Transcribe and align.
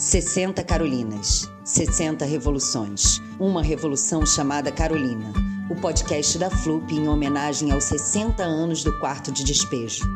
60 0.00 0.64
Carolinas, 0.64 1.52
60 1.62 2.24
revoluções, 2.24 3.20
uma 3.38 3.62
revolução 3.62 4.24
chamada 4.24 4.72
Carolina, 4.72 5.30
o 5.68 5.74
podcast 5.74 6.38
da 6.38 6.48
FLUP 6.48 6.94
em 6.94 7.06
homenagem 7.06 7.70
aos 7.70 7.84
60 7.84 8.42
anos 8.42 8.82
do 8.82 8.98
quarto 8.98 9.30
de 9.30 9.44
despejo. 9.44 10.08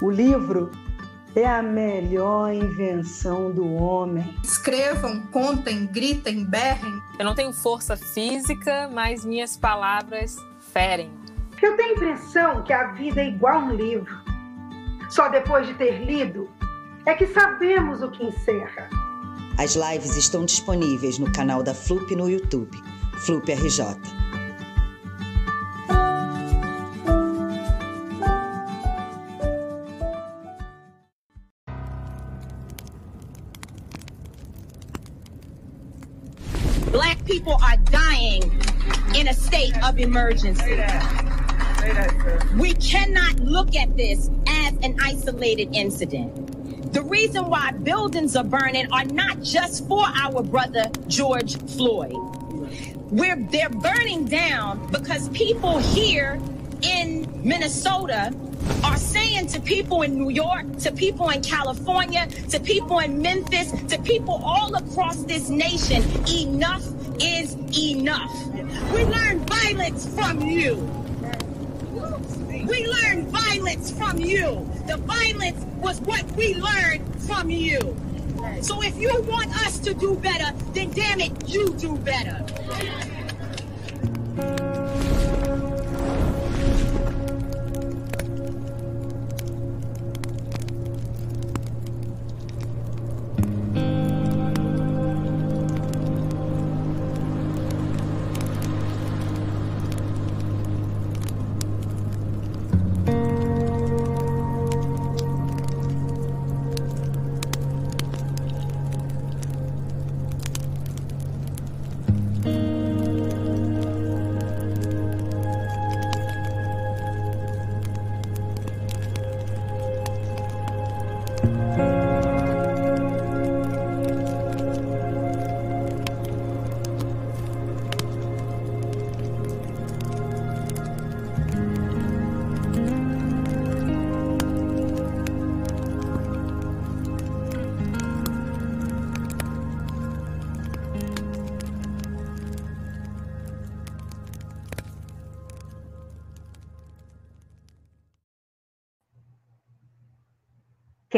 O 0.00 0.08
livro 0.08 0.70
é 1.34 1.44
a 1.44 1.60
melhor 1.60 2.54
invenção 2.54 3.50
do 3.50 3.74
homem. 3.74 4.32
Escrevam, 4.44 5.26
contem, 5.32 5.86
gritem, 5.86 6.44
berrem. 6.44 7.02
Eu 7.18 7.24
não 7.24 7.34
tenho 7.34 7.52
força 7.52 7.96
física, 7.96 8.88
mas 8.94 9.24
minhas 9.24 9.56
palavras 9.56 10.36
ferem. 10.72 11.10
Eu 11.60 11.76
tenho 11.76 11.88
a 11.88 11.92
impressão 11.94 12.62
que 12.62 12.72
a 12.72 12.92
vida 12.92 13.20
é 13.20 13.26
igual 13.26 13.60
um 13.60 13.74
livro. 13.74 14.14
Só 15.10 15.28
depois 15.28 15.66
de 15.66 15.74
ter 15.74 15.98
lido 16.04 16.48
é 17.06 17.14
que 17.14 17.26
sabemos 17.26 18.02
o 18.02 18.10
que 18.10 18.24
encerra. 18.24 18.99
As 19.58 19.74
lives 19.76 20.16
estão 20.16 20.44
disponíveis 20.44 21.18
no 21.18 21.30
canal 21.32 21.62
da 21.62 21.74
FLUP 21.74 22.14
no 22.16 22.24
YouTube, 22.24 22.70
FLUP 23.24 23.52
RJ. 23.52 23.96
Black 36.90 37.24
people 37.24 37.56
are 37.62 37.76
dying 37.90 38.42
in 39.14 39.28
a 39.28 39.34
state 39.34 39.74
of 39.84 39.98
emergency. 39.98 40.80
We 42.58 42.74
cannot 42.74 43.40
look 43.40 43.74
at 43.76 43.96
this 43.96 44.30
as 44.46 44.74
an 44.82 44.96
isolated 45.00 45.74
incident. 45.74 46.59
The 46.92 47.02
reason 47.02 47.48
why 47.48 47.70
buildings 47.70 48.34
are 48.34 48.42
burning 48.42 48.90
are 48.92 49.04
not 49.04 49.42
just 49.42 49.86
for 49.86 50.02
our 50.04 50.42
brother 50.42 50.90
George 51.06 51.56
Floyd. 51.70 52.14
We're, 53.10 53.36
they're 53.36 53.70
burning 53.70 54.24
down 54.24 54.90
because 54.90 55.28
people 55.28 55.78
here 55.78 56.40
in 56.82 57.28
Minnesota 57.46 58.34
are 58.82 58.96
saying 58.96 59.46
to 59.48 59.60
people 59.60 60.02
in 60.02 60.18
New 60.18 60.30
York, 60.30 60.78
to 60.78 60.90
people 60.90 61.28
in 61.30 61.42
California, 61.42 62.26
to 62.50 62.58
people 62.58 62.98
in 62.98 63.22
Memphis, 63.22 63.70
to 63.88 63.98
people 64.02 64.40
all 64.44 64.74
across 64.74 65.22
this 65.24 65.48
nation, 65.48 66.02
enough 66.28 66.84
is 67.20 67.56
enough. 67.78 68.32
We 68.92 69.04
learned 69.04 69.48
violence 69.48 70.12
from 70.14 70.40
you. 70.40 70.99
We 72.70 72.86
learned 72.86 73.26
violence 73.28 73.90
from 73.90 74.18
you. 74.18 74.64
The 74.86 74.96
violence 74.98 75.64
was 75.82 76.00
what 76.02 76.24
we 76.36 76.54
learned 76.54 77.02
from 77.24 77.50
you. 77.50 77.96
So 78.60 78.80
if 78.80 78.96
you 78.96 79.10
want 79.22 79.50
us 79.66 79.80
to 79.80 79.92
do 79.92 80.14
better, 80.14 80.56
then 80.72 80.90
damn 80.92 81.20
it, 81.20 81.32
you 81.48 81.70
do 81.74 81.96
better. 81.96 82.46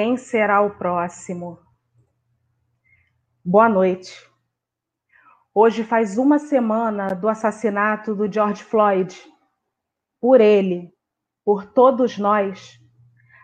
Quem 0.03 0.17
será 0.17 0.61
o 0.61 0.71
próximo? 0.71 1.61
Boa 3.45 3.69
noite. 3.69 4.13
Hoje 5.55 5.85
faz 5.85 6.19
uma 6.19 6.41
semana 6.41 7.15
do 7.15 7.29
assassinato 7.29 8.13
do 8.13 8.27
George 8.27 8.65
Floyd. 8.65 9.17
Por 10.21 10.41
ele, 10.41 10.93
por 11.45 11.67
todos 11.67 12.19
nós, 12.19 12.81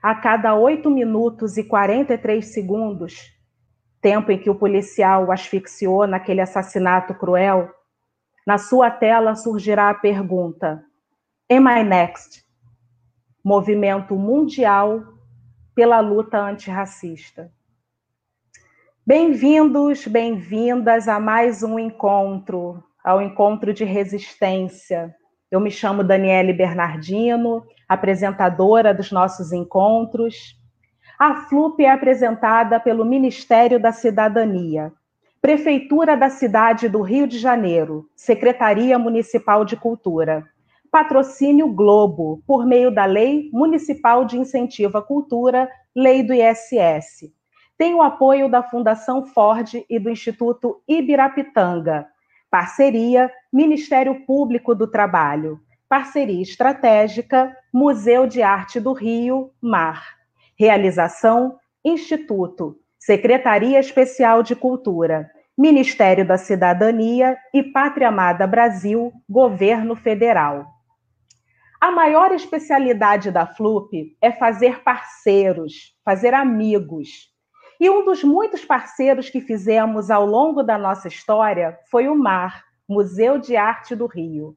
a 0.03 0.17
cada 0.17 0.57
8 0.57 0.91
minutos 0.91 1.57
e 1.57 1.63
43 1.63 2.45
segundos, 2.45 3.15
tempo 4.01 4.33
em 4.33 4.39
que 4.41 4.51
o 4.51 4.59
policial 4.59 5.27
o 5.27 5.31
asfixiou 5.31 6.09
naquele 6.09 6.41
assassinato 6.41 7.15
cruel, 7.15 7.71
na 8.45 8.59
sua 8.59 8.91
tela 8.91 9.37
surgirá 9.37 9.91
a 9.91 9.95
pergunta: 9.95 10.85
Am 11.49 11.69
I 11.69 11.85
next? 11.85 12.45
Movimento 13.45 14.17
mundial 14.17 15.18
pela 15.79 16.01
luta 16.01 16.41
antirracista. 16.41 17.53
Bem-vindos, 19.07 20.09
bem-vindas 20.09 21.07
a 21.07 21.21
mais 21.21 21.63
um 21.63 21.79
encontro, 21.79 22.83
ao 23.05 23.23
encontro 23.23 23.73
de 23.73 23.85
resistência. 23.85 25.15
Eu 25.49 25.61
me 25.61 25.71
chamo 25.71 26.03
Daniele 26.03 26.53
Bernardino, 26.53 27.65
apresentadora 27.89 28.93
dos 28.93 29.13
nossos 29.13 29.53
encontros. 29.53 30.61
A 31.17 31.43
FLUP 31.43 31.85
é 31.85 31.93
apresentada 31.93 32.81
pelo 32.81 33.05
Ministério 33.05 33.79
da 33.79 33.93
Cidadania, 33.93 34.93
Prefeitura 35.41 36.17
da 36.17 36.29
cidade 36.29 36.89
do 36.89 37.03
Rio 37.03 37.29
de 37.29 37.39
Janeiro, 37.39 38.11
Secretaria 38.17 38.99
Municipal 38.99 39.65
de 39.65 39.77
Cultura 39.77 40.45
Patrocínio 40.91 41.69
Globo, 41.69 42.43
por 42.47 42.67
meio 42.67 42.91
da 42.91 43.05
Lei 43.05 43.51
Municipal 43.53 44.25
de 44.25 44.39
Incentivo 44.39 44.99
à 44.99 45.03
Cultura, 45.03 45.69
Lei 45.95 46.23
do 46.23 46.33
ISS. 46.33 47.31
Tem 47.77 47.95
o 47.95 48.03
apoio 48.03 48.49
da 48.51 48.63
Fundação 48.63 49.27
Ford 49.27 49.85
e 49.89 49.99
do 49.99 50.11
Instituto 50.11 50.83
Ibirapitanga. 50.89 52.07
Parceria 52.51 53.31
Ministério 53.53 54.25
Público 54.27 54.75
do 54.75 54.87
Trabalho. 54.87 55.61
Parceria 55.89 56.43
estratégica 56.43 57.55
Museu 57.73 58.27
de 58.27 58.43
Arte 58.43 58.81
do 58.81 58.93
Rio, 58.93 59.51
MAR. 59.61 60.17
Realização 60.59 61.57
Instituto, 61.85 62.77
Secretaria 62.99 63.79
Especial 63.79 64.43
de 64.43 64.57
Cultura, 64.57 65.31
Ministério 65.57 66.27
da 66.27 66.37
Cidadania 66.37 67.37
e 67.55 67.63
Pátria 67.63 68.09
Amada 68.09 68.47
Brasil, 68.47 69.13
Governo 69.29 69.95
Federal. 69.95 70.78
A 71.81 71.93
maior 71.93 72.33
especialidade 72.33 73.31
da 73.31 73.47
FLUP 73.47 74.17
é 74.21 74.33
fazer 74.33 74.83
parceiros, 74.83 75.97
fazer 76.05 76.35
amigos. 76.35 77.33
E 77.79 77.89
um 77.89 78.05
dos 78.05 78.25
muitos 78.25 78.65
parceiros 78.65 79.31
que 79.31 79.41
fizemos 79.41 80.11
ao 80.11 80.27
longo 80.27 80.65
da 80.65 80.77
nossa 80.77 81.07
história 81.07 81.79
foi 81.89 82.09
o 82.09 82.17
MAR, 82.17 82.65
Museu 82.89 83.39
de 83.39 83.57
Arte 83.57 83.95
do 83.95 84.07
Rio. 84.07 84.57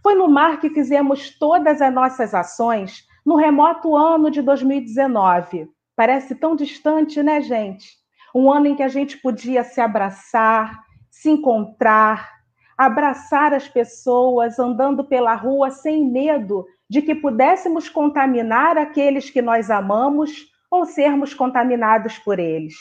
Foi 0.00 0.14
no 0.14 0.28
MAR 0.28 0.60
que 0.60 0.70
fizemos 0.70 1.36
todas 1.36 1.82
as 1.82 1.92
nossas 1.92 2.32
ações 2.32 3.04
no 3.26 3.34
remoto 3.34 3.96
ano 3.96 4.30
de 4.30 4.40
2019. 4.40 5.68
Parece 5.96 6.36
tão 6.36 6.54
distante, 6.54 7.20
né, 7.20 7.40
gente? 7.40 7.98
Um 8.32 8.48
ano 8.50 8.68
em 8.68 8.76
que 8.76 8.82
a 8.84 8.88
gente 8.88 9.16
podia 9.18 9.64
se 9.64 9.80
abraçar, 9.80 10.80
se 11.10 11.28
encontrar, 11.28 12.39
abraçar 12.80 13.52
as 13.52 13.68
pessoas 13.68 14.58
andando 14.58 15.04
pela 15.04 15.34
rua 15.34 15.70
sem 15.70 16.02
medo 16.10 16.64
de 16.88 17.02
que 17.02 17.14
pudéssemos 17.14 17.90
contaminar 17.90 18.78
aqueles 18.78 19.28
que 19.28 19.42
nós 19.42 19.70
amamos 19.70 20.46
ou 20.70 20.86
sermos 20.86 21.34
contaminados 21.34 22.18
por 22.18 22.38
eles. 22.38 22.72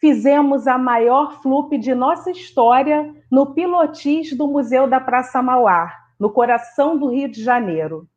Fizemos 0.00 0.66
a 0.66 0.76
maior 0.76 1.40
flup 1.40 1.78
de 1.78 1.94
nossa 1.94 2.32
história 2.32 3.14
no 3.30 3.54
pilotis 3.54 4.36
do 4.36 4.48
Museu 4.48 4.88
da 4.88 4.98
Praça 4.98 5.40
Mauá, 5.40 5.92
no 6.18 6.32
coração 6.32 6.98
do 6.98 7.06
Rio 7.06 7.28
de 7.28 7.44
Janeiro. 7.44 8.08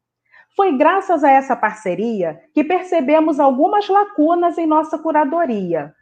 Foi 0.56 0.76
graças 0.76 1.24
a 1.24 1.30
essa 1.30 1.56
parceria 1.56 2.42
que 2.52 2.64
percebemos 2.64 3.40
algumas 3.40 3.88
lacunas 3.88 4.58
em 4.58 4.66
nossa 4.66 4.98
curadoria. 4.98 5.94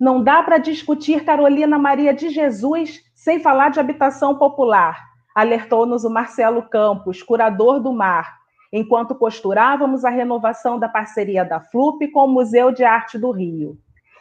Não 0.00 0.24
dá 0.24 0.42
para 0.42 0.56
discutir 0.56 1.26
Carolina 1.26 1.78
Maria 1.78 2.14
de 2.14 2.30
Jesus 2.30 3.04
sem 3.26 3.40
falar 3.40 3.70
de 3.70 3.80
habitação 3.80 4.38
popular, 4.38 5.04
alertou-nos 5.34 6.04
o 6.04 6.08
Marcelo 6.08 6.62
Campos, 6.62 7.24
curador 7.24 7.80
do 7.80 7.92
Mar, 7.92 8.36
enquanto 8.72 9.16
costurávamos 9.16 10.04
a 10.04 10.10
renovação 10.10 10.78
da 10.78 10.88
parceria 10.88 11.44
da 11.44 11.58
FLUP 11.58 12.06
com 12.12 12.26
o 12.26 12.28
Museu 12.28 12.70
de 12.70 12.84
Arte 12.84 13.18
do 13.18 13.32
Rio. 13.32 13.76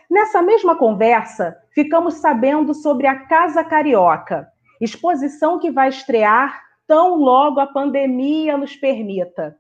Nessa 0.10 0.42
mesma 0.42 0.76
conversa, 0.76 1.56
ficamos 1.72 2.16
sabendo 2.16 2.74
sobre 2.74 3.06
a 3.06 3.28
Casa 3.28 3.64
Carioca, 3.64 4.48
exposição 4.82 5.60
que 5.60 5.70
vai 5.70 5.90
estrear 5.90 6.64
tão 6.88 7.16
logo 7.16 7.60
a 7.60 7.68
pandemia 7.68 8.58
nos 8.58 8.76
permita. 8.76 9.56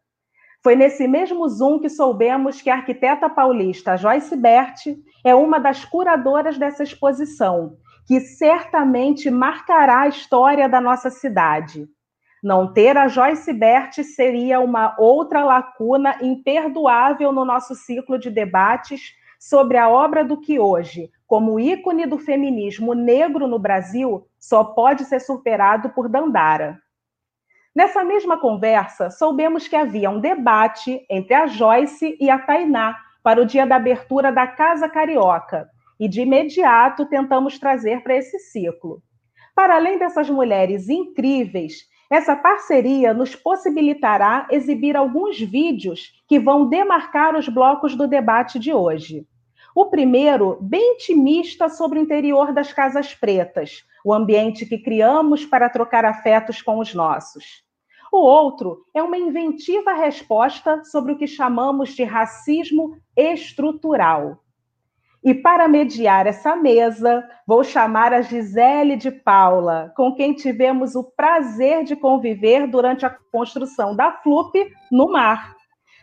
Foi 0.63 0.75
nesse 0.75 1.07
mesmo 1.07 1.47
Zoom 1.47 1.77
que 1.77 1.89
soubemos 1.89 2.63
que 2.63 2.71
a 2.71 2.77
arquiteta 2.77 3.29
paulista 3.29 3.95
Joyce 3.95 4.35
Berti 4.35 4.97
é 5.23 5.35
uma 5.35 5.59
das 5.59 5.85
curadoras 5.85 6.57
dessa 6.57 6.81
exposição, 6.81 7.77
que 8.05 8.19
certamente 8.19 9.31
marcará 9.31 10.01
a 10.01 10.07
história 10.07 10.69
da 10.69 10.79
nossa 10.79 11.09
cidade. 11.09 11.87
Não 12.43 12.71
ter 12.71 12.95
a 12.95 13.07
Joyce 13.07 13.51
Berti 13.51 14.03
seria 14.03 14.59
uma 14.59 14.95
outra 14.99 15.43
lacuna 15.43 16.15
imperdoável 16.21 17.31
no 17.31 17.43
nosso 17.43 17.73
ciclo 17.73 18.19
de 18.19 18.29
debates 18.29 19.15
sobre 19.39 19.77
a 19.77 19.89
obra 19.89 20.23
do 20.23 20.39
que 20.39 20.59
hoje, 20.59 21.09
como 21.25 21.59
ícone 21.59 22.05
do 22.05 22.19
feminismo 22.19 22.93
negro 22.93 23.47
no 23.47 23.57
Brasil, 23.57 24.27
só 24.39 24.63
pode 24.63 25.05
ser 25.05 25.19
superado 25.19 25.89
por 25.89 26.07
Dandara. 26.07 26.79
Nessa 27.75 28.03
mesma 28.03 28.39
conversa, 28.39 29.09
soubemos 29.09 29.67
que 29.67 29.75
havia 29.75 30.09
um 30.09 30.19
debate 30.19 31.05
entre 31.09 31.33
a 31.33 31.47
Joyce 31.47 32.15
e 32.19 32.29
a 32.29 32.39
Tainá 32.39 32.95
para 33.23 33.41
o 33.41 33.45
dia 33.45 33.65
da 33.65 33.75
abertura 33.75 34.31
da 34.31 34.47
Casa 34.47 34.87
Carioca, 34.87 35.67
e 35.99 36.07
de 36.07 36.21
imediato 36.21 37.05
tentamos 37.05 37.59
trazer 37.59 38.01
para 38.01 38.15
esse 38.15 38.37
ciclo. 38.39 39.01
Para 39.55 39.75
além 39.75 39.97
dessas 39.97 40.29
mulheres 40.29 40.89
incríveis, 40.89 41.87
essa 42.09 42.35
parceria 42.35 43.13
nos 43.13 43.35
possibilitará 43.35 44.47
exibir 44.51 44.95
alguns 44.95 45.39
vídeos 45.39 46.11
que 46.27 46.39
vão 46.39 46.67
demarcar 46.67 47.35
os 47.35 47.47
blocos 47.47 47.95
do 47.95 48.07
debate 48.07 48.59
de 48.59 48.73
hoje. 48.73 49.25
O 49.75 49.87
primeiro, 49.87 50.57
bem 50.61 50.93
intimista 50.93 51.67
sobre 51.67 51.99
o 51.99 52.01
interior 52.01 52.53
das 52.53 52.71
Casas 52.71 53.13
Pretas, 53.13 53.83
o 54.05 54.13
ambiente 54.13 54.65
que 54.65 54.77
criamos 54.77 55.45
para 55.45 55.69
trocar 55.69 56.05
afetos 56.05 56.61
com 56.61 56.79
os 56.79 56.93
nossos. 56.93 57.65
O 58.11 58.17
outro 58.17 58.85
é 58.93 59.03
uma 59.03 59.17
inventiva 59.17 59.93
resposta 59.93 60.83
sobre 60.85 61.11
o 61.11 61.17
que 61.17 61.27
chamamos 61.27 61.89
de 61.89 62.03
racismo 62.03 62.97
estrutural. 63.17 64.44
E 65.25 65.33
para 65.33 65.67
mediar 65.67 66.27
essa 66.27 66.55
mesa, 66.55 67.27
vou 67.47 67.63
chamar 67.63 68.13
a 68.13 68.21
Gisele 68.21 68.95
de 68.95 69.09
Paula, 69.09 69.91
com 69.97 70.13
quem 70.13 70.35
tivemos 70.35 70.95
o 70.95 71.03
prazer 71.03 71.83
de 71.83 71.95
conviver 71.95 72.67
durante 72.67 73.07
a 73.07 73.15
construção 73.31 73.95
da 73.95 74.11
FLUP 74.11 74.53
no 74.91 75.11
mar. 75.11 75.55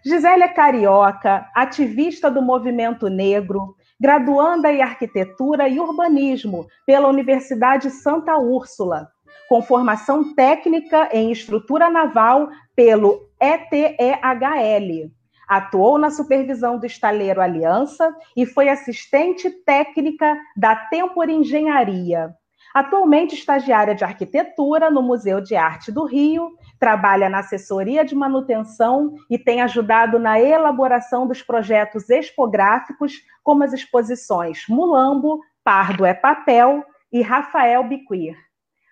Gisele 0.04 0.42
é 0.42 0.48
carioca, 0.48 1.46
ativista 1.54 2.28
do 2.28 2.42
movimento 2.42 3.06
negro, 3.06 3.76
graduanda 4.00 4.72
em 4.72 4.82
arquitetura 4.82 5.68
e 5.68 5.78
urbanismo 5.78 6.66
pela 6.84 7.06
Universidade 7.06 7.92
Santa 7.92 8.36
Úrsula, 8.36 9.08
com 9.48 9.62
formação 9.62 10.34
técnica 10.34 11.08
em 11.12 11.30
estrutura 11.30 11.88
naval 11.88 12.48
pelo 12.74 13.20
ETEHL 13.40 15.12
Atuou 15.52 15.98
na 15.98 16.08
supervisão 16.08 16.78
do 16.78 16.86
estaleiro 16.86 17.38
Aliança 17.38 18.16
e 18.34 18.46
foi 18.46 18.70
assistente 18.70 19.50
técnica 19.50 20.34
da 20.56 20.74
Tempor 20.74 21.28
Engenharia. 21.28 22.34
Atualmente 22.72 23.34
estagiária 23.34 23.94
de 23.94 24.02
arquitetura 24.02 24.90
no 24.90 25.02
Museu 25.02 25.42
de 25.42 25.54
Arte 25.54 25.92
do 25.92 26.06
Rio, 26.06 26.56
trabalha 26.80 27.28
na 27.28 27.40
assessoria 27.40 28.02
de 28.02 28.14
manutenção 28.14 29.14
e 29.28 29.38
tem 29.38 29.60
ajudado 29.60 30.18
na 30.18 30.40
elaboração 30.40 31.26
dos 31.26 31.42
projetos 31.42 32.08
expográficos, 32.08 33.20
como 33.44 33.62
as 33.62 33.74
exposições 33.74 34.64
Mulambo, 34.70 35.38
Pardo 35.62 36.06
é 36.06 36.14
Papel 36.14 36.82
e 37.12 37.20
Rafael 37.20 37.84
Biquir. 37.84 38.38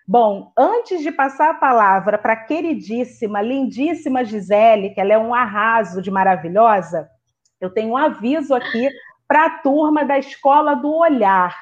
Bom, 0.07 0.51
antes 0.57 1.01
de 1.01 1.11
passar 1.11 1.51
a 1.51 1.53
palavra 1.53 2.17
para 2.17 2.33
a 2.33 2.43
queridíssima, 2.43 3.41
lindíssima 3.41 4.25
Gisele, 4.25 4.89
que 4.89 4.99
ela 4.99 5.13
é 5.13 5.17
um 5.17 5.33
arraso 5.33 6.01
de 6.01 6.09
maravilhosa, 6.09 7.07
eu 7.59 7.69
tenho 7.69 7.91
um 7.91 7.97
aviso 7.97 8.53
aqui 8.55 8.89
para 9.27 9.45
a 9.45 9.49
turma 9.59 10.03
da 10.03 10.17
Escola 10.17 10.73
do 10.75 10.91
Olhar. 10.91 11.55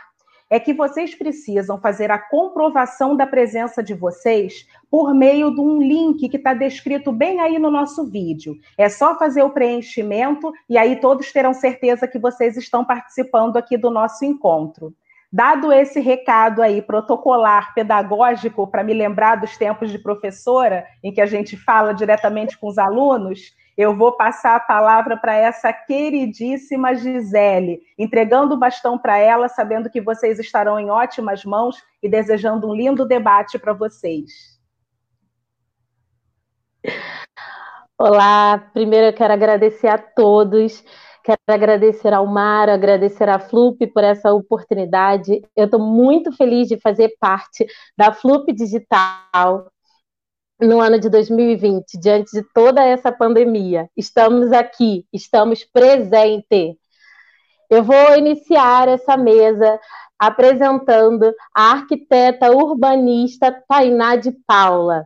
É 0.49 0.59
que 0.59 0.73
vocês 0.73 1.13
precisam 1.13 1.79
fazer 1.79 2.09
a 2.09 2.17
comprovação 2.17 3.15
da 3.15 3.27
presença 3.27 3.83
de 3.83 3.93
vocês 3.93 4.65
por 4.89 5.13
meio 5.13 5.53
de 5.53 5.61
um 5.61 5.79
link 5.79 6.27
que 6.27 6.37
está 6.37 6.55
descrito 6.55 7.11
bem 7.11 7.39
aí 7.39 7.59
no 7.59 7.69
nosso 7.69 8.09
vídeo. 8.09 8.55
É 8.75 8.89
só 8.89 9.19
fazer 9.19 9.43
o 9.43 9.51
preenchimento 9.51 10.51
e 10.67 10.75
aí 10.75 10.95
todos 10.95 11.31
terão 11.31 11.53
certeza 11.53 12.07
que 12.07 12.17
vocês 12.17 12.57
estão 12.57 12.83
participando 12.83 13.57
aqui 13.57 13.77
do 13.77 13.91
nosso 13.91 14.25
encontro. 14.25 14.91
Dado 15.31 15.71
esse 15.71 15.99
recado 15.99 16.61
aí 16.61 16.81
protocolar, 16.81 17.73
pedagógico, 17.75 18.65
para 18.67 18.83
me 18.83 18.93
lembrar 18.93 19.35
dos 19.35 19.55
tempos 19.57 19.91
de 19.91 19.99
professora, 19.99 20.87
em 21.03 21.13
que 21.13 21.21
a 21.21 21.27
gente 21.27 21.55
fala 21.55 21.93
diretamente 21.93 22.57
com 22.57 22.67
os 22.67 22.79
alunos, 22.79 23.53
eu 23.77 23.95
vou 23.95 24.17
passar 24.17 24.55
a 24.55 24.59
palavra 24.59 25.15
para 25.15 25.35
essa 25.35 25.71
queridíssima 25.71 26.95
Gisele, 26.95 27.79
entregando 27.97 28.55
o 28.55 28.57
bastão 28.57 28.97
para 28.97 29.17
ela, 29.19 29.47
sabendo 29.47 29.89
que 29.89 30.01
vocês 30.01 30.39
estarão 30.39 30.79
em 30.79 30.89
ótimas 30.89 31.45
mãos 31.45 31.77
e 32.01 32.09
desejando 32.09 32.67
um 32.67 32.73
lindo 32.73 33.07
debate 33.07 33.59
para 33.59 33.71
vocês. 33.71 34.59
Olá, 37.97 38.69
primeiro 38.73 39.07
eu 39.07 39.13
quero 39.13 39.33
agradecer 39.33 39.87
a 39.87 39.97
todos 39.97 40.83
Quero 41.23 41.39
agradecer 41.47 42.13
ao 42.13 42.25
Mar, 42.25 42.69
agradecer 42.69 43.27
à 43.27 43.39
Flup 43.39 43.85
por 43.87 44.03
essa 44.03 44.31
oportunidade. 44.33 45.41
Eu 45.55 45.65
estou 45.65 45.79
muito 45.79 46.31
feliz 46.31 46.67
de 46.67 46.77
fazer 46.77 47.15
parte 47.19 47.67
da 47.97 48.13
Flup 48.13 48.51
Digital 48.53 49.69
no 50.59 50.79
ano 50.79 50.99
de 50.99 51.09
2020, 51.09 51.97
diante 51.99 52.31
de 52.31 52.43
toda 52.53 52.83
essa 52.83 53.11
pandemia. 53.11 53.89
Estamos 53.95 54.51
aqui, 54.51 55.05
estamos 55.13 55.63
presentes. 55.63 56.75
Eu 57.69 57.83
vou 57.83 58.17
iniciar 58.17 58.87
essa 58.87 59.15
mesa 59.15 59.79
apresentando 60.17 61.33
a 61.55 61.71
arquiteta 61.71 62.51
urbanista 62.51 63.51
Tainá 63.67 64.15
de 64.15 64.31
Paula. 64.45 65.05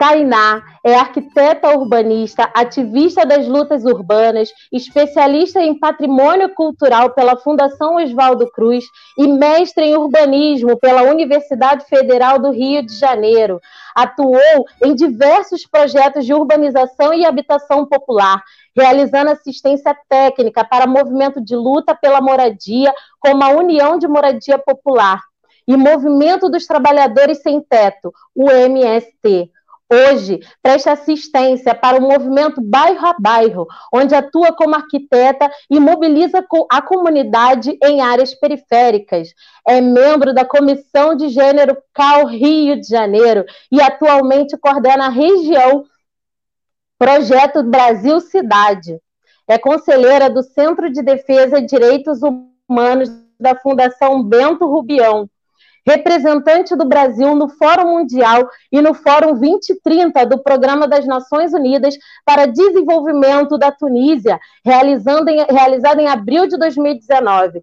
Tainá 0.00 0.62
é 0.82 0.94
arquiteta 0.94 1.76
urbanista, 1.76 2.50
ativista 2.54 3.26
das 3.26 3.46
lutas 3.46 3.84
urbanas, 3.84 4.48
especialista 4.72 5.60
em 5.60 5.78
patrimônio 5.78 6.48
cultural 6.54 7.10
pela 7.10 7.36
Fundação 7.36 7.96
Oswaldo 7.96 8.50
Cruz 8.50 8.86
e 9.18 9.28
mestre 9.28 9.84
em 9.84 9.94
urbanismo 9.94 10.78
pela 10.78 11.02
Universidade 11.02 11.84
Federal 11.84 12.38
do 12.38 12.50
Rio 12.50 12.82
de 12.82 12.98
Janeiro. 12.98 13.60
Atuou 13.94 14.64
em 14.82 14.94
diversos 14.94 15.66
projetos 15.66 16.24
de 16.24 16.32
urbanização 16.32 17.12
e 17.12 17.26
habitação 17.26 17.84
popular, 17.84 18.42
realizando 18.74 19.32
assistência 19.32 19.94
técnica 20.08 20.64
para 20.64 20.86
movimento 20.86 21.44
de 21.44 21.54
luta 21.54 21.94
pela 21.94 22.22
moradia, 22.22 22.90
como 23.18 23.44
a 23.44 23.50
União 23.50 23.98
de 23.98 24.08
Moradia 24.08 24.58
Popular 24.58 25.20
e 25.68 25.76
Movimento 25.76 26.48
dos 26.48 26.66
Trabalhadores 26.66 27.42
Sem 27.42 27.60
Teto, 27.60 28.10
o 28.34 28.50
MST 28.50 29.50
hoje 29.92 30.40
presta 30.62 30.92
assistência 30.92 31.74
para 31.74 31.98
o 31.98 32.02
movimento 32.02 32.60
bairro 32.60 33.06
a 33.06 33.14
bairro, 33.18 33.66
onde 33.92 34.14
atua 34.14 34.52
como 34.52 34.76
arquiteta 34.76 35.50
e 35.68 35.80
mobiliza 35.80 36.44
a 36.70 36.80
comunidade 36.80 37.76
em 37.82 38.00
áreas 38.00 38.32
periféricas. 38.34 39.34
É 39.66 39.80
membro 39.80 40.32
da 40.32 40.44
Comissão 40.44 41.14
de 41.14 41.28
Gênero 41.28 41.76
CAL 41.92 42.26
Rio 42.26 42.80
de 42.80 42.86
Janeiro 42.86 43.44
e 43.70 43.80
atualmente 43.80 44.56
coordena 44.56 45.06
a 45.06 45.10
região 45.10 45.84
Projeto 46.96 47.62
Brasil 47.62 48.20
Cidade. 48.20 49.00
É 49.48 49.58
conselheira 49.58 50.30
do 50.30 50.42
Centro 50.42 50.92
de 50.92 51.02
Defesa 51.02 51.58
e 51.58 51.66
Direitos 51.66 52.20
Humanos 52.22 53.10
da 53.38 53.56
Fundação 53.56 54.22
Bento 54.22 54.66
Rubião 54.66 55.28
representante 55.86 56.76
do 56.76 56.86
Brasil 56.86 57.34
no 57.34 57.48
Fórum 57.48 57.98
Mundial 57.98 58.48
e 58.70 58.80
no 58.80 58.94
Fórum 58.94 59.32
2030 59.32 60.26
do 60.26 60.42
Programa 60.42 60.86
das 60.86 61.06
Nações 61.06 61.52
Unidas 61.52 61.94
para 62.24 62.46
Desenvolvimento 62.46 63.58
da 63.58 63.72
Tunísia, 63.72 64.38
realizado 64.64 65.28
em, 65.28 65.44
realizado 65.44 66.00
em 66.00 66.08
abril 66.08 66.46
de 66.46 66.58
2019. 66.58 67.62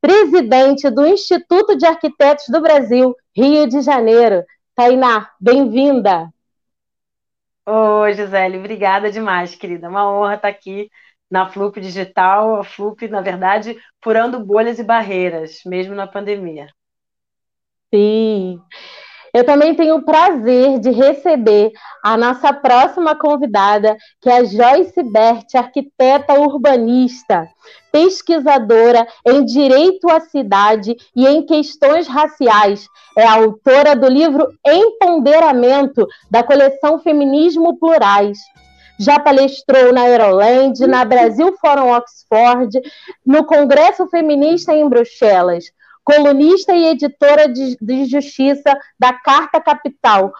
Presidente 0.00 0.88
do 0.90 1.06
Instituto 1.06 1.76
de 1.76 1.84
Arquitetos 1.84 2.44
do 2.48 2.60
Brasil, 2.60 3.14
Rio 3.36 3.68
de 3.68 3.80
Janeiro. 3.80 4.44
Tainá, 4.74 5.30
bem-vinda. 5.40 6.28
Oi, 7.66 8.14
Gisele, 8.14 8.58
obrigada 8.58 9.10
demais, 9.10 9.54
querida. 9.54 9.88
Uma 9.88 10.10
honra 10.10 10.36
estar 10.36 10.48
aqui 10.48 10.90
na 11.30 11.48
Flup 11.50 11.80
Digital, 11.80 12.56
a 12.60 12.64
Flup, 12.64 13.06
na 13.08 13.20
verdade, 13.20 13.76
furando 14.02 14.44
bolhas 14.44 14.78
e 14.78 14.84
barreiras, 14.84 15.60
mesmo 15.66 15.94
na 15.94 16.06
pandemia. 16.06 16.68
Sim. 17.92 18.60
Eu 19.32 19.44
também 19.44 19.74
tenho 19.74 19.96
o 19.96 20.04
prazer 20.04 20.78
de 20.78 20.90
receber 20.90 21.70
a 22.02 22.16
nossa 22.16 22.52
próxima 22.52 23.14
convidada, 23.14 23.96
que 24.20 24.28
é 24.28 24.38
a 24.38 24.44
Joyce 24.44 25.02
Bert, 25.02 25.54
arquiteta 25.54 26.34
urbanista, 26.34 27.46
pesquisadora 27.92 29.06
em 29.26 29.44
direito 29.44 30.10
à 30.10 30.20
cidade 30.20 30.96
e 31.14 31.26
em 31.26 31.44
questões 31.44 32.08
raciais. 32.08 32.86
É 33.16 33.26
autora 33.26 33.94
do 33.94 34.08
livro 34.08 34.48
Empoderamento, 34.66 36.06
da 36.30 36.42
coleção 36.42 36.98
Feminismo 36.98 37.78
Plurais 37.78 38.38
já 39.00 39.18
palestrou 39.20 39.92
na 39.92 40.08
Euroland, 40.08 40.84
na 40.88 41.04
Brasil 41.04 41.56
Forum 41.60 41.92
Oxford, 41.92 42.80
no 43.24 43.44
Congresso 43.44 44.08
Feminista 44.08 44.74
em 44.74 44.88
Bruxelas, 44.88 45.66
colunista 46.08 46.74
e 46.74 46.86
editora 46.86 47.46
de, 47.46 47.76
de, 47.78 48.06
Justiça 48.06 48.74
da 48.98 49.12
Carta 49.12 49.60
Capital, 49.60 50.32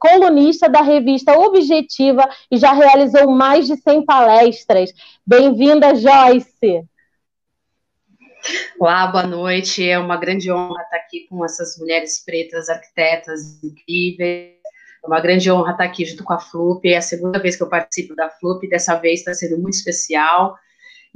colunista 0.00 0.68
da 0.68 0.82
revista 0.82 1.38
Objetiva 1.38 2.28
e 2.50 2.56
já 2.56 2.72
realizou 2.72 3.30
mais 3.30 3.68
de 3.68 3.76
100 3.76 4.04
palestras. 4.04 4.92
Bem-vinda, 5.24 5.94
Joyce! 5.94 6.84
Olá, 8.80 9.06
boa 9.06 9.24
noite. 9.24 9.88
É 9.88 9.96
uma 9.96 10.16
grande 10.16 10.50
honra 10.50 10.82
estar 10.82 10.96
aqui 10.96 11.28
com 11.30 11.44
essas 11.44 11.78
mulheres 11.78 12.24
pretas, 12.24 12.68
arquitetas 12.68 13.62
incríveis 13.62 14.56
é 15.04 15.06
uma 15.06 15.20
grande 15.20 15.48
honra 15.52 15.70
estar 15.70 15.84
aqui 15.84 16.04
junto 16.04 16.24
com 16.24 16.32
a 16.32 16.40
FLUP. 16.40 16.84
É 16.84 16.96
a 16.96 17.02
segunda 17.02 17.38
vez 17.38 17.54
que 17.54 17.62
eu 17.62 17.68
participo 17.68 18.16
da 18.16 18.28
FLUP, 18.28 18.68
dessa 18.68 18.96
vez 18.96 19.20
está 19.20 19.32
sendo 19.32 19.56
muito 19.56 19.74
especial. 19.74 20.56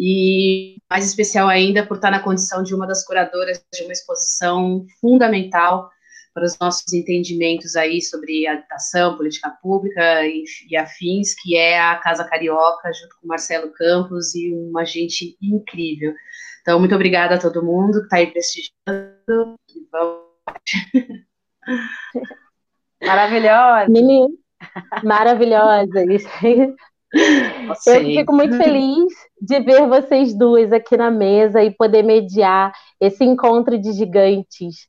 E 0.02 0.78
mais 0.88 1.07
especial 1.07 1.47
ainda 1.47 1.87
por 1.87 1.97
estar 1.97 2.11
na 2.11 2.21
condição 2.21 2.62
de 2.62 2.75
uma 2.75 2.87
das 2.87 3.04
curadoras 3.04 3.62
de 3.71 3.83
uma 3.83 3.92
exposição 3.92 4.87
fundamental 4.99 5.90
para 6.33 6.47
os 6.47 6.59
nossos 6.59 6.90
entendimentos 6.95 7.76
aí 7.76 8.00
sobre 8.00 8.47
habitação, 8.47 9.14
política 9.16 9.50
pública 9.62 10.26
e, 10.26 10.45
e, 10.71 10.76
afins, 10.76 11.35
que 11.35 11.54
é 11.54 11.78
a 11.78 11.97
Casa 11.97 12.25
Carioca, 12.25 12.90
junto 12.95 13.16
com 13.21 13.26
Marcelo 13.26 13.71
Campos 13.73 14.35
e 14.35 14.50
uma 14.54 14.87
gente 14.87 15.37
incrível. 15.42 16.14
Então, 16.62 16.78
muito 16.78 16.95
obrigada 16.95 17.35
a 17.35 17.38
todo 17.38 17.62
mundo 17.62 17.99
que 17.99 18.04
está 18.04 18.16
aí 18.16 18.28
prestigiando. 18.28 19.59
E 19.69 19.87
vamos. 19.92 20.30
Maravilhosa. 23.04 23.90
Menina, 23.90 24.28
maravilhosa. 25.02 26.04
Eu 27.87 28.04
fico 28.04 28.33
muito 28.33 28.57
feliz 28.57 29.12
de 29.40 29.61
ver 29.61 29.87
vocês 29.88 30.37
duas 30.37 30.73
aqui 30.73 30.97
na 30.97 31.11
mesa 31.11 31.62
e 31.62 31.70
poder 31.70 32.02
mediar 32.02 32.73
esse 33.00 33.25
encontro 33.25 33.78
de 33.78 33.92
gigantes. 33.92 34.88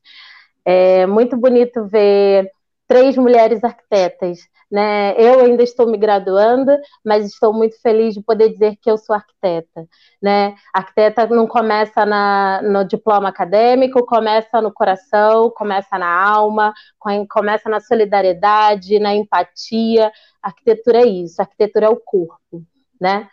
É 0.64 1.06
muito 1.06 1.36
bonito 1.36 1.86
ver 1.86 2.50
três 2.86 3.16
mulheres 3.16 3.64
arquitetas 3.64 4.40
né? 4.72 5.14
Eu 5.18 5.40
ainda 5.40 5.62
estou 5.62 5.86
me 5.86 5.98
graduando, 5.98 6.72
mas 7.04 7.26
estou 7.26 7.52
muito 7.52 7.78
feliz 7.82 8.14
de 8.14 8.22
poder 8.22 8.48
dizer 8.48 8.76
que 8.80 8.90
eu 8.90 8.96
sou 8.96 9.14
arquiteta. 9.14 9.86
Né? 10.20 10.54
Arquiteta 10.72 11.26
não 11.26 11.46
começa 11.46 12.06
na, 12.06 12.62
no 12.62 12.82
diploma 12.82 13.28
acadêmico, 13.28 14.06
começa 14.06 14.62
no 14.62 14.72
coração, 14.72 15.50
começa 15.50 15.98
na 15.98 16.08
alma, 16.08 16.72
começa 17.28 17.68
na 17.68 17.80
solidariedade, 17.80 18.98
na 18.98 19.14
empatia. 19.14 20.10
Arquitetura 20.42 21.00
é 21.02 21.06
isso, 21.06 21.42
arquitetura 21.42 21.86
é 21.86 21.90
o 21.90 22.00
corpo. 22.02 22.64
Né? 22.98 23.28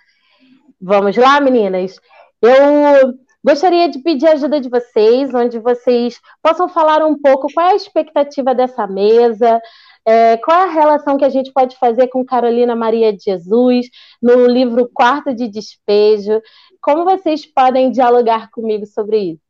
Vamos 0.81 1.15
lá, 1.17 1.39
meninas? 1.41 1.99
Eu 2.41 3.17
Gostaria 3.43 3.87
de 3.89 3.99
pedir 3.99 4.27
a 4.27 4.33
ajuda 4.33 4.59
de 4.59 4.67
vocês, 4.67 5.33
onde 5.33 5.59
vocês 5.59 6.19
possam 6.41 6.67
falar 6.67 7.05
um 7.05 7.17
pouco 7.17 7.47
qual 7.53 7.69
é 7.69 7.71
a 7.71 7.75
expectativa 7.75 8.53
dessa 8.53 8.85
mesa, 8.85 9.61
é, 10.05 10.35
qual 10.37 10.57
é 10.59 10.63
a 10.63 10.71
relação 10.73 11.17
que 11.17 11.23
a 11.23 11.29
gente 11.29 11.51
pode 11.53 11.77
fazer 11.77 12.07
com 12.09 12.25
Carolina 12.25 12.75
Maria 12.75 13.13
de 13.13 13.23
Jesus 13.23 13.87
no 14.21 14.45
livro 14.45 14.89
Quarto 14.93 15.33
de 15.33 15.47
Despejo? 15.47 16.41
Como 16.81 17.05
vocês 17.05 17.45
podem 17.45 17.89
dialogar 17.91 18.49
comigo 18.51 18.85
sobre 18.85 19.17
isso? 19.17 19.41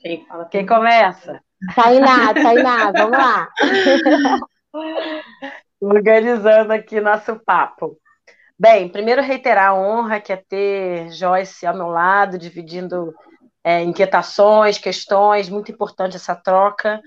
Quem, 0.00 0.24
fala, 0.24 0.46
quem 0.46 0.64
começa? 0.64 1.42
Tainá, 1.74 2.32
Tainá, 2.32 2.90
vamos 2.92 3.18
lá. 3.18 3.48
Organizando 5.80 6.72
aqui 6.72 7.00
nosso 7.00 7.38
papo. 7.44 7.98
Bem, 8.58 8.88
primeiro 8.88 9.20
reiterar 9.20 9.70
a 9.70 9.74
honra 9.74 10.20
que 10.20 10.32
é 10.32 10.36
ter 10.36 11.10
Joyce 11.10 11.66
ao 11.66 11.76
meu 11.76 11.88
lado, 11.88 12.38
dividindo 12.38 13.14
é, 13.62 13.82
inquietações, 13.82 14.78
questões, 14.78 15.50
muito 15.50 15.70
importante 15.70 16.16
essa 16.16 16.34
troca, 16.34 17.00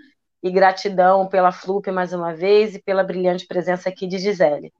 e 0.44 0.52
gratidão 0.52 1.28
pela 1.28 1.52
Flup 1.52 1.90
mais 1.92 2.14
uma 2.14 2.34
vez 2.34 2.76
e 2.76 2.82
pela 2.82 3.04
brilhante 3.04 3.48
presença 3.48 3.90
aqui 3.90 4.08
de 4.08 4.20
Gisele. 4.20 4.72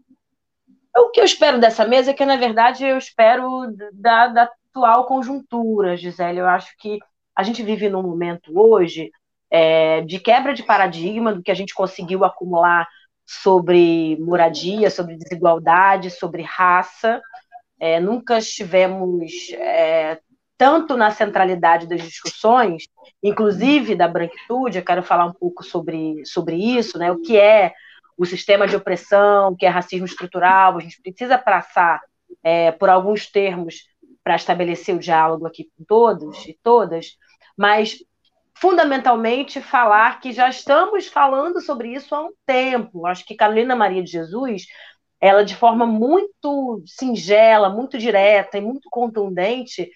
O 0.96 1.10
que 1.10 1.20
eu 1.20 1.26
espero 1.26 1.60
dessa 1.60 1.86
mesa 1.86 2.12
é 2.12 2.14
que, 2.14 2.26
na 2.26 2.36
verdade, 2.36 2.86
eu 2.86 2.98
espero 2.98 3.74
da, 3.94 4.28
da 4.28 4.50
atual 4.70 5.06
conjuntura, 5.06 5.98
Gisele. 5.98 6.40
Eu 6.40 6.48
acho 6.48 6.76
que 6.78 7.00
a 7.36 7.44
gente 7.44 7.64
vive 7.64 7.90
num 7.90 8.04
momento 8.04 8.58
hoje 8.58 9.12
é, 9.50 10.02
de 10.02 10.20
quebra 10.20 10.54
de 10.54 10.64
paradigma 10.64 11.34
do 11.34 11.42
que 11.42 11.52
a 11.52 11.56
gente 11.56 11.74
conseguiu 11.74 12.24
acumular 12.24 12.88
sobre 13.30 14.18
moradia, 14.20 14.90
sobre 14.90 15.16
desigualdade, 15.16 16.10
sobre 16.10 16.42
raça. 16.42 17.22
É, 17.80 18.00
nunca 18.00 18.40
estivemos 18.40 19.32
é, 19.54 20.20
tanto 20.58 20.98
na 20.98 21.12
centralidade 21.12 21.88
das 21.88 22.02
discussões, 22.02 22.86
inclusive 23.22 23.96
da 23.96 24.08
branquitude, 24.08 24.80
eu 24.80 24.84
quero 24.84 25.04
falar 25.04 25.26
um 25.26 25.34
pouco 25.34 25.64
sobre, 25.64 26.26
sobre 26.26 26.56
isso, 26.56 26.98
né? 26.98 27.12
o 27.12 27.22
que 27.22 27.38
é 27.38 27.72
o 28.18 28.26
sistema 28.26 28.68
de 28.68 28.76
opressão, 28.76 29.50
o 29.50 29.56
que 29.56 29.66
é 29.66 29.70
racismo 29.70 30.08
estrutural, 30.08 30.78
a 30.78 30.82
gente 30.82 31.00
precisa 31.00 31.38
passar 31.38 32.02
é, 32.44 32.72
por 32.72 32.90
alguns 32.90 33.28
termos 33.28 33.86
para 34.24 34.36
estabelecer 34.36 34.96
o 34.96 35.00
diálogo 35.00 35.46
aqui 35.46 35.70
com 35.78 35.84
todos 35.86 36.46
e 36.48 36.58
todas, 36.64 37.16
mas 37.56 38.00
fundamentalmente 38.60 39.62
falar 39.62 40.20
que 40.20 40.34
já 40.34 40.50
estamos 40.50 41.08
falando 41.08 41.62
sobre 41.62 41.94
isso 41.94 42.14
há 42.14 42.26
um 42.26 42.32
tempo. 42.46 43.06
Acho 43.06 43.26
que 43.26 43.36
Carolina 43.36 43.76
Maria 43.76 44.04
de 44.04 44.12
Jesus, 44.12 44.66
ela 45.22 45.44
de 45.44 45.56
forma 45.56 45.86
muito 45.86 46.84
singela, 46.86 47.70
muito 47.70 47.98
direta 47.98 48.58
e 48.58 48.62
muito 48.62 48.90
contundente, 48.90 49.90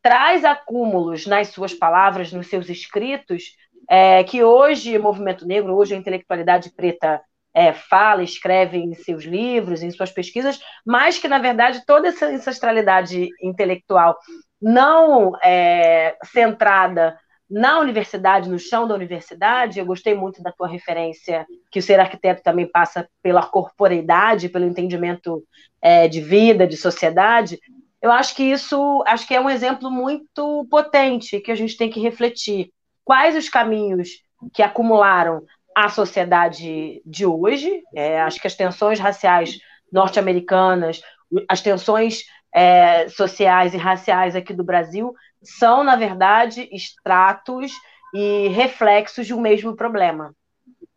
traz 0.00 0.44
acúmulos 0.44 1.26
nas 1.26 1.48
suas 1.48 1.74
palavras, 1.74 2.32
nos 2.32 2.46
seus 2.46 2.68
escritos, 2.68 3.56
é, 3.90 4.22
que 4.22 4.44
hoje 4.44 4.96
o 4.96 5.02
movimento 5.02 5.46
negro, 5.46 5.74
hoje 5.74 5.94
a 5.94 5.98
intelectualidade 5.98 6.72
preta 6.74 7.20
é, 7.52 7.72
fala, 7.72 8.22
escreve 8.22 8.78
em 8.78 8.94
seus 8.94 9.24
livros, 9.24 9.82
em 9.82 9.90
suas 9.90 10.10
pesquisas, 10.10 10.60
mas 10.86 11.18
que, 11.18 11.28
na 11.28 11.38
verdade, 11.38 11.84
toda 11.84 12.08
essa 12.08 12.26
ancestralidade 12.26 13.28
intelectual 13.42 14.16
não 14.60 15.32
é, 15.42 16.16
centrada 16.24 17.18
na 17.50 17.78
universidade, 17.78 18.48
no 18.48 18.58
chão 18.58 18.88
da 18.88 18.94
universidade, 18.94 19.78
eu 19.78 19.86
gostei 19.86 20.14
muito 20.14 20.42
da 20.42 20.50
tua 20.50 20.66
referência, 20.66 21.46
que 21.70 21.78
o 21.78 21.82
ser 21.82 22.00
arquiteto 22.00 22.42
também 22.42 22.66
passa 22.66 23.08
pela 23.22 23.42
corporeidade, 23.42 24.48
pelo 24.48 24.64
entendimento 24.64 25.44
é, 25.80 26.08
de 26.08 26.20
vida, 26.20 26.66
de 26.66 26.76
sociedade, 26.76 27.58
eu 28.04 28.12
acho 28.12 28.36
que 28.36 28.42
isso 28.42 29.02
acho 29.06 29.26
que 29.26 29.34
é 29.34 29.40
um 29.40 29.48
exemplo 29.48 29.90
muito 29.90 30.66
potente 30.70 31.40
que 31.40 31.50
a 31.50 31.54
gente 31.54 31.74
tem 31.74 31.88
que 31.88 31.98
refletir. 31.98 32.70
Quais 33.02 33.34
os 33.34 33.48
caminhos 33.48 34.22
que 34.52 34.62
acumularam 34.62 35.42
a 35.74 35.88
sociedade 35.88 37.00
de 37.06 37.24
hoje? 37.24 37.82
É, 37.94 38.20
acho 38.20 38.38
que 38.38 38.46
as 38.46 38.54
tensões 38.54 39.00
raciais 39.00 39.58
norte-americanas, 39.90 41.00
as 41.48 41.62
tensões 41.62 42.24
é, 42.54 43.08
sociais 43.08 43.74
e 43.74 43.76
raciais 43.76 44.36
aqui 44.36 44.54
do 44.54 44.62
Brasil 44.62 45.12
são, 45.42 45.82
na 45.82 45.96
verdade, 45.96 46.68
extratos 46.72 47.72
e 48.14 48.48
reflexos 48.48 49.26
de 49.26 49.34
um 49.34 49.40
mesmo 49.40 49.74
problema. 49.74 50.34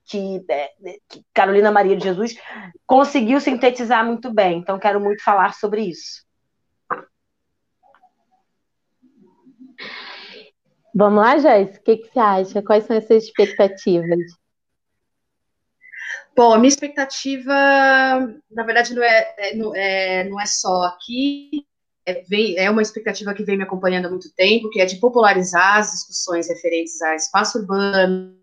Que, 0.05 0.45
é, 0.49 0.69
que 1.09 1.25
Carolina 1.33 1.69
Maria 1.69 1.97
de 1.97 2.03
Jesus 2.03 2.35
conseguiu 2.85 3.41
sintetizar 3.41 4.05
muito 4.05 4.31
bem. 4.31 4.59
Então, 4.59 4.79
quero 4.79 5.01
muito 5.01 5.21
falar 5.21 5.53
sobre 5.53 5.81
isso. 5.81 6.25
Vamos 10.95 11.21
lá, 11.21 11.37
Joyce? 11.37 11.77
O 11.77 11.83
que, 11.83 11.97
que 11.97 12.13
você 12.13 12.19
acha? 12.19 12.61
Quais 12.61 12.85
são 12.85 12.97
as 12.97 13.05
suas 13.05 13.25
expectativas? 13.25 14.19
Bom, 16.37 16.53
a 16.53 16.59
minha 16.59 16.69
expectativa, 16.69 17.51
na 18.51 18.63
verdade, 18.63 18.93
não 18.93 19.01
é, 19.01 19.35
é, 19.39 19.55
não 19.55 19.75
é, 19.75 20.29
não 20.29 20.39
é 20.39 20.45
só 20.45 20.83
aqui, 20.83 21.65
é, 22.05 22.21
vem, 22.29 22.55
é 22.59 22.69
uma 22.69 22.83
expectativa 22.83 23.33
que 23.33 23.43
vem 23.43 23.57
me 23.57 23.63
acompanhando 23.63 24.05
há 24.05 24.09
muito 24.09 24.31
tempo, 24.35 24.69
que 24.69 24.79
é 24.79 24.85
de 24.85 24.97
popularizar 24.97 25.77
as 25.77 25.91
discussões 25.93 26.47
referentes 26.47 27.01
a 27.01 27.15
espaço 27.15 27.57
urbano, 27.57 28.37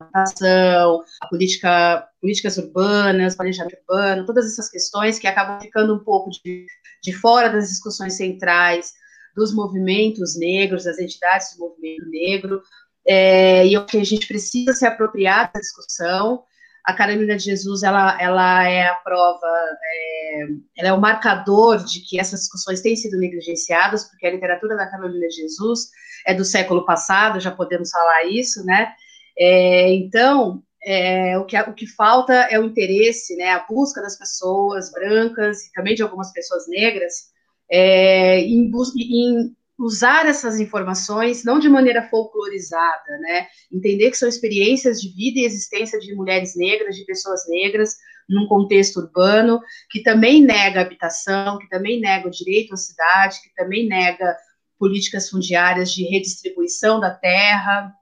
a 0.00 1.26
política, 1.30 2.08
políticas 2.20 2.58
urbanas, 2.58 3.36
planejamento 3.36 3.76
urbano, 3.88 4.26
todas 4.26 4.44
essas 4.46 4.68
questões 4.68 5.20
que 5.20 5.28
acabam 5.28 5.60
ficando 5.60 5.94
um 5.94 6.00
pouco 6.00 6.28
de, 6.28 6.66
de 7.04 7.12
fora 7.12 7.48
das 7.48 7.68
discussões 7.68 8.14
centrais 8.14 8.94
dos 9.36 9.54
movimentos 9.54 10.36
negros, 10.36 10.82
das 10.82 10.98
entidades 10.98 11.54
do 11.54 11.60
movimento 11.60 12.10
negro, 12.10 12.60
é, 13.06 13.64
e 13.64 13.74
eu 13.74 13.86
que 13.86 13.98
a 13.98 14.04
gente 14.04 14.26
precisa 14.26 14.72
se 14.72 14.84
apropriar 14.84 15.52
da 15.54 15.60
discussão. 15.60 16.42
A 16.84 16.92
Carolina 16.94 17.36
de 17.36 17.44
Jesus, 17.44 17.82
ela, 17.82 18.20
ela 18.20 18.68
é 18.68 18.86
a 18.86 18.94
prova, 18.96 19.46
é, 19.46 20.46
ela 20.78 20.88
é 20.88 20.92
o 20.92 21.00
marcador 21.00 21.84
de 21.84 22.00
que 22.00 22.18
essas 22.18 22.40
discussões 22.40 22.80
têm 22.80 22.96
sido 22.96 23.18
negligenciadas, 23.18 24.04
porque 24.08 24.26
a 24.26 24.32
literatura 24.32 24.76
da 24.76 24.90
Carolina 24.90 25.28
de 25.28 25.36
Jesus 25.36 25.90
é 26.26 26.34
do 26.34 26.44
século 26.44 26.84
passado, 26.84 27.40
já 27.40 27.50
podemos 27.50 27.90
falar 27.90 28.24
isso, 28.24 28.64
né? 28.64 28.92
É, 29.38 29.92
então, 29.94 30.62
é, 30.84 31.38
o, 31.38 31.44
que, 31.44 31.56
o 31.60 31.74
que 31.74 31.86
falta 31.86 32.32
é 32.32 32.58
o 32.58 32.64
interesse, 32.64 33.36
né, 33.36 33.50
a 33.50 33.64
busca 33.64 34.02
das 34.02 34.18
pessoas 34.18 34.90
brancas 34.90 35.66
e 35.66 35.72
também 35.72 35.94
de 35.94 36.02
algumas 36.02 36.32
pessoas 36.32 36.68
negras 36.68 37.30
é, 37.70 38.40
em, 38.40 38.70
em, 38.70 39.56
usar 39.78 40.26
essas 40.26 40.60
informações 40.60 41.44
não 41.44 41.58
de 41.58 41.68
maneira 41.68 42.08
folclorizada, 42.08 43.18
né, 43.20 43.46
entender 43.72 44.10
que 44.10 44.16
são 44.16 44.28
experiências 44.28 45.00
de 45.00 45.08
vida 45.08 45.40
e 45.40 45.44
existência 45.44 45.98
de 45.98 46.14
mulheres 46.14 46.54
negras, 46.56 46.94
de 46.96 47.04
pessoas 47.04 47.48
negras, 47.48 47.96
num 48.28 48.46
contexto 48.46 49.00
urbano, 49.00 49.60
que 49.90 50.02
também 50.02 50.42
nega 50.42 50.80
habitação, 50.80 51.58
que 51.58 51.68
também 51.68 52.00
nega 52.00 52.28
o 52.28 52.30
direito 52.30 52.74
à 52.74 52.76
cidade, 52.76 53.40
que 53.42 53.52
também 53.54 53.88
nega 53.88 54.36
políticas 54.78 55.28
fundiárias 55.28 55.92
de 55.92 56.04
redistribuição 56.04 57.00
da 57.00 57.10
terra, 57.10 57.92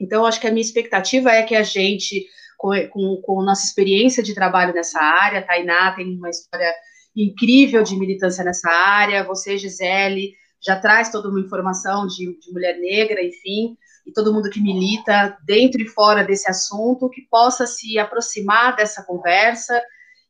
então, 0.00 0.26
acho 0.26 0.40
que 0.40 0.46
a 0.46 0.50
minha 0.50 0.64
expectativa 0.64 1.30
é 1.30 1.42
que 1.42 1.54
a 1.54 1.62
gente, 1.62 2.26
com, 2.58 2.70
com, 2.88 3.22
com 3.22 3.42
nossa 3.42 3.64
experiência 3.64 4.22
de 4.22 4.34
trabalho 4.34 4.74
nessa 4.74 5.00
área, 5.00 5.40
a 5.40 5.42
Tainá 5.42 5.92
tem 5.92 6.16
uma 6.16 6.30
história 6.30 6.72
incrível 7.16 7.82
de 7.82 7.96
militância 7.96 8.44
nessa 8.44 8.68
área, 8.70 9.24
você, 9.24 9.56
Gisele, 9.56 10.34
já 10.64 10.78
traz 10.78 11.10
toda 11.10 11.28
uma 11.28 11.40
informação 11.40 12.06
de, 12.06 12.38
de 12.40 12.52
mulher 12.52 12.78
negra, 12.78 13.22
enfim, 13.22 13.76
e 14.06 14.12
todo 14.12 14.32
mundo 14.32 14.50
que 14.50 14.60
milita 14.60 15.36
dentro 15.44 15.80
e 15.80 15.86
fora 15.86 16.24
desse 16.24 16.50
assunto, 16.50 17.10
que 17.10 17.22
possa 17.22 17.66
se 17.66 17.98
aproximar 17.98 18.74
dessa 18.76 19.02
conversa, 19.02 19.80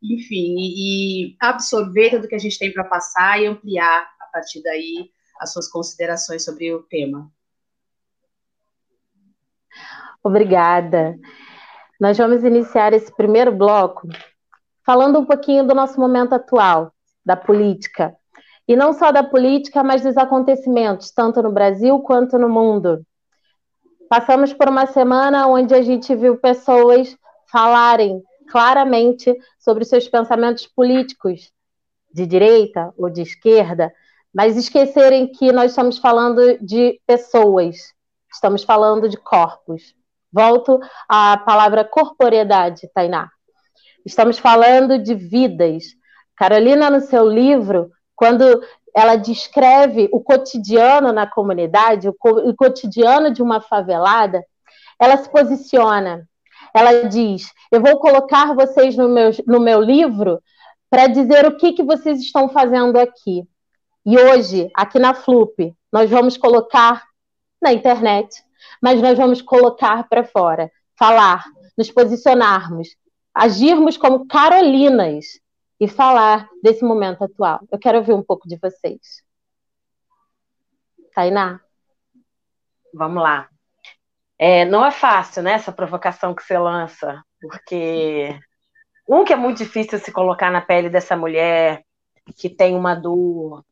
enfim, 0.02 0.56
e, 0.58 1.30
e 1.30 1.36
absorver 1.40 2.10
tudo 2.10 2.28
que 2.28 2.34
a 2.34 2.38
gente 2.38 2.58
tem 2.58 2.72
para 2.72 2.84
passar 2.84 3.40
e 3.40 3.46
ampliar 3.46 4.08
a 4.20 4.26
partir 4.32 4.62
daí 4.62 5.10
as 5.40 5.52
suas 5.52 5.68
considerações 5.68 6.44
sobre 6.44 6.72
o 6.72 6.82
tema. 6.82 7.30
Obrigada. 10.22 11.18
Nós 12.00 12.16
vamos 12.16 12.42
iniciar 12.44 12.92
esse 12.92 13.14
primeiro 13.14 13.52
bloco 13.52 14.08
falando 14.84 15.18
um 15.18 15.24
pouquinho 15.24 15.66
do 15.66 15.74
nosso 15.74 15.98
momento 15.98 16.34
atual, 16.34 16.92
da 17.24 17.36
política. 17.36 18.16
E 18.66 18.74
não 18.74 18.92
só 18.92 19.12
da 19.12 19.22
política, 19.22 19.82
mas 19.82 20.02
dos 20.02 20.16
acontecimentos, 20.16 21.10
tanto 21.10 21.42
no 21.42 21.52
Brasil 21.52 21.98
quanto 22.00 22.38
no 22.38 22.48
mundo. 22.48 23.04
Passamos 24.08 24.52
por 24.52 24.68
uma 24.68 24.86
semana 24.86 25.46
onde 25.46 25.74
a 25.74 25.82
gente 25.82 26.14
viu 26.14 26.38
pessoas 26.38 27.16
falarem 27.50 28.22
claramente 28.50 29.34
sobre 29.58 29.84
seus 29.84 30.08
pensamentos 30.08 30.66
políticos, 30.66 31.52
de 32.12 32.26
direita 32.26 32.92
ou 32.96 33.10
de 33.10 33.22
esquerda, 33.22 33.92
mas 34.32 34.56
esquecerem 34.56 35.30
que 35.30 35.52
nós 35.52 35.72
estamos 35.72 35.98
falando 35.98 36.58
de 36.58 37.00
pessoas, 37.06 37.76
estamos 38.32 38.64
falando 38.64 39.08
de 39.08 39.16
corpos. 39.16 39.94
Volto 40.32 40.80
à 41.08 41.36
palavra 41.38 41.84
corporeidade, 41.84 42.90
Tainá. 42.92 43.30
Estamos 44.04 44.38
falando 44.38 44.98
de 44.98 45.14
vidas. 45.14 45.84
Carolina, 46.36 46.90
no 46.90 47.00
seu 47.00 47.28
livro, 47.28 47.90
quando 48.14 48.62
ela 48.94 49.16
descreve 49.16 50.08
o 50.12 50.20
cotidiano 50.20 51.12
na 51.12 51.26
comunidade, 51.26 52.08
o, 52.08 52.14
co 52.14 52.30
o 52.30 52.54
cotidiano 52.54 53.32
de 53.32 53.42
uma 53.42 53.60
favelada, 53.60 54.44
ela 55.00 55.16
se 55.16 55.28
posiciona. 55.28 56.28
Ela 56.74 57.08
diz: 57.08 57.52
Eu 57.70 57.80
vou 57.80 57.98
colocar 57.98 58.54
vocês 58.54 58.96
no 58.96 59.08
meu, 59.08 59.30
no 59.46 59.60
meu 59.60 59.80
livro 59.80 60.40
para 60.88 61.06
dizer 61.06 61.46
o 61.46 61.56
que, 61.56 61.72
que 61.72 61.82
vocês 61.82 62.20
estão 62.20 62.48
fazendo 62.48 62.98
aqui. 62.98 63.42
E 64.06 64.18
hoje, 64.18 64.70
aqui 64.74 64.98
na 64.98 65.14
FLUP, 65.14 65.74
nós 65.92 66.08
vamos 66.08 66.36
colocar 66.36 67.02
na 67.60 67.72
internet 67.72 68.44
mas 68.80 69.00
nós 69.00 69.16
vamos 69.16 69.42
colocar 69.42 70.06
para 70.08 70.24
fora, 70.24 70.70
falar, 70.98 71.44
nos 71.76 71.90
posicionarmos, 71.90 72.88
agirmos 73.34 73.96
como 73.96 74.26
Carolinas 74.26 75.24
e 75.80 75.88
falar 75.88 76.48
desse 76.62 76.84
momento 76.84 77.24
atual. 77.24 77.60
Eu 77.70 77.78
quero 77.78 77.98
ouvir 77.98 78.12
um 78.12 78.22
pouco 78.22 78.48
de 78.48 78.56
vocês. 78.56 79.22
Tainá? 81.14 81.60
Vamos 82.92 83.22
lá. 83.22 83.48
É, 84.38 84.64
não 84.64 84.84
é 84.84 84.90
fácil, 84.90 85.42
né, 85.42 85.52
essa 85.52 85.72
provocação 85.72 86.34
que 86.34 86.42
você 86.42 86.58
lança, 86.58 87.22
porque 87.40 88.38
um 89.08 89.24
que 89.24 89.32
é 89.32 89.36
muito 89.36 89.58
difícil 89.58 89.98
se 89.98 90.10
colocar 90.10 90.50
na 90.50 90.60
pele 90.60 90.88
dessa 90.88 91.16
mulher 91.16 91.84
que 92.36 92.48
tem 92.48 92.74
uma 92.74 92.94
dor 92.94 93.64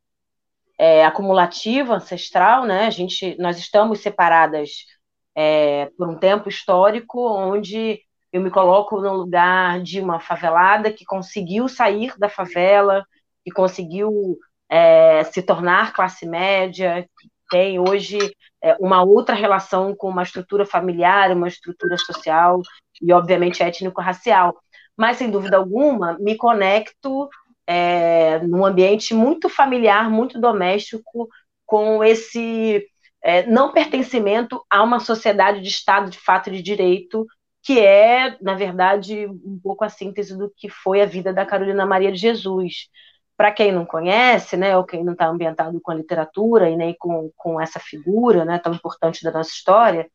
é, 0.78 1.04
acumulativa, 1.04 1.94
ancestral, 1.94 2.64
né? 2.64 2.86
A 2.86 2.90
gente, 2.90 3.36
nós 3.38 3.58
estamos 3.58 4.00
separadas 4.00 4.86
é, 5.34 5.86
por 5.96 6.08
um 6.08 6.18
tempo 6.18 6.48
histórico 6.48 7.20
onde 7.20 8.00
eu 8.32 8.40
me 8.40 8.50
coloco 8.50 9.00
no 9.00 9.12
lugar 9.12 9.80
de 9.82 10.00
uma 10.00 10.18
favelada 10.18 10.90
que 10.90 11.04
conseguiu 11.04 11.68
sair 11.68 12.14
da 12.18 12.28
favela, 12.28 13.04
que 13.44 13.50
conseguiu 13.50 14.38
é, 14.68 15.22
se 15.24 15.42
tornar 15.42 15.92
classe 15.92 16.26
média, 16.26 17.06
que 17.20 17.28
tem 17.50 17.78
hoje 17.78 18.18
é, 18.62 18.74
uma 18.80 19.02
outra 19.02 19.34
relação 19.34 19.94
com 19.94 20.08
uma 20.08 20.22
estrutura 20.22 20.64
familiar, 20.64 21.30
uma 21.32 21.48
estrutura 21.48 21.98
social 21.98 22.62
e, 23.02 23.12
obviamente, 23.12 23.62
étnico-racial. 23.62 24.56
Mas, 24.96 25.18
sem 25.18 25.30
dúvida 25.30 25.58
alguma, 25.58 26.16
me 26.18 26.36
conecto 26.36 27.28
é, 27.66 28.38
num 28.40 28.64
ambiente 28.64 29.12
muito 29.12 29.50
familiar, 29.50 30.10
muito 30.10 30.40
doméstico, 30.40 31.28
com 31.66 32.02
esse 32.02 32.86
é, 33.22 33.46
não 33.46 33.72
pertencimento 33.72 34.64
a 34.70 34.82
uma 34.82 35.00
sociedade 35.00 35.60
de 35.60 35.68
Estado 35.68 36.10
de 36.10 36.18
fato 36.18 36.50
de 36.50 36.62
direito, 36.62 37.26
que 37.62 37.78
é, 37.80 38.36
na 38.40 38.54
verdade, 38.54 39.26
um 39.26 39.58
pouco 39.62 39.84
a 39.84 39.88
síntese 39.88 40.36
do 40.36 40.52
que 40.56 40.68
foi 40.68 41.00
a 41.00 41.06
vida 41.06 41.32
da 41.32 41.46
Carolina 41.46 41.86
Maria 41.86 42.10
de 42.10 42.18
Jesus. 42.18 42.88
Para 43.36 43.52
quem 43.52 43.72
não 43.72 43.86
conhece, 43.86 44.56
né, 44.56 44.76
ou 44.76 44.84
quem 44.84 45.04
não 45.04 45.12
está 45.12 45.26
ambientado 45.26 45.80
com 45.80 45.90
a 45.90 45.94
literatura 45.94 46.68
e 46.68 46.76
nem 46.76 46.94
com, 46.98 47.30
com 47.36 47.60
essa 47.60 47.80
figura 47.80 48.44
né, 48.44 48.58
tão 48.58 48.74
importante 48.74 49.24
da 49.24 49.30
nossa 49.30 49.50
história, 49.50 50.10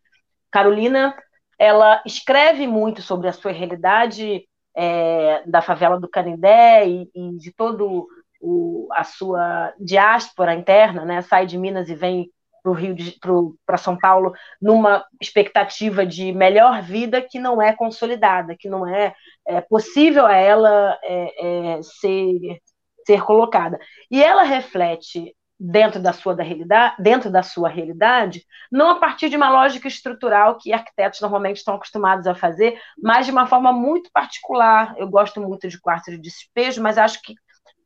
Carolina 0.52 1.16
ela 1.60 2.02
escreve 2.06 2.68
muito 2.68 3.02
sobre 3.02 3.28
a 3.28 3.34
sua 3.34 3.52
realidade 3.52 4.48
é, 4.76 5.44
da 5.48 5.62
favela 5.62 6.00
do 6.00 6.08
Canindé 6.08 6.88
e, 6.88 7.10
e 7.16 7.38
de 7.38 7.52
todo 7.52 8.08
o, 8.40 8.88
a 8.92 9.04
sua 9.04 9.74
diáspora 9.80 10.54
interna, 10.54 11.04
né? 11.04 11.22
Sai 11.24 11.48
de 11.48 11.58
Minas 11.58 11.90
e 11.90 11.96
vem 11.96 12.32
para 12.74 13.34
Rio 13.36 13.56
para 13.66 13.78
São 13.78 13.98
Paulo 13.98 14.34
numa 14.62 15.06
expectativa 15.22 16.06
de 16.06 16.32
melhor 16.32 16.82
vida 16.82 17.22
que 17.22 17.40
não 17.40 17.62
é 17.62 17.74
consolidada, 17.74 18.56
que 18.58 18.70
não 18.70 18.88
é, 18.88 19.14
é 19.48 19.62
possível 19.62 20.26
a 20.26 20.36
ela 20.36 20.98
é, 21.04 21.76
é, 21.76 21.82
ser, 21.82 22.60
ser 23.06 23.24
colocada. 23.24 23.80
E 24.12 24.24
ela 24.24 24.44
reflete 24.44 25.36
dentro 25.60 26.00
da 26.00 26.14
sua 26.14 26.36
da 26.36 26.44
realidade, 26.44 26.96
dentro 27.00 27.32
da 27.32 27.42
sua 27.42 27.68
realidade, 27.68 28.46
não 28.72 28.92
a 28.92 29.00
partir 29.00 29.28
de 29.30 29.36
uma 29.36 29.50
lógica 29.50 29.88
estrutural 29.88 30.58
que 30.58 30.72
arquitetos 30.72 31.20
normalmente 31.20 31.58
estão 31.58 31.76
acostumados 31.76 32.28
a 32.28 32.36
fazer, 32.36 32.80
mas 33.02 33.26
de 33.26 33.32
uma 33.32 33.48
forma 33.48 33.72
muito 33.72 34.12
particular. 34.12 34.94
Eu 34.98 35.10
gosto 35.10 35.42
muito 35.42 35.68
de 35.68 35.80
quarto 35.80 36.12
de 36.12 36.20
despejo, 36.20 36.82
mas 36.82 36.98
acho 36.98 37.22
que 37.24 37.34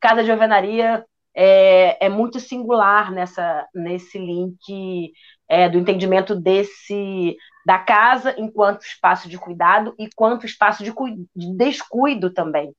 cada 0.00 0.22
de 0.22 0.30
alvenaria 0.30 1.04
é, 1.34 2.06
é 2.06 2.08
muito 2.08 2.38
singular 2.38 3.10
nessa, 3.10 3.66
nesse 3.74 4.18
link 4.18 5.12
é, 5.48 5.68
do 5.68 5.78
entendimento 5.78 6.34
desse 6.34 7.36
da 7.64 7.78
casa 7.78 8.34
enquanto 8.38 8.82
espaço 8.82 9.28
de 9.28 9.38
cuidado 9.38 9.94
e 9.98 10.08
quanto 10.16 10.46
espaço 10.46 10.82
de, 10.82 10.92
de 11.34 11.56
descuido 11.56 12.30
também. 12.32 12.74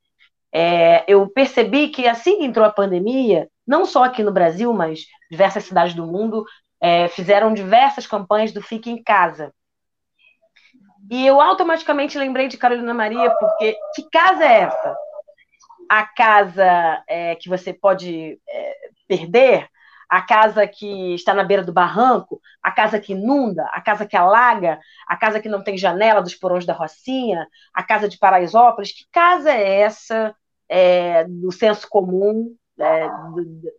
É, 0.51 1.03
eu 1.07 1.27
percebi 1.29 1.87
que 1.87 2.07
assim 2.07 2.37
que 2.37 2.45
entrou 2.45 2.65
a 2.65 2.71
pandemia, 2.71 3.47
não 3.65 3.85
só 3.85 4.03
aqui 4.03 4.21
no 4.21 4.31
Brasil, 4.31 4.71
mas 4.73 5.05
diversas 5.31 5.63
cidades 5.63 5.95
do 5.95 6.05
mundo 6.05 6.45
é, 6.81 7.07
fizeram 7.07 7.53
diversas 7.53 8.05
campanhas 8.05 8.51
do 8.51 8.61
Fique 8.61 8.89
em 8.91 9.01
Casa. 9.01 9.53
E 11.09 11.25
eu 11.25 11.41
automaticamente 11.41 12.17
lembrei 12.17 12.47
de 12.47 12.57
Carolina 12.57 12.93
Maria, 12.93 13.29
porque 13.39 13.75
que 13.95 14.09
casa 14.09 14.45
é 14.45 14.61
essa? 14.61 14.95
A 15.99 16.08
casa 16.08 17.03
é, 17.08 17.36
que 17.36 17.47
você 17.47 17.71
pode 17.71 18.39
é, 18.49 18.75
perder, 19.08 19.67
a 20.10 20.21
casa 20.21 20.67
que 20.67 21.13
está 21.13 21.36
na 21.36 21.43
beira 21.43 21.63
do 21.63 21.71
barranco, 21.71 22.41
a 22.63 22.71
casa 22.71 22.99
que 22.99 23.13
inunda, 23.13 23.63
a 23.71 23.79
casa 23.79 24.06
que 24.06 24.17
alaga, 24.17 24.79
a 25.08 25.15
casa 25.15 25.39
que 25.39 25.47
não 25.47 25.63
tem 25.63 25.77
janela 25.77 26.21
dos 26.21 26.34
porões 26.34 26.65
da 26.65 26.73
Rocinha, 26.73 27.47
a 27.73 27.84
casa 27.84 28.10
de 28.10 28.17
Paraisópolis. 28.17 28.91
Que 28.91 29.06
casa 29.12 29.51
é 29.51 29.82
essa 29.82 30.36
é, 30.67 31.25
do 31.25 31.51
senso 31.51 31.88
comum, 31.88 32.56
é, 32.79 33.08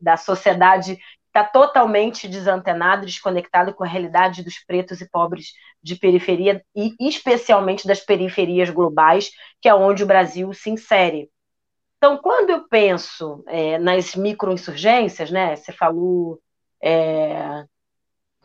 da 0.01 0.17
sociedade 0.17 0.99
está 1.27 1.43
totalmente 1.43 2.29
desantenado, 2.29 3.07
desconectado 3.07 3.75
com 3.75 3.83
a 3.83 3.89
realidade 3.89 4.45
dos 4.45 4.65
pretos 4.65 5.01
e 5.01 5.11
pobres 5.11 5.49
de 5.83 5.97
periferia, 5.97 6.65
e 6.77 6.95
especialmente 7.01 7.89
das 7.89 7.99
periferias 7.99 8.71
globais, 8.71 9.31
que 9.61 9.69
é 9.69 9.75
onde 9.75 10.05
o 10.05 10.07
Brasil 10.07 10.53
se 10.53 10.71
insere. 10.71 11.29
Então, 12.05 12.19
quando 12.19 12.51
eu 12.51 12.69
penso 12.69 13.43
é, 13.49 13.79
nas 13.79 14.15
microinsurgências, 14.15 15.31
né, 15.31 15.57
você 15.57 15.73
falou 15.73 16.39
é, 16.83 17.65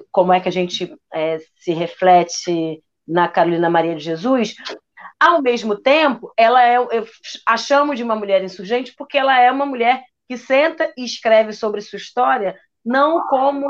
como 0.09 0.31
é 0.31 0.39
que 0.39 0.47
a 0.47 0.51
gente 0.51 0.95
é, 1.13 1.39
se 1.57 1.73
reflete 1.73 2.81
na 3.05 3.27
Carolina 3.27 3.69
Maria 3.69 3.97
de 3.97 4.01
Jesus, 4.01 4.55
ao 5.19 5.41
mesmo 5.41 5.75
tempo, 5.75 6.31
ela 6.37 6.63
é, 6.63 6.77
eu 6.77 7.05
a 7.45 7.57
chamo 7.57 7.93
de 7.95 8.01
uma 8.01 8.15
mulher 8.15 8.41
insurgente 8.41 8.93
porque 8.97 9.17
ela 9.17 9.37
é 9.37 9.51
uma 9.51 9.65
mulher 9.65 10.05
que 10.29 10.37
senta 10.37 10.93
e 10.97 11.03
escreve 11.03 11.51
sobre 11.51 11.81
sua 11.81 11.97
história 11.97 12.57
não 12.85 13.27
como 13.27 13.67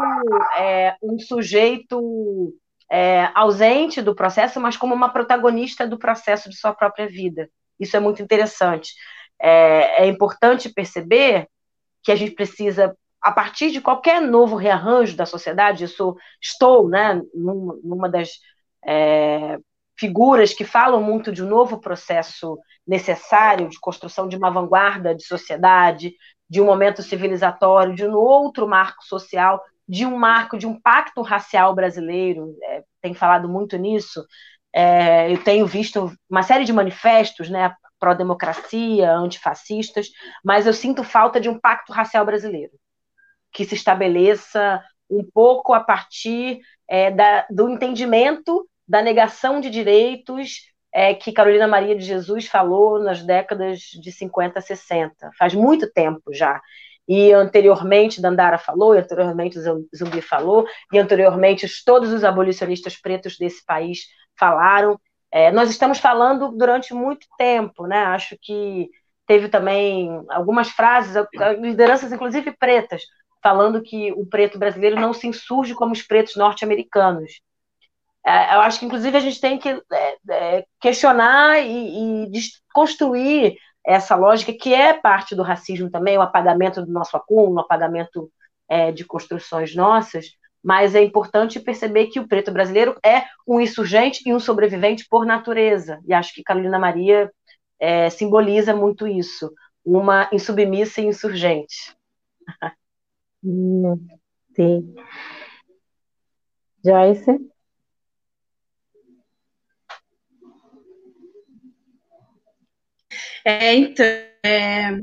é, 0.56 0.96
um 1.02 1.18
sujeito 1.18 2.54
é, 2.92 3.28
ausente 3.34 4.04
do 4.04 4.14
processo, 4.14 4.60
mas 4.60 4.78
como 4.78 4.94
uma 4.94 5.10
protagonista 5.10 5.88
do 5.88 5.98
processo 5.98 6.48
de 6.48 6.56
sua 6.56 6.76
própria 6.76 7.08
vida. 7.08 7.50
Isso 7.80 7.98
é 7.98 8.00
muito 8.00 8.22
interessante 8.22 8.92
é, 9.42 10.04
é 10.04 10.08
importante 10.08 10.70
perceber 10.70 11.48
que 12.04 12.12
a 12.12 12.16
gente 12.16 12.32
precisa, 12.32 12.96
a 13.22 13.32
partir 13.32 13.72
de 13.72 13.82
qualquer 13.82 14.22
novo 14.22 14.56
rearranjo 14.56 15.16
da 15.16 15.26
sociedade, 15.26 15.84
isso 15.84 16.16
estou 16.42 16.88
né, 16.88 17.22
numa, 17.34 18.10
das 18.10 18.32
é, 18.86 19.58
figuras 19.98 20.54
que 20.54 20.64
falam 20.64 21.02
muito 21.02 21.32
de 21.32 21.44
um 21.44 21.48
novo 21.48 21.80
processo 21.80 22.58
necessário 22.88 23.70
de 23.70 23.80
construção 23.80 24.28
de 24.28 24.38
uma 24.38 24.50
vanguarda 24.50 25.14
de 25.14 25.24
sociedade, 25.26 26.14
de 26.50 26.62
um 26.62 26.66
momento 26.66 27.04
civilizatório, 27.04 27.94
de 27.94 28.06
um 28.06 28.16
outro 28.16 28.68
marco 28.68 29.04
social, 29.04 29.62
de 29.88 30.06
um 30.06 30.18
marco 30.18 30.58
de 30.58 30.66
um 30.66 30.80
pacto 30.80 31.22
racial 31.22 31.76
brasileiro, 31.76 32.56
é, 32.64 32.84
tem 33.02 33.14
falado 33.14 33.50
muito 33.50 33.78
nisso. 33.78 34.26
É, 34.74 35.32
eu 35.32 35.44
tenho 35.44 35.66
visto 35.66 36.12
uma 36.30 36.44
série 36.44 36.64
de 36.64 36.72
manifestos, 36.72 37.50
né, 37.50 37.74
pró-democracia, 38.00 39.12
antifascistas, 39.12 40.10
mas 40.44 40.66
eu 40.66 40.74
sinto 40.74 41.04
falta 41.04 41.40
de 41.40 41.50
um 41.50 41.60
pacto 41.60 41.92
racial 41.92 42.26
brasileiro 42.26 42.72
que 43.52 43.66
se 43.66 43.76
estabeleça 43.76 44.84
um 45.10 45.24
pouco 45.24 45.74
a 45.74 45.80
partir 45.80 46.60
é, 46.88 47.10
da, 47.12 47.46
do 47.50 47.70
entendimento 47.70 48.68
da 48.88 49.02
negação 49.02 49.60
de 49.60 49.70
direitos 49.70 50.70
é, 50.94 51.14
que 51.14 51.32
Carolina 51.32 51.68
Maria 51.68 51.96
de 51.96 52.04
Jesus 52.04 52.48
falou 52.48 53.00
nas 53.00 53.24
décadas 53.24 53.80
de 53.80 54.12
50, 54.12 54.60
60. 54.60 55.30
Faz 55.38 55.54
muito 55.54 55.92
tempo 55.92 56.34
já. 56.34 56.60
E 57.08 57.32
anteriormente 57.32 58.22
Dandara 58.22 58.58
falou, 58.58 58.96
e 58.96 59.00
anteriormente 59.00 59.60
Zumbi 59.60 60.22
falou, 60.22 60.68
e 60.92 61.00
anteriormente 61.00 61.68
todos 61.84 62.12
os 62.12 62.24
abolicionistas 62.24 62.96
pretos 62.98 63.38
desse 63.38 63.66
país 63.66 64.06
falaram. 64.38 65.00
É, 65.32 65.52
nós 65.52 65.70
estamos 65.70 66.00
falando 66.00 66.52
durante 66.52 66.94
muito 66.94 67.28
tempo, 67.38 67.86
né? 67.86 67.98
Acho 68.06 68.38
que 68.42 68.90
teve 69.28 69.48
também 69.48 70.26
algumas 70.30 70.70
frases, 70.70 71.14
lideranças 71.60 72.12
inclusive 72.12 72.52
pretas, 72.58 73.04
falando 73.44 73.82
que 73.82 74.12
o 74.14 74.26
preto 74.26 74.58
brasileiro 74.58 75.00
não 75.00 75.14
se 75.14 75.28
insurge 75.28 75.76
como 75.76 75.94
os 75.94 76.02
pretos 76.02 76.36
norte-americanos. 76.36 77.40
É, 78.26 78.56
eu 78.56 78.62
acho 78.62 78.80
que, 78.80 78.86
inclusive, 78.86 79.16
a 79.16 79.22
gente 79.22 79.40
tem 79.40 79.58
que 79.58 79.70
é, 79.70 80.18
é 80.30 80.66
questionar 80.80 81.60
e, 81.60 82.26
e 82.26 82.32
construir 82.74 83.56
essa 83.86 84.16
lógica 84.16 84.54
que 84.54 84.74
é 84.74 84.94
parte 84.94 85.36
do 85.36 85.44
racismo 85.44 85.90
também, 85.90 86.18
o 86.18 86.22
apagamento 86.22 86.86
do 86.86 86.92
nosso 86.92 87.16
acúmulo, 87.16 87.56
o 87.56 87.60
apagamento 87.62 88.32
é, 88.68 88.92
de 88.92 89.06
construções 89.06 89.74
nossas, 89.76 90.28
mas 90.64 90.96
é 90.96 91.04
importante 91.04 91.60
perceber 91.60 92.08
que 92.08 92.20
o 92.20 92.28
preto 92.28 92.52
brasileiro 92.52 92.98
é 93.04 93.24
um 93.48 93.60
insurgente 93.60 94.22
e 94.26 94.34
um 94.34 94.40
sobrevivente 94.40 95.06
por 95.10 95.26
natureza. 95.26 96.00
E 96.06 96.14
acho 96.14 96.34
que 96.34 96.44
Carolina 96.44 96.78
Maria 96.78 97.32
é, 97.80 98.10
simboliza 98.10 98.76
muito 98.76 99.08
isso, 99.08 99.54
uma 99.86 100.30
insubmissa 100.34 101.02
e 101.02 101.06
insurgente. 101.06 101.96
Sim. 104.56 104.96
Joyce? 106.84 107.50
É, 113.46 113.74
então, 113.74 114.06
é, 114.44 115.02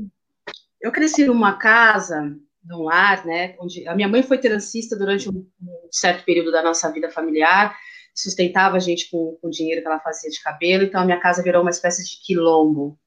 eu 0.79 0.91
cresci 0.91 1.25
numa 1.25 1.57
casa 1.57 2.37
num 2.67 2.83
lar, 2.83 3.25
né, 3.25 3.55
onde 3.59 3.87
a 3.87 3.95
minha 3.95 4.07
mãe 4.07 4.21
foi 4.21 4.37
transista 4.37 4.97
durante 4.97 5.29
um, 5.29 5.45
um, 5.61 5.87
certo 5.91 6.23
período 6.25 6.51
da 6.51 6.61
nossa 6.61 6.91
vida 6.91 7.09
familiar, 7.09 7.75
sustentava 8.13 8.77
a 8.77 8.79
gente 8.79 9.09
com, 9.09 9.37
com 9.41 9.47
o 9.47 9.51
dinheiro 9.51 9.81
que 9.81 9.87
ela 9.87 9.99
fazia 9.99 10.29
de 10.29 10.41
cabelo, 10.41 10.83
então 10.83 11.01
a 11.01 11.05
minha 11.05 11.19
casa 11.19 11.43
virou 11.43 11.61
uma 11.61 11.71
espécie 11.71 12.03
de 12.03 12.19
quilombo. 12.25 12.97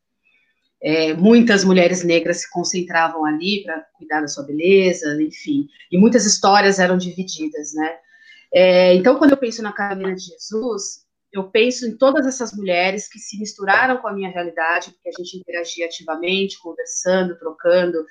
É, 0.83 1.13
muitas 1.13 1.63
mulheres 1.63 2.03
negras 2.03 2.41
se 2.41 2.51
concentravam 2.51 3.27
ali 3.27 3.63
para 3.63 3.85
cuidar 3.99 4.23
da 4.23 4.29
sua 4.29 4.45
beleza, 4.45 5.21
enfim, 5.23 5.67
e 5.93 5.99
muitas 5.99 6.25
histórias 6.25 6.79
eram 6.79 6.97
divididas, 6.97 7.75
né. 7.75 7.97
É, 8.53 8.95
então, 8.95 9.17
quando 9.17 9.33
eu 9.33 9.37
penso 9.37 9.63
na 9.63 9.73
Carolina 9.73 10.15
de 10.15 10.23
Jesus, 10.23 11.05
eu 11.33 11.45
penso 11.51 11.87
em 11.87 11.97
todas 11.97 12.27
essas 12.27 12.53
mulheres 12.53 13.09
que 13.09 13.19
se 13.19 13.39
misturaram 13.39 13.99
com 13.99 14.09
a 14.09 14.13
minha 14.13 14.31
realidade, 14.31 14.91
porque 14.91 15.09
a 15.09 15.13
gente 15.13 15.39
interagia 15.39 15.87
ativamente, 15.87 16.61
conversando, 16.61 17.39
trocando 17.39 18.05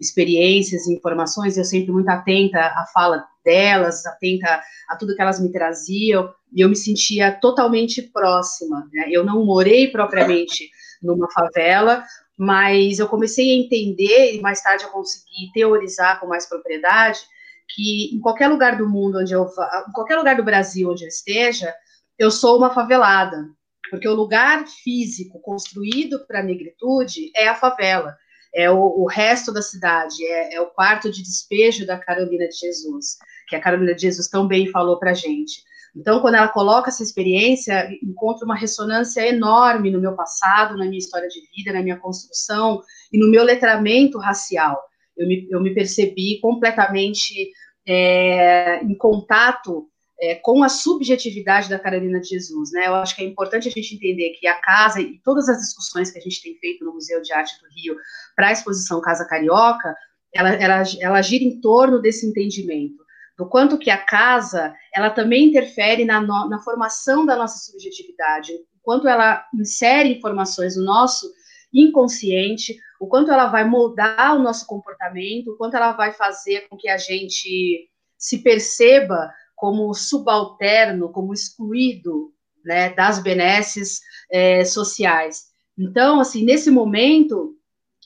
experiências 0.00 0.88
informações, 0.88 1.56
eu 1.56 1.64
sempre 1.64 1.92
muito 1.92 2.08
atenta 2.08 2.58
à 2.58 2.84
fala 2.92 3.24
delas, 3.44 4.04
atenta 4.06 4.60
a 4.88 4.96
tudo 4.96 5.14
que 5.14 5.22
elas 5.22 5.40
me 5.40 5.52
traziam, 5.52 6.32
e 6.52 6.60
eu 6.60 6.68
me 6.68 6.74
sentia 6.74 7.30
totalmente 7.32 8.02
próxima. 8.02 8.88
Né? 8.92 9.06
Eu 9.10 9.24
não 9.24 9.44
morei 9.44 9.88
propriamente 9.88 10.68
numa 11.00 11.30
favela, 11.30 12.04
mas 12.36 12.98
eu 12.98 13.08
comecei 13.08 13.50
a 13.50 13.62
entender, 13.62 14.34
e 14.34 14.40
mais 14.40 14.60
tarde 14.60 14.84
eu 14.84 14.90
consegui 14.90 15.52
teorizar 15.52 16.18
com 16.18 16.26
mais 16.26 16.46
propriedade, 16.48 17.20
que 17.68 18.14
em 18.14 18.20
qualquer 18.20 18.48
lugar 18.48 18.76
do 18.76 18.88
mundo 18.88 19.18
onde 19.20 19.32
eu 19.32 19.44
em 19.44 19.92
qualquer 19.92 20.16
lugar 20.16 20.36
do 20.36 20.44
Brasil 20.44 20.90
onde 20.90 21.04
eu 21.04 21.08
esteja, 21.08 21.72
eu 22.18 22.30
sou 22.30 22.58
uma 22.58 22.72
favelada, 22.72 23.48
porque 23.90 24.08
o 24.08 24.14
lugar 24.14 24.66
físico 24.66 25.40
construído 25.40 26.26
para 26.26 26.40
a 26.40 26.42
negritude 26.42 27.30
é 27.36 27.48
a 27.48 27.54
favela, 27.54 28.16
é 28.54 28.70
o, 28.70 28.78
o 28.78 29.06
resto 29.06 29.52
da 29.52 29.60
cidade, 29.60 30.24
é, 30.24 30.54
é, 30.54 30.60
o 30.60 30.66
quarto 30.66 31.10
de 31.10 31.22
despejo 31.22 31.86
da 31.86 31.98
Carolina 31.98 32.46
de 32.48 32.56
Jesus, 32.56 33.18
que 33.48 33.56
a 33.56 33.60
Carolina 33.60 33.94
de 33.94 34.02
Jesus 34.02 34.28
tão 34.28 34.46
bem 34.46 34.70
falou 34.70 34.98
para 34.98 35.12
gente. 35.12 35.62
Então, 35.96 36.20
quando 36.20 36.34
ela 36.34 36.48
coloca 36.48 36.88
essa 36.88 37.02
experiência, 37.02 37.88
encontra 38.02 38.44
uma 38.44 38.56
ressonância 38.56 39.26
enorme 39.26 39.90
no 39.90 40.00
meu 40.00 40.14
passado, 40.14 40.76
na 40.76 40.86
minha 40.86 40.98
história 40.98 41.28
de 41.28 41.40
vida, 41.54 41.72
na 41.72 41.82
minha 41.82 41.98
construção 41.98 42.80
e 43.12 43.18
no 43.18 43.30
meu 43.30 43.44
letramento 43.44 44.18
racial. 44.18 44.80
Eu 45.16 45.28
me, 45.28 45.46
eu 45.50 45.60
me 45.60 45.72
percebi 45.72 46.40
completamente 46.40 47.52
é, 47.86 48.82
em 48.82 48.96
contato 48.96 49.88
é, 50.20 50.36
com 50.36 50.62
a 50.62 50.68
subjetividade 50.68 51.68
da 51.68 51.78
Carolina 51.78 52.20
de 52.20 52.28
Jesus, 52.28 52.70
né? 52.72 52.86
Eu 52.86 52.94
acho 52.94 53.16
que 53.16 53.22
é 53.22 53.26
importante 53.26 53.68
a 53.68 53.70
gente 53.70 53.94
entender 53.94 54.30
que 54.30 54.46
a 54.46 54.60
casa 54.60 55.00
e 55.00 55.18
todas 55.24 55.48
as 55.48 55.58
discussões 55.58 56.10
que 56.10 56.18
a 56.18 56.22
gente 56.22 56.42
tem 56.42 56.56
feito 56.58 56.84
no 56.84 56.94
Museu 56.94 57.20
de 57.20 57.32
Arte 57.32 57.60
do 57.60 57.68
Rio 57.74 57.96
para 58.36 58.48
a 58.48 58.52
exposição 58.52 59.00
Casa 59.00 59.26
Carioca, 59.26 59.94
ela, 60.32 60.50
ela, 60.50 60.82
ela 61.00 61.22
gira 61.22 61.44
em 61.44 61.60
torno 61.60 62.00
desse 62.00 62.26
entendimento 62.26 63.04
do 63.36 63.48
quanto 63.48 63.78
que 63.78 63.90
a 63.90 63.98
casa 63.98 64.74
ela 64.94 65.10
também 65.10 65.48
interfere 65.48 66.04
na, 66.04 66.20
no, 66.20 66.48
na 66.48 66.60
formação 66.60 67.26
da 67.26 67.36
nossa 67.36 67.58
subjetividade, 67.58 68.52
o 68.52 68.80
quanto 68.82 69.08
ela 69.08 69.44
insere 69.54 70.16
informações 70.16 70.76
no 70.76 70.84
nosso 70.84 71.32
inconsciente, 71.72 72.78
o 73.00 73.08
quanto 73.08 73.32
ela 73.32 73.46
vai 73.46 73.68
moldar 73.68 74.36
o 74.36 74.42
nosso 74.42 74.64
comportamento, 74.66 75.48
o 75.48 75.56
quanto 75.56 75.76
ela 75.76 75.92
vai 75.92 76.12
fazer 76.12 76.68
com 76.68 76.76
que 76.76 76.88
a 76.88 76.96
gente 76.96 77.88
se 78.16 78.38
perceba 78.38 79.30
como 79.54 79.92
subalterno, 79.94 81.10
como 81.10 81.32
excluído 81.32 82.32
né, 82.64 82.90
das 82.90 83.18
benesses 83.18 84.00
é, 84.30 84.64
sociais. 84.64 85.44
Então, 85.78 86.20
assim, 86.20 86.44
nesse 86.44 86.70
momento, 86.70 87.56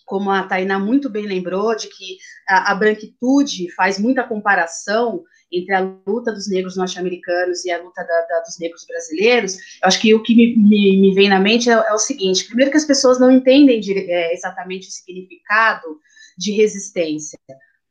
como 0.04 0.30
a 0.30 0.42
Tainá 0.42 0.78
muito 0.78 1.10
bem 1.10 1.26
lembrou, 1.26 1.76
de 1.76 1.88
que 1.88 2.16
a, 2.48 2.72
a 2.72 2.74
branquitude 2.74 3.70
faz 3.74 3.98
muita 3.98 4.24
comparação 4.24 5.22
entre 5.50 5.74
a 5.74 5.80
luta 6.06 6.32
dos 6.32 6.48
negros 6.48 6.76
norte-americanos 6.76 7.64
e 7.64 7.70
a 7.70 7.82
luta 7.82 8.02
da, 8.02 8.20
da, 8.22 8.40
dos 8.40 8.58
negros 8.58 8.84
brasileiros, 8.86 9.56
eu 9.56 9.88
acho 9.88 10.00
que 10.00 10.14
o 10.14 10.22
que 10.22 10.34
me, 10.34 10.56
me, 10.56 11.00
me 11.00 11.14
vem 11.14 11.28
na 11.28 11.40
mente 11.40 11.70
é, 11.70 11.72
é, 11.72 11.92
o 11.92 11.98
seguinte: 11.98 12.46
primeiro, 12.46 12.70
que 12.70 12.76
as 12.76 12.84
pessoas 12.84 13.18
não 13.18 13.30
entendem 13.30 13.80
de, 13.80 13.92
é, 14.10 14.32
exatamente 14.34 14.88
o 14.88 14.90
significado 14.90 16.00
de 16.36 16.52
resistência. 16.52 17.38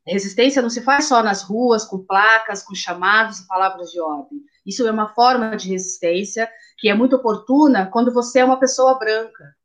Resistência 0.07 0.61
não 0.61 0.69
se 0.69 0.81
faz 0.81 1.05
só 1.05 1.21
nas 1.21 1.43
ruas, 1.43 1.85
com 1.85 1.99
placas, 1.99 2.63
com 2.63 2.73
chamados 2.73 3.39
e 3.39 3.47
palavras 3.47 3.91
de 3.91 3.99
ordem. 3.99 4.39
Isso 4.65 4.85
é 4.87 4.91
uma 4.91 5.13
forma 5.13 5.55
de 5.55 5.69
resistência 5.69 6.49
que 6.77 6.89
é 6.89 6.93
muito 6.93 7.15
oportuna 7.15 7.89
quando 7.91 8.13
você 8.13 8.39
é 8.39 8.45
uma 8.45 8.59
pessoa 8.59 8.97
branca, 8.97 9.55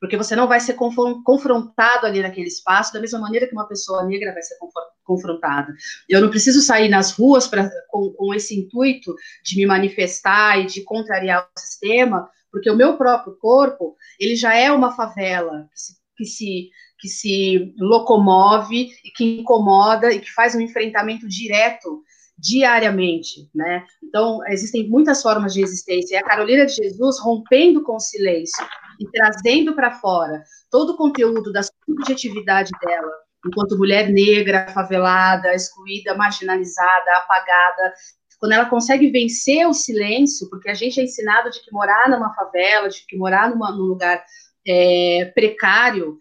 porque 0.00 0.16
você 0.16 0.34
não 0.34 0.48
vai 0.48 0.58
ser 0.58 0.74
confrontado 0.74 2.06
ali 2.06 2.20
naquele 2.22 2.48
espaço 2.48 2.92
da 2.92 3.00
mesma 3.00 3.20
maneira 3.20 3.46
que 3.46 3.52
uma 3.52 3.68
pessoa 3.68 4.04
negra 4.04 4.32
vai 4.32 4.42
ser 4.42 4.56
confrontada. 5.04 5.72
Eu 6.08 6.20
não 6.20 6.30
preciso 6.30 6.60
sair 6.60 6.88
nas 6.88 7.12
ruas 7.12 7.46
pra, 7.46 7.70
com, 7.88 8.12
com 8.12 8.34
esse 8.34 8.58
intuito 8.58 9.14
de 9.44 9.56
me 9.56 9.66
manifestar 9.66 10.58
e 10.58 10.66
de 10.66 10.82
contrariar 10.82 11.46
o 11.56 11.60
sistema, 11.60 12.28
porque 12.50 12.70
o 12.70 12.76
meu 12.76 12.96
próprio 12.96 13.36
corpo, 13.36 13.96
ele 14.18 14.34
já 14.34 14.54
é 14.54 14.72
uma 14.72 14.94
favela 14.94 15.68
que 15.72 15.80
se, 15.80 15.92
que 16.16 16.24
se, 16.24 16.70
que 17.02 17.08
se 17.08 17.74
locomove 17.80 18.92
e 19.04 19.10
que 19.10 19.40
incomoda 19.40 20.12
e 20.12 20.20
que 20.20 20.32
faz 20.32 20.54
um 20.54 20.60
enfrentamento 20.60 21.26
direto 21.26 22.00
diariamente, 22.38 23.50
né? 23.52 23.84
Então, 24.02 24.38
existem 24.46 24.88
muitas 24.88 25.20
formas 25.20 25.52
de 25.52 25.62
existência. 25.62 26.14
E 26.14 26.16
a 26.16 26.22
Carolina 26.22 26.64
de 26.64 26.74
Jesus 26.74 27.18
rompendo 27.20 27.82
com 27.82 27.96
o 27.96 28.00
silêncio 28.00 28.64
e 29.00 29.10
trazendo 29.10 29.74
para 29.74 29.98
fora 29.98 30.44
todo 30.70 30.90
o 30.90 30.96
conteúdo 30.96 31.52
da 31.52 31.62
subjetividade 31.62 32.70
dela, 32.80 33.10
enquanto 33.44 33.76
mulher 33.76 34.08
negra, 34.08 34.68
favelada, 34.68 35.52
excluída, 35.54 36.14
marginalizada, 36.14 37.16
apagada, 37.16 37.94
quando 38.38 38.52
ela 38.52 38.66
consegue 38.66 39.10
vencer 39.10 39.66
o 39.66 39.74
silêncio, 39.74 40.48
porque 40.48 40.70
a 40.70 40.74
gente 40.74 41.00
é 41.00 41.04
ensinado 41.04 41.50
de 41.50 41.60
que 41.64 41.72
morar 41.72 42.08
numa 42.08 42.32
favela, 42.32 42.88
de 42.88 43.04
que 43.06 43.16
morar 43.16 43.50
numa, 43.50 43.72
num 43.72 43.84
lugar 43.84 44.24
é, 44.66 45.32
precário, 45.34 46.18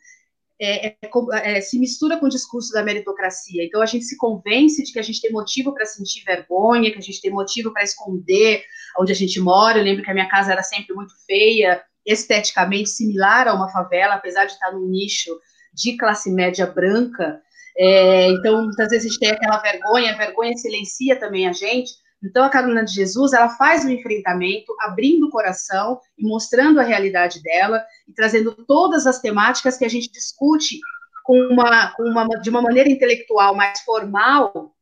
é, 0.62 0.88
é, 0.90 0.98
é, 1.58 1.62
se 1.62 1.80
mistura 1.80 2.18
com 2.18 2.28
o 2.28 2.30
discurso 2.30 2.72
da 2.72 2.84
meritocracia. 2.84 3.64
Então 3.64 3.82
a 3.82 3.86
gente 3.88 4.06
se 4.06 4.16
convence 4.16 4.84
de 4.84 4.94
que 4.94 5.00
a 5.00 5.02
gente 5.02 5.20
tem 5.20 5.32
motivo 5.32 5.74
para 5.74 5.86
sentir 5.86 6.24
vergonha, 6.24 6.92
que 6.92 7.00
a 7.00 7.02
gente 7.02 7.20
tem 7.20 7.32
motivo 7.32 7.74
para 7.74 7.84
esconder 7.84 8.64
onde 9.00 9.12
a 9.12 9.16
gente 9.16 9.40
mora. 9.40 9.80
Eu 9.80 9.84
lembro 9.84 10.04
que 10.04 10.12
a 10.12 10.14
minha 10.14 10.30
casa 10.30 10.52
era 10.52 10.62
sempre 10.62 10.94
muito 10.94 11.14
feia, 11.26 11.82
esteticamente 12.06 12.90
similar 12.90 13.48
a 13.48 13.56
uma 13.56 13.72
favela, 13.72 14.14
apesar 14.14 14.46
de 14.46 14.54
estar 14.54 14.72
num 14.72 14.88
nicho 14.88 15.32
de 15.74 15.98
classe 15.98 16.32
média 16.32 16.68
branca. 16.68 17.42
É, 17.76 18.30
então, 18.30 18.64
muitas 18.66 18.90
vezes 18.90 19.06
a 19.06 19.10
gente 19.10 19.20
tem 19.20 19.32
aquela 19.32 19.58
vergonha, 19.58 20.14
a 20.14 20.18
vergonha 20.18 20.56
silencia 20.58 21.20
também 21.20 21.48
a 21.48 21.54
gente, 21.54 21.92
então, 22.24 22.44
a 22.44 22.50
Carolina 22.50 22.86
de 22.86 22.94
Jesus, 22.94 23.34
ela 23.34 23.50
faz 23.50 23.84
um 23.84 23.90
enfrentamento, 23.90 24.76
abrindo 24.80 25.26
o 25.26 25.32
coração 25.32 26.00
e 26.18 26.24
mostrando 26.24 26.80
a 26.80 26.84
realidade 26.84 27.42
dela 27.42 27.84
e 28.08 28.14
trazendo 28.14 28.52
todas 28.68 29.08
as 29.08 29.20
temáticas 29.20 29.78
que 29.78 29.86
a 29.86 29.90
gente 29.90 30.12
discute 30.12 30.80
com 31.24 31.36
uma, 31.52 31.92
com 31.96 32.04
uma, 32.04 32.28
de 32.28 32.50
uma 32.50 32.62
maneira 32.62 32.90
intelectual 32.90 33.56
mais 33.56 33.80
formal, 33.82 34.76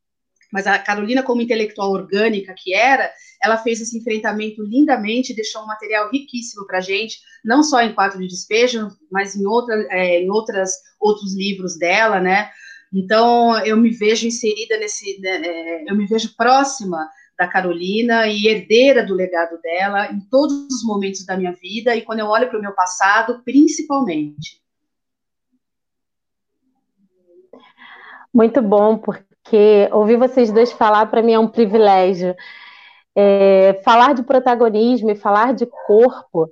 mas 0.52 0.66
a 0.66 0.78
Carolina, 0.78 1.22
como 1.22 1.40
intelectual 1.40 1.92
orgânica 1.92 2.54
que 2.56 2.74
era, 2.74 3.10
ela 3.42 3.56
fez 3.56 3.80
esse 3.80 3.96
enfrentamento 3.96 4.62
lindamente, 4.62 5.34
deixou 5.34 5.62
um 5.62 5.66
material 5.66 6.10
riquíssimo 6.10 6.66
para 6.66 6.78
a 6.78 6.82
gente, 6.82 7.18
não 7.42 7.62
só 7.62 7.80
em 7.80 7.94
Quatro 7.94 8.18
de 8.18 8.26
Despejo, 8.26 8.88
mas 9.10 9.34
em, 9.34 9.46
outra, 9.46 9.74
é, 9.90 10.20
em 10.20 10.30
outras, 10.30 10.72
outros 10.98 11.34
livros 11.34 11.78
dela, 11.78 12.20
né? 12.20 12.50
Então, 12.92 13.56
eu 13.64 13.76
me 13.76 13.90
vejo 13.90 14.26
inserida 14.26 14.76
nesse, 14.76 15.20
né, 15.20 15.40
é, 15.44 15.90
eu 15.90 15.96
me 15.96 16.06
vejo 16.06 16.34
próxima 16.36 17.08
da 17.40 17.48
Carolina 17.48 18.26
e 18.26 18.46
herdeira 18.46 19.02
do 19.02 19.14
legado 19.14 19.58
dela 19.62 20.12
em 20.12 20.20
todos 20.30 20.66
os 20.66 20.84
momentos 20.84 21.24
da 21.24 21.38
minha 21.38 21.52
vida 21.52 21.96
e 21.96 22.02
quando 22.02 22.18
eu 22.18 22.26
olho 22.26 22.50
para 22.50 22.58
o 22.58 22.60
meu 22.60 22.74
passado, 22.74 23.40
principalmente. 23.42 24.60
Muito 28.32 28.60
bom, 28.60 28.98
porque 28.98 29.88
ouvir 29.90 30.18
vocês 30.18 30.52
dois 30.52 30.70
falar 30.70 31.06
para 31.06 31.22
mim 31.22 31.32
é 31.32 31.38
um 31.38 31.48
privilégio. 31.48 32.36
É, 33.16 33.80
falar 33.82 34.12
de 34.12 34.22
protagonismo 34.22 35.10
e 35.10 35.16
falar 35.16 35.54
de 35.54 35.64
corpo 35.86 36.46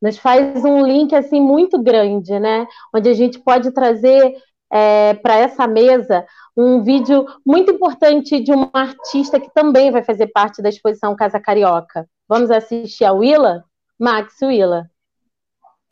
nos 0.00 0.18
faz 0.18 0.62
um 0.62 0.86
link 0.86 1.14
assim 1.14 1.40
muito 1.40 1.82
grande, 1.82 2.38
né? 2.38 2.66
Onde 2.94 3.08
a 3.08 3.14
gente 3.14 3.38
pode 3.38 3.72
trazer 3.72 4.34
é, 4.72 5.14
para 5.14 5.36
essa 5.36 5.66
mesa 5.66 6.26
um 6.56 6.82
vídeo 6.82 7.26
muito 7.44 7.72
importante 7.72 8.40
de 8.40 8.52
uma 8.52 8.70
artista 8.72 9.40
que 9.40 9.52
também 9.52 9.90
vai 9.90 10.02
fazer 10.02 10.28
parte 10.28 10.62
da 10.62 10.68
exposição 10.68 11.16
Casa 11.16 11.40
Carioca. 11.40 12.06
Vamos 12.28 12.50
assistir 12.50 13.04
a 13.04 13.12
Willa? 13.12 13.64
Max 13.98 14.40
Willa. 14.42 14.90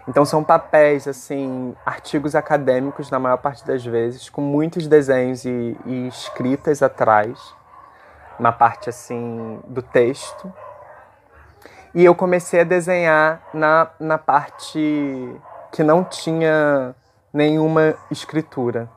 Então 0.08 0.24
são 0.24 0.42
papéis, 0.42 1.06
assim, 1.06 1.74
artigos 1.86 2.34
acadêmicos 2.34 3.10
na 3.10 3.18
maior 3.18 3.36
parte 3.36 3.64
das 3.64 3.84
vezes, 3.84 4.28
com 4.28 4.40
muitos 4.40 4.88
desenhos 4.88 5.44
e, 5.44 5.76
e 5.86 6.08
escritas 6.08 6.82
atrás, 6.82 7.54
na 8.38 8.50
parte 8.50 8.90
assim 8.90 9.60
do 9.68 9.80
texto. 9.80 10.52
E 11.94 12.04
eu 12.04 12.14
comecei 12.14 12.60
a 12.60 12.64
desenhar 12.64 13.42
na, 13.54 13.90
na 14.00 14.18
parte 14.18 15.36
que 15.70 15.82
não 15.84 16.02
tinha 16.02 16.94
nenhuma 17.32 17.94
escritura. 18.10 18.88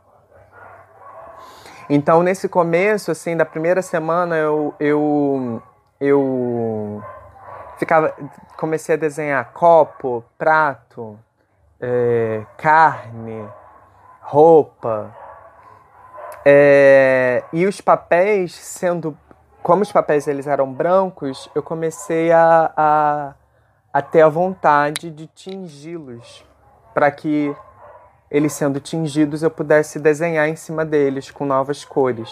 Então, 1.90 2.24
nesse 2.24 2.50
começo, 2.50 3.12
assim, 3.12 3.38
da 3.38 3.46
primeira 3.46 3.82
semana, 3.82 4.36
eu, 4.36 4.74
eu, 4.80 5.62
eu 6.02 7.04
ficava, 7.78 8.14
comecei 8.58 8.96
a 8.96 8.98
desenhar 8.98 9.52
copo, 9.54 10.24
prato, 10.38 11.20
é, 11.80 12.44
carne, 12.58 13.48
roupa. 14.20 15.16
É, 16.44 17.44
e 17.54 17.66
os 17.66 17.80
papéis, 17.82 18.54
sendo 18.56 19.16
como 19.66 19.82
os 19.82 19.92
papéis 19.92 20.28
eles 20.28 20.46
eram 20.46 20.72
brancos, 20.72 21.50
eu 21.56 21.64
comecei 21.64 22.32
a, 22.32 22.72
a, 22.78 23.34
a 23.92 24.02
ter 24.02 24.22
a 24.22 24.30
vontade 24.30 25.10
de 25.10 25.26
tingi-los 25.26 26.46
para 26.94 27.10
que 27.10 27.56
eles 28.30 28.54
sendo 28.54 28.80
tingidos, 28.80 29.44
eu 29.44 29.52
pudesse 29.52 30.00
desenhar 30.00 30.48
em 30.48 30.56
cima 30.56 30.84
deles 30.84 31.32
com 31.32 31.46
novas 31.46 31.86
cores. 31.86 32.30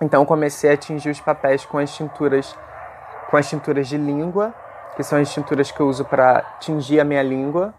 Então 0.00 0.24
comecei 0.24 0.72
a 0.72 0.76
tingir 0.76 1.10
os 1.10 1.20
papéis 1.20 1.64
com 1.64 1.78
as 1.78 1.94
tinturas, 1.94 2.56
com 3.30 3.36
as 3.36 3.48
tinturas 3.48 3.88
de 3.88 3.96
língua, 3.96 4.54
que 4.96 5.02
são 5.02 5.18
as 5.18 5.32
tinturas 5.32 5.70
que 5.70 5.80
eu 5.80 5.88
uso 5.88 6.04
para 6.04 6.42
tingir 6.60 7.00
a 7.00 7.04
minha 7.04 7.22
língua, 7.22 7.74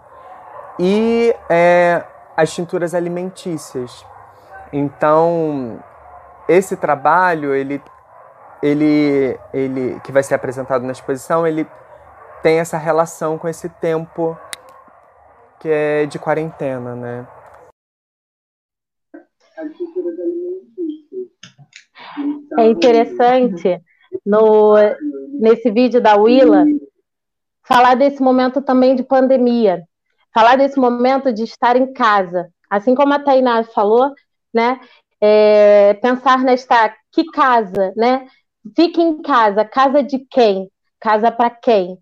e 0.80 1.34
é, 1.50 2.04
as 2.36 2.54
tinturas 2.54 2.94
alimentícias. 2.94 4.06
Então 4.74 5.80
esse 6.48 6.76
trabalho, 6.76 7.56
ele, 7.56 7.82
ele, 8.62 9.40
ele 9.54 10.00
que 10.02 10.12
vai 10.12 10.24
ser 10.24 10.36
apresentado 10.36 10.84
na 10.84 10.92
exposição, 10.92 11.46
ele 11.46 11.68
tem 12.42 12.60
essa 12.60 12.78
relação 12.78 13.38
com 13.38 13.48
esse 13.48 13.68
tempo 13.68 14.38
que 15.66 15.70
é 15.72 16.06
de 16.06 16.20
quarentena, 16.20 16.96
né? 16.96 17.28
É 22.60 22.68
interessante 22.68 23.82
no, 24.24 24.76
nesse 25.40 25.72
vídeo 25.72 26.00
da 26.00 26.16
Willa 26.18 26.66
falar 27.64 27.96
desse 27.96 28.22
momento 28.22 28.62
também 28.62 28.96
de 28.96 29.02
pandemia, 29.02 29.82
falar 30.32 30.56
desse 30.56 30.80
momento 30.80 31.34
de 31.34 31.42
estar 31.42 31.76
em 31.76 31.92
casa, 31.92 32.48
assim 32.70 32.94
como 32.94 33.16
a 33.16 33.20
Tainá 33.20 33.64
falou, 33.64 34.14
né? 34.54 34.80
É, 35.20 35.96
pensar 35.96 36.44
nesta 36.44 36.96
que 37.12 37.26
casa, 37.32 37.92
né? 37.98 38.28
Fique 38.76 39.02
em 39.02 39.20
casa, 39.24 39.66
casa 39.66 40.04
de 40.04 40.20
quem? 40.30 40.70
Casa 41.00 41.32
para 41.32 41.50
quem? 41.50 41.98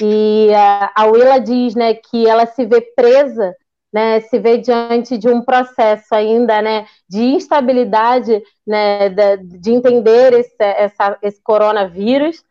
E 0.00 0.52
a, 0.54 0.92
a 0.94 1.06
Willa 1.06 1.40
diz 1.40 1.74
né, 1.74 1.94
que 1.94 2.28
ela 2.28 2.46
se 2.46 2.66
vê 2.66 2.80
presa, 2.80 3.54
né, 3.92 4.20
se 4.20 4.38
vê 4.38 4.58
diante 4.58 5.16
de 5.16 5.28
um 5.28 5.42
processo 5.42 6.14
ainda 6.14 6.60
né, 6.60 6.86
de 7.08 7.22
instabilidade, 7.22 8.42
né, 8.66 9.08
de, 9.08 9.36
de 9.58 9.70
entender 9.72 10.34
esse, 10.34 10.54
essa, 10.58 11.18
esse 11.22 11.42
coronavírus. 11.42 12.44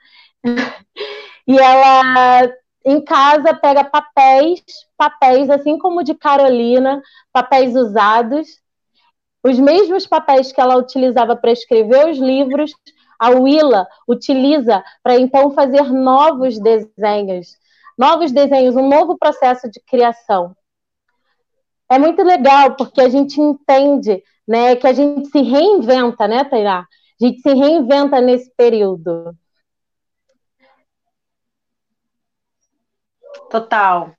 e 1.48 1.60
ela, 1.60 2.52
em 2.84 3.00
casa, 3.04 3.54
pega 3.54 3.84
papéis, 3.84 4.64
papéis, 4.98 5.50
assim 5.50 5.78
como 5.78 6.04
de 6.04 6.16
Carolina, 6.16 7.02
papéis 7.32 7.76
usados, 7.76 8.48
os 9.44 9.60
mesmos 9.60 10.08
papéis 10.08 10.52
que 10.52 10.60
ela 10.60 10.76
utilizava 10.76 11.36
para 11.36 11.52
escrever 11.52 12.10
os 12.10 12.18
livros, 12.18 12.72
a 13.20 13.30
Willa 13.30 13.88
utiliza 14.08 14.84
para 15.04 15.18
então 15.20 15.52
fazer 15.52 15.84
novos 15.92 16.60
desenhos, 16.60 17.58
novos 17.98 18.32
desenhos, 18.32 18.76
um 18.76 18.88
novo 18.88 19.18
processo 19.18 19.70
de 19.70 19.80
criação. 19.80 20.56
É 21.90 22.00
muito 22.00 22.24
legal 22.24 22.76
porque 22.76 23.02
a 23.02 23.10
gente 23.10 23.40
entende, 23.40 24.24
né, 24.48 24.76
que 24.76 24.88
a 24.88 24.94
gente 24.94 25.28
se 25.30 25.42
reinventa, 25.42 26.28
né, 26.28 26.44
Tainá? 26.44 26.80
A 27.22 27.26
gente 27.26 27.42
se 27.42 27.54
reinventa 27.54 28.20
nesse 28.20 28.52
período. 28.56 29.36
Total. 33.50 34.14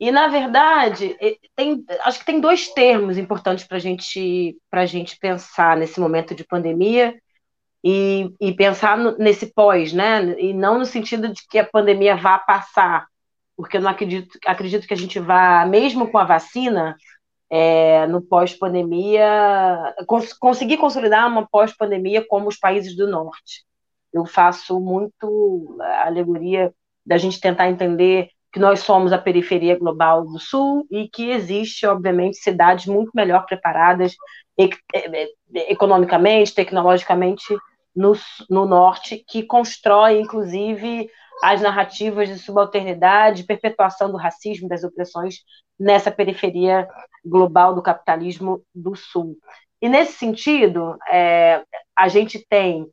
E, 0.00 0.10
na 0.10 0.26
verdade, 0.26 1.16
tem, 1.54 1.84
acho 2.00 2.18
que 2.18 2.26
tem 2.26 2.40
dois 2.40 2.66
termos 2.66 3.16
importantes 3.16 3.64
para 3.64 3.78
gente, 3.78 4.58
a 4.72 4.84
gente 4.84 5.16
pensar 5.16 5.76
nesse 5.76 6.00
momento 6.00 6.34
de 6.34 6.42
pandemia 6.42 7.21
e, 7.84 8.32
e 8.40 8.52
pensar 8.52 8.96
no, 8.96 9.16
nesse 9.18 9.46
pós, 9.46 9.92
né? 9.92 10.38
E 10.38 10.52
não 10.52 10.78
no 10.78 10.86
sentido 10.86 11.28
de 11.28 11.42
que 11.48 11.58
a 11.58 11.66
pandemia 11.66 12.16
vá 12.16 12.38
passar, 12.38 13.06
porque 13.56 13.76
eu 13.76 13.80
não 13.80 13.90
acredito, 13.90 14.38
acredito 14.46 14.86
que 14.86 14.94
a 14.94 14.96
gente 14.96 15.18
vá, 15.18 15.66
mesmo 15.66 16.10
com 16.10 16.18
a 16.18 16.24
vacina, 16.24 16.96
é, 17.50 18.06
no 18.06 18.22
pós-pandemia, 18.22 19.94
cons 20.06 20.32
conseguir 20.32 20.78
consolidar 20.78 21.28
uma 21.28 21.46
pós-pandemia 21.46 22.24
como 22.26 22.48
os 22.48 22.56
países 22.56 22.96
do 22.96 23.06
norte. 23.06 23.64
Eu 24.12 24.24
faço 24.24 24.80
muito 24.80 25.76
a 25.80 26.06
alegoria 26.06 26.72
da 27.04 27.18
gente 27.18 27.40
tentar 27.40 27.68
entender 27.68 28.30
que 28.52 28.58
nós 28.58 28.80
somos 28.80 29.12
a 29.12 29.18
periferia 29.18 29.78
global 29.78 30.24
do 30.24 30.38
Sul 30.38 30.86
e 30.90 31.08
que 31.08 31.30
existe, 31.30 31.86
obviamente, 31.86 32.36
cidades 32.36 32.86
muito 32.86 33.10
melhor 33.14 33.44
preparadas 33.46 34.14
economicamente, 35.68 36.54
tecnologicamente 36.54 37.56
no, 37.94 38.12
no 38.48 38.66
Norte, 38.66 39.24
que 39.28 39.42
constrói, 39.42 40.20
inclusive, 40.20 41.10
as 41.42 41.60
narrativas 41.60 42.28
de 42.28 42.38
subalternidade, 42.38 43.44
perpetuação 43.44 44.10
do 44.10 44.16
racismo, 44.16 44.68
das 44.68 44.84
opressões 44.84 45.38
nessa 45.78 46.10
periferia 46.10 46.88
global 47.24 47.74
do 47.74 47.82
capitalismo 47.82 48.62
do 48.74 48.94
Sul. 48.94 49.36
E 49.80 49.88
nesse 49.88 50.12
sentido, 50.12 50.96
é, 51.10 51.64
a 51.96 52.08
gente 52.08 52.44
tem 52.48 52.86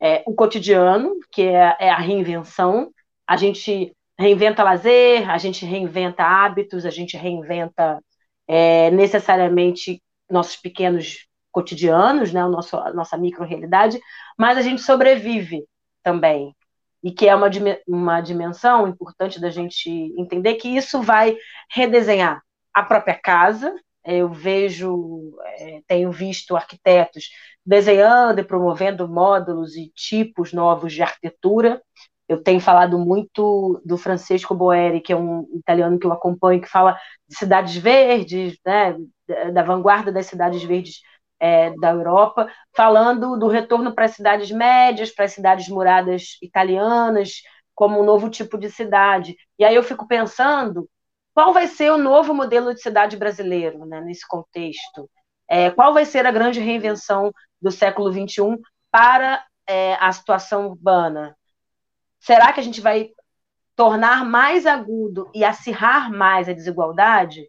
é, 0.00 0.22
o 0.26 0.34
cotidiano, 0.34 1.16
que 1.32 1.42
é, 1.42 1.76
é 1.80 1.90
a 1.90 1.98
reinvenção, 1.98 2.90
a 3.26 3.36
gente 3.36 3.94
reinventa 4.18 4.62
lazer, 4.62 5.28
a 5.30 5.38
gente 5.38 5.64
reinventa 5.64 6.22
hábitos, 6.22 6.84
a 6.84 6.90
gente 6.90 7.16
reinventa 7.16 8.02
é, 8.46 8.90
necessariamente 8.90 10.02
nossos 10.30 10.56
pequenos 10.56 11.26
cotidianos, 11.56 12.34
né, 12.34 12.44
o 12.44 12.50
nosso, 12.50 12.76
a 12.76 12.92
nossa 12.92 13.16
micro-realidade, 13.16 13.98
mas 14.36 14.58
a 14.58 14.60
gente 14.60 14.82
sobrevive 14.82 15.64
também. 16.02 16.54
E 17.02 17.10
que 17.10 17.26
é 17.26 17.34
uma, 17.34 17.48
uma 17.88 18.20
dimensão 18.20 18.86
importante 18.86 19.40
da 19.40 19.48
gente 19.48 19.88
entender 20.18 20.56
que 20.56 20.68
isso 20.68 21.00
vai 21.00 21.34
redesenhar 21.72 22.42
a 22.74 22.82
própria 22.82 23.14
casa. 23.14 23.74
Eu 24.04 24.28
vejo, 24.28 25.34
é, 25.58 25.80
tenho 25.86 26.12
visto 26.12 26.54
arquitetos 26.54 27.30
desenhando 27.64 28.38
e 28.38 28.44
promovendo 28.44 29.08
módulos 29.08 29.76
e 29.76 29.90
tipos 29.94 30.52
novos 30.52 30.92
de 30.92 31.02
arquitetura, 31.02 31.80
eu 32.28 32.42
tenho 32.42 32.60
falado 32.60 32.98
muito 32.98 33.80
do 33.84 33.96
Francesco 33.96 34.54
Boeri, 34.54 35.00
que 35.00 35.12
é 35.12 35.16
um 35.16 35.46
italiano 35.54 35.98
que 35.98 36.06
eu 36.06 36.12
acompanho, 36.12 36.60
que 36.60 36.68
fala 36.68 36.98
de 37.28 37.36
cidades 37.36 37.76
verdes, 37.76 38.58
né, 38.66 38.96
da 39.52 39.62
vanguarda 39.62 40.10
das 40.10 40.26
cidades 40.26 40.62
verdes 40.62 41.00
é, 41.38 41.70
da 41.78 41.90
Europa, 41.90 42.50
falando 42.74 43.36
do 43.36 43.48
retorno 43.48 43.94
para 43.94 44.06
as 44.06 44.12
cidades 44.12 44.50
médias, 44.50 45.10
para 45.10 45.24
as 45.24 45.32
cidades 45.32 45.68
muradas 45.68 46.38
italianas, 46.42 47.42
como 47.74 48.00
um 48.00 48.04
novo 48.04 48.30
tipo 48.30 48.56
de 48.56 48.70
cidade. 48.70 49.36
E 49.58 49.64
aí 49.64 49.74
eu 49.74 49.82
fico 49.82 50.08
pensando 50.08 50.88
qual 51.34 51.52
vai 51.52 51.66
ser 51.66 51.92
o 51.92 51.98
novo 51.98 52.32
modelo 52.32 52.74
de 52.74 52.80
cidade 52.80 53.16
brasileiro 53.16 53.84
né, 53.84 54.00
nesse 54.00 54.26
contexto. 54.26 55.08
É, 55.48 55.70
qual 55.70 55.92
vai 55.92 56.04
ser 56.04 56.26
a 56.26 56.32
grande 56.32 56.58
reinvenção 56.58 57.30
do 57.60 57.70
século 57.70 58.10
XXI 58.10 58.58
para 58.90 59.44
é, 59.66 59.94
a 60.00 60.10
situação 60.10 60.68
urbana? 60.68 61.36
Será 62.18 62.52
que 62.52 62.60
a 62.60 62.62
gente 62.62 62.80
vai 62.80 63.10
tornar 63.76 64.24
mais 64.24 64.66
agudo 64.66 65.30
e 65.34 65.44
acirrar 65.44 66.10
mais 66.10 66.48
a 66.48 66.54
desigualdade? 66.54 67.46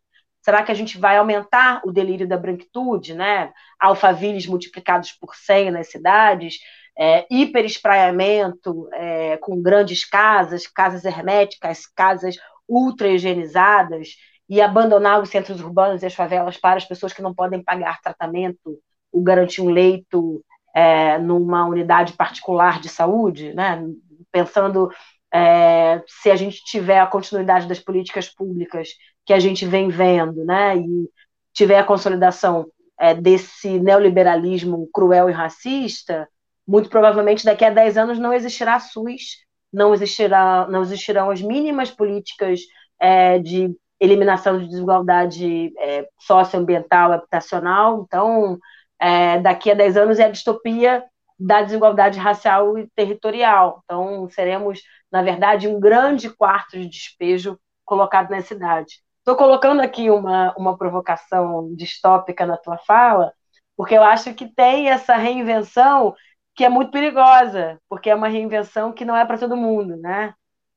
Será 0.47 0.63
que 0.63 0.71
a 0.71 0.75
gente 0.75 0.97
vai 0.97 1.17
aumentar 1.17 1.81
o 1.83 1.91
delírio 1.91 2.25
da 2.25 2.37
branquitude, 2.37 3.13
né? 3.13 3.51
Alfavilles 3.77 4.47
multiplicados 4.47 5.11
por 5.11 5.35
100 5.35 5.71
nas 5.71 5.91
cidades, 5.91 6.59
é, 6.97 7.27
hiperespraiamento 7.29 8.87
é, 8.93 9.35
com 9.35 9.61
grandes 9.61 10.05
casas, 10.05 10.65
casas 10.65 11.03
herméticas, 11.03 11.85
casas 11.85 12.37
ultra 12.65 13.09
higienizadas, 13.09 14.15
e 14.47 14.61
abandonar 14.61 15.21
os 15.21 15.27
centros 15.27 15.59
urbanos 15.59 16.01
e 16.01 16.05
as 16.05 16.15
favelas 16.15 16.55
para 16.55 16.77
as 16.77 16.85
pessoas 16.85 17.11
que 17.11 17.21
não 17.21 17.35
podem 17.35 17.61
pagar 17.61 17.99
tratamento, 17.99 18.79
o 19.11 19.21
garantir 19.21 19.61
um 19.61 19.69
leito 19.69 20.41
é, 20.73 21.17
numa 21.17 21.65
unidade 21.65 22.13
particular 22.13 22.79
de 22.79 22.87
saúde, 22.87 23.53
né? 23.53 23.83
pensando 24.31 24.89
é, 25.33 26.01
se 26.07 26.29
a 26.31 26.35
gente 26.35 26.63
tiver 26.63 26.99
a 26.99 27.07
continuidade 27.07 27.67
das 27.67 27.79
políticas 27.79 28.29
públicas 28.29 28.89
que 29.25 29.33
a 29.33 29.39
gente 29.39 29.65
vem 29.65 29.89
vendo, 29.89 30.45
né, 30.45 30.77
e 30.77 31.09
tiver 31.53 31.79
a 31.79 31.83
consolidação 31.83 32.67
é, 32.99 33.13
desse 33.13 33.79
neoliberalismo 33.79 34.89
cruel 34.93 35.29
e 35.29 35.33
racista, 35.33 36.27
muito 36.67 36.89
provavelmente 36.89 37.45
daqui 37.45 37.63
a 37.65 37.69
10 37.69 37.97
anos 37.97 38.19
não 38.19 38.33
existirá 38.33 38.79
SUS, 38.79 39.37
não, 39.71 39.93
existirá, 39.93 40.67
não 40.69 40.81
existirão 40.81 41.29
as 41.29 41.41
mínimas 41.41 41.91
políticas 41.91 42.61
é, 42.99 43.39
de 43.39 43.75
eliminação 43.99 44.59
de 44.59 44.67
desigualdade 44.67 45.73
é, 45.79 46.07
socioambiental, 46.19 47.11
habitacional. 47.11 48.03
Então, 48.05 48.57
é, 48.99 49.39
daqui 49.39 49.71
a 49.71 49.75
10 49.75 49.97
anos 49.97 50.19
é 50.19 50.25
a 50.25 50.31
distopia 50.31 51.03
da 51.39 51.61
desigualdade 51.61 52.19
racial 52.19 52.77
e 52.77 52.87
territorial. 52.95 53.81
Então, 53.83 54.27
seremos, 54.29 54.81
na 55.11 55.21
verdade, 55.21 55.67
um 55.67 55.79
grande 55.79 56.29
quarto 56.29 56.77
de 56.77 56.87
despejo 56.87 57.59
colocado 57.85 58.29
na 58.29 58.41
cidade. 58.41 59.01
Estou 59.19 59.35
colocando 59.35 59.81
aqui 59.81 60.09
uma, 60.09 60.53
uma 60.57 60.77
provocação 60.77 61.73
distópica 61.75 62.45
na 62.45 62.57
tua 62.57 62.77
fala, 62.77 63.33
porque 63.75 63.93
eu 63.95 64.03
acho 64.03 64.33
que 64.33 64.47
tem 64.47 64.89
essa 64.89 65.15
reinvenção 65.15 66.15
que 66.55 66.63
é 66.65 66.69
muito 66.69 66.91
perigosa, 66.91 67.79
porque 67.87 68.09
é 68.09 68.15
uma 68.15 68.27
reinvenção 68.27 68.91
que 68.91 69.05
não 69.05 69.15
é 69.15 69.25
para 69.25 69.37
todo 69.37 69.55
mundo, 69.55 69.95
né? 69.97 70.33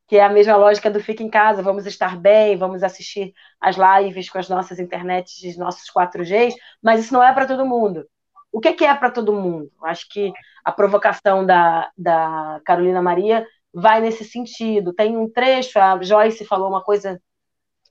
Que 0.06 0.16
é 0.16 0.24
a 0.24 0.28
mesma 0.28 0.56
lógica 0.56 0.90
do 0.90 1.00
fica 1.00 1.22
em 1.22 1.30
casa, 1.30 1.62
vamos 1.62 1.86
estar 1.86 2.16
bem, 2.16 2.56
vamos 2.56 2.82
assistir 2.82 3.32
as 3.60 3.76
lives 3.76 4.28
com 4.28 4.38
as 4.38 4.48
nossas 4.48 4.78
internets, 4.78 5.56
nossos 5.56 5.88
4Gs, 5.90 6.54
mas 6.82 7.00
isso 7.04 7.14
não 7.14 7.22
é 7.22 7.32
para 7.32 7.46
todo 7.46 7.64
mundo. 7.64 8.06
O 8.52 8.60
que, 8.60 8.72
que 8.72 8.84
é 8.84 8.94
para 8.94 9.10
todo 9.10 9.32
mundo? 9.32 9.70
Acho 9.84 10.08
que 10.10 10.32
a 10.64 10.72
provocação 10.72 11.46
da, 11.46 11.90
da 11.96 12.60
Carolina 12.64 13.00
Maria 13.00 13.46
vai 13.72 14.00
nesse 14.00 14.24
sentido. 14.24 14.92
Tem 14.92 15.16
um 15.16 15.30
trecho, 15.30 15.78
a 15.78 16.00
Joyce 16.02 16.44
falou 16.44 16.68
uma 16.68 16.82
coisa 16.82 17.20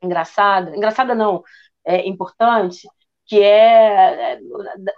engraçada, 0.01 0.75
engraçada 0.75 1.13
não, 1.13 1.43
é 1.85 2.07
importante, 2.07 2.87
que 3.25 3.41
é, 3.41 4.33
é 4.33 4.39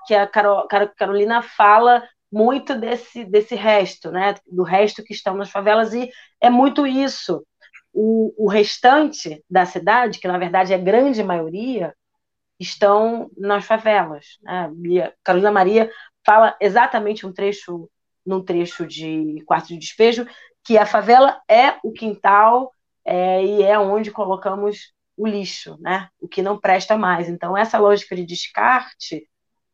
que 0.06 0.16
a 0.16 0.28
Carol, 0.28 0.68
Carolina 0.98 1.42
fala 1.42 2.08
muito 2.32 2.76
desse, 2.76 3.26
desse 3.26 3.56
resto, 3.56 4.10
né, 4.12 4.36
do 4.50 4.64
resto 4.64 5.04
que 5.04 5.14
estão 5.14 5.36
nas 5.36 5.50
favelas, 5.50 5.94
e 5.94 6.10
é 6.40 6.50
muito 6.50 6.88
isso. 6.88 7.46
O, 7.94 8.34
o 8.46 8.50
restante 8.50 9.44
da 9.50 9.66
cidade, 9.66 10.20
que 10.20 10.28
na 10.28 10.38
verdade 10.38 10.72
é 10.72 10.76
a 10.78 10.80
grande 10.80 11.22
maioria, 11.24 11.94
estão 12.58 13.30
nas 13.38 13.66
favelas. 13.66 14.38
Né? 14.42 15.12
Carolina 15.24 15.52
Maria 15.52 15.92
fala 16.26 16.56
exatamente 16.62 17.26
um 17.26 17.34
trecho 17.34 17.90
num 18.26 18.44
trecho 18.44 18.86
de 18.86 19.44
quarto 19.46 19.70
de 19.70 19.78
despejo 19.78 20.28
que 20.64 20.78
a 20.78 20.86
favela 20.86 21.42
é 21.48 21.76
o 21.84 21.92
quintal 21.92 22.72
é, 23.06 23.44
e 23.44 23.64
é 23.64 23.78
onde 23.80 24.12
colocamos 24.12 24.94
o 25.18 25.28
lixo, 25.28 25.78
né? 25.80 26.10
O 26.20 26.28
que 26.28 26.42
não 26.42 26.60
presta 26.60 26.98
mais. 26.98 27.30
Então 27.30 27.58
essa 27.58 27.78
lógica 27.78 28.16
de 28.16 28.26
descarte 28.26 29.28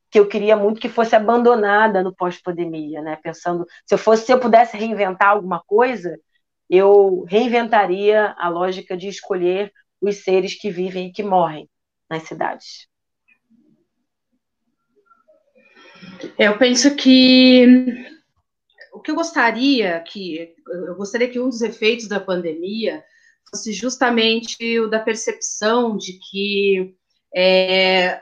que 0.10 0.20
eu 0.20 0.28
queria 0.28 0.56
muito 0.56 0.80
que 0.80 0.90
fosse 0.90 1.16
abandonada 1.16 2.02
no 2.02 2.16
pós-pandemia, 2.16 3.02
né? 3.02 3.18
Pensando 3.18 3.66
se 3.86 3.94
eu 3.94 3.98
fosse 3.98 4.26
se 4.26 4.34
eu 4.34 4.40
pudesse 4.40 4.78
reinventar 4.78 5.30
alguma 5.30 5.62
coisa, 5.66 6.18
eu 6.70 7.24
reinventaria 7.28 8.36
a 8.38 8.50
lógica 8.50 8.96
de 8.96 9.08
escolher 9.08 9.72
os 10.02 10.24
seres 10.24 10.54
que 10.60 10.70
vivem 10.70 11.08
e 11.08 11.12
que 11.12 11.24
morrem 11.24 11.70
nas 12.10 12.24
cidades. 12.24 12.88
Eu 16.38 16.58
penso 16.58 16.96
que 16.96 18.17
o 18.98 19.00
que 19.00 19.12
eu 19.12 19.16
gostaria 19.16 20.00
que 20.02 20.56
eu 20.68 20.96
gostaria 20.96 21.30
que 21.30 21.40
um 21.40 21.50
dos 21.50 21.62
efeitos 21.62 22.08
da 22.08 22.20
pandemia 22.20 23.04
fosse 23.48 23.72
justamente 23.72 24.80
o 24.80 24.88
da 24.90 25.00
percepção 25.00 25.96
de 25.96 26.14
que 26.14 26.96
é, 27.36 28.20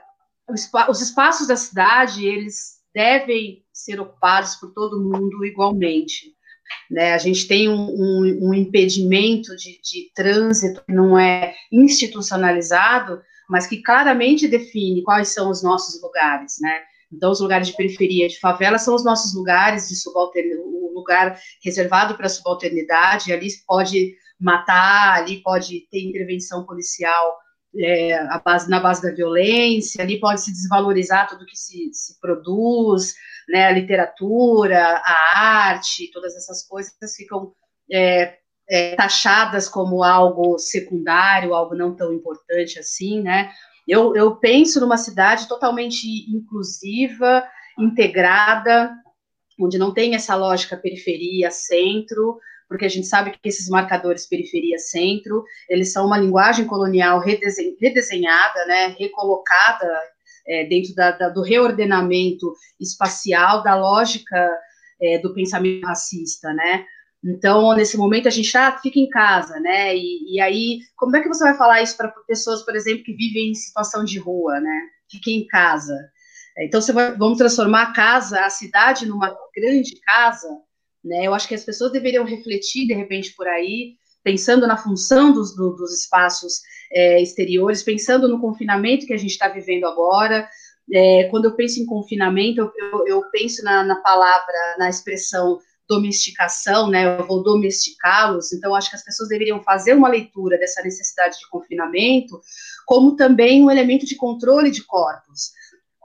os 0.90 1.02
espaços 1.02 1.48
da 1.48 1.56
cidade 1.56 2.28
eles 2.28 2.76
devem 2.94 3.64
ser 3.74 4.02
ocupados 4.02 4.56
por 4.56 4.74
todo 4.74 5.02
mundo 5.02 5.46
igualmente. 5.46 6.36
Né? 6.92 7.14
A 7.14 7.18
gente 7.18 7.48
tem 7.48 7.70
um, 7.70 7.90
um, 7.90 8.50
um 8.50 8.54
impedimento 8.54 9.56
de, 9.56 9.80
de 9.82 10.12
trânsito 10.14 10.84
que 10.86 10.94
não 10.94 11.18
é 11.18 11.56
institucionalizado, 11.72 13.22
mas 13.50 13.66
que 13.66 13.82
claramente 13.82 14.48
define 14.48 15.04
quais 15.04 15.30
são 15.30 15.50
os 15.50 15.64
nossos 15.64 16.02
lugares, 16.02 16.56
né? 16.60 16.84
Então, 17.16 17.32
os 17.32 17.40
lugares 17.40 17.68
de 17.68 17.76
periferia, 17.76 18.28
de 18.28 18.40
favela, 18.40 18.78
são 18.78 18.94
os 18.94 19.04
nossos 19.04 19.34
lugares 19.34 19.88
de 19.88 19.96
subalternidade, 19.96 20.62
o 20.68 20.94
lugar 20.94 21.40
reservado 21.64 22.16
para 22.16 22.30
subalternidade, 22.30 23.34
ali 23.34 23.48
pode 23.66 24.16
matar, 24.40 25.18
ali 25.18 25.42
pode 25.42 25.88
ter 25.90 26.04
intervenção 26.04 26.66
policial 26.66 27.38
é, 27.78 28.40
base, 28.44 28.70
na 28.70 28.80
base 28.80 29.02
da 29.02 29.14
violência, 29.14 30.02
ali 30.02 30.20
pode 30.20 30.42
se 30.42 30.52
desvalorizar 30.52 31.28
tudo 31.28 31.46
que 31.46 31.58
se, 31.58 31.90
se 31.94 32.20
produz, 32.20 33.14
né, 33.50 33.66
a 33.68 33.72
literatura, 33.72 35.02
a 35.04 35.38
arte, 35.38 36.10
todas 36.12 36.36
essas 36.36 36.66
coisas 36.68 36.94
ficam 37.16 37.54
é, 37.92 38.38
é, 38.70 38.96
taxadas 38.96 39.70
como 39.70 40.04
algo 40.04 40.58
secundário, 40.58 41.54
algo 41.54 41.76
não 41.76 41.96
tão 41.96 42.14
importante 42.14 42.80
assim, 42.80 43.22
né? 43.22 43.52
Eu, 43.88 44.16
eu 44.16 44.36
penso 44.36 44.80
numa 44.80 44.98
cidade 44.98 45.48
totalmente 45.48 46.08
inclusiva, 46.30 47.48
integrada, 47.78 48.92
onde 49.60 49.78
não 49.78 49.94
tem 49.94 50.16
essa 50.16 50.36
lógica 50.36 50.78
periferia-centro, 50.78 52.40
porque 52.68 52.86
a 52.86 52.90
gente 52.90 53.08
sabe 53.08 53.32
que 53.32 53.48
esses 53.48 53.70
marcadores 53.70 54.28
periferia-centro, 54.28 55.44
eles 55.70 55.94
são 55.94 56.08
uma 56.08 56.18
linguagem 56.18 56.66
colonial 56.66 57.20
redesenhada, 57.20 58.66
né, 58.66 58.96
recolocada 58.98 59.88
é, 60.48 60.66
dentro 60.66 60.94
da, 60.96 61.12
da, 61.12 61.30
do 61.30 61.42
reordenamento 61.42 62.54
espacial, 62.80 63.64
da 63.64 63.76
lógica 63.76 64.50
é, 65.00 65.20
do 65.20 65.34
pensamento 65.34 65.86
racista, 65.86 66.54
né, 66.54 66.86
então, 67.26 67.76
nesse 67.76 67.98
momento, 67.98 68.28
a 68.28 68.32
gente 68.32 68.52
já 68.52 68.68
ah, 68.68 68.78
fica 68.80 69.00
em 69.00 69.10
casa, 69.10 69.60
né? 69.60 69.96
E, 69.98 70.36
e 70.36 70.40
aí, 70.40 70.80
como 70.96 71.18
é 71.18 71.22
que 71.22 71.28
você 71.28 71.44
vai 71.44 71.58
falar 71.58 71.82
isso 71.82 71.98
para 71.98 72.10
pessoas, 72.28 72.64
por 72.64 72.76
exemplo, 72.76 73.04
que 73.04 73.14
vivem 73.14 73.50
em 73.50 73.56
situação 73.56 74.04
de 74.04 74.20
rua, 74.20 74.60
né? 74.60 74.82
Fiquem 75.10 75.40
em 75.40 75.48
casa. 75.48 75.98
Então, 76.60 76.80
você 76.80 76.94
vai, 76.94 77.18
vamos 77.18 77.40
transformar 77.40 77.82
a 77.82 77.94
casa, 77.94 78.46
a 78.46 78.50
cidade, 78.52 79.08
numa 79.08 79.36
grande 79.56 80.00
casa, 80.02 80.48
né? 81.04 81.26
Eu 81.26 81.34
acho 81.34 81.48
que 81.48 81.56
as 81.56 81.66
pessoas 81.66 81.92
deveriam 81.92 82.26
refletir, 82.26 82.86
de 82.86 82.94
repente, 82.94 83.34
por 83.36 83.48
aí, 83.48 83.96
pensando 84.24 84.68
na 84.68 84.78
função 84.78 85.34
dos, 85.34 85.56
do, 85.56 85.72
dos 85.72 86.00
espaços 86.00 86.62
é, 86.92 87.20
exteriores, 87.20 87.82
pensando 87.82 88.28
no 88.28 88.40
confinamento 88.40 89.08
que 89.08 89.14
a 89.14 89.18
gente 89.18 89.32
está 89.32 89.48
vivendo 89.48 89.86
agora. 89.86 90.48
É, 90.94 91.24
quando 91.32 91.46
eu 91.46 91.56
penso 91.56 91.82
em 91.82 91.88
confinamento, 91.88 92.62
eu, 92.62 92.72
eu, 92.78 93.08
eu 93.08 93.30
penso 93.32 93.64
na, 93.64 93.84
na 93.84 93.96
palavra, 93.96 94.76
na 94.78 94.90
expressão 94.90 95.58
domesticação, 95.88 96.90
né? 96.90 97.20
Eu 97.20 97.26
vou 97.28 97.44
domesticá-los. 97.44 98.52
Então, 98.54 98.76
acho 98.76 98.90
que 98.90 98.96
as 98.96 99.04
pessoas 99.04 99.30
deveriam 99.30 99.62
fazer 99.64 99.94
uma 99.94 100.10
leitura 100.10 100.58
dessa 100.58 100.82
necessidade 100.82 101.38
de 101.40 101.50
confinamento, 101.50 102.40
como 102.86 103.16
também 103.16 103.64
um 103.64 103.72
elemento 103.72 104.06
de 104.06 104.16
controle 104.16 104.72
de 104.72 104.84
corpos. 104.84 105.52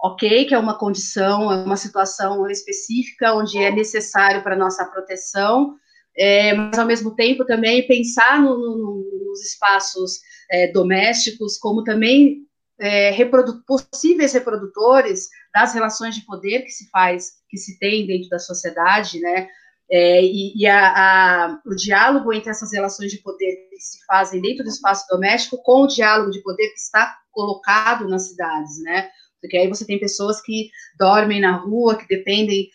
Ok, 0.03 0.47
que 0.47 0.55
é 0.55 0.59
uma 0.59 0.79
condição, 0.79 1.53
é 1.53 1.63
uma 1.63 1.77
situação 1.77 2.49
específica 2.49 3.35
onde 3.35 3.59
é 3.59 3.71
necessário 3.71 4.43
para 4.43 4.57
nossa 4.57 4.85
proteção, 4.87 5.75
é, 6.17 6.55
mas 6.55 6.79
ao 6.79 6.87
mesmo 6.87 7.15
tempo 7.15 7.45
também 7.45 7.87
pensar 7.87 8.41
no, 8.41 8.57
no, 8.57 9.27
nos 9.27 9.45
espaços 9.45 10.21
é, 10.51 10.73
domésticos 10.73 11.59
como 11.59 11.85
também 11.85 12.47
é, 12.81 13.11
reprodu 13.11 13.63
possíveis 13.65 14.33
reprodutores 14.33 15.29
das 15.55 15.75
relações 15.75 16.15
de 16.15 16.25
poder 16.25 16.63
que 16.63 16.71
se 16.71 16.89
faz, 16.89 17.33
que 17.49 17.59
se 17.59 17.79
tem 17.79 18.07
dentro 18.07 18.29
da 18.31 18.39
sociedade, 18.39 19.21
né? 19.21 19.49
É, 19.93 20.23
e, 20.23 20.57
e 20.57 20.67
a, 20.67 20.89
a, 20.89 21.61
o 21.67 21.75
diálogo 21.75 22.33
entre 22.33 22.51
essas 22.51 22.73
relações 22.73 23.11
de 23.11 23.19
poder 23.19 23.69
que 23.69 23.81
se 23.81 24.05
fazem 24.07 24.41
dentro 24.41 24.63
do 24.63 24.71
espaço 24.71 25.05
doméstico 25.11 25.61
com 25.63 25.83
o 25.83 25.87
diálogo 25.89 26.31
de 26.31 26.41
poder 26.43 26.69
que 26.69 26.79
está 26.79 27.17
colocado 27.33 28.09
nas 28.09 28.29
cidades, 28.29 28.81
né? 28.83 29.11
Porque 29.41 29.57
aí 29.57 29.69
você 29.69 29.85
tem 29.85 29.99
pessoas 29.99 30.41
que 30.41 30.71
dormem 30.99 31.41
na 31.41 31.57
rua, 31.57 31.97
que 31.97 32.07
dependem 32.07 32.69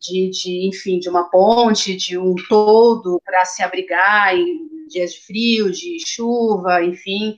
de, 0.00 0.30
de 0.30 0.68
enfim, 0.68 0.98
de 0.98 1.08
uma 1.08 1.30
ponte, 1.30 1.96
de 1.96 2.16
um 2.16 2.34
todo 2.48 3.20
para 3.24 3.44
se 3.44 3.62
abrigar 3.62 4.34
em 4.34 4.86
dias 4.88 5.12
de 5.12 5.20
frio, 5.20 5.70
de 5.70 5.98
chuva, 6.06 6.82
enfim. 6.82 7.36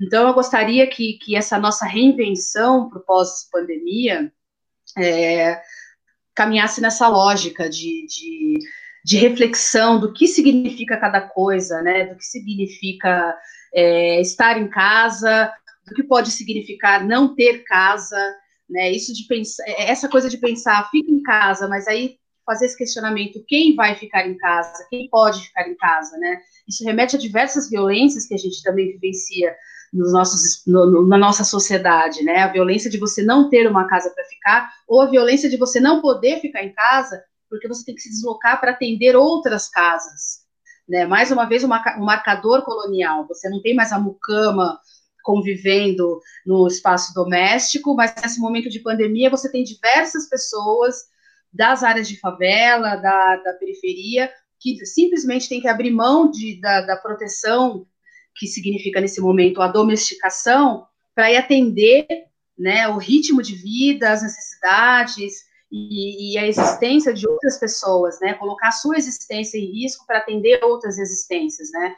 Então, 0.00 0.28
eu 0.28 0.34
gostaria 0.34 0.86
que, 0.86 1.18
que 1.18 1.36
essa 1.36 1.58
nossa 1.58 1.86
reinvenção 1.86 2.88
para 2.88 2.98
o 2.98 3.04
pós-pandemia 3.04 4.32
é, 4.98 5.60
caminhasse 6.36 6.80
nessa 6.80 7.08
lógica 7.08 7.68
de, 7.68 8.06
de, 8.06 8.58
de, 9.02 9.16
reflexão 9.16 9.98
do 9.98 10.12
que 10.12 10.28
significa 10.28 10.98
cada 10.98 11.20
coisa, 11.20 11.80
né? 11.82 12.04
Do 12.04 12.16
que 12.16 12.24
significa 12.24 13.34
é, 13.74 14.20
estar 14.20 14.60
em 14.60 14.68
casa, 14.68 15.50
do 15.86 15.94
que 15.94 16.02
pode 16.02 16.30
significar 16.30 17.04
não 17.04 17.34
ter 17.34 17.64
casa, 17.64 18.18
né? 18.68 18.92
Isso 18.92 19.14
de 19.14 19.26
pensar, 19.26 19.64
é, 19.66 19.90
essa 19.90 20.08
coisa 20.08 20.28
de 20.28 20.36
pensar, 20.36 20.88
fica 20.90 21.10
em 21.10 21.22
casa, 21.22 21.66
mas 21.66 21.88
aí 21.88 22.18
fazer 22.44 22.66
esse 22.66 22.76
questionamento, 22.76 23.44
quem 23.48 23.74
vai 23.74 23.96
ficar 23.96 24.24
em 24.24 24.36
casa, 24.36 24.86
quem 24.88 25.08
pode 25.10 25.42
ficar 25.42 25.68
em 25.68 25.74
casa, 25.76 26.16
né? 26.18 26.38
Isso 26.68 26.84
remete 26.84 27.16
a 27.16 27.18
diversas 27.18 27.68
violências 27.70 28.26
que 28.26 28.34
a 28.34 28.38
gente 28.38 28.62
também 28.62 28.92
vivencia 28.92 29.56
nos 29.96 30.12
nossos, 30.12 30.62
no, 30.66 31.06
na 31.06 31.16
nossa 31.16 31.42
sociedade, 31.42 32.22
né? 32.22 32.42
A 32.42 32.52
violência 32.52 32.90
de 32.90 32.98
você 32.98 33.22
não 33.22 33.48
ter 33.48 33.68
uma 33.68 33.86
casa 33.88 34.10
para 34.10 34.24
ficar, 34.24 34.70
ou 34.86 35.00
a 35.00 35.10
violência 35.10 35.48
de 35.48 35.56
você 35.56 35.80
não 35.80 36.00
poder 36.00 36.40
ficar 36.40 36.62
em 36.62 36.72
casa, 36.72 37.22
porque 37.48 37.66
você 37.66 37.84
tem 37.84 37.94
que 37.94 38.02
se 38.02 38.10
deslocar 38.10 38.60
para 38.60 38.72
atender 38.72 39.16
outras 39.16 39.68
casas. 39.68 40.44
Né? 40.88 41.06
Mais 41.06 41.30
uma 41.32 41.46
vez, 41.46 41.64
um 41.64 41.68
marcador 41.68 42.62
colonial. 42.62 43.26
Você 43.26 43.48
não 43.48 43.60
tem 43.62 43.74
mais 43.74 43.90
a 43.92 43.98
mucama 43.98 44.78
convivendo 45.24 46.20
no 46.44 46.68
espaço 46.68 47.12
doméstico, 47.12 47.94
mas 47.94 48.14
nesse 48.22 48.38
momento 48.38 48.68
de 48.68 48.78
pandemia 48.78 49.28
você 49.28 49.50
tem 49.50 49.64
diversas 49.64 50.28
pessoas 50.28 51.06
das 51.52 51.82
áreas 51.82 52.06
de 52.06 52.20
favela, 52.20 52.96
da, 52.96 53.36
da 53.36 53.52
periferia, 53.54 54.30
que 54.60 54.84
simplesmente 54.86 55.48
tem 55.48 55.60
que 55.60 55.66
abrir 55.66 55.90
mão 55.90 56.30
de, 56.30 56.60
da, 56.60 56.82
da 56.82 56.96
proteção 56.96 57.86
que 58.36 58.46
significa 58.46 59.00
nesse 59.00 59.20
momento 59.20 59.62
a 59.62 59.68
domesticação, 59.68 60.86
para 61.14 61.32
ir 61.32 61.36
atender 61.36 62.06
né, 62.58 62.88
o 62.88 62.98
ritmo 62.98 63.42
de 63.42 63.54
vida, 63.54 64.10
as 64.10 64.22
necessidades 64.22 65.44
e, 65.70 66.34
e, 66.34 66.38
a 66.38 66.46
existência 66.46 67.12
de 67.12 67.28
outras 67.28 67.58
pessoas, 67.58 68.20
né, 68.20 68.34
colocar 68.34 68.68
a 68.68 68.72
sua 68.72 68.96
existência 68.96 69.58
em 69.58 69.72
risco 69.72 70.06
para 70.06 70.18
atender 70.18 70.62
outras 70.62 70.98
existências, 70.98 71.70
né. 71.72 71.94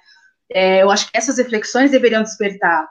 É, 0.51 0.83
eu 0.83 0.91
acho 0.91 1.11
que 1.11 1.19
essas 1.19 1.37
reflexões 1.37 1.91
deveriam 1.91 2.23
despertar 2.23 2.89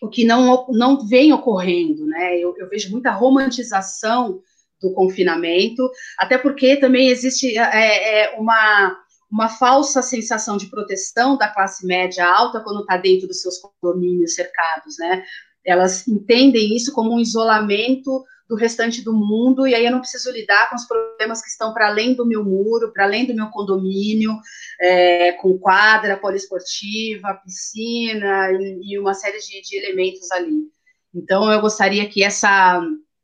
o 0.00 0.08
que 0.08 0.24
não, 0.24 0.66
não 0.70 1.06
vem 1.06 1.32
ocorrendo, 1.32 2.06
né, 2.06 2.38
eu, 2.38 2.54
eu 2.56 2.68
vejo 2.68 2.90
muita 2.90 3.10
romantização 3.10 4.40
do 4.80 4.92
confinamento, 4.92 5.88
até 6.18 6.36
porque 6.36 6.76
também 6.76 7.08
existe 7.08 7.56
é, 7.58 8.22
é 8.22 8.38
uma 8.38 8.96
uma 9.34 9.48
falsa 9.48 10.00
sensação 10.00 10.56
de 10.56 10.66
proteção 10.66 11.36
da 11.36 11.48
classe 11.48 11.84
média 11.84 12.24
alta 12.24 12.60
quando 12.60 12.82
está 12.82 12.96
dentro 12.96 13.26
dos 13.26 13.42
seus 13.42 13.58
condomínios 13.58 14.36
cercados, 14.36 14.96
né? 14.96 15.24
Elas 15.66 16.06
entendem 16.06 16.76
isso 16.76 16.92
como 16.92 17.12
um 17.12 17.18
isolamento 17.18 18.24
do 18.48 18.54
restante 18.54 19.02
do 19.02 19.12
mundo, 19.12 19.66
e 19.66 19.74
aí 19.74 19.84
eu 19.84 19.90
não 19.90 19.98
preciso 19.98 20.30
lidar 20.30 20.70
com 20.70 20.76
os 20.76 20.86
problemas 20.86 21.42
que 21.42 21.48
estão 21.48 21.74
para 21.74 21.88
além 21.88 22.14
do 22.14 22.24
meu 22.24 22.44
muro, 22.44 22.92
para 22.92 23.06
além 23.06 23.26
do 23.26 23.34
meu 23.34 23.48
condomínio, 23.48 24.38
é, 24.80 25.32
com 25.32 25.58
quadra 25.58 26.16
poliesportiva, 26.16 27.40
piscina 27.44 28.52
e, 28.52 28.92
e 28.92 28.98
uma 29.00 29.14
série 29.14 29.38
de, 29.38 29.62
de 29.62 29.76
elementos 29.78 30.30
ali. 30.30 30.68
Então, 31.12 31.50
eu 31.50 31.60
gostaria 31.60 32.08
que 32.08 32.22
essa 32.22 32.80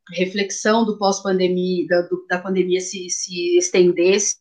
reflexão 0.09 0.83
do 0.83 0.97
pós-pandemia, 0.97 1.87
da, 1.87 2.07
da, 2.29 2.39
pandemia 2.39 2.81
se, 2.81 3.09
se 3.09 3.57
estendesse 3.57 4.39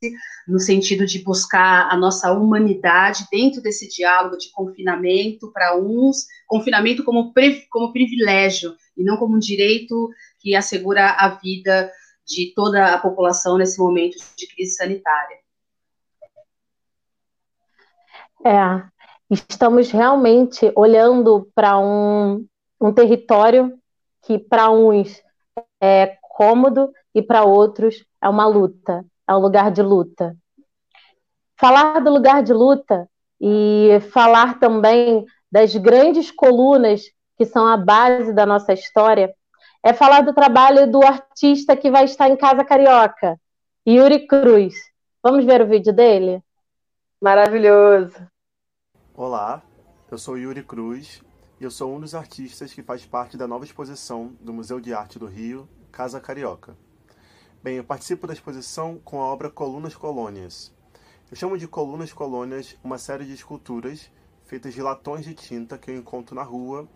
no 0.49 0.59
sentido 0.59 1.07
de 1.07 1.23
buscar 1.23 1.89
a 1.91 1.97
nossa 1.97 2.33
humanidade 2.33 3.27
dentro 3.31 3.63
desse 3.63 3.89
diálogo 3.89 4.37
de 4.37 4.51
confinamento 4.51 5.53
para 5.53 5.77
uns, 5.77 6.27
confinamento 6.47 7.05
como, 7.05 7.33
como 7.71 7.93
privilégio 7.93 8.75
e 8.97 9.05
não 9.05 9.17
como 9.17 9.37
um 9.37 9.39
direito 9.39 10.09
que 10.41 10.55
assegura 10.55 11.11
a 11.11 11.29
vida 11.29 11.91
de 12.27 12.53
toda 12.55 12.95
a 12.95 12.99
população 12.99 13.59
nesse 13.59 13.79
momento 13.79 14.17
de 14.37 14.47
crise 14.47 14.77
sanitária. 14.77 15.39
É, 18.45 18.83
estamos 19.31 19.91
realmente 19.91 20.73
olhando 20.75 21.51
para 21.55 21.79
um, 21.79 22.47
um 22.81 22.93
território 22.93 23.79
que 24.23 24.39
para 24.39 24.71
uns 24.71 25.23
é 25.81 26.19
cômodo 26.23 26.91
e 27.15 27.21
para 27.21 27.45
outros 27.45 28.05
é 28.23 28.29
uma 28.29 28.47
luta, 28.47 29.05
é 29.29 29.35
um 29.35 29.39
lugar 29.39 29.71
de 29.71 29.83
luta. 29.83 30.37
Falar 31.59 32.01
do 32.01 32.11
lugar 32.11 32.43
de 32.43 32.53
luta 32.53 33.09
e 33.41 33.99
falar 34.13 34.59
também 34.59 35.25
das 35.51 35.75
grandes 35.77 36.31
colunas 36.31 37.03
que 37.37 37.45
são 37.45 37.67
a 37.67 37.77
base 37.77 38.33
da 38.33 38.47
nossa 38.47 38.73
história 38.73 39.35
é 39.83 39.93
falar 39.93 40.21
do 40.23 40.35
trabalho 40.35 40.91
do 40.91 41.03
artista 41.03 41.77
que 41.77 41.91
vai 41.91 42.05
estar 42.05 42.29
em 42.29 42.37
Casa 42.37 42.65
Carioca, 42.65 43.39
Yuri 43.87 44.27
Cruz. 44.27 44.75
Vamos 45.23 45.45
ver 45.45 45.63
o 45.63 45.67
vídeo 45.67 45.93
dele? 45.93 46.43
Maravilhoso. 47.21 48.17
Olá, 49.15 49.63
eu 50.11 50.19
sou 50.19 50.37
Yuri 50.37 50.63
Cruz 50.63 51.23
eu 51.61 51.71
sou 51.71 51.95
um 51.95 52.01
dos 52.01 52.15
artistas 52.15 52.73
que 52.73 52.83
faz 52.83 53.05
parte 53.05 53.37
da 53.37 53.47
nova 53.47 53.67
exposição 53.67 54.33
do 54.41 54.51
Museu 54.51 54.81
de 54.81 54.95
Arte 54.95 55.19
do 55.19 55.27
Rio, 55.27 55.69
Casa 55.93 56.19
Carioca. 56.19 56.75
Bem, 57.63 57.77
eu 57.77 57.85
participo 57.85 58.27
da 58.27 58.33
exposição 58.33 58.99
com 59.05 59.21
a 59.21 59.27
obra 59.27 59.51
Colunas 59.51 59.95
Colônias. 59.95 60.73
Eu 61.31 61.37
chamo 61.37 61.59
de 61.59 61.69
colunas 61.69 62.15
colônias 62.15 62.79
uma 62.83 62.97
série 62.97 63.27
de 63.27 63.35
esculturas 63.35 64.11
feitas 64.47 64.73
de 64.73 64.81
latões 64.81 65.23
de 65.23 65.35
tinta 65.35 65.77
que 65.77 65.91
eu 65.91 65.97
encontro 65.97 66.35
na 66.35 66.43
rua, 66.43 66.89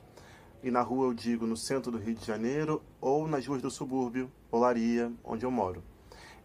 e 0.62 0.70
na 0.70 0.80
rua 0.80 1.08
eu 1.08 1.14
digo 1.14 1.46
no 1.46 1.58
centro 1.58 1.92
do 1.92 1.98
Rio 1.98 2.14
de 2.14 2.24
Janeiro 2.24 2.82
ou 3.02 3.28
nas 3.28 3.46
ruas 3.46 3.60
do 3.60 3.70
subúrbio, 3.70 4.32
Olaria, 4.50 5.12
onde 5.22 5.44
eu 5.44 5.50
moro. 5.50 5.84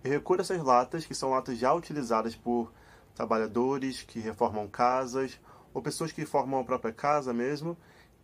Eu 0.03 0.11
recolho 0.11 0.41
essas 0.41 0.61
latas, 0.61 1.05
que 1.05 1.15
são 1.15 1.29
latas 1.29 1.57
já 1.57 1.73
utilizadas 1.73 2.35
por 2.35 2.71
trabalhadores 3.15 4.03
que 4.03 4.19
reformam 4.19 4.67
casas 4.67 5.39
ou 5.73 5.81
pessoas 5.81 6.11
que 6.11 6.25
formam 6.25 6.59
a 6.59 6.63
própria 6.65 6.93
casa 6.93 7.33
mesmo, 7.33 7.77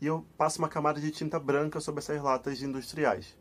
e 0.06 0.08
eu 0.08 0.24
passo 0.38 0.60
uma 0.60 0.70
camada 0.70 1.02
de 1.02 1.10
tinta 1.10 1.40
branca 1.40 1.82
sobre 1.82 1.98
essas 1.98 2.22
latas 2.22 2.62
industriais. 2.62 3.36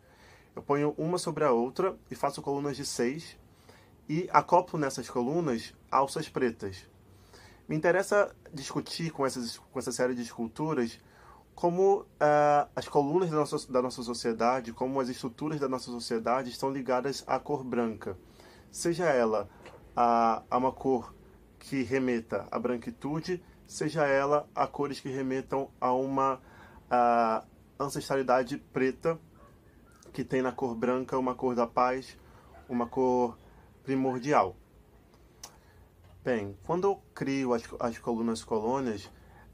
Eu 0.57 0.63
ponho 0.63 0.95
uma 0.97 1.19
sobre 1.19 1.45
a 1.45 1.53
outra 1.53 1.95
e 2.11 2.15
faço 2.15 2.41
colunas 2.41 2.75
de 2.75 2.87
seis 2.87 3.37
e 4.09 4.31
acoplo 4.33 4.79
nessas 4.79 5.11
colunas 5.11 5.75
alças 5.91 6.27
pretas. 6.27 6.89
Me 7.69 7.77
interessa 7.77 8.35
discutir 8.51 9.11
com, 9.11 9.27
essas, 9.27 9.59
com 9.59 9.79
essa 9.79 9.93
série 9.93 10.15
de 10.15 10.23
esculturas 10.23 10.99
como 11.55 12.01
uh, 12.01 12.67
as 12.75 12.89
colunas 12.89 13.29
da 13.29 13.37
nossa, 13.37 13.71
da 13.71 13.83
nossa 13.83 14.03
sociedade, 14.03 14.73
como 14.73 14.99
as 15.01 15.11
estruturas 15.11 15.61
da 15.61 15.69
nossa 15.69 15.91
sociedade 15.91 16.49
estão 16.49 16.71
ligadas 16.71 17.23
à 17.27 17.39
cor 17.39 17.63
branca. 17.63 18.17
Seja 18.73 19.05
ela 19.05 19.51
a, 19.95 20.43
a 20.51 20.57
uma 20.57 20.73
cor 20.73 21.15
que 21.59 21.83
remeta 21.83 22.49
à 22.51 22.59
branquitude, 22.59 23.45
seja 23.67 24.07
ela 24.07 24.49
a 24.55 24.67
cores 24.67 24.99
que 24.99 25.11
remetam 25.11 25.69
a 25.79 25.93
uma 25.93 26.41
a 26.95 27.45
ancestralidade 27.79 28.57
preta, 28.73 29.19
que 30.13 30.23
tem 30.23 30.41
na 30.41 30.53
cor 30.53 30.75
branca 30.75 31.19
uma 31.19 31.35
cor 31.35 31.55
da 31.55 31.67
paz, 31.67 32.17
uma 32.69 32.87
cor 32.87 33.37
primordial. 33.83 34.57
Bem, 36.23 36.57
quando 36.65 36.87
eu 36.87 37.03
crio 37.15 37.53
as, 37.53 37.63
as 37.81 37.99
colunas 37.99 38.43
colônias, 38.43 39.11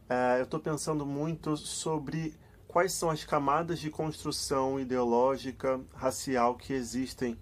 é, 0.08 0.38
eu 0.38 0.44
estou 0.44 0.60
pensando 0.60 1.06
muito 1.06 1.56
sobre 1.56 2.34
quais 2.68 2.92
são 2.92 3.10
as 3.10 3.24
camadas 3.24 3.80
de 3.80 3.90
construção 3.90 4.78
ideológica, 4.78 5.80
racial 5.94 6.56
que 6.56 6.72
existem 6.72 7.38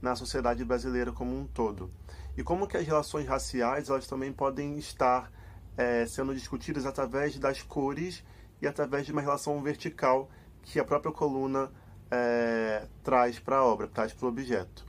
na 0.00 0.16
sociedade 0.16 0.64
brasileira 0.64 1.12
como 1.12 1.38
um 1.38 1.46
todo. 1.46 1.90
E 2.36 2.42
como 2.42 2.66
que 2.66 2.76
as 2.76 2.86
relações 2.86 3.28
raciais 3.28 3.88
elas 3.90 4.06
também 4.06 4.32
podem 4.32 4.78
estar 4.78 5.30
é, 5.76 6.06
sendo 6.06 6.34
discutidas 6.34 6.86
através 6.86 7.38
das 7.38 7.62
cores 7.62 8.24
e 8.62 8.66
através 8.66 9.04
de 9.04 9.12
uma 9.12 9.20
relação 9.20 9.60
vertical 9.60 10.30
que 10.62 10.78
a 10.78 10.84
própria 10.84 11.12
coluna 11.12 11.68
é, 12.10 12.86
traz 13.02 13.40
para 13.40 13.56
a 13.56 13.64
obra, 13.64 13.88
traz 13.88 14.12
para 14.12 14.24
o 14.24 14.28
objeto. 14.28 14.86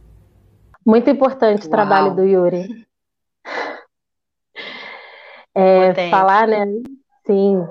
Muito 0.85 1.09
importante 1.09 1.61
Uau. 1.61 1.67
o 1.67 1.71
trabalho 1.71 2.15
do 2.15 2.23
Yuri. 2.23 2.85
É, 5.55 6.09
falar, 6.09 6.47
né? 6.47 6.65
Sim, 7.27 7.63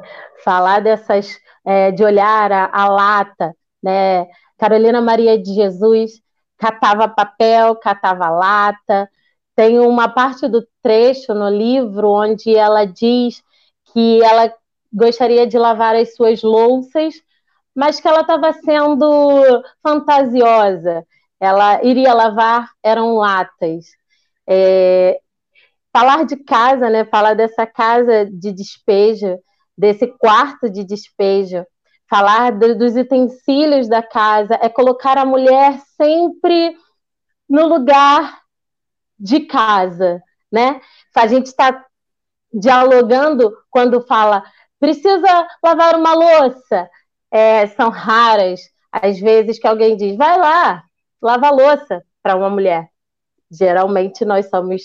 falar 0.45 0.79
dessas, 0.79 1.37
é, 1.65 1.91
de 1.91 2.05
olhar 2.05 2.53
a, 2.53 2.71
a, 2.73 2.89
lata, 2.89 3.57
né? 3.83 4.25
Carolina 4.57 5.01
Maria 5.01 5.37
de 5.37 5.53
Jesus 5.53 6.23
catava 6.57 7.09
papel, 7.09 7.75
catava 7.75 8.31
lata. 8.31 9.11
Tem 9.57 9.81
uma 9.81 10.09
parte 10.09 10.47
do 10.47 10.65
trecho 10.81 11.35
no 11.35 11.49
livro 11.49 12.09
onde 12.09 12.55
ela 12.55 12.85
diz 12.85 13.43
que 13.93 14.23
ela 14.23 14.55
gostaria 14.93 15.47
de 15.47 15.59
lavar 15.59 15.97
as 15.97 16.15
suas 16.15 16.43
louças, 16.43 17.15
mas 17.75 18.01
que 18.01 18.07
ela 18.07 18.21
estava 18.21 18.53
sendo 18.53 19.63
fantasiosa. 19.83 21.07
Ela 21.41 21.83
iria 21.83 22.13
lavar 22.13 22.69
eram 22.83 23.15
latas. 23.17 23.87
É, 24.47 25.19
falar 25.93 26.25
de 26.25 26.37
casa, 26.37 26.91
né? 26.91 27.05
Falar 27.05 27.35
dessa 27.35 27.67
casa 27.67 28.27
de 28.27 28.53
despejo, 28.53 29.39
desse 29.77 30.07
quarto 30.07 30.71
de 30.71 30.85
despejo, 30.85 31.65
falar 32.09 32.53
do, 32.53 32.77
dos 32.77 32.95
utensílios 32.95 33.89
da 33.89 34.03
casa, 34.03 34.59
é 34.61 34.69
colocar 34.69 35.17
a 35.17 35.25
mulher 35.25 35.81
sempre 35.97 36.77
no 37.49 37.67
lugar 37.67 38.41
de 39.19 39.41
casa, 39.41 40.23
né? 40.51 40.81
A 41.15 41.27
gente 41.27 41.47
está 41.47 41.85
dialogando 42.53 43.57
quando 43.71 44.07
fala 44.07 44.43
precisa 44.83 45.47
lavar 45.63 45.95
uma 45.95 46.13
louça. 46.13 46.91
É, 47.31 47.69
são 47.69 47.89
raras 47.89 48.61
as 48.91 49.21
vezes 49.21 49.59
que 49.59 49.67
alguém 49.67 49.97
diz 49.97 50.17
vai 50.17 50.37
lá, 50.37 50.83
lava 51.23 51.47
a 51.47 51.51
louça 51.51 52.05
para 52.21 52.37
uma 52.37 52.51
mulher. 52.51 52.89
Geralmente 53.49 54.25
nós 54.25 54.51
somos 54.51 54.83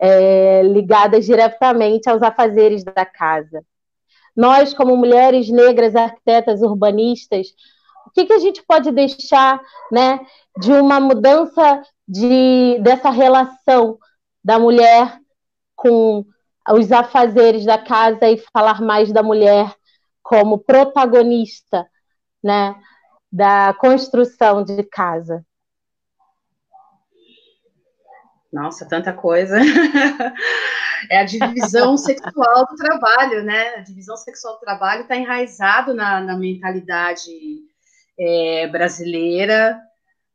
é, 0.00 0.62
ligadas 0.62 1.26
diretamente 1.26 2.08
aos 2.08 2.22
afazeres 2.22 2.82
da 2.82 3.04
casa. 3.04 3.62
Nós, 4.34 4.72
como 4.72 4.96
mulheres 4.96 5.50
negras, 5.50 5.94
arquitetas, 5.94 6.62
urbanistas, 6.62 7.48
o 8.06 8.10
que, 8.10 8.24
que 8.24 8.32
a 8.32 8.38
gente 8.38 8.62
pode 8.64 8.90
deixar 8.90 9.60
né, 9.92 10.18
de 10.58 10.72
uma 10.72 10.98
mudança 10.98 11.82
de, 12.08 12.78
dessa 12.80 13.10
relação 13.10 13.98
da 14.42 14.58
mulher 14.58 15.18
com 15.74 16.24
os 16.70 16.90
afazeres 16.92 17.64
da 17.64 17.78
casa 17.78 18.28
e 18.28 18.38
falar 18.52 18.80
mais 18.80 19.12
da 19.12 19.22
mulher 19.22 19.74
como 20.22 20.58
protagonista 20.58 21.86
né, 22.42 22.74
da 23.30 23.74
construção 23.74 24.64
de 24.64 24.82
casa? 24.84 25.44
Nossa, 28.52 28.88
tanta 28.88 29.12
coisa. 29.12 29.56
é 31.10 31.18
a 31.18 31.24
divisão 31.24 31.96
sexual 31.98 32.66
do 32.66 32.76
trabalho, 32.76 33.44
né? 33.44 33.76
A 33.76 33.80
divisão 33.80 34.16
sexual 34.16 34.54
do 34.54 34.60
trabalho 34.60 35.02
está 35.02 35.16
enraizado 35.16 35.92
na, 35.92 36.20
na 36.20 36.36
mentalidade 36.36 37.30
é, 38.18 38.66
brasileira. 38.68 39.78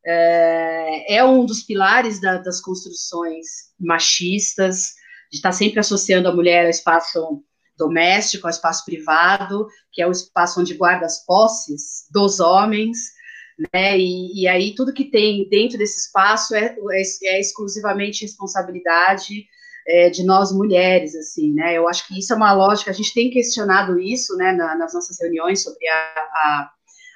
É, 0.06 1.16
é, 1.16 1.24
um 1.24 1.46
dos 1.46 1.64
pilares 1.64 2.20
da, 2.20 2.38
das 2.38 2.60
construções 2.62 3.72
machistas, 3.80 4.96
de 5.32 5.38
estar 5.38 5.52
sempre 5.52 5.80
associando 5.80 6.28
a 6.28 6.36
mulher 6.36 6.66
ao 6.66 6.70
espaço 6.70 7.44
doméstico, 7.78 8.46
ao 8.46 8.52
espaço 8.52 8.86
privado, 8.86 9.68
que 9.92 10.02
é 10.02 10.08
o 10.08 10.12
espaço 10.12 10.60
onde 10.60 10.74
guarda 10.76 11.06
as 11.06 11.26
posses 11.26 12.06
dos 12.12 12.40
homens 12.40 12.98
né? 13.74 13.98
E, 13.98 14.42
e, 14.42 14.48
aí 14.48 14.74
tudo 14.76 14.94
que 14.94 15.06
tem 15.06 15.48
dentro 15.50 15.78
desse 15.78 16.00
espaço 16.08 16.56
é, 16.56 16.76
é, 16.92 17.02
é 17.36 17.40
exclusivamente 17.40 18.24
responsabilidade 18.24 19.46
é, 19.88 20.10
de 20.10 20.24
nós 20.24 20.52
mulheres, 20.52 21.16
assim, 21.16 21.54
né? 21.54 21.78
Eu 21.78 21.88
acho 21.88 22.08
que 22.08 22.18
isso 22.18 22.34
é 22.34 22.36
uma 22.36 22.54
lógica. 22.54 22.92
A 22.92 22.94
gente 22.94 23.14
tem 23.14 23.30
questionado 23.30 24.00
isso, 24.00 24.36
né, 24.38 24.52
na, 24.54 24.76
nas 24.76 24.94
nossas 24.94 25.18
reuniões 25.20 25.62
sobre 25.64 25.88
a, 25.88 25.96
a, 25.96 26.72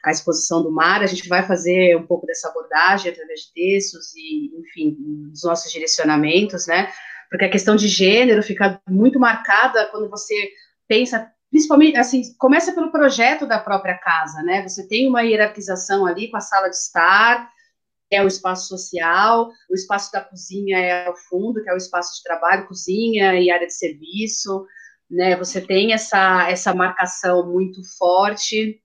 a, 0.05 0.11
exposição 0.11 0.61
do 0.61 0.71
mar. 0.71 1.01
A 1.01 1.07
gente 1.07 1.27
vai 1.27 1.43
fazer 1.43 1.95
um 1.95 2.05
pouco 2.05 2.25
dessa 2.25 2.49
abordagem 2.49 3.11
através 3.11 3.41
de 3.41 3.53
textos 3.53 4.13
e, 4.15 4.51
enfim, 4.59 4.95
dos 5.31 5.43
nossos 5.43 5.71
direcionamentos, 5.71 6.67
né? 6.67 6.91
Porque 7.29 7.45
a 7.45 7.49
questão 7.49 7.75
de 7.75 7.87
gênero 7.87 8.41
fica 8.43 8.79
muito 8.87 9.19
marcada 9.19 9.87
quando 9.91 10.09
você 10.09 10.51
pensa 10.87 11.31
principalmente, 11.55 11.97
assim, 11.97 12.21
começa 12.37 12.73
pelo 12.73 12.91
projeto 12.91 13.47
da 13.47 13.57
própria 13.57 13.97
casa, 13.97 14.43
né? 14.43 14.67
Você 14.67 14.85
tem 14.89 15.07
uma 15.07 15.21
hierarquização 15.21 16.05
ali 16.05 16.29
com 16.29 16.35
a 16.35 16.41
sala 16.41 16.67
de 16.67 16.75
estar, 16.75 17.49
é 18.11 18.21
o 18.21 18.27
espaço 18.27 18.67
social, 18.67 19.49
o 19.69 19.73
espaço 19.73 20.11
da 20.11 20.19
cozinha 20.19 20.77
é 20.77 21.09
o 21.09 21.15
fundo, 21.15 21.63
que 21.63 21.69
é 21.69 21.73
o 21.73 21.77
espaço 21.77 22.17
de 22.17 22.23
trabalho, 22.23 22.67
cozinha 22.67 23.39
e 23.39 23.49
área 23.49 23.67
de 23.67 23.73
serviço, 23.73 24.65
né? 25.09 25.37
Você 25.37 25.61
tem 25.61 25.93
essa, 25.93 26.49
essa 26.49 26.73
marcação 26.73 27.49
muito 27.49 27.81
forte, 27.97 28.81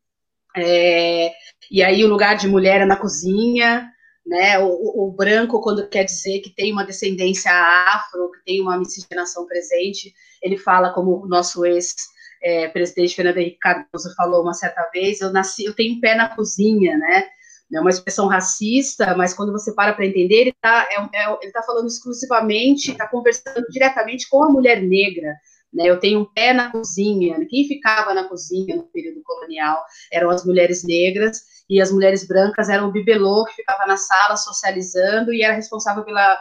é, 0.56 1.32
e 1.70 1.82
aí 1.82 2.04
o 2.04 2.08
lugar 2.08 2.36
de 2.36 2.46
mulher 2.46 2.82
é 2.82 2.86
na 2.86 2.96
cozinha, 2.96 3.90
né? 4.30 4.60
O, 4.60 5.08
o, 5.08 5.10
branco, 5.10 5.60
quando 5.60 5.88
quer 5.88 6.04
dizer 6.04 6.38
que 6.38 6.54
tem 6.54 6.72
uma 6.72 6.86
descendência 6.86 7.50
afro, 7.50 8.30
que 8.30 8.44
tem 8.44 8.60
uma 8.60 8.78
miscigenação 8.78 9.44
presente, 9.44 10.14
ele 10.40 10.56
fala 10.56 10.92
como 10.92 11.20
o 11.20 11.26
nosso 11.26 11.66
ex 11.66 11.96
é, 12.40 12.70
Fernando 13.08 13.38
Henrique 13.38 13.58
Cardoso 13.58 14.14
falou 14.16 14.42
uma 14.42 14.54
certa 14.54 14.88
vez, 14.94 15.20
eu 15.20 15.32
nasci, 15.32 15.64
eu 15.64 15.74
tenho 15.74 16.00
pé 16.00 16.14
na 16.14 16.28
cozinha, 16.28 16.96
né? 16.96 17.26
É 17.74 17.80
uma 17.80 17.90
expressão 17.90 18.28
racista, 18.28 19.16
mas 19.16 19.34
quando 19.34 19.52
você 19.52 19.72
para 19.74 19.92
para 19.92 20.06
entender, 20.06 20.36
ele 20.36 20.50
está 20.50 20.86
é, 20.90 21.22
é, 21.22 21.50
tá 21.50 21.62
falando 21.62 21.88
exclusivamente, 21.88 22.92
está 22.92 23.08
conversando 23.08 23.66
diretamente 23.68 24.28
com 24.28 24.44
a 24.44 24.48
mulher 24.48 24.80
negra. 24.80 25.34
Né? 25.72 25.86
Eu 25.86 25.98
tenho 25.98 26.20
um 26.20 26.24
pé 26.24 26.52
na 26.52 26.70
cozinha. 26.70 27.44
Quem 27.48 27.66
ficava 27.66 28.14
na 28.14 28.28
cozinha 28.28 28.76
no 28.76 28.84
período 28.84 29.22
colonial 29.22 29.84
eram 30.12 30.30
as 30.30 30.44
mulheres 30.44 30.84
negras, 30.84 31.42
e 31.70 31.80
as 31.80 31.92
mulheres 31.92 32.26
brancas 32.26 32.68
eram 32.68 32.88
o 32.88 32.92
bibelô, 32.92 33.44
que 33.46 33.54
ficava 33.54 33.86
na 33.86 33.96
sala 33.96 34.36
socializando 34.36 35.32
e 35.32 35.42
era 35.42 35.54
responsável 35.54 36.04
pela 36.04 36.38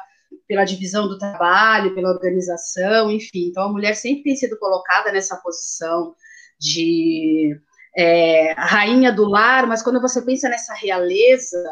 pela 0.47 0.65
divisão 0.65 1.07
do 1.07 1.17
trabalho, 1.17 1.93
pela 1.93 2.09
organização, 2.09 3.11
enfim. 3.11 3.47
Então, 3.47 3.63
a 3.63 3.71
mulher 3.71 3.95
sempre 3.95 4.23
tem 4.23 4.35
sido 4.35 4.57
colocada 4.57 5.11
nessa 5.11 5.37
posição 5.37 6.15
de 6.59 7.55
é, 7.95 8.53
rainha 8.53 9.11
do 9.11 9.25
lar, 9.25 9.67
mas 9.67 9.81
quando 9.83 10.01
você 10.01 10.21
pensa 10.23 10.49
nessa 10.49 10.73
realeza, 10.73 11.63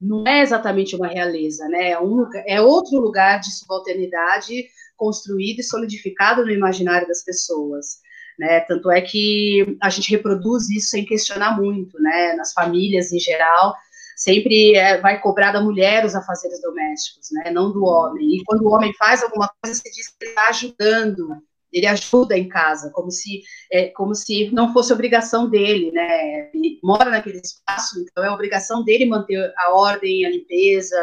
não 0.00 0.26
é 0.26 0.40
exatamente 0.40 0.96
uma 0.96 1.06
realeza, 1.06 1.68
né? 1.68 1.90
É, 1.90 2.00
um, 2.00 2.26
é 2.46 2.60
outro 2.60 2.98
lugar 2.98 3.40
de 3.40 3.52
subalternidade 3.52 4.66
construído 4.96 5.60
e 5.60 5.64
solidificado 5.64 6.44
no 6.44 6.50
imaginário 6.50 7.06
das 7.06 7.24
pessoas. 7.24 7.98
Né? 8.38 8.60
Tanto 8.60 8.90
é 8.90 9.00
que 9.00 9.76
a 9.80 9.88
gente 9.88 10.10
reproduz 10.10 10.68
isso 10.70 10.88
sem 10.88 11.04
questionar 11.04 11.56
muito, 11.56 12.00
né? 12.00 12.34
Nas 12.34 12.52
famílias 12.52 13.12
em 13.12 13.18
geral, 13.18 13.74
sempre 14.16 14.74
é, 14.74 15.00
vai 15.00 15.20
cobrar 15.20 15.52
da 15.52 15.60
mulher 15.60 16.04
os 16.04 16.14
afazeres 16.14 16.60
domésticos, 16.60 17.28
né? 17.32 17.50
Não 17.50 17.72
do 17.72 17.84
homem. 17.84 18.36
E 18.36 18.44
quando 18.44 18.62
o 18.62 18.72
homem 18.72 18.92
faz 18.94 19.22
alguma 19.22 19.48
coisa, 19.62 19.80
se 19.80 19.90
diz 19.90 20.08
que 20.08 20.16
ele 20.22 20.30
está 20.30 20.48
ajudando, 20.48 21.42
ele 21.72 21.86
ajuda 21.86 22.38
em 22.38 22.48
casa, 22.48 22.90
como 22.90 23.10
se, 23.10 23.42
é, 23.70 23.88
como 23.88 24.14
se 24.14 24.50
não 24.52 24.72
fosse 24.72 24.92
obrigação 24.92 25.50
dele, 25.50 25.90
né? 25.90 26.50
Ele 26.54 26.78
mora 26.82 27.10
naquele 27.10 27.38
espaço, 27.38 28.00
então 28.00 28.24
é 28.24 28.30
obrigação 28.30 28.84
dele 28.84 29.06
manter 29.06 29.52
a 29.56 29.74
ordem, 29.74 30.24
a 30.24 30.30
limpeza 30.30 30.96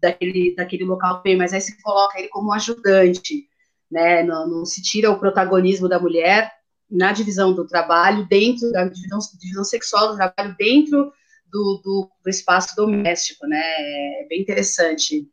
daquele, 0.00 0.54
daquele 0.54 0.84
local 0.84 1.22
bem, 1.22 1.36
mas 1.36 1.54
aí 1.54 1.60
se 1.60 1.80
coloca 1.82 2.18
ele 2.18 2.28
como 2.28 2.52
ajudante 2.52 3.48
né? 3.94 4.24
Não, 4.24 4.48
não, 4.48 4.64
se 4.66 4.82
tira 4.82 5.10
o 5.10 5.18
protagonismo 5.18 5.88
da 5.88 6.00
mulher 6.00 6.52
na 6.90 7.12
divisão 7.12 7.54
do 7.54 7.66
trabalho, 7.66 8.26
dentro 8.26 8.70
da 8.72 8.84
divisão, 8.84 9.18
divisão 9.40 9.64
sexual 9.64 10.08
do 10.08 10.16
trabalho, 10.16 10.54
dentro 10.58 11.12
do, 11.46 11.80
do, 11.82 12.10
do, 12.22 12.28
espaço 12.28 12.74
doméstico, 12.74 13.46
né? 13.46 13.62
É 13.62 14.26
bem 14.28 14.40
interessante 14.40 15.30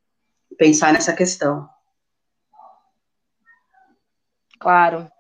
pensar 0.58 0.94
nessa 0.94 1.12
questão. 1.12 1.68
Claro. 4.60 5.12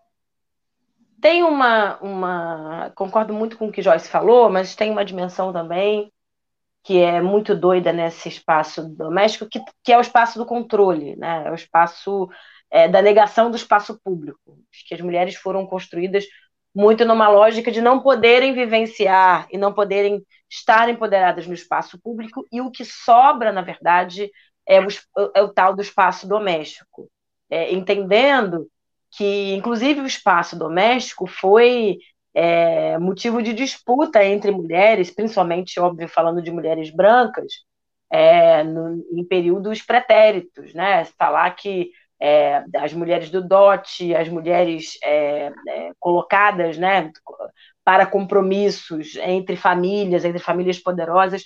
Tem 1.19 1.43
uma, 1.43 1.97
uma. 1.99 2.91
Concordo 2.95 3.33
muito 3.33 3.57
com 3.57 3.67
o 3.67 3.71
que 3.71 3.81
Joyce 3.81 4.07
falou, 4.07 4.49
mas 4.49 4.75
tem 4.75 4.91
uma 4.91 5.05
dimensão 5.05 5.51
também 5.51 6.11
que 6.83 6.97
é 6.99 7.21
muito 7.21 7.55
doida 7.55 7.93
nesse 7.93 8.27
espaço 8.27 8.87
doméstico, 8.89 9.47
que, 9.47 9.59
que 9.83 9.91
é 9.91 9.97
o 9.97 10.01
espaço 10.01 10.39
do 10.39 10.45
controle, 10.45 11.15
né? 11.15 11.43
É 11.47 11.51
o 11.51 11.55
espaço 11.55 12.29
é, 12.71 12.87
da 12.87 13.01
negação 13.01 13.51
do 13.51 13.57
espaço 13.57 13.99
público. 14.03 14.57
Que 14.87 14.95
as 14.95 15.01
mulheres 15.01 15.35
foram 15.35 15.67
construídas 15.67 16.25
muito 16.73 17.05
numa 17.05 17.27
lógica 17.27 17.71
de 17.71 17.81
não 17.81 17.99
poderem 17.99 18.53
vivenciar 18.53 19.45
e 19.51 19.57
não 19.57 19.73
poderem 19.73 20.25
estar 20.49 20.89
empoderadas 20.89 21.45
no 21.45 21.53
espaço 21.53 21.99
público, 22.01 22.45
e 22.51 22.61
o 22.61 22.71
que 22.71 22.85
sobra, 22.85 23.51
na 23.51 23.61
verdade, 23.61 24.31
é 24.67 24.79
o, 24.79 24.87
é 25.35 25.41
o 25.41 25.49
tal 25.49 25.75
do 25.75 25.81
espaço 25.81 26.27
doméstico. 26.27 27.09
É, 27.49 27.73
entendendo 27.73 28.67
que, 29.11 29.53
inclusive, 29.53 29.99
o 30.01 30.05
espaço 30.05 30.57
doméstico 30.57 31.27
foi 31.27 31.97
é, 32.33 32.97
motivo 32.97 33.41
de 33.41 33.53
disputa 33.53 34.23
entre 34.23 34.51
mulheres, 34.51 35.11
principalmente, 35.11 35.79
óbvio, 35.79 36.07
falando 36.07 36.41
de 36.41 36.51
mulheres 36.51 36.89
brancas, 36.89 37.51
é, 38.09 38.63
no, 38.63 39.05
em 39.11 39.25
períodos 39.25 39.81
pretéritos, 39.81 40.73
né? 40.73 41.05
Falar 41.17 41.49
que 41.51 41.91
é, 42.21 42.63
as 42.75 42.93
mulheres 42.93 43.31
do 43.31 43.41
dote, 43.41 44.13
as 44.13 44.29
mulheres 44.29 44.97
é, 45.03 45.51
é, 45.67 45.91
colocadas 45.99 46.77
né, 46.77 47.11
para 47.83 48.05
compromissos 48.05 49.15
entre 49.15 49.55
famílias, 49.55 50.23
entre 50.23 50.39
famílias 50.39 50.77
poderosas. 50.77 51.43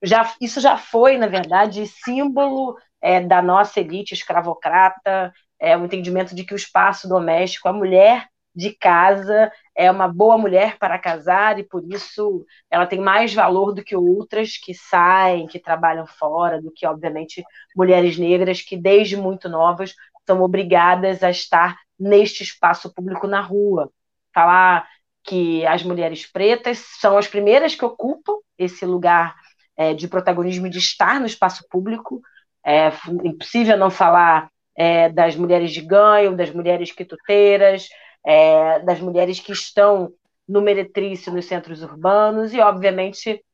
Já, 0.00 0.32
isso 0.40 0.60
já 0.60 0.76
foi, 0.76 1.18
na 1.18 1.26
verdade, 1.26 1.86
símbolo 1.86 2.76
é, 3.00 3.20
da 3.20 3.42
nossa 3.42 3.80
elite 3.80 4.14
escravocrata, 4.14 5.32
é, 5.60 5.76
o 5.76 5.84
entendimento 5.84 6.34
de 6.34 6.44
que 6.44 6.54
o 6.54 6.56
espaço 6.56 7.08
doméstico, 7.08 7.68
a 7.68 7.72
mulher 7.72 8.28
de 8.54 8.70
casa 8.72 9.50
é 9.74 9.90
uma 9.90 10.06
boa 10.06 10.36
mulher 10.36 10.76
para 10.78 10.98
casar 10.98 11.58
e 11.58 11.64
por 11.64 11.82
isso 11.90 12.44
ela 12.70 12.86
tem 12.86 13.00
mais 13.00 13.32
valor 13.32 13.72
do 13.72 13.82
que 13.82 13.96
outras 13.96 14.58
que 14.58 14.74
saem, 14.74 15.46
que 15.46 15.58
trabalham 15.58 16.06
fora, 16.06 16.60
do 16.60 16.70
que 16.70 16.86
obviamente 16.86 17.42
mulheres 17.74 18.18
negras 18.18 18.60
que 18.60 18.76
desde 18.76 19.16
muito 19.16 19.48
novas 19.48 19.94
são 20.26 20.42
obrigadas 20.42 21.22
a 21.22 21.30
estar 21.30 21.76
neste 21.98 22.42
espaço 22.42 22.92
público 22.92 23.26
na 23.26 23.40
rua. 23.40 23.90
Falar 24.34 24.88
que 25.24 25.64
as 25.66 25.82
mulheres 25.82 26.26
pretas 26.26 26.78
são 27.00 27.16
as 27.16 27.28
primeiras 27.28 27.74
que 27.74 27.84
ocupam 27.84 28.34
esse 28.58 28.84
lugar 28.84 29.34
é, 29.76 29.94
de 29.94 30.08
protagonismo 30.08 30.68
de 30.68 30.78
estar 30.78 31.20
no 31.20 31.26
espaço 31.26 31.64
público. 31.70 32.20
É 32.64 32.88
impossível 33.24 33.76
não 33.76 33.90
falar 33.90 34.50
é, 34.76 35.08
das 35.08 35.36
mulheres 35.36 35.70
de 35.72 35.80
ganho, 35.80 36.36
das 36.36 36.50
mulheres 36.50 36.92
quituteiras, 36.92 37.88
é, 38.24 38.80
das 38.80 39.00
mulheres 39.00 39.40
que 39.40 39.52
estão 39.52 40.12
no 40.48 40.60
meretrício 40.60 41.32
nos 41.32 41.46
centros 41.46 41.82
urbanos 41.82 42.52
e, 42.52 42.60
obviamente, 42.60 43.44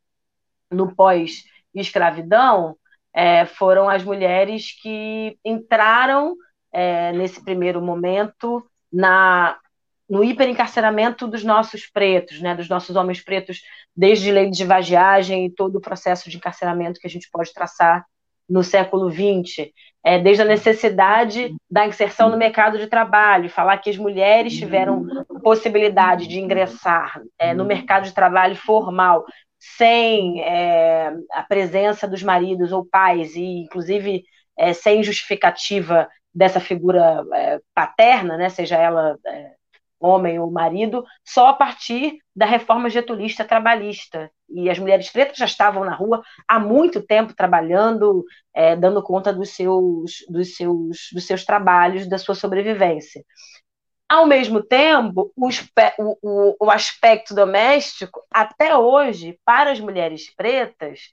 no 0.70 0.94
pós-escravidão, 0.94 2.76
é, 3.14 3.46
foram 3.46 3.88
as 3.88 4.04
mulheres 4.04 4.72
que 4.80 5.38
entraram 5.44 6.36
é, 6.72 7.12
nesse 7.12 7.42
primeiro 7.42 7.80
momento, 7.80 8.64
na 8.92 9.58
no 10.08 10.24
hiperencarceramento 10.24 11.28
dos 11.28 11.44
nossos 11.44 11.86
pretos, 11.86 12.40
né, 12.40 12.54
dos 12.54 12.66
nossos 12.66 12.96
homens 12.96 13.22
pretos, 13.22 13.60
desde 13.94 14.32
lei 14.32 14.48
de 14.48 14.64
vagiagem 14.64 15.44
e 15.44 15.50
todo 15.50 15.76
o 15.76 15.80
processo 15.82 16.30
de 16.30 16.38
encarceramento 16.38 16.98
que 16.98 17.06
a 17.06 17.10
gente 17.10 17.28
pode 17.30 17.52
traçar 17.52 18.06
no 18.48 18.64
século 18.64 19.10
XX, 19.10 19.70
é, 20.02 20.18
desde 20.18 20.42
a 20.42 20.46
necessidade 20.46 21.54
da 21.70 21.86
inserção 21.86 22.30
no 22.30 22.38
mercado 22.38 22.78
de 22.78 22.86
trabalho, 22.86 23.50
falar 23.50 23.76
que 23.76 23.90
as 23.90 23.98
mulheres 23.98 24.56
tiveram 24.56 25.06
possibilidade 25.42 26.26
de 26.26 26.40
ingressar 26.40 27.20
é, 27.38 27.52
no 27.52 27.66
mercado 27.66 28.04
de 28.04 28.14
trabalho 28.14 28.56
formal 28.56 29.26
sem 29.58 30.40
é, 30.42 31.12
a 31.32 31.42
presença 31.42 32.08
dos 32.08 32.22
maridos 32.22 32.72
ou 32.72 32.86
pais, 32.86 33.34
e 33.34 33.64
inclusive 33.64 34.24
é, 34.56 34.72
sem 34.72 35.02
justificativa 35.02 36.08
dessa 36.34 36.60
figura 36.60 37.24
é, 37.34 37.60
paterna, 37.74 38.36
né, 38.36 38.48
seja 38.48 38.76
ela 38.76 39.16
é, 39.26 39.52
homem 40.00 40.38
ou 40.38 40.50
marido, 40.50 41.04
só 41.24 41.48
a 41.48 41.52
partir 41.52 42.18
da 42.34 42.46
reforma 42.46 42.88
getulista 42.88 43.44
trabalhista. 43.44 44.30
E 44.48 44.70
as 44.70 44.78
mulheres 44.78 45.10
pretas 45.10 45.36
já 45.36 45.44
estavam 45.44 45.84
na 45.84 45.94
rua 45.94 46.22
há 46.46 46.58
muito 46.58 47.02
tempo 47.02 47.34
trabalhando, 47.34 48.24
é, 48.54 48.76
dando 48.76 49.02
conta 49.02 49.32
dos 49.32 49.50
seus, 49.50 50.24
dos, 50.28 50.56
seus, 50.56 51.08
dos 51.12 51.26
seus 51.26 51.44
trabalhos, 51.44 52.08
da 52.08 52.18
sua 52.18 52.34
sobrevivência. 52.34 53.24
Ao 54.08 54.26
mesmo 54.26 54.62
tempo, 54.62 55.30
o, 55.36 55.50
o, 56.22 56.56
o 56.58 56.70
aspecto 56.70 57.34
doméstico, 57.34 58.22
até 58.30 58.74
hoje, 58.74 59.38
para 59.44 59.70
as 59.70 59.80
mulheres 59.80 60.34
pretas, 60.34 61.12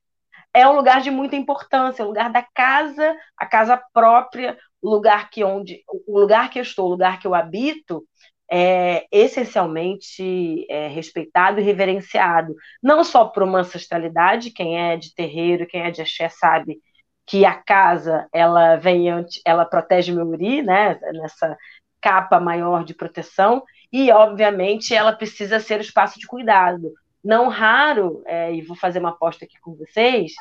é 0.54 0.66
um 0.66 0.72
lugar 0.72 1.02
de 1.02 1.12
muita 1.12 1.36
importância, 1.36 2.06
o 2.06 2.08
lugar 2.08 2.32
da 2.32 2.42
casa, 2.42 3.14
a 3.36 3.46
casa 3.46 3.76
própria, 3.94 4.58
o 4.86 4.90
lugar 4.90 5.32
que 5.32 5.44
onde 5.44 5.84
o 6.08 6.20
lugar 6.20 6.50
que 6.52 6.60
eu 6.60 6.64
estou, 6.64 6.86
o 6.86 6.92
lugar 6.92 7.20
que 7.20 7.26
eu 7.26 7.34
habito 7.34 8.06
é 8.50 9.08
essencialmente 9.12 10.68
é, 10.70 10.88
respeitado 10.88 11.60
e 11.60 11.64
reverenciado, 11.64 12.54
não 12.84 13.04
só 13.04 13.26
por 13.26 13.42
uma 13.42 13.62
ancestralidade, 13.62 14.52
quem 14.52 14.80
é 14.80 14.96
de 14.96 15.16
terreiro, 15.16 15.66
quem 15.66 15.82
é 15.82 15.90
de 15.90 16.04
axé 16.04 16.30
sabe 16.30 16.78
que 17.26 17.44
a 17.44 17.56
casa 17.56 18.28
ela 18.32 18.76
vem 18.76 19.08
ela 19.44 19.66
protege 19.66 20.12
meu 20.12 20.28
uri, 20.28 20.62
né, 20.62 21.00
nessa 21.14 21.58
capa 22.00 22.40
maior 22.40 22.86
de 22.86 22.94
proteção, 22.94 23.64
e 23.92 24.12
obviamente 24.12 24.94
ela 24.94 25.12
precisa 25.12 25.60
ser 25.60 25.80
o 25.80 25.82
espaço 25.82 26.20
de 26.20 26.28
cuidado. 26.28 26.92
Não 27.24 27.48
raro, 27.48 28.22
é, 28.28 28.54
e 28.54 28.62
vou 28.62 28.78
fazer 28.78 29.00
uma 29.00 29.10
aposta 29.10 29.46
aqui 29.46 29.60
com 29.60 29.74
vocês, 29.74 30.34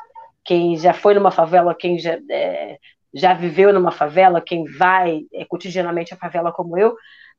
quem 0.44 0.76
já 0.76 0.92
foi 0.92 1.14
numa 1.14 1.30
favela, 1.30 1.74
quem 1.74 1.98
já 1.98 2.18
é, 2.30 2.78
já 3.14 3.32
viveu 3.32 3.72
numa 3.72 3.92
favela, 3.92 4.40
quem 4.40 4.64
vai 4.64 5.22
é, 5.32 5.44
cotidianamente 5.44 6.12
à 6.12 6.16
favela 6.16 6.52
como 6.52 6.76
eu, 6.76 6.96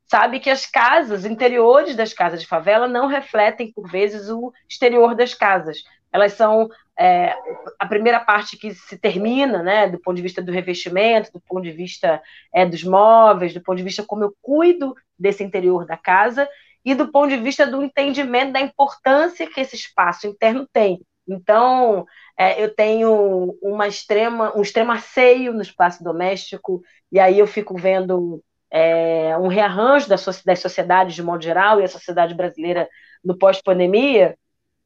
sabe 0.08 0.40
que 0.40 0.50
as 0.50 0.66
casas, 0.66 1.26
interiores 1.26 1.96
das 1.96 2.14
casas 2.14 2.42
de 2.42 2.48
favela, 2.48 2.88
não 2.88 3.08
refletem, 3.08 3.72
por 3.74 3.90
vezes, 3.90 4.30
o 4.30 4.54
exterior 4.70 5.16
das 5.16 5.34
casas. 5.34 5.84
Elas 6.14 6.34
são 6.34 6.70
é, 6.98 7.36
a 7.78 7.86
primeira 7.86 8.20
parte 8.20 8.58
que 8.58 8.74
se 8.74 8.98
termina, 8.98 9.62
né, 9.62 9.90
do 9.90 10.00
ponto 10.00 10.16
de 10.16 10.22
vista 10.22 10.42
do 10.42 10.52
revestimento, 10.52 11.32
do 11.34 11.42
ponto 11.42 11.64
de 11.64 11.72
vista 11.72 12.22
é, 12.54 12.66
dos 12.66 12.84
móveis, 12.84 13.54
do 13.54 13.62
ponto 13.62 13.78
de 13.78 13.84
vista 13.84 14.04
como 14.04 14.24
eu 14.24 14.34
cuido 14.42 14.96
desse 15.20 15.44
interior 15.44 15.86
da 15.86 15.98
casa 15.98 16.48
e 16.86 16.94
do 16.94 17.12
ponto 17.12 17.30
de 17.30 17.38
vista 17.38 17.66
do 17.66 17.84
entendimento 17.84 18.54
da 18.54 18.62
importância 18.62 19.50
que 19.50 19.60
esse 19.60 19.76
espaço 19.76 20.28
interno 20.28 20.68
tem. 20.72 21.02
Então, 21.28 22.06
é, 22.38 22.62
eu 22.62 22.74
tenho 22.74 23.58
uma 23.62 23.88
extrema, 23.88 24.56
um 24.56 24.62
extremo 24.62 24.92
asseio 24.92 25.54
no 25.54 25.62
espaço 25.62 26.04
doméstico, 26.04 26.82
e 27.12 27.20
aí 27.20 27.40
eu 27.40 27.48
fico 27.48 27.78
vendo 27.78 28.44
é, 28.72 29.38
um 29.38 29.48
rearranjo 29.48 30.08
das, 30.08 30.26
das 30.44 30.60
sociedades 30.60 31.16
de 31.16 31.24
modo 31.24 31.44
geral, 31.44 31.80
e 31.80 31.84
a 31.84 31.88
sociedade 31.88 32.34
brasileira 32.34 32.88
no 33.24 33.38
pós-pandemia, 33.38 34.38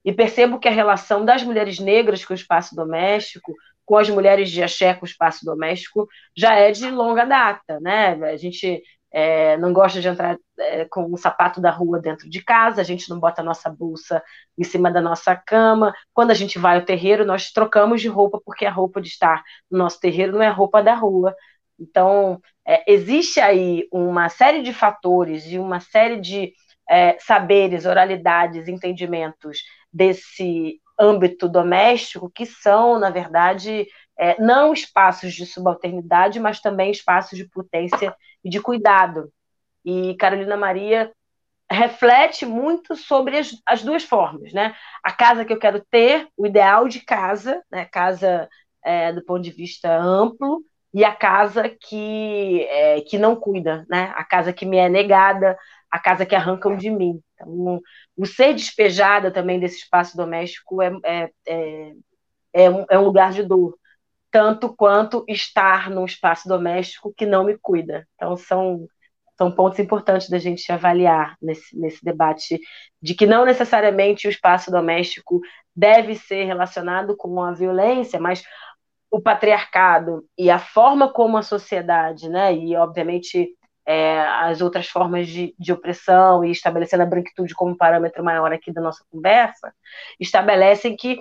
e 0.04 0.14
percebo 0.14 0.60
que 0.60 0.68
a 0.68 0.72
relação 0.72 1.26
das 1.26 1.44
mulheres 1.44 1.80
negras 1.80 2.24
com 2.24 2.34
o 2.34 2.36
espaço 2.36 2.76
doméstico, 2.76 3.54
com 3.86 3.98
as 3.98 4.10
mulheres 4.10 4.52
de 4.52 4.62
axé 4.62 4.94
com 4.94 5.04
o 5.04 5.10
espaço 5.10 5.44
doméstico, 5.44 6.08
já 6.38 6.54
é 6.54 6.72
de 6.72 6.90
longa 6.90 7.26
data, 7.26 7.80
né? 7.80 8.14
A 8.24 8.38
gente 8.38 8.82
é, 9.12 9.58
não 9.58 9.74
gosta 9.74 10.00
de 10.00 10.08
entrar 10.08 10.38
é, 10.60 10.86
com 10.86 11.12
o 11.12 11.18
sapato 11.18 11.60
da 11.60 11.72
rua 11.72 12.00
dentro 12.00 12.30
de 12.30 12.44
casa, 12.44 12.82
a 12.82 12.84
gente 12.84 13.10
não 13.10 13.20
bota 13.20 13.42
a 13.42 13.46
nossa 13.46 13.70
bolsa 13.70 14.22
em 14.58 14.64
cima 14.64 14.92
da 14.92 15.02
nossa 15.02 15.36
cama. 15.36 15.94
Quando 16.14 16.32
a 16.32 16.36
gente 16.36 16.60
vai 16.60 16.78
ao 16.78 16.86
terreiro, 16.86 17.26
nós 17.26 17.52
trocamos 17.52 18.02
de 18.02 18.08
roupa, 18.08 18.40
porque 18.46 18.66
a 18.66 18.72
roupa 18.72 19.02
de 19.02 19.08
estar 19.10 19.44
no 19.70 19.80
nosso 19.80 20.00
terreiro 20.00 20.34
não 20.34 20.44
é 20.44 20.50
roupa 20.50 20.84
da 20.84 20.94
rua. 20.94 21.36
Então, 21.80 22.42
é, 22.66 22.84
existe 22.92 23.40
aí 23.40 23.88
uma 23.92 24.30
série 24.30 24.62
de 24.62 24.74
fatores 24.74 25.46
e 25.46 25.58
uma 25.58 25.80
série 25.80 26.20
de 26.20 26.54
é, 26.90 27.18
saberes, 27.20 27.86
oralidades, 27.86 28.68
entendimentos 28.68 29.60
desse 29.92 30.80
âmbito 31.00 31.48
doméstico 31.48 32.30
que 32.30 32.46
são, 32.46 33.00
na 33.00 33.10
verdade, 33.10 33.88
é, 34.18 34.40
não 34.42 34.74
espaços 34.74 35.34
de 35.34 35.46
subalternidade, 35.46 36.40
mas 36.40 36.60
também 36.60 36.92
espaços 36.92 37.38
de 37.38 37.48
potência 37.48 38.14
e 38.44 38.50
de 38.50 38.62
cuidado. 38.62 39.32
E 39.84 40.16
Carolina 40.16 40.58
Maria 40.58 41.12
reflete 41.72 42.46
muito 42.46 42.96
sobre 42.96 43.38
as, 43.38 43.52
as 43.66 43.84
duas 43.84 44.04
formas, 44.04 44.52
né? 44.54 44.76
A 45.04 45.12
casa 45.12 45.46
que 45.46 45.54
eu 45.54 45.60
quero 45.60 45.84
ter, 45.92 46.28
o 46.36 46.46
ideal 46.46 46.88
de 46.88 47.00
casa, 47.02 47.64
né? 47.72 47.86
Casa 47.86 48.50
é, 48.84 49.14
do 49.14 49.24
ponto 49.24 49.42
de 49.42 49.52
vista 49.52 49.96
amplo, 49.96 50.64
e 50.94 51.04
a 51.04 51.14
casa 51.14 51.70
que, 51.70 52.64
é, 52.64 53.02
que 53.02 53.18
não 53.18 53.36
cuida, 53.36 53.86
né? 53.90 54.12
A 54.16 54.24
casa 54.24 54.52
que 54.52 54.66
me 54.66 54.78
é 54.78 54.90
negada, 54.90 55.58
a 55.92 56.00
casa 56.00 56.26
que 56.26 56.36
arrancam 56.36 56.76
de 56.76 56.90
mim. 56.90 57.22
Então, 57.36 57.82
o 58.18 58.26
ser 58.26 58.54
despejada 58.54 59.32
também 59.32 59.60
desse 59.60 59.78
espaço 59.78 60.18
doméstico 60.18 60.82
é, 60.82 60.92
é, 61.04 61.32
é, 61.48 61.94
é, 62.54 62.70
um, 62.70 62.86
é 62.90 63.00
um 63.00 63.06
lugar 63.06 63.32
de 63.32 63.44
dor, 63.44 63.78
tanto 64.32 64.76
quanto 64.76 65.24
estar 65.28 65.90
num 65.90 66.06
espaço 66.06 66.48
doméstico 66.48 67.14
que 67.16 67.26
não 67.26 67.44
me 67.44 67.58
cuida. 67.58 68.08
Então, 68.16 68.36
são, 68.38 68.88
são 69.38 69.52
pontos 69.52 69.80
importantes 69.80 70.30
da 70.30 70.38
gente 70.38 70.72
avaliar 70.72 71.36
nesse, 71.42 71.78
nesse 71.78 72.04
debate 72.04 72.60
de 73.02 73.14
que 73.14 73.26
não 73.26 73.46
necessariamente 73.46 74.28
o 74.28 74.30
espaço 74.30 74.72
doméstico 74.72 75.42
deve 75.76 76.16
ser 76.16 76.44
relacionado 76.44 77.16
com 77.16 77.42
a 77.42 77.54
violência, 77.54 78.20
mas 78.20 78.44
o 79.12 79.20
patriarcado 79.20 80.24
e 80.38 80.52
a 80.52 80.60
forma 80.60 81.12
como 81.12 81.38
a 81.38 81.42
sociedade, 81.42 82.30
né, 82.30 82.54
e 82.54 82.76
obviamente 82.76 83.50
é, 83.86 84.22
as 84.22 84.62
outras 84.62 84.88
formas 84.88 85.28
de, 85.28 85.56
de, 85.58 85.74
opressão 85.74 86.46
e 86.46 86.52
estabelecendo 86.52 87.02
a 87.02 87.08
branquitude 87.08 87.56
como 87.56 87.76
parâmetro 87.76 88.24
maior 88.24 88.54
aqui 88.54 88.72
da 88.72 88.82
nossa 88.82 89.04
conversa, 89.10 89.74
estabelecem 90.20 90.96
que 90.96 91.20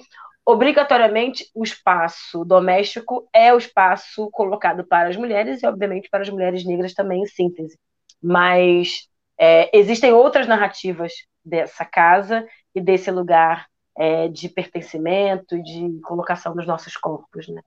obrigatoriamente 0.48 1.50
o 1.54 1.62
espaço 1.62 2.42
doméstico 2.42 3.28
é 3.34 3.52
o 3.52 3.58
espaço 3.58 4.30
colocado 4.30 4.82
para 4.82 5.10
as 5.10 5.16
mulheres 5.16 5.62
e 5.62 5.66
obviamente 5.66 6.08
para 6.08 6.22
as 6.22 6.30
mulheres 6.30 6.64
negras 6.64 6.94
também 6.94 7.20
em 7.20 7.26
síntese. 7.26 7.78
Mas 8.22 9.10
é, 9.38 9.68
existem 9.76 10.10
outras 10.10 10.46
narrativas 10.46 11.12
dessa 11.44 11.84
casa 11.84 12.46
e 12.74 12.80
desse 12.80 13.10
lugar 13.10 13.66
é, 13.94 14.28
de 14.28 14.48
pertencimento 14.48 15.62
de 15.62 16.00
colocação 16.00 16.56
dos 16.56 16.66
nossos 16.66 16.96
corpos, 16.96 17.46
né? 17.48 17.60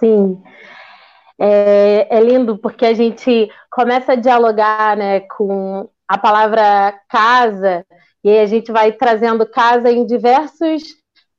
Sim. 0.00 0.42
É, 1.38 2.16
é, 2.16 2.20
lindo 2.20 2.56
porque 2.56 2.86
a 2.86 2.94
gente 2.94 3.50
começa 3.70 4.12
a 4.12 4.16
dialogar 4.16 4.96
né, 4.96 5.20
com 5.20 5.86
a 6.08 6.16
palavra 6.16 6.98
casa, 7.10 7.84
e 8.24 8.30
aí 8.30 8.38
a 8.40 8.46
gente 8.46 8.72
vai 8.72 8.90
trazendo 8.92 9.46
casa 9.46 9.90
em 9.90 10.06
diversos 10.06 10.82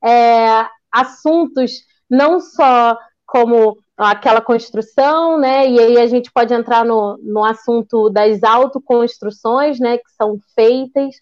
é, 0.02 0.66
assuntos, 0.90 1.72
não 2.08 2.40
só 2.40 2.96
como 3.26 3.76
aquela 3.96 4.40
construção, 4.40 5.38
né? 5.38 5.68
E 5.68 5.80
aí 5.80 5.98
a 5.98 6.06
gente 6.06 6.30
pode 6.32 6.54
entrar 6.54 6.84
no, 6.84 7.18
no 7.22 7.44
assunto 7.44 8.08
das 8.08 8.42
autoconstruções, 8.42 9.80
né, 9.80 9.98
que 9.98 10.10
são 10.16 10.38
feitas, 10.54 11.16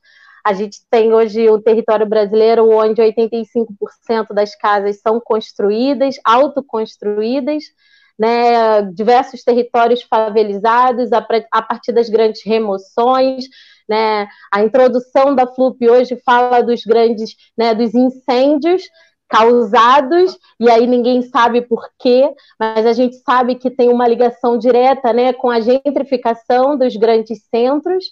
a 0.44 0.52
gente 0.52 0.80
tem 0.90 1.14
hoje 1.14 1.50
um 1.50 1.60
território 1.60 2.04
brasileiro 2.04 2.68
onde 2.70 3.00
85% 3.00 4.34
das 4.34 4.54
casas 4.54 5.00
são 5.00 5.18
construídas, 5.18 6.16
autoconstruídas, 6.22 7.64
né, 8.18 8.82
diversos 8.92 9.42
territórios 9.42 10.02
favelizados 10.02 11.10
a, 11.14 11.26
a 11.50 11.62
partir 11.62 11.92
das 11.92 12.10
grandes 12.10 12.44
remoções, 12.44 13.46
né, 13.88 14.26
a 14.52 14.62
introdução 14.62 15.34
da 15.34 15.46
FLUP 15.46 15.88
hoje 15.88 16.16
fala 16.24 16.62
dos 16.62 16.84
grandes, 16.84 17.34
né, 17.56 17.74
dos 17.74 17.94
incêndios 17.94 18.82
causados, 19.28 20.38
e 20.60 20.70
aí 20.70 20.86
ninguém 20.86 21.22
sabe 21.22 21.62
por 21.62 21.88
quê, 21.98 22.32
mas 22.58 22.86
a 22.86 22.92
gente 22.92 23.16
sabe 23.16 23.56
que 23.56 23.70
tem 23.70 23.88
uma 23.88 24.06
ligação 24.06 24.56
direta 24.56 25.12
né, 25.12 25.32
com 25.32 25.50
a 25.50 25.60
gentrificação 25.60 26.78
dos 26.78 26.94
grandes 26.96 27.42
centros, 27.50 28.04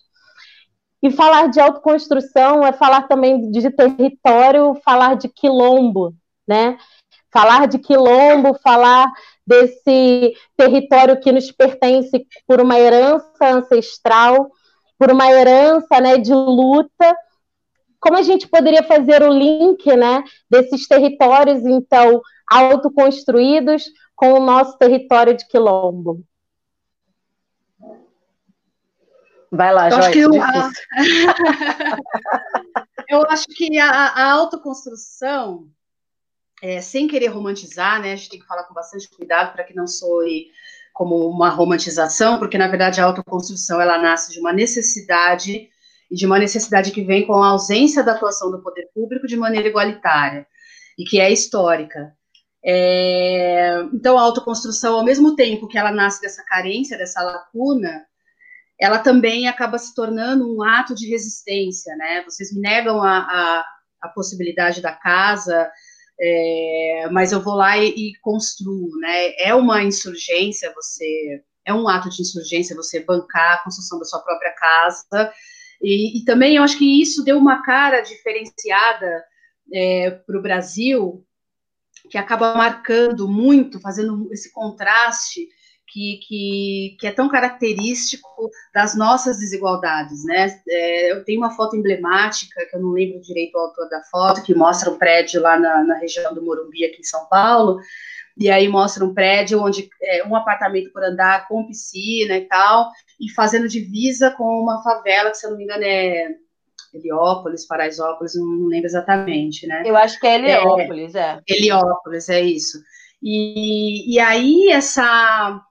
e 1.03 1.11
falar 1.11 1.49
de 1.49 1.61
autoconstrução 1.61 2.65
é 2.65 2.73
falar 2.73 3.03
também 3.09 3.51
de 3.51 3.71
território, 3.71 4.75
falar 4.85 5.17
de 5.17 5.29
quilombo, 5.29 6.15
né? 6.47 6.79
Falar 7.33 7.67
de 7.67 7.79
quilombo, 7.79 8.55
falar 8.63 9.11
desse 9.45 10.35
território 10.57 11.19
que 11.19 11.33
nos 11.33 11.51
pertence 11.51 12.25
por 12.47 12.61
uma 12.61 12.79
herança 12.79 13.49
ancestral, 13.49 14.49
por 15.03 15.11
uma 15.11 15.29
herança 15.29 16.01
né, 16.01 16.17
de 16.17 16.33
luta. 16.33 17.17
Como 17.99 18.17
a 18.17 18.23
gente 18.23 18.47
poderia 18.47 18.85
fazer 18.85 19.21
o 19.21 19.33
link 19.33 19.85
né, 19.97 20.23
desses 20.49 20.87
territórios, 20.87 21.67
então, 21.67 22.23
autoconstruídos 22.49 23.83
com 24.15 24.35
o 24.35 24.41
nosso 24.41 24.79
território 24.79 25.37
de 25.37 25.45
quilombo? 25.49 26.25
Vai 29.51 29.75
lá, 29.75 29.89
eu 29.89 29.91
Joyce, 29.91 30.07
acho 30.07 30.13
que 30.13 30.21
eu, 30.21 30.41
a... 30.41 30.71
eu 33.11 33.23
acho 33.29 33.47
que 33.49 33.81
a, 33.81 33.91
a 33.91 34.31
autoconstrução, 34.31 35.67
é, 36.63 36.81
sem 36.81 37.09
querer 37.09 37.27
romantizar, 37.27 38.01
né? 38.01 38.13
A 38.13 38.17
gente 38.17 38.31
tem 38.31 38.39
que 38.39 38.47
falar 38.47 38.63
com 38.65 38.73
bastante 38.73 39.11
cuidado 39.11 39.53
para 39.53 39.65
que 39.65 39.75
não 39.75 39.89
soe 39.89 40.47
como 40.93 41.29
uma 41.29 41.49
romantização, 41.49 42.39
porque 42.39 42.59
na 42.59 42.69
verdade 42.69 43.01
a 43.01 43.05
autoconstrução 43.05 43.81
ela 43.81 43.99
nasce 43.99 44.33
de 44.33 44.41
uma 44.41 44.53
necessidade 44.53 45.69
e 46.11 46.15
de 46.15 46.27
uma 46.27 46.39
necessidade 46.39 46.91
que 46.91 47.03
vem 47.03 47.27
com 47.27 47.35
a 47.43 47.49
ausência 47.49 48.03
da 48.03 48.13
atuação 48.13 48.51
do 48.51 48.63
poder 48.63 48.89
público 48.95 49.27
de 49.27 49.37
maneira 49.37 49.69
igualitária 49.69 50.47
e 50.99 51.05
que 51.05 51.19
é 51.21 51.33
histórica. 51.33 52.15
É, 52.65 53.81
então, 53.93 54.19
a 54.19 54.23
autoconstrução, 54.23 54.95
ao 54.95 55.05
mesmo 55.05 55.35
tempo 55.35 55.67
que 55.67 55.77
ela 55.77 55.91
nasce 55.91 56.21
dessa 56.21 56.45
carência, 56.45 56.99
dessa 56.99 57.23
lacuna, 57.23 58.07
ela 58.79 58.99
também 58.99 59.49
acaba 59.49 59.79
se 59.79 59.95
tornando 59.95 60.55
um 60.55 60.63
ato 60.63 60.95
de 60.95 61.09
resistência, 61.09 61.95
né? 61.97 62.23
Vocês 62.25 62.53
me 62.53 62.61
negam 62.61 63.03
a, 63.03 63.19
a, 63.19 63.65
a 64.03 64.09
possibilidade 64.09 64.81
da 64.81 64.93
casa, 64.93 65.71
é, 66.25 67.09
mas 67.11 67.33
eu 67.33 67.43
vou 67.43 67.55
lá 67.55 67.77
e, 67.77 67.89
e, 67.89 68.13
construo, 68.21 68.97
né? 69.01 69.35
É 69.39 69.53
uma 69.55 69.83
insurgência, 69.83 70.73
você 70.73 71.43
é 71.65 71.75
um 71.75 71.89
ato 71.89 72.09
de 72.09 72.23
insurgência 72.23 72.77
você 72.77 73.01
bancar 73.01 73.55
a 73.55 73.65
construção 73.65 73.99
da 73.99 74.05
sua 74.05 74.21
própria 74.21 74.53
casa. 74.53 75.33
E, 75.83 76.21
e 76.21 76.25
também 76.25 76.57
eu 76.57 76.63
acho 76.63 76.79
que 76.79 77.03
isso 77.03 77.25
deu 77.25 77.37
uma 77.37 77.63
cara 77.65 78.01
diferenciada 78.03 79.25
é, 79.75 80.11
para 80.11 80.39
o 80.39 80.43
Brasil, 80.43 81.27
que 82.09 82.17
acaba 82.17 82.55
marcando 82.55 83.27
muito, 83.27 83.81
fazendo 83.81 84.29
esse 84.33 84.53
contraste 84.53 85.49
que, 85.93 86.19
que, 86.27 86.97
que, 86.99 87.07
é 87.07 87.13
tão 87.13 87.29
característico 87.29 88.51
das 88.73 88.97
nossas 88.97 89.39
desigualdades, 89.39 90.25
né? 90.25 90.59
É, 90.67 91.13
eu 91.13 91.23
tenho 91.23 91.39
uma 91.39 91.55
foto 91.55 91.77
emblemática, 91.77 92.67
que 92.67 92.77
eu 92.77 92.81
não 92.81 92.93
lembro 92.93 93.21
direito 93.21 93.55
o 93.55 93.61
autor 93.61 93.89
da 93.91 94.03
foto, 94.05 94.43
que 94.43 94.55
mostra 94.55 94.91
um 94.91 94.97
prédio 94.97 95.43
lá 95.43 95.59
na, 95.59 95.85
na 95.85 95.99
região 95.99 96.35
do 96.35 96.43
Morumbi, 96.43 96.87
aqui 96.87 97.01
em 97.01 97.05
São 97.05 97.29
Paulo, 97.29 97.79
e 98.39 98.51
aí 98.51 98.67
mostra 98.69 99.05
um 99.05 99.13
prédio 99.13 99.63
onde 99.63 99.91
é 100.03 100.27
um 100.27 100.35
apartamento 100.35 100.91
por 100.91 101.05
andar 101.05 101.47
com 101.47 101.67
piscina 101.67 102.39
e 102.39 102.49
tal, 102.49 102.91
e 103.21 103.31
fazendo 103.31 103.69
divisa 103.69 104.31
com 104.31 104.45
uma 104.45 104.83
favela, 104.83 105.31
que 105.31 105.37
se 105.37 105.47
eu 105.47 105.51
não 105.51 105.59
me 105.59 105.65
engano 105.65 105.85
é 105.85 106.29
Heliópolis, 106.95 107.67
Paraisópolis, 107.67 108.35
não 108.35 108.67
lembro 108.67 108.87
exatamente, 108.87 109.67
né? 109.67 109.83
Eu 109.85 109.97
acho 109.97 110.19
que 110.19 110.27
é 110.27 110.37
Heliópolis, 110.37 111.15
é. 111.15 111.21
é. 111.21 111.55
Heliópolis, 111.55 112.29
é 112.31 112.41
isso. 112.41 112.79
E, 113.23 114.15
e 114.15 114.19
aí 114.19 114.71
essa 114.71 115.63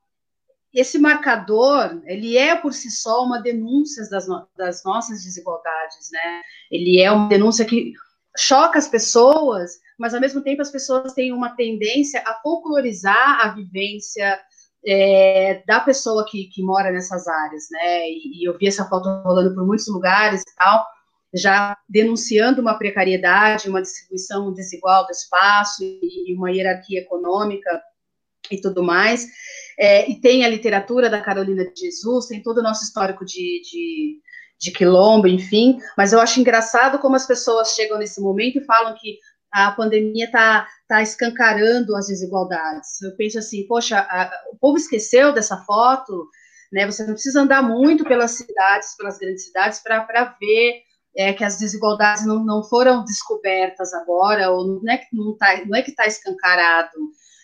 esse 0.74 0.98
marcador, 0.98 2.02
ele 2.06 2.38
é 2.38 2.56
por 2.56 2.74
si 2.74 2.90
só 2.90 3.24
uma 3.24 3.42
denúncia 3.42 4.08
das, 4.10 4.28
no, 4.28 4.48
das 4.58 4.84
nossas 4.84 5.24
desigualdades, 5.24 6.10
né? 6.12 6.42
Ele 6.72 7.02
é 7.02 7.12
uma 7.12 7.28
denúncia 7.28 7.66
que 7.66 7.94
choca 8.38 8.80
as 8.80 8.88
pessoas, 8.88 9.72
mas 10.00 10.14
ao 10.14 10.22
mesmo 10.22 10.42
tempo 10.42 10.62
as 10.62 10.72
pessoas 10.72 11.14
têm 11.14 11.34
uma 11.34 11.56
tendência 11.56 12.24
a 12.26 12.36
folclorizar 12.42 13.46
a 13.46 13.50
vivência 13.50 14.40
é, 14.86 15.62
da 15.68 15.80
pessoa 15.80 16.26
que, 16.26 16.46
que 16.46 16.64
mora 16.64 16.92
nessas 16.92 17.28
áreas, 17.28 17.64
né? 17.72 18.10
E, 18.10 18.42
e, 18.42 18.48
eu 18.48 18.58
vi 18.58 18.68
essa 18.68 18.88
foto 18.88 19.10
rolando 19.24 19.54
por 19.54 19.66
muitos 19.66 19.88
lugares 19.88 20.42
e 20.42 20.56
tal, 20.56 20.86
já 21.34 21.78
denunciando 21.88 22.62
uma 22.62 22.78
precariedade, 22.78 23.70
uma 23.70 23.82
distribuição 23.82 24.54
desigual 24.54 25.06
do 25.06 25.12
espaço 25.12 25.84
e, 25.84 26.32
e 26.32 26.36
uma 26.36 26.52
hierarquia 26.52 27.02
econômica 27.02 27.82
e 28.50 28.60
tudo 28.60 28.84
mais. 28.84 29.28
É, 29.82 30.08
e 30.08 30.22
tem 30.22 30.46
a 30.46 30.48
literatura 30.48 31.10
da 31.10 31.20
Carolina 31.20 31.66
de 31.66 31.80
Jesus, 31.80 32.28
tem 32.28 32.44
todo 32.44 32.60
o 32.60 32.62
nosso 32.62 32.84
histórico 32.84 33.26
de, 33.26 33.64
de, 33.64 34.20
de 34.60 34.72
quilombo, 34.72 35.28
enfim. 35.28 35.80
Mas 35.98 36.14
eu 36.14 36.20
acho 36.20 36.40
engraçado 36.40 37.00
como 37.00 37.16
as 37.16 37.26
pessoas 37.26 37.74
chegam 37.74 37.98
nesse 37.98 38.22
momento 38.22 38.60
e 38.60 38.64
falam 38.66 38.94
que 38.94 39.18
a 39.52 39.72
pandemia 39.72 40.26
está 40.26 40.68
tá 40.88 41.02
escancarando 41.02 41.96
as 41.96 42.06
desigualdades. 42.06 43.02
Eu 43.02 43.16
penso 43.16 43.40
assim, 43.40 43.66
poxa, 43.66 43.98
a, 43.98 44.32
o 44.54 44.58
povo 44.60 44.78
esqueceu 44.78 45.34
dessa 45.34 45.58
foto, 45.66 46.28
né? 46.72 46.86
Você 46.86 47.04
não 47.04 47.14
precisa 47.14 47.42
andar 47.42 47.64
muito 47.64 48.04
pelas 48.04 48.34
cidades, 48.34 48.96
pelas 48.96 49.18
grandes 49.18 49.46
cidades, 49.46 49.80
para 49.80 50.38
ver 50.40 50.84
é, 51.18 51.34
que 51.34 51.44
as 51.44 51.58
desigualdades 51.58 52.24
não, 52.24 52.46
não 52.46 52.64
foram 52.64 53.04
descobertas 53.04 53.96
agora, 53.96 54.52
ou 54.52 54.80
não 54.80 54.94
é 54.94 54.98
que 55.00 55.08
não, 55.12 55.36
tá, 55.36 55.66
não 55.66 55.76
é 55.76 55.82
que 55.82 55.90
está 55.90 56.06
escancarado 56.06 56.92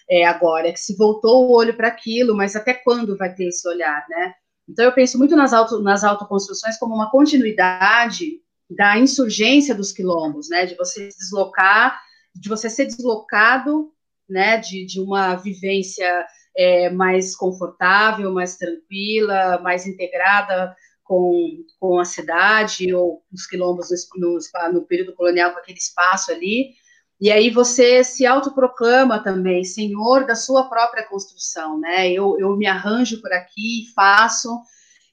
é, 0.09 0.25
agora, 0.25 0.71
que 0.71 0.79
se 0.79 0.95
voltou 0.95 1.45
o 1.45 1.55
olho 1.55 1.75
para 1.75 1.87
aquilo, 1.87 2.35
mas 2.35 2.55
até 2.55 2.73
quando 2.73 3.17
vai 3.17 3.33
ter 3.33 3.47
esse 3.47 3.67
olhar, 3.67 4.05
né? 4.09 4.33
Então 4.67 4.85
eu 4.85 4.91
penso 4.91 5.17
muito 5.17 5.35
nas, 5.35 5.53
auto, 5.53 5.81
nas 5.81 6.03
autoconstruções 6.03 6.77
como 6.77 6.95
uma 6.95 7.09
continuidade 7.09 8.41
da 8.69 8.97
insurgência 8.97 9.73
dos 9.73 9.91
quilombos, 9.91 10.49
né? 10.49 10.65
De 10.65 10.75
você 10.75 11.11
se 11.11 11.17
deslocar, 11.17 11.99
de 12.35 12.49
você 12.49 12.69
ser 12.69 12.85
deslocado, 12.85 13.91
né? 14.29 14.57
De, 14.57 14.85
de 14.85 14.99
uma 14.99 15.35
vivência 15.35 16.25
é, 16.57 16.89
mais 16.89 17.35
confortável, 17.35 18.33
mais 18.33 18.57
tranquila, 18.57 19.59
mais 19.61 19.85
integrada 19.85 20.75
com, 21.03 21.63
com 21.79 21.99
a 21.99 22.05
cidade 22.05 22.93
ou 22.93 23.23
os 23.31 23.45
quilombos 23.45 23.87
no, 24.15 24.33
no, 24.33 24.73
no 24.73 24.85
período 24.85 25.15
colonial 25.15 25.51
com 25.53 25.59
aquele 25.59 25.77
espaço 25.77 26.31
ali. 26.31 26.73
E 27.19 27.31
aí 27.31 27.49
você 27.49 28.03
se 28.03 28.25
autoproclama 28.25 29.23
também 29.23 29.63
senhor 29.63 30.25
da 30.25 30.35
sua 30.35 30.69
própria 30.69 31.03
construção, 31.03 31.79
né? 31.79 32.11
Eu, 32.11 32.37
eu 32.39 32.55
me 32.55 32.67
arranjo 32.67 33.19
por 33.21 33.33
aqui, 33.33 33.85
faço. 33.95 34.49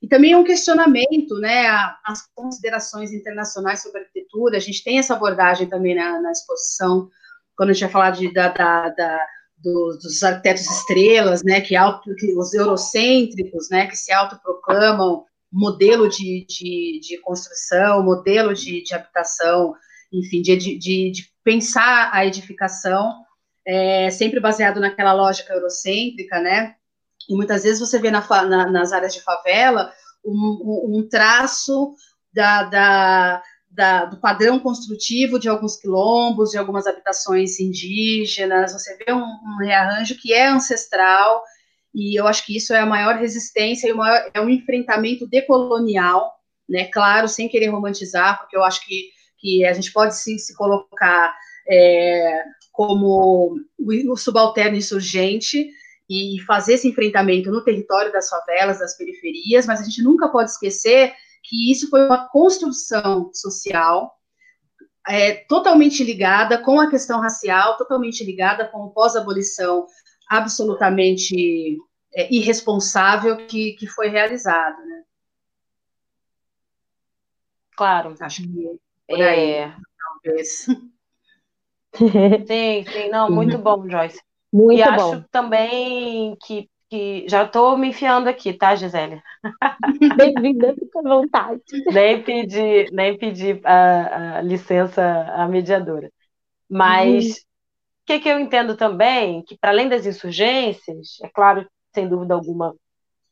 E 0.02 0.06
também 0.06 0.32
é 0.32 0.36
um 0.36 0.44
questionamento, 0.44 1.38
né? 1.40 1.66
As 2.04 2.26
considerações 2.34 3.12
internacionais 3.12 3.82
sobre 3.82 4.00
arquitetura, 4.00 4.58
a 4.58 4.60
gente 4.60 4.84
tem 4.84 4.98
essa 4.98 5.14
abordagem 5.14 5.66
também 5.66 5.94
na, 5.94 6.20
na 6.20 6.30
exposição, 6.30 7.08
quando 7.56 7.70
a 7.70 7.72
gente 7.72 7.84
vai 7.84 7.90
falar 7.90 8.10
de, 8.10 8.32
da, 8.32 8.48
da, 8.48 8.90
da 8.90 9.26
dos, 9.64 10.02
dos 10.02 10.22
arquitetos 10.22 10.68
estrelas, 10.70 11.42
né, 11.42 11.60
que, 11.60 11.74
auto, 11.74 12.14
que 12.16 12.36
os 12.36 12.52
eurocêntricos, 12.52 13.70
né, 13.70 13.86
que 13.86 13.96
se 13.96 14.12
autoproclamam 14.12 15.24
modelo 15.50 16.08
de, 16.08 16.44
de, 16.46 17.00
de 17.00 17.18
construção, 17.22 18.02
modelo 18.02 18.52
de, 18.52 18.82
de 18.82 18.94
habitação, 18.94 19.74
enfim, 20.12 20.42
de, 20.42 20.56
de, 20.56 20.78
de, 20.78 21.12
pensar 21.44 22.10
a 22.12 22.24
edificação 22.24 23.22
é, 23.66 24.10
sempre 24.10 24.40
baseado 24.40 24.80
naquela 24.80 25.12
lógica 25.12 25.52
eurocêntrica, 25.52 26.40
né? 26.40 26.74
E 27.28 27.34
muitas 27.34 27.62
vezes 27.62 27.80
você 27.80 27.98
vê 27.98 28.10
na, 28.10 28.26
na, 28.44 28.70
nas 28.70 28.92
áreas 28.92 29.14
de 29.14 29.22
favela 29.22 29.92
um, 30.24 30.98
um, 30.98 31.08
traço 31.08 31.94
da, 32.32 32.64
da, 32.64 33.42
da, 33.70 34.04
do 34.06 34.20
padrão 34.20 34.58
construtivo 34.58 35.38
de 35.38 35.48
alguns 35.48 35.76
quilombos, 35.76 36.50
de 36.50 36.58
algumas 36.58 36.86
habitações 36.86 37.58
indígenas, 37.60 38.72
você 38.72 38.96
vê 38.96 39.12
um, 39.12 39.22
um, 39.22 39.56
rearranjo 39.60 40.16
que 40.16 40.32
é 40.32 40.48
ancestral, 40.48 41.42
e 41.94 42.18
eu 42.18 42.26
acho 42.26 42.44
que 42.44 42.56
isso 42.56 42.74
é 42.74 42.80
a 42.80 42.86
maior 42.86 43.16
resistência 43.16 43.88
e 43.88 43.92
o 43.92 43.96
maior, 43.96 44.30
é 44.34 44.40
um 44.40 44.48
enfrentamento 44.48 45.26
decolonial, 45.28 46.32
né, 46.68 46.86
claro, 46.86 47.28
sem 47.28 47.48
querer 47.48 47.68
romantizar, 47.68 48.38
porque 48.38 48.56
eu 48.56 48.64
acho 48.64 48.84
que, 48.84 49.10
que 49.44 49.66
a 49.66 49.74
gente 49.74 49.92
pode 49.92 50.16
sim 50.16 50.38
se 50.38 50.54
colocar 50.54 51.36
é, 51.68 52.44
como 52.72 53.60
o 53.78 54.16
subalterno 54.16 54.78
insurgente, 54.78 55.68
e 56.08 56.38
fazer 56.46 56.74
esse 56.74 56.88
enfrentamento 56.88 57.50
no 57.50 57.64
território 57.64 58.12
das 58.12 58.28
favelas, 58.28 58.78
das 58.78 58.96
periferias, 58.96 59.66
mas 59.66 59.80
a 59.80 59.84
gente 59.84 60.02
nunca 60.02 60.28
pode 60.28 60.50
esquecer 60.50 61.14
que 61.42 61.70
isso 61.70 61.88
foi 61.88 62.06
uma 62.06 62.28
construção 62.28 63.30
social 63.32 64.14
é, 65.06 65.34
totalmente 65.46 66.02
ligada 66.02 66.58
com 66.58 66.80
a 66.80 66.90
questão 66.90 67.20
racial, 67.20 67.76
totalmente 67.76 68.24
ligada 68.24 68.66
com 68.68 68.84
o 68.84 68.90
pós-abolição 68.90 69.86
absolutamente 70.28 71.78
é, 72.14 72.32
irresponsável 72.34 73.46
que, 73.46 73.72
que 73.72 73.86
foi 73.86 74.08
realizado, 74.08 74.78
né? 74.84 75.02
Claro. 77.76 78.14
Acho 78.20 78.42
que 78.42 78.78
por 79.06 79.20
aí, 79.20 79.50
é... 79.52 79.76
talvez. 79.98 80.66
Sim, 82.46 82.84
sim, 82.90 83.08
não, 83.08 83.30
muito 83.30 83.56
bom, 83.56 83.88
Joyce. 83.88 84.20
Muito 84.52 84.80
e 84.80 84.82
bom. 84.82 84.90
acho 84.90 85.24
também 85.30 86.36
que 86.44 86.68
que 86.94 87.26
já 87.28 87.44
estou 87.44 87.76
me 87.76 87.88
enfiando 87.88 88.28
aqui, 88.28 88.52
tá, 88.52 88.76
Gisele? 88.76 89.20
Bem-vinda, 90.16 90.74
fica 90.74 91.00
à 91.00 91.02
vontade. 91.02 91.60
Nem 91.92 92.22
pedi, 92.22 92.88
nem 92.92 93.18
pedi 93.18 93.60
a, 93.64 94.38
a 94.38 94.40
licença 94.42 95.02
à 95.34 95.48
mediadora. 95.48 96.10
Mas 96.68 97.38
o 97.38 98.06
que, 98.06 98.20
que 98.20 98.28
eu 98.28 98.38
entendo 98.38 98.76
também, 98.76 99.42
que 99.42 99.58
para 99.58 99.70
além 99.70 99.88
das 99.88 100.06
insurgências, 100.06 101.18
é 101.22 101.28
claro, 101.28 101.66
sem 101.92 102.08
dúvida 102.08 102.34
alguma, 102.34 102.74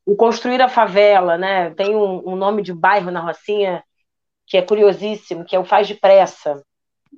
o 0.05 0.17
construir 0.17 0.61
a 0.61 0.69
favela, 0.69 1.39
né? 1.39 1.71
Tem 1.75 1.95
um, 1.95 2.31
um 2.31 2.37
nome 2.37 2.63
de 2.63 2.73
bairro 2.73 3.13
na 3.13 3.21
Rocinha 3.21 3.85
que 4.53 4.59
é 4.59 4.61
curiosíssimo, 4.61 5.47
que 5.47 5.57
é 5.57 5.59
o 5.59 5.65
Faz 5.65 5.89
Depressa, 5.89 6.63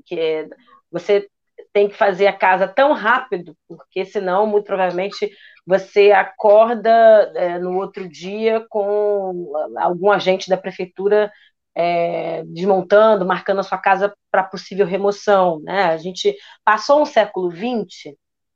que 0.06 0.16
é, 0.16 0.48
você 0.88 1.28
tem 1.72 1.88
que 1.88 1.96
fazer 1.96 2.28
a 2.28 2.32
casa 2.32 2.68
tão 2.68 2.92
rápido, 2.92 3.56
porque 3.66 4.04
senão, 4.04 4.46
muito 4.46 4.66
provavelmente, 4.66 5.28
você 5.66 6.12
acorda 6.12 6.92
é, 7.34 7.58
no 7.58 7.76
outro 7.76 8.08
dia 8.08 8.64
com 8.70 9.52
algum 9.78 10.12
agente 10.12 10.48
da 10.48 10.56
prefeitura 10.56 11.32
é, 11.74 12.44
desmontando, 12.44 13.26
marcando 13.26 13.58
a 13.58 13.64
sua 13.64 13.78
casa 13.78 14.14
para 14.30 14.44
possível 14.44 14.86
remoção. 14.86 15.58
Né? 15.58 15.86
A 15.86 15.96
gente 15.96 16.36
passou 16.64 17.02
um 17.02 17.06
século 17.06 17.50
XX 17.50 18.14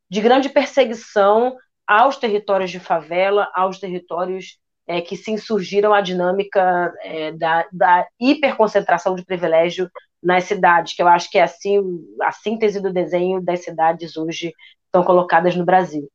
de 0.09 0.21
grande 0.21 0.49
perseguição 0.49 1.57
aos 1.85 2.17
territórios 2.17 2.71
de 2.71 2.79
favela, 2.79 3.51
aos 3.57 3.81
territórios 3.81 4.57
é, 4.89 5.03
que 5.03 5.17
se 5.17 5.31
insurgiram 5.31 5.93
à 5.93 6.01
dinâmica 6.01 6.93
é, 7.03 7.31
da, 7.33 7.67
da 7.71 8.09
hiperconcentração 8.19 9.15
de 9.15 9.25
privilégio 9.25 9.91
nas 10.23 10.45
cidades, 10.45 10.95
que 10.95 11.03
eu 11.03 11.07
acho 11.07 11.31
que 11.31 11.39
é 11.39 11.43
assim 11.43 11.79
a 12.23 12.33
síntese 12.33 12.81
do 12.81 12.93
desenho 12.93 13.41
das 13.41 13.63
cidades 13.63 14.17
hoje 14.17 14.53
estão 14.87 15.05
colocadas 15.05 15.55
no 15.55 15.65
Brasil. 15.65 16.11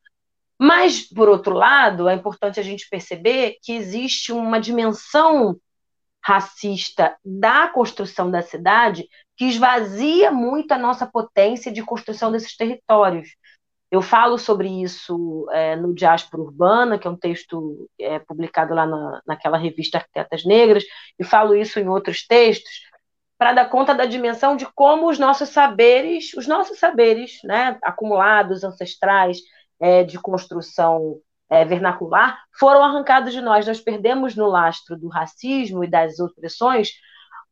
Mas, 0.59 1.01
por 1.01 1.29
outro 1.29 1.53
lado, 1.53 2.09
é 2.09 2.15
importante 2.15 2.59
a 2.59 2.63
gente 2.63 2.89
perceber 2.89 3.57
que 3.61 3.73
existe 3.73 4.31
uma 4.31 4.59
dimensão 4.59 5.55
racista 6.23 7.15
da 7.23 7.67
construção 7.67 8.31
da 8.31 8.41
cidade 8.41 9.07
que 9.35 9.45
esvazia 9.45 10.31
muito 10.31 10.71
a 10.71 10.77
nossa 10.77 11.05
potência 11.05 11.71
de 11.71 11.83
construção 11.83 12.31
desses 12.31 12.55
territórios. 12.55 13.29
Eu 13.93 14.01
falo 14.01 14.39
sobre 14.39 14.67
isso 14.81 15.47
é, 15.51 15.75
no 15.75 15.93
Diáspora 15.93 16.41
Urbana, 16.41 16.97
que 16.97 17.07
é 17.07 17.11
um 17.11 17.15
texto 17.15 17.87
é, 17.99 18.17
publicado 18.17 18.73
lá 18.73 18.87
na, 18.87 19.21
naquela 19.23 19.55
revista 19.55 19.99
Arquitetas 19.99 20.43
Negras, 20.43 20.83
e 21.19 21.23
falo 21.23 21.55
isso 21.55 21.79
em 21.79 21.87
outros 21.87 22.25
textos, 22.25 22.71
para 23.37 23.53
dar 23.53 23.69
conta 23.69 23.93
da 23.93 24.05
dimensão 24.05 24.55
de 24.55 24.65
como 24.73 25.07
os 25.07 25.19
nossos 25.19 25.49
saberes, 25.49 26.33
os 26.33 26.47
nossos 26.47 26.79
saberes, 26.79 27.37
né, 27.43 27.77
acumulados, 27.83 28.63
ancestrais, 28.63 29.37
é, 29.79 30.03
de 30.03 30.17
construção 30.17 31.19
é, 31.47 31.63
vernacular, 31.63 32.41
foram 32.57 32.83
arrancados 32.83 33.31
de 33.31 33.41
nós. 33.41 33.67
Nós 33.67 33.79
perdemos 33.79 34.35
no 34.35 34.47
lastro 34.47 34.97
do 34.97 35.07
racismo 35.07 35.83
e 35.83 35.87
das 35.87 36.19
opressões 36.19 36.93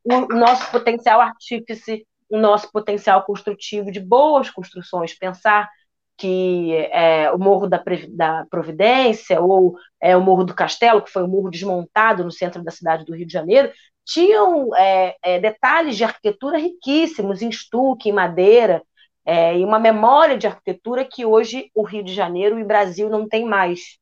o 0.04 0.22
nosso 0.34 0.72
potencial 0.72 1.22
artífice, 1.22 2.04
o 2.32 2.40
nosso 2.40 2.72
potencial 2.72 3.22
construtivo 3.26 3.92
de 3.92 4.00
boas 4.00 4.50
construções. 4.50 5.14
Pensar 5.14 5.70
que 6.22 6.76
é, 6.92 7.32
o 7.32 7.40
Morro 7.40 7.68
da, 7.68 7.84
da, 8.10 8.46
Providência 8.48 9.42
ou 9.42 9.76
é, 10.00 10.16
o 10.16 10.22
Morro 10.22 10.44
do 10.44 10.54
Castelo, 10.54 11.02
que 11.02 11.10
foi 11.10 11.24
um 11.24 11.28
morro 11.28 11.50
desmontado 11.50 12.24
no 12.24 12.32
centro 12.32 12.64
da 12.64 12.70
cidade 12.70 13.04
do 13.04 13.16
Rio 13.16 13.26
de 13.26 13.34
Janeiro, 13.34 13.72
tinham 14.06 14.70
é, 14.76 15.16
é, 15.24 15.40
detalhes 15.40 15.98
de 15.98 16.04
arquitetura 16.04 16.60
riquíssimos, 16.60 17.42
em 17.42 17.50
estuque, 17.50 18.10
em 18.10 18.12
madeira, 18.12 18.84
é, 19.26 19.58
e 19.58 19.66
uma 19.66 19.80
memória 19.80 20.38
de 20.38 20.46
arquitetura 20.46 21.04
que 21.04 21.26
hoje 21.26 21.72
o 21.74 21.82
Rio 21.82 22.04
de 22.04 22.14
Janeiro 22.14 22.60
e 22.60 22.64
Brasil 22.64 23.10
não 23.10 23.28
tem 23.28 23.44
mais. 23.44 23.98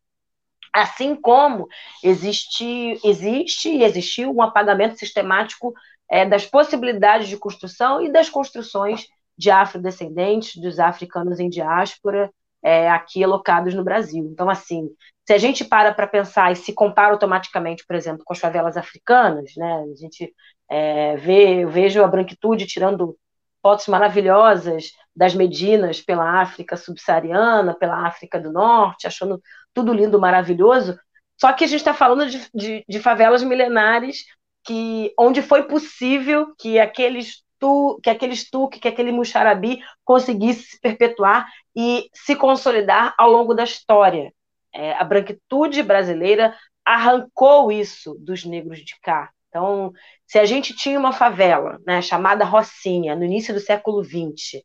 Assim 0.74 1.16
como 1.16 1.68
existe, 2.04 3.00
existe 3.02 3.70
e 3.70 3.84
existiu 3.84 4.30
um 4.36 4.42
apagamento 4.42 5.00
sistemático 5.00 5.74
é, 6.12 6.26
das 6.26 6.46
possibilidades 6.46 7.30
de 7.30 7.38
construção 7.38 8.04
e 8.04 8.12
das 8.12 8.30
construções 8.30 9.08
de 9.40 9.50
afrodescendentes, 9.50 10.62
dos 10.62 10.80
africanos 10.80 11.40
em 11.40 11.50
diáspora, 11.50 12.30
é, 12.62 12.92
aqui 12.92 13.24
alocados 13.24 13.74
no 13.74 13.86
Brasil. 13.86 14.28
Então, 14.30 14.50
assim, 14.50 14.90
se 15.26 15.32
a 15.32 15.38
gente 15.38 15.64
para 15.64 15.94
para 15.94 16.06
pensar 16.08 16.52
e 16.52 16.58
se 16.58 16.74
compara 16.74 17.14
automaticamente, 17.14 17.86
por 17.88 17.96
exemplo, 17.96 18.26
com 18.26 18.34
as 18.34 18.40
favelas 18.40 18.76
africanas, 18.76 19.54
né, 19.56 19.86
a 19.90 19.96
gente 19.96 20.34
é, 20.70 21.16
vê, 21.16 21.64
eu 21.64 21.70
vejo 21.70 22.04
a 22.04 22.08
branquitude 22.08 22.68
tirando 22.68 23.18
fotos 23.62 23.88
maravilhosas 23.88 24.92
das 25.16 25.34
Medinas 25.34 26.02
pela 26.02 26.42
África 26.42 26.76
subsaariana, 26.76 27.74
pela 27.74 28.06
África 28.06 28.38
do 28.38 28.52
Norte, 28.52 29.08
achando 29.08 29.42
tudo 29.74 29.94
lindo, 29.94 30.20
maravilhoso. 30.20 31.00
Só 31.40 31.54
que 31.54 31.64
a 31.64 31.68
gente 31.68 31.80
está 31.80 31.94
falando 31.94 32.30
de, 32.30 32.46
de, 32.54 32.86
de, 32.88 33.00
favelas 33.00 33.42
milenares 33.42 34.26
que, 34.66 35.14
onde 35.18 35.42
foi 35.42 35.64
possível 35.64 36.54
que 36.58 36.78
aqueles 36.78 37.42
tu, 37.60 38.00
que 38.02 38.10
aquele 38.10 38.36
tuque, 38.50 38.80
que 38.80 38.88
aquele 38.88 39.12
muxarabi 39.12 39.80
conseguisse 40.04 40.72
se 40.72 40.80
perpetuar 40.80 41.48
e 41.76 42.10
se 42.14 42.36
consolidar 42.36 43.14
ao 43.18 43.30
longo 43.30 43.54
da 43.54 43.64
história. 43.64 44.34
É, 44.74 44.94
a 44.94 45.04
branquitude 45.04 45.84
brasileira 45.84 46.56
arrancou 46.86 47.72
isso 47.72 48.16
dos 48.20 48.46
negros 48.46 48.80
de 48.80 49.00
cá. 49.02 49.30
Então, 49.50 49.92
se 50.26 50.38
a 50.40 50.46
gente 50.46 50.76
tinha 50.76 51.00
uma 51.00 51.12
favela 51.12 51.80
né, 51.86 52.02
chamada 52.02 52.46
Rocinha, 52.46 53.16
no 53.16 53.24
início 53.24 53.54
do 53.54 53.60
século 53.60 54.04
XX, 54.04 54.64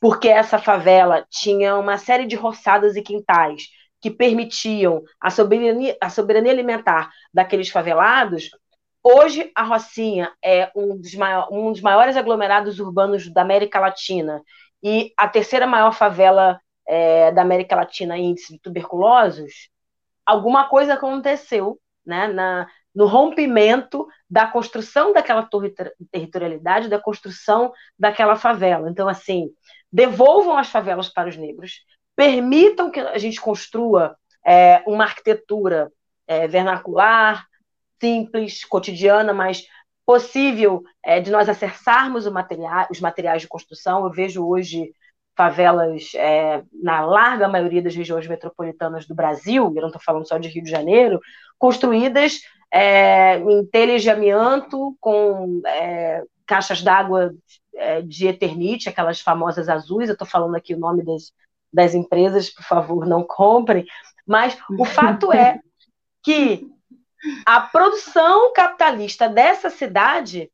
porque 0.00 0.28
essa 0.28 0.58
favela 0.58 1.26
tinha 1.30 1.76
uma 1.76 1.96
série 1.98 2.26
de 2.26 2.36
roçadas 2.36 2.94
e 2.96 3.02
quintais 3.02 3.64
que 4.00 4.10
permitiam 4.10 5.02
a 5.20 5.30
soberania, 5.30 5.96
a 6.00 6.10
soberania 6.10 6.52
alimentar 6.52 7.10
daqueles 7.32 7.70
favelados, 7.70 8.50
hoje 9.06 9.52
a 9.54 9.62
Rocinha 9.62 10.32
é 10.44 10.68
um 10.74 10.96
dos, 10.96 11.14
maior, 11.14 11.48
um 11.52 11.70
dos 11.70 11.80
maiores 11.80 12.16
aglomerados 12.16 12.80
urbanos 12.80 13.32
da 13.32 13.42
América 13.42 13.78
Latina 13.78 14.42
e 14.82 15.12
a 15.16 15.28
terceira 15.28 15.64
maior 15.64 15.92
favela 15.92 16.60
é, 16.84 17.30
da 17.30 17.42
América 17.42 17.76
Latina 17.76 18.18
em 18.18 18.30
índice 18.30 18.54
de 18.54 18.58
tuberculosos, 18.58 19.70
alguma 20.24 20.68
coisa 20.68 20.94
aconteceu 20.94 21.78
né, 22.04 22.26
na, 22.26 22.66
no 22.92 23.06
rompimento 23.06 24.08
da 24.28 24.48
construção 24.48 25.12
daquela 25.12 25.48
territorialidade, 26.10 26.88
da 26.88 26.98
construção 26.98 27.72
daquela 27.96 28.34
favela. 28.34 28.90
Então, 28.90 29.08
assim, 29.08 29.50
devolvam 29.92 30.58
as 30.58 30.68
favelas 30.68 31.08
para 31.08 31.28
os 31.28 31.36
negros, 31.36 31.84
permitam 32.16 32.90
que 32.90 32.98
a 32.98 33.18
gente 33.18 33.40
construa 33.40 34.16
é, 34.44 34.82
uma 34.84 35.04
arquitetura 35.04 35.92
é, 36.26 36.48
vernacular, 36.48 37.46
simples, 38.00 38.64
cotidiana, 38.64 39.32
mas 39.32 39.64
possível 40.04 40.84
é, 41.04 41.20
de 41.20 41.30
nós 41.30 41.48
acessarmos 41.48 42.26
material, 42.28 42.86
os 42.90 43.00
materiais 43.00 43.42
de 43.42 43.48
construção. 43.48 44.04
Eu 44.04 44.12
vejo 44.12 44.46
hoje 44.46 44.92
favelas 45.36 46.12
é, 46.14 46.62
na 46.72 47.04
larga 47.04 47.46
maioria 47.46 47.82
das 47.82 47.94
regiões 47.94 48.26
metropolitanas 48.26 49.06
do 49.06 49.14
Brasil, 49.14 49.64
eu 49.64 49.82
não 49.82 49.88
estou 49.88 50.00
falando 50.02 50.26
só 50.26 50.38
de 50.38 50.48
Rio 50.48 50.62
de 50.62 50.70
Janeiro, 50.70 51.20
construídas 51.58 52.40
é, 52.72 53.38
em 53.38 53.66
telhas 53.66 54.02
de 54.02 54.08
amianto, 54.08 54.96
com 54.98 55.60
é, 55.66 56.22
caixas 56.46 56.80
d'água 56.80 57.34
é, 57.74 58.00
de 58.00 58.28
Eternite, 58.28 58.88
aquelas 58.88 59.20
famosas 59.20 59.68
azuis, 59.68 60.08
eu 60.08 60.14
estou 60.14 60.26
falando 60.26 60.54
aqui 60.54 60.74
o 60.74 60.78
nome 60.78 61.04
das, 61.04 61.32
das 61.70 61.94
empresas, 61.94 62.48
por 62.48 62.64
favor, 62.64 63.06
não 63.06 63.22
comprem, 63.22 63.84
mas 64.26 64.56
o 64.78 64.84
fato 64.86 65.30
é 65.32 65.60
que 66.24 66.66
a 67.44 67.60
produção 67.60 68.52
capitalista 68.52 69.28
dessa 69.28 69.70
cidade 69.70 70.50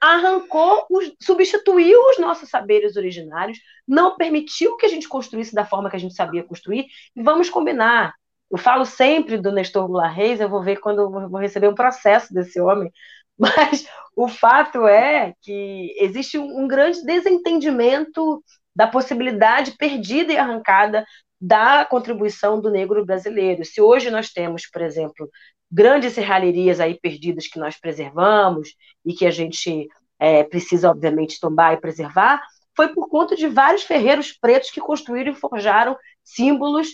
arrancou, 0.00 0.86
os, 0.90 1.12
substituiu 1.20 1.98
os 2.10 2.18
nossos 2.18 2.48
saberes 2.48 2.96
originários, 2.96 3.58
não 3.86 4.16
permitiu 4.16 4.76
que 4.76 4.86
a 4.86 4.88
gente 4.88 5.08
construísse 5.08 5.54
da 5.54 5.64
forma 5.64 5.90
que 5.90 5.96
a 5.96 6.00
gente 6.00 6.14
sabia 6.14 6.44
construir, 6.44 6.86
e 7.14 7.22
vamos 7.22 7.48
combinar. 7.48 8.14
Eu 8.50 8.58
falo 8.58 8.84
sempre 8.84 9.38
do 9.38 9.50
Nestor 9.50 9.86
Goulart 9.86 10.14
Reis, 10.14 10.40
eu 10.40 10.48
vou 10.48 10.62
ver 10.62 10.76
quando 10.76 11.00
eu 11.00 11.28
vou 11.28 11.40
receber 11.40 11.68
um 11.68 11.74
processo 11.74 12.32
desse 12.32 12.60
homem, 12.60 12.92
mas 13.38 13.86
o 14.14 14.28
fato 14.28 14.86
é 14.86 15.34
que 15.42 15.94
existe 15.98 16.38
um, 16.38 16.64
um 16.64 16.68
grande 16.68 17.04
desentendimento 17.04 18.42
da 18.74 18.86
possibilidade 18.86 19.72
perdida 19.78 20.32
e 20.32 20.38
arrancada 20.38 21.04
da 21.40 21.84
contribuição 21.84 22.60
do 22.60 22.70
negro 22.70 23.04
brasileiro. 23.04 23.64
Se 23.64 23.80
hoje 23.80 24.10
nós 24.10 24.30
temos, 24.30 24.66
por 24.66 24.82
exemplo, 24.82 25.28
grandes 25.70 26.12
serralherias 26.12 26.80
aí 26.80 26.98
perdidas 26.98 27.46
que 27.46 27.58
nós 27.58 27.76
preservamos 27.76 28.74
e 29.04 29.12
que 29.12 29.26
a 29.26 29.30
gente 29.30 29.88
é, 30.18 30.44
precisa, 30.44 30.90
obviamente, 30.90 31.40
tombar 31.40 31.74
e 31.74 31.80
preservar, 31.80 32.42
foi 32.74 32.88
por 32.88 33.08
conta 33.08 33.34
de 33.34 33.48
vários 33.48 33.82
ferreiros 33.82 34.32
pretos 34.32 34.70
que 34.70 34.80
construíram 34.80 35.32
e 35.32 35.36
forjaram 35.36 35.96
símbolos 36.22 36.88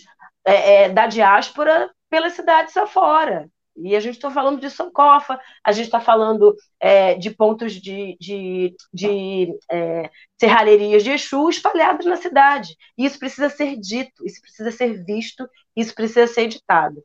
é, 0.45 0.83
é, 0.83 0.89
da 0.89 1.07
diáspora 1.07 1.91
pelas 2.09 2.33
cidades 2.33 2.75
afora. 2.77 3.49
E 3.75 3.95
a 3.95 3.99
gente 3.99 4.15
está 4.15 4.29
falando 4.29 4.61
de 4.61 4.69
Sankofa, 4.69 5.39
a 5.63 5.71
gente 5.71 5.85
está 5.85 5.99
falando 5.99 6.55
é, 6.79 7.15
de 7.15 7.31
pontos 7.31 7.73
de, 7.73 8.15
de, 8.19 8.75
de 8.93 9.57
é, 9.69 10.11
serralherias 10.39 11.03
de 11.03 11.09
Exu 11.09 11.49
espalhados 11.49 12.05
na 12.05 12.15
cidade. 12.15 12.77
Isso 12.95 13.17
precisa 13.17 13.49
ser 13.49 13.75
dito, 13.77 14.25
isso 14.25 14.39
precisa 14.41 14.71
ser 14.71 15.03
visto, 15.03 15.49
isso 15.75 15.93
precisa 15.95 16.27
ser 16.27 16.43
editado. 16.43 17.03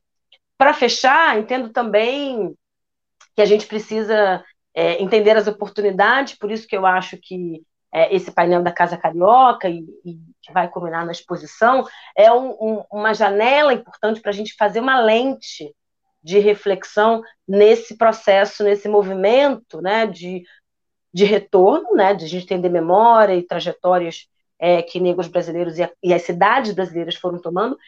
Para 0.58 0.74
fechar, 0.74 1.38
entendo 1.38 1.70
também 1.70 2.54
que 3.34 3.40
a 3.40 3.46
gente 3.46 3.66
precisa 3.66 4.44
é, 4.74 5.02
entender 5.02 5.36
as 5.36 5.46
oportunidades, 5.46 6.36
por 6.36 6.50
isso 6.50 6.66
que 6.66 6.76
eu 6.76 6.84
acho 6.84 7.16
que 7.16 7.62
é, 7.92 8.14
esse 8.14 8.30
painel 8.30 8.62
da 8.62 8.72
Casa 8.72 8.96
Carioca 8.96 9.68
e, 9.68 9.84
que 10.42 10.52
vai 10.52 10.68
combinar 10.68 11.06
na 11.06 11.12
exposição 11.12 11.86
é 12.16 12.32
um, 12.32 12.50
um, 12.60 12.84
uma 12.92 13.14
janela 13.14 13.72
importante 13.72 14.20
para 14.20 14.30
a 14.30 14.34
gente 14.34 14.54
fazer 14.56 14.80
uma 14.80 15.00
lente 15.00 15.74
de 16.22 16.38
reflexão 16.38 17.22
nesse 17.46 17.96
processo, 17.96 18.64
nesse 18.64 18.88
movimento 18.88 19.80
né, 19.80 20.06
de, 20.06 20.42
de 21.12 21.24
retorno, 21.24 21.94
né, 21.94 22.12
de 22.12 22.24
a 22.24 22.28
gente 22.28 22.44
entender 22.44 22.68
memória 22.68 23.34
e 23.34 23.46
trajetórias 23.46 24.26
é, 24.58 24.82
que 24.82 25.00
negros 25.00 25.28
brasileiros 25.28 25.78
e, 25.78 25.84
a, 25.84 25.90
e, 26.02 26.12
as 26.12 26.22
cidades 26.22 26.72
brasileiras 26.72 27.14
foram 27.14 27.40
tomando, 27.40 27.78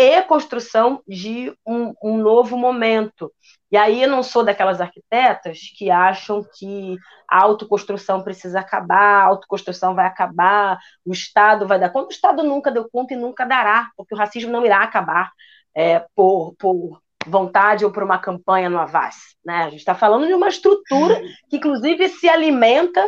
e 0.00 0.22
construção 0.22 1.02
de 1.06 1.52
um, 1.66 1.92
um, 2.02 2.16
novo 2.16 2.56
momento. 2.56 3.32
E 3.70 3.76
aí 3.76 4.02
eu 4.02 4.08
não 4.08 4.22
sou 4.22 4.42
daquelas 4.42 4.80
arquitetas 4.80 5.60
que 5.76 5.90
acham 5.90 6.44
que 6.58 6.96
a 7.28 7.42
autoconstrução 7.42 8.22
precisa 8.22 8.60
acabar, 8.60 9.22
a 9.22 9.26
autoconstrução 9.26 9.94
vai 9.94 10.06
acabar, 10.06 10.78
o 11.04 11.12
Estado 11.12 11.66
vai 11.66 11.78
dar 11.78 11.90
conta. 11.90 12.08
O 12.08 12.12
Estado 12.12 12.42
nunca 12.42 12.70
deu 12.70 12.88
conta 12.90 13.14
e 13.14 13.16
nunca 13.16 13.44
dará, 13.44 13.90
porque 13.96 14.14
o 14.14 14.18
racismo 14.18 14.50
não 14.50 14.64
irá 14.64 14.82
acabar 14.82 15.30
é, 15.74 16.04
por, 16.14 16.54
por 16.58 17.00
vontade 17.26 17.84
ou 17.84 17.92
por 17.92 18.02
uma 18.02 18.18
campanha 18.18 18.68
no 18.68 18.78
Avaz. 18.78 19.16
Né? 19.44 19.64
A 19.64 19.70
gente 19.70 19.80
está 19.80 19.94
falando 19.94 20.26
de 20.26 20.34
uma 20.34 20.48
estrutura 20.48 21.20
que, 21.48 21.56
inclusive, 21.56 22.08
se 22.08 22.28
alimenta. 22.28 23.06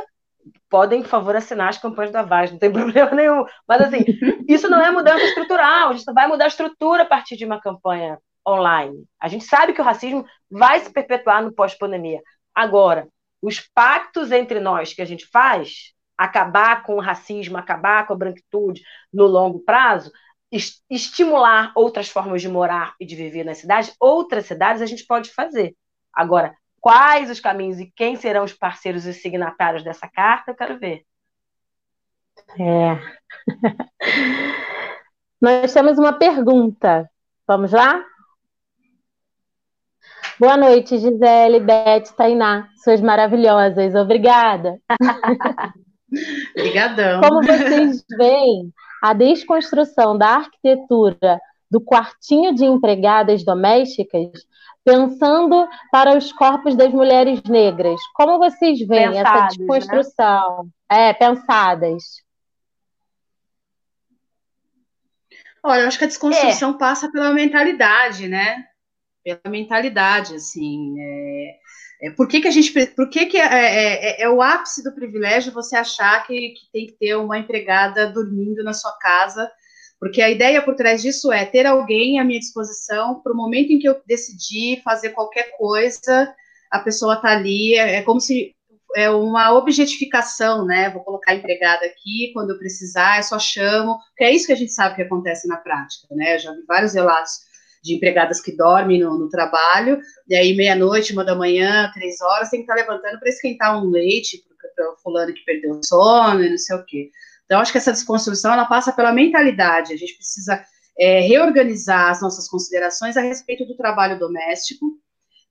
Podem, 0.68 1.02
por 1.02 1.08
favor, 1.08 1.36
assinar 1.36 1.68
as 1.68 1.78
campanhas 1.78 2.12
do 2.12 2.16
Avaz, 2.16 2.50
não 2.50 2.58
tem 2.58 2.70
problema 2.72 3.10
nenhum. 3.12 3.44
Mas, 3.66 3.82
assim, 3.82 4.04
isso 4.48 4.68
não 4.68 4.80
é 4.80 4.90
mudança 4.90 5.24
estrutural, 5.24 5.90
a 5.90 5.92
gente 5.92 6.12
vai 6.12 6.26
mudar 6.26 6.44
a 6.44 6.48
estrutura 6.48 7.02
a 7.02 7.06
partir 7.06 7.36
de 7.36 7.44
uma 7.44 7.60
campanha 7.60 8.18
online. 8.46 9.04
A 9.20 9.28
gente 9.28 9.44
sabe 9.44 9.72
que 9.72 9.80
o 9.80 9.84
racismo 9.84 10.24
vai 10.50 10.80
se 10.80 10.90
perpetuar 10.92 11.42
no 11.42 11.52
pós-pandemia. 11.52 12.20
Agora, 12.54 13.08
os 13.40 13.60
pactos 13.60 14.30
entre 14.30 14.60
nós 14.60 14.92
que 14.92 15.02
a 15.02 15.04
gente 15.04 15.26
faz, 15.26 15.92
acabar 16.16 16.82
com 16.84 16.96
o 16.96 17.00
racismo, 17.00 17.56
acabar 17.56 18.06
com 18.06 18.12
a 18.12 18.16
branquitude 18.16 18.82
no 19.12 19.26
longo 19.26 19.60
prazo, 19.60 20.12
estimular 20.90 21.72
outras 21.74 22.08
formas 22.08 22.42
de 22.42 22.48
morar 22.48 22.94
e 23.00 23.06
de 23.06 23.16
viver 23.16 23.44
na 23.44 23.54
cidade, 23.54 23.92
outras 23.98 24.46
cidades 24.46 24.82
a 24.82 24.86
gente 24.86 25.06
pode 25.06 25.30
fazer. 25.32 25.74
Agora, 26.12 26.54
quais 26.82 27.30
os 27.30 27.38
caminhos 27.38 27.78
e 27.78 27.90
quem 27.94 28.16
serão 28.16 28.42
os 28.44 28.52
parceiros 28.52 29.06
e 29.06 29.14
signatários 29.14 29.84
dessa 29.84 30.08
carta, 30.08 30.50
eu 30.50 30.56
quero 30.56 30.78
ver. 30.80 31.04
É. 32.58 32.98
Nós 35.40 35.72
temos 35.72 35.96
uma 35.96 36.12
pergunta. 36.12 37.08
Vamos 37.46 37.70
lá? 37.70 38.04
Boa 40.40 40.56
noite, 40.56 40.98
Gisele, 40.98 41.60
Beth, 41.60 42.12
Tainá. 42.16 42.68
Suas 42.82 43.00
maravilhosas. 43.00 43.94
Obrigada. 43.94 44.80
Obrigadão. 46.56 47.20
Como 47.20 47.42
vocês 47.42 48.04
veem, 48.16 48.72
a 49.00 49.12
desconstrução 49.12 50.18
da 50.18 50.28
arquitetura 50.36 51.40
do 51.70 51.80
quartinho 51.80 52.54
de 52.54 52.64
empregadas 52.64 53.44
domésticas, 53.44 54.30
pensando 54.84 55.68
para 55.90 56.16
os 56.16 56.32
corpos 56.32 56.74
das 56.74 56.92
mulheres 56.92 57.42
negras. 57.44 58.00
Como 58.14 58.38
vocês 58.38 58.78
veem 58.86 59.12
Pensados, 59.12 59.30
essa 59.30 59.40
né? 59.40 59.48
desconstrução? 59.48 60.64
Né? 60.90 61.08
É, 61.08 61.12
pensadas. 61.12 62.02
Olha, 65.62 65.82
eu 65.82 65.88
acho 65.88 65.98
que 65.98 66.04
a 66.04 66.08
desconstrução 66.08 66.72
é. 66.72 66.78
passa 66.78 67.10
pela 67.10 67.32
mentalidade, 67.32 68.26
né? 68.26 68.64
Pela 69.24 69.40
mentalidade, 69.48 70.34
assim. 70.34 70.96
É... 71.00 71.62
É, 72.02 72.10
por 72.10 72.26
que, 72.26 72.40
que 72.40 72.48
a 72.48 72.50
gente. 72.50 72.72
Por 72.96 73.08
que, 73.08 73.26
que 73.26 73.38
é, 73.38 73.44
é, 73.44 74.22
é, 74.22 74.22
é, 74.22 74.28
o 74.28 74.42
ápice 74.42 74.82
do 74.82 74.92
privilégio 74.92 75.52
você 75.52 75.76
achar 75.76 76.26
que, 76.26 76.34
que 76.34 76.72
tem 76.72 76.86
que 76.88 76.94
ter 76.94 77.14
uma 77.14 77.38
empregada 77.38 78.08
dormindo 78.08 78.64
na 78.64 78.72
sua 78.72 78.90
casa? 78.98 79.48
Porque 80.02 80.20
a 80.20 80.28
ideia 80.28 80.60
por 80.60 80.74
trás 80.74 81.00
disso 81.00 81.30
é 81.30 81.44
ter 81.44 81.64
alguém 81.64 82.18
à 82.18 82.24
minha 82.24 82.40
disposição 82.40 83.20
para 83.22 83.32
o 83.32 83.36
momento 83.36 83.70
em 83.70 83.78
que 83.78 83.88
eu 83.88 84.02
decidir 84.04 84.82
fazer 84.82 85.10
qualquer 85.10 85.56
coisa, 85.56 86.34
a 86.72 86.80
pessoa 86.80 87.14
está 87.14 87.28
ali. 87.28 87.76
É, 87.76 87.98
é 87.98 88.02
como 88.02 88.20
se 88.20 88.52
é 88.96 89.08
uma 89.10 89.52
objetificação, 89.52 90.66
né? 90.66 90.90
Vou 90.90 91.04
colocar 91.04 91.36
empregada 91.36 91.86
aqui, 91.86 92.32
quando 92.34 92.50
eu 92.50 92.58
precisar, 92.58 93.18
eu 93.18 93.22
só 93.22 93.38
chamo, 93.38 93.96
que 94.16 94.24
é 94.24 94.32
isso 94.32 94.48
que 94.48 94.52
a 94.52 94.56
gente 94.56 94.72
sabe 94.72 94.96
que 94.96 95.02
acontece 95.02 95.46
na 95.46 95.58
prática, 95.58 96.12
né? 96.16 96.34
Eu 96.34 96.40
já 96.40 96.52
vi 96.52 96.64
vários 96.66 96.94
relatos 96.94 97.34
de 97.80 97.94
empregadas 97.94 98.40
que 98.40 98.56
dormem 98.56 98.98
no, 98.98 99.16
no 99.16 99.28
trabalho, 99.28 100.00
e 100.28 100.34
aí 100.34 100.56
meia-noite, 100.56 101.12
uma 101.12 101.24
da 101.24 101.36
manhã, 101.36 101.88
três 101.94 102.20
horas, 102.20 102.50
tem 102.50 102.58
que 102.58 102.64
estar 102.64 102.74
levantando 102.74 103.20
para 103.20 103.28
esquentar 103.28 103.80
um 103.80 103.88
leite 103.88 104.42
para 104.74 104.92
o 104.94 104.96
fulano 104.96 105.32
que 105.32 105.44
perdeu 105.44 105.78
o 105.78 105.86
sono 105.86 106.42
e 106.42 106.50
não 106.50 106.58
sei 106.58 106.74
o 106.74 106.84
quê. 106.84 107.08
Então, 107.52 107.60
acho 107.60 107.70
que 107.70 107.76
essa 107.76 107.92
desconstrução 107.92 108.50
ela 108.50 108.64
passa 108.64 108.94
pela 108.94 109.12
mentalidade. 109.12 109.92
A 109.92 109.96
gente 109.96 110.14
precisa 110.14 110.64
é, 110.98 111.20
reorganizar 111.20 112.08
as 112.08 112.22
nossas 112.22 112.48
considerações 112.48 113.14
a 113.14 113.20
respeito 113.20 113.66
do 113.66 113.76
trabalho 113.76 114.18
doméstico, 114.18 114.86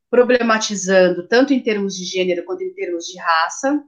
problematizando 0.09 1.27
tanto 1.27 1.53
em 1.53 1.59
termos 1.59 1.95
de 1.95 2.03
gênero 2.03 2.43
quanto 2.43 2.63
em 2.63 2.73
termos 2.73 3.05
de 3.05 3.19
raça, 3.19 3.83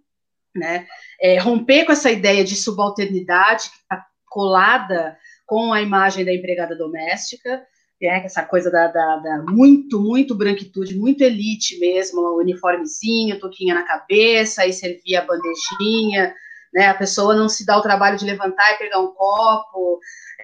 né? 0.55 0.85
É, 1.19 1.39
romper 1.39 1.85
com 1.85 1.91
essa 1.91 2.11
ideia 2.11 2.43
de 2.43 2.55
subalternidade 2.55 3.71
que 3.71 3.77
está 3.77 4.05
colada 4.29 5.17
com 5.47 5.73
a 5.73 5.81
imagem 5.81 6.23
da 6.23 6.31
empregada 6.31 6.75
doméstica, 6.75 7.65
é, 7.99 8.23
essa 8.23 8.43
coisa 8.43 8.69
da, 8.69 8.85
da, 8.89 9.17
da, 9.17 9.41
muito, 9.49 9.99
muito 9.99 10.35
branquitude, 10.35 10.95
muito 10.95 11.23
elite 11.23 11.79
mesmo, 11.79 12.21
uniformezinho, 12.37 13.39
toquinha 13.39 13.73
na 13.73 13.81
cabeça, 13.81 14.61
aí 14.61 14.71
servia 14.71 15.21
a 15.21 15.25
bandejinha, 15.25 16.35
né? 16.73 16.87
A 16.87 16.93
pessoa 16.93 17.35
não 17.35 17.47
se 17.47 17.65
dá 17.65 17.77
o 17.77 17.81
trabalho 17.81 18.17
de 18.17 18.25
levantar 18.25 18.73
e 18.73 18.77
pegar 18.77 18.99
um 18.99 19.13
copo. 19.13 19.99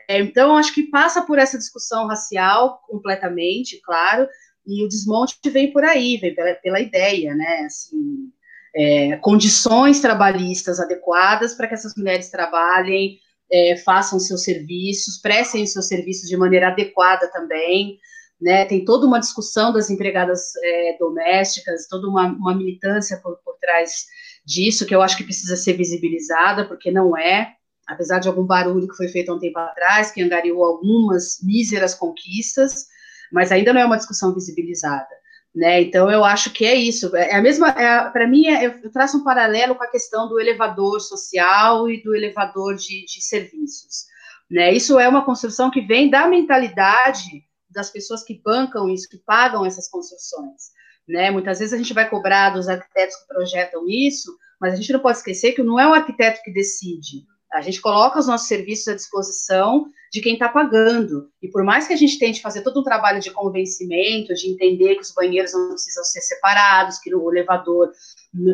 É, 0.08 0.20
então, 0.20 0.58
acho 0.58 0.74
que 0.74 0.84
passa 0.84 1.22
por 1.22 1.40
essa 1.40 1.58
discussão 1.58 2.08
racial 2.08 2.82
completamente, 2.88 3.82
claro, 3.82 4.28
e 4.66 4.84
o 4.86 4.88
desmonte 4.88 5.38
vem 5.46 5.72
por 5.72 5.84
aí, 5.84 6.18
vem 6.18 6.36
pela, 6.36 6.54
pela 6.56 6.80
ideia, 6.80 7.34
né? 7.34 7.64
Assim, 7.66 8.32
é, 8.76 9.18
condições 9.18 10.00
trabalhistas 10.00 10.80
adequadas 10.80 11.56
para 11.56 11.68
que 11.68 11.74
essas 11.74 11.96
mulheres 11.96 12.30
trabalhem, 12.30 13.18
é, 13.52 13.76
façam 13.78 14.20
seus 14.20 14.44
serviços, 14.44 15.18
prestem 15.20 15.66
seus 15.66 15.88
serviços 15.88 16.30
de 16.30 16.38
maneira 16.38 16.68
adequada 16.68 17.28
também. 17.32 17.98
Né, 18.42 18.64
tem 18.64 18.86
toda 18.86 19.06
uma 19.06 19.20
discussão 19.20 19.74
das 19.74 19.90
empregadas 19.90 20.56
é, 20.64 20.98
domésticas, 20.98 21.90
toda 21.90 22.08
uma, 22.08 22.26
uma 22.28 22.56
militância 22.56 23.20
por, 23.22 23.38
por 23.44 23.58
trás 23.60 24.06
disso, 24.50 24.86
que 24.86 24.96
eu 24.96 25.02
acho 25.02 25.16
que 25.16 25.24
precisa 25.24 25.56
ser 25.56 25.74
visibilizada, 25.74 26.66
porque 26.66 26.92
não 26.92 27.16
é, 27.16 27.54
apesar 27.88 28.18
de 28.18 28.28
algum 28.28 28.44
barulho 28.44 28.88
que 28.88 28.98
foi 28.98 29.08
feito 29.08 29.32
há 29.32 29.36
um 29.36 29.40
tempo 29.40 29.60
atrás, 29.60 30.10
que 30.10 30.24
angariou 30.24 30.64
algumas 30.64 31.38
míseras 31.44 31.94
conquistas, 31.94 32.88
mas 33.32 33.52
ainda 33.52 33.72
não 33.72 33.82
é 33.82 33.86
uma 33.86 33.98
discussão 33.98 34.34
visibilizada. 34.34 35.08
Né? 35.54 35.82
Então 35.82 36.10
eu 36.10 36.26
acho 36.26 36.52
que 36.52 36.66
é 36.66 36.74
isso. 36.74 37.16
É 37.16 37.36
a 37.36 37.42
mesma, 37.42 37.70
é, 37.70 38.10
para 38.10 38.28
mim, 38.28 38.48
é, 38.48 38.66
eu 38.66 38.92
traço 38.92 39.18
um 39.18 39.24
paralelo 39.24 39.76
com 39.76 39.84
a 39.84 39.92
questão 39.92 40.28
do 40.28 40.40
elevador 40.40 41.00
social 41.00 41.88
e 41.90 42.02
do 42.02 42.16
elevador 42.16 42.76
de, 42.76 43.06
de 43.06 43.22
serviços. 43.22 44.06
Né? 44.50 44.74
Isso 44.74 44.98
é 44.98 45.08
uma 45.08 45.26
construção 45.26 45.70
que 45.70 45.82
vem 45.82 46.10
da 46.10 46.28
mentalidade 46.28 47.44
das 47.70 47.92
pessoas 47.92 48.24
que 48.24 48.42
bancam 48.44 48.90
isso, 48.90 49.08
que 49.08 49.18
pagam 49.18 49.64
essas 49.64 49.88
construções. 49.88 50.72
Né? 51.10 51.32
Muitas 51.32 51.58
vezes 51.58 51.74
a 51.74 51.78
gente 51.78 51.94
vai 51.94 52.08
cobrar 52.08 52.52
dos 52.52 52.70
arquitetos 52.70 53.16
que 53.16 53.28
projetam 53.28 53.84
isso, 53.90 54.32
mas 54.62 54.74
a 54.74 54.76
gente 54.76 54.94
não 54.94 55.00
pode 55.00 55.18
esquecer 55.18 55.54
que 55.54 55.64
não 55.64 55.80
é 55.80 55.88
o 55.88 55.94
arquiteto 55.94 56.40
que 56.44 56.54
decide. 56.54 57.26
A 57.52 57.62
gente 57.62 57.82
coloca 57.82 58.20
os 58.20 58.28
nossos 58.28 58.48
serviços 58.48 58.90
à 58.90 58.96
disposição 58.96 59.88
de 60.12 60.22
quem 60.22 60.34
está 60.34 60.48
pagando. 60.48 61.28
E 61.42 61.48
por 61.48 61.64
mais 61.64 61.88
que 61.88 61.94
a 61.94 61.96
gente 61.96 62.20
tente 62.20 62.44
fazer 62.44 62.62
todo 62.62 62.80
um 62.80 62.84
trabalho 62.84 63.20
de 63.20 63.32
convencimento, 63.32 64.36
de 64.36 64.50
entender 64.50 64.96
que 64.96 65.02
os 65.02 65.12
banheiros 65.12 65.52
não 65.52 65.70
precisam 65.70 66.04
ser 66.04 66.22
separados, 66.22 67.00
que 67.00 67.14
o 67.14 67.32
elevador, 67.32 67.92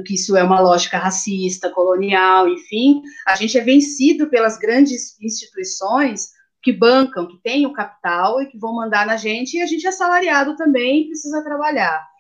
que 0.06 0.14
isso 0.14 0.38
é 0.38 0.44
uma 0.44 0.62
lógica 0.62 0.98
racista, 0.98 1.70
colonial, 1.70 2.48
enfim, 2.48 3.02
a 3.28 3.36
gente 3.36 3.58
é 3.58 3.62
vencido 3.62 4.30
pelas 4.30 4.58
grandes 4.58 5.20
instituições 5.20 6.30
que 6.64 6.72
bancam, 6.72 7.28
que 7.28 7.38
têm 7.44 7.66
o 7.66 7.74
capital 7.74 8.42
e 8.42 8.46
que 8.46 8.58
vão 8.58 8.74
mandar 8.74 9.06
na 9.06 9.18
gente, 9.18 9.58
e 9.58 9.62
a 9.62 9.66
gente 9.66 9.86
é 9.86 9.92
salariado 9.92 10.56
também 10.56 11.02
e 11.02 11.08
precisa 11.08 11.44
trabalhar. 11.44 12.15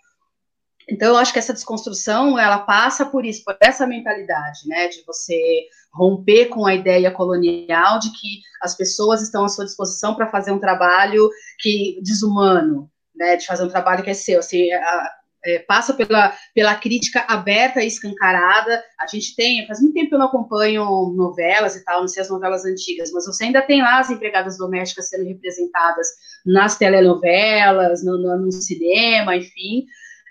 Então, 0.90 1.10
eu 1.10 1.18
acho 1.18 1.34
que 1.34 1.40
essa 1.40 1.54
desconstrução, 1.54 2.38
ela 2.38 2.60
passa 2.60 3.06
por 3.06 3.26
isso, 3.26 3.44
por 3.44 3.58
essa 3.60 3.88
mentalidade, 3.88 4.68
né, 4.68 4.88
de 4.88 5.04
você 5.06 5.68
romper 5.92 6.48
com 6.48 6.66
a 6.66 6.76
ideia 6.76 7.10
colonial 7.10 8.00
de 8.00 8.12
que 8.12 8.42
as 8.62 8.76
pessoas 8.76 9.22
estão 9.22 9.46
à 9.46 9.50
sua 9.50 9.66
disposição 9.66 10.16
para 10.16 10.30
fazer 10.30 10.52
um 10.52 10.60
trabalho 10.60 11.30
que 11.60 12.00
desumano, 12.04 12.90
né, 13.16 13.36
de 13.36 13.46
fazer 13.46 13.64
um 13.64 13.70
trabalho 13.70 14.04
que 14.04 14.10
é 14.10 14.14
seu, 14.14 14.40
assim, 14.40 14.72
a, 14.72 15.12
é, 15.46 15.60
passa 15.60 15.94
pela, 15.94 16.36
pela 16.54 16.76
crítica 16.76 17.24
aberta 17.28 17.82
e 17.82 17.88
escancarada. 17.88 18.84
A 19.00 19.08
gente 19.08 19.36
tem, 19.36 19.66
faz 19.68 19.80
muito 19.80 19.94
tempo 19.94 20.10
que 20.10 20.16
eu 20.16 20.20
não 20.20 20.26
acompanho 20.26 20.84
novelas 21.16 21.76
e 21.76 21.84
tal, 21.84 22.02
não 22.02 22.08
sei 22.08 22.24
as 22.24 22.30
novelas 22.30 22.66
antigas, 22.66 23.12
mas 23.12 23.26
você 23.26 23.46
ainda 23.46 23.62
tem 23.62 23.82
lá 23.82 24.00
as 24.00 24.10
empregadas 24.10 24.58
domésticas 24.58 25.10
sendo 25.10 25.28
representadas 25.28 26.08
nas 26.46 26.78
telenovelas, 26.78 28.04
no, 28.04 28.18
no, 28.18 28.38
no 28.38 28.52
cinema, 28.52 29.36
enfim 29.36 29.86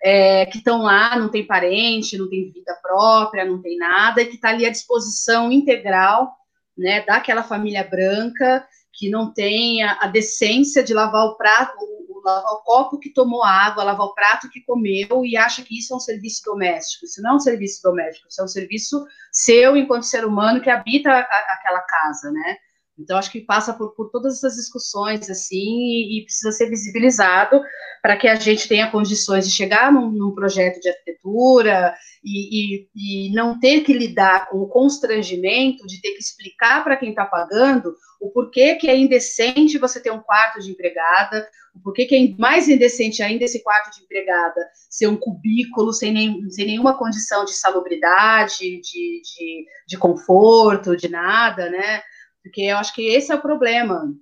é, 0.06 0.44
que 0.44 0.58
estão 0.58 0.82
lá, 0.82 1.18
não 1.18 1.30
tem 1.30 1.46
parente, 1.46 2.18
não 2.18 2.28
tem 2.28 2.52
vida 2.52 2.78
própria, 2.82 3.42
não 3.42 3.62
tem 3.62 3.78
nada, 3.78 4.20
e 4.20 4.26
que 4.26 4.34
está 4.34 4.50
ali 4.50 4.66
à 4.66 4.70
disposição 4.70 5.50
integral 5.50 6.30
né, 6.76 7.00
daquela 7.00 7.42
família 7.42 7.82
branca 7.82 8.66
que 8.92 9.08
não 9.08 9.32
tem 9.32 9.82
a, 9.82 10.00
a 10.02 10.06
decência 10.06 10.84
de 10.84 10.92
lavar 10.92 11.24
o 11.24 11.36
prato, 11.36 11.74
o, 11.80 12.18
o, 12.18 12.22
lavar 12.22 12.52
o 12.52 12.62
copo 12.62 12.98
que 12.98 13.14
tomou 13.14 13.42
água, 13.42 13.82
lavar 13.82 14.06
o 14.06 14.14
prato 14.14 14.50
que 14.50 14.60
comeu 14.60 15.24
e 15.24 15.38
acha 15.38 15.62
que 15.62 15.78
isso 15.78 15.94
é 15.94 15.96
um 15.96 16.00
serviço 16.00 16.42
doméstico. 16.44 17.06
Isso 17.06 17.22
não 17.22 17.30
é 17.30 17.34
um 17.36 17.40
serviço 17.40 17.80
doméstico, 17.82 18.28
isso 18.28 18.42
é 18.42 18.44
um 18.44 18.48
serviço 18.48 19.06
seu 19.32 19.74
enquanto 19.74 20.02
ser 20.02 20.26
humano 20.26 20.60
que 20.60 20.68
habita 20.68 21.10
a, 21.10 21.54
aquela 21.54 21.80
casa, 21.80 22.30
né? 22.30 22.58
Então, 22.98 23.18
acho 23.18 23.30
que 23.30 23.40
passa 23.40 23.72
por, 23.72 23.94
por 23.94 24.10
todas 24.10 24.36
essas 24.36 24.54
discussões, 24.54 25.28
assim, 25.28 25.56
e, 25.56 26.20
e 26.20 26.24
precisa 26.24 26.52
ser 26.52 26.68
visibilizado 26.70 27.60
para 28.00 28.16
que 28.16 28.28
a 28.28 28.34
gente 28.36 28.68
tenha 28.68 28.90
condições 28.90 29.48
de 29.48 29.54
chegar 29.54 29.92
num, 29.92 30.10
num 30.10 30.34
projeto 30.34 30.80
de 30.80 30.88
arquitetura 30.88 31.94
e, 32.22 32.84
e, 32.84 32.88
e, 32.94 33.34
não 33.34 33.58
ter 33.58 33.80
que 33.80 33.92
lidar 33.92 34.48
com 34.48 34.58
o 34.58 34.68
constrangimento 34.68 35.86
de 35.86 36.00
ter 36.00 36.12
que 36.12 36.20
explicar 36.20 36.84
para 36.84 36.96
quem 36.96 37.10
está 37.10 37.24
pagando 37.24 37.94
o 38.20 38.30
porquê 38.30 38.76
que 38.76 38.88
é 38.88 38.96
indecente 38.96 39.78
você 39.78 40.00
ter 40.00 40.10
um 40.10 40.20
quarto 40.20 40.60
de 40.60 40.70
empregada, 40.70 41.46
o 41.74 41.80
porquê 41.80 42.06
que 42.06 42.14
é 42.14 42.40
mais 42.40 42.68
indecente 42.68 43.22
ainda 43.22 43.44
esse 43.44 43.62
quarto 43.62 43.94
de 43.94 44.02
empregada 44.02 44.60
ser 44.88 45.08
um 45.08 45.16
cubículo 45.16 45.92
sem, 45.92 46.12
nem, 46.12 46.50
sem 46.50 46.66
nenhuma 46.66 46.96
condição 46.96 47.44
de 47.44 47.52
salubridade, 47.52 48.58
de, 48.58 48.80
de, 48.80 49.66
de 49.86 49.98
conforto, 49.98 50.96
de 50.96 51.08
nada, 51.08 51.68
né? 51.68 52.02
Porque 52.44 52.60
eu 52.60 52.76
acho 52.76 52.94
que 52.94 53.08
esse 53.08 53.32
é 53.32 53.34
o 53.34 53.40
problema, 53.40 54.14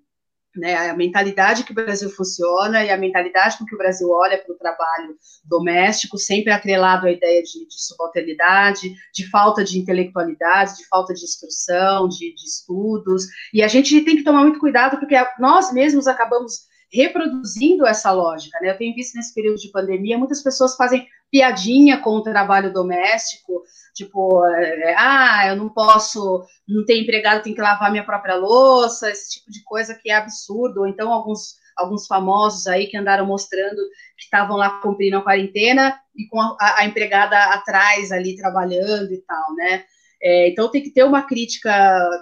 né? 0.56 0.90
A 0.90 0.96
mentalidade 0.96 1.64
que 1.64 1.72
o 1.72 1.74
Brasil 1.74 2.08
funciona 2.08 2.84
e 2.84 2.90
a 2.90 2.96
mentalidade 2.96 3.58
com 3.58 3.64
que 3.64 3.74
o 3.74 3.78
Brasil 3.78 4.08
olha 4.10 4.38
para 4.38 4.54
o 4.54 4.58
trabalho 4.58 5.16
doméstico, 5.44 6.16
sempre 6.16 6.52
atrelado 6.52 7.06
à 7.06 7.10
ideia 7.10 7.42
de, 7.42 7.66
de, 7.66 7.84
subalternidade, 7.84 8.94
de 9.12 9.28
falta 9.28 9.64
de 9.64 9.78
intelectualidade, 9.78 10.76
de 10.76 10.86
falta 10.86 11.12
de 11.12 11.24
instrução, 11.24 12.06
de, 12.06 12.32
de 12.34 12.44
estudos, 12.44 13.24
e 13.52 13.60
a 13.60 13.68
gente 13.68 14.04
tem 14.04 14.16
que 14.16 14.24
tomar 14.24 14.42
muito 14.42 14.60
cuidado, 14.60 14.98
porque 14.98 15.16
nós 15.40 15.72
mesmos 15.72 16.06
acabamos 16.06 16.70
reproduzindo 16.92 17.86
essa 17.86 18.12
lógica, 18.12 18.56
né? 18.60 18.70
Eu 18.70 18.78
tenho 18.78 18.94
visto 18.94 19.16
nesse 19.16 19.34
período 19.34 19.56
de 19.56 19.70
pandemia 19.72 20.18
muitas 20.18 20.42
pessoas 20.42 20.76
fazem 20.76 21.08
piadinha 21.32 21.96
com 21.96 22.10
o 22.10 22.22
trabalho 22.22 22.70
doméstico, 22.70 23.62
tipo, 23.94 24.46
é, 24.46 24.94
ah, 24.98 25.48
eu 25.48 25.56
não 25.56 25.70
posso, 25.70 26.44
não 26.68 26.84
ter 26.84 27.00
empregado, 27.00 27.42
tem 27.42 27.54
que 27.54 27.60
lavar 27.60 27.90
minha 27.90 28.04
própria 28.04 28.34
louça, 28.34 29.10
esse 29.10 29.30
tipo 29.30 29.50
de 29.50 29.64
coisa 29.64 29.94
que 29.94 30.10
é 30.10 30.14
absurdo, 30.14 30.80
ou 30.80 30.86
então 30.86 31.10
alguns 31.10 31.60
alguns 31.74 32.06
famosos 32.06 32.66
aí 32.66 32.86
que 32.86 32.98
andaram 32.98 33.24
mostrando 33.24 33.78
que 34.18 34.24
estavam 34.24 34.58
lá 34.58 34.78
cumprindo 34.82 35.16
a 35.16 35.22
quarentena 35.22 35.98
e 36.14 36.26
com 36.28 36.38
a, 36.38 36.56
a, 36.60 36.84
empregada 36.84 37.34
atrás 37.44 38.12
ali 38.12 38.36
trabalhando 38.36 39.10
e 39.10 39.22
tal, 39.22 39.54
né? 39.54 39.82
É, 40.22 40.48
então 40.50 40.70
tem 40.70 40.82
que 40.82 40.92
ter 40.92 41.02
uma 41.02 41.22
crítica 41.22 41.70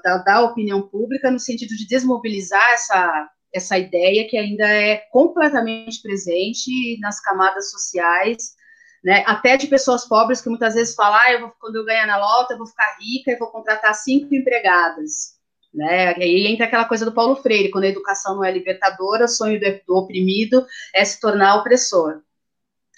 da, 0.05 0.18
da 0.18 0.43
opinião 0.43 0.82
pública 0.82 1.32
no 1.32 1.40
sentido 1.40 1.76
de 1.76 1.86
desmobilizar 1.86 2.64
essa 2.72 3.28
essa 3.52 3.76
ideia 3.76 4.28
que 4.28 4.36
ainda 4.36 4.64
é 4.64 4.98
completamente 5.10 6.01
presente 6.01 6.97
nas 7.01 7.20
camadas 7.20 7.72
sociais, 7.72 8.55
né, 9.02 9.24
até 9.27 9.56
de 9.56 9.66
pessoas 9.66 10.06
pobres 10.06 10.40
que 10.40 10.48
muitas 10.48 10.74
vezes 10.74 10.94
falam, 10.94 11.18
ah, 11.18 11.32
eu 11.32 11.40
vou, 11.40 11.52
quando 11.59 11.77
eu 11.77 11.85
ganhar 11.85 12.06
na 12.06 12.18
lota, 12.18 12.55
eu 12.55 12.59
vou 12.59 12.66
ficar 12.66 12.97
rica 13.01 13.31
e 13.31 13.36
vou 13.36 13.48
contratar 13.48 13.94
cinco 13.94 14.35
empregadas, 14.35 15.39
né, 15.72 16.18
e 16.18 16.22
aí 16.22 16.47
entra 16.47 16.66
aquela 16.66 16.85
coisa 16.85 17.05
do 17.05 17.12
Paulo 17.12 17.36
Freire, 17.36 17.70
quando 17.70 17.85
a 17.85 17.89
educação 17.89 18.36
não 18.36 18.44
é 18.44 18.51
libertadora, 18.51 19.24
o 19.24 19.28
sonho 19.28 19.59
do, 19.59 19.66
do 19.86 19.97
oprimido 19.97 20.66
é 20.94 21.05
se 21.05 21.20
tornar 21.20 21.56
opressor. 21.56 22.20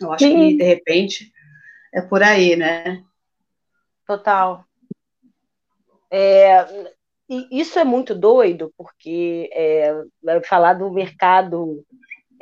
Eu 0.01 0.12
acho 0.12 0.24
Sim. 0.24 0.51
que, 0.51 0.57
de 0.57 0.65
repente, 0.65 1.33
é 1.95 2.01
por 2.01 2.23
aí, 2.23 2.57
né? 2.57 3.05
Total. 4.07 4.65
É, 6.11 6.66
isso 7.51 7.79
é 7.79 7.85
muito 7.85 8.15
doido, 8.15 8.73
porque 8.77 9.49
é, 9.53 9.95
falar 10.45 10.74
do 10.74 10.91
mercado 10.91 11.85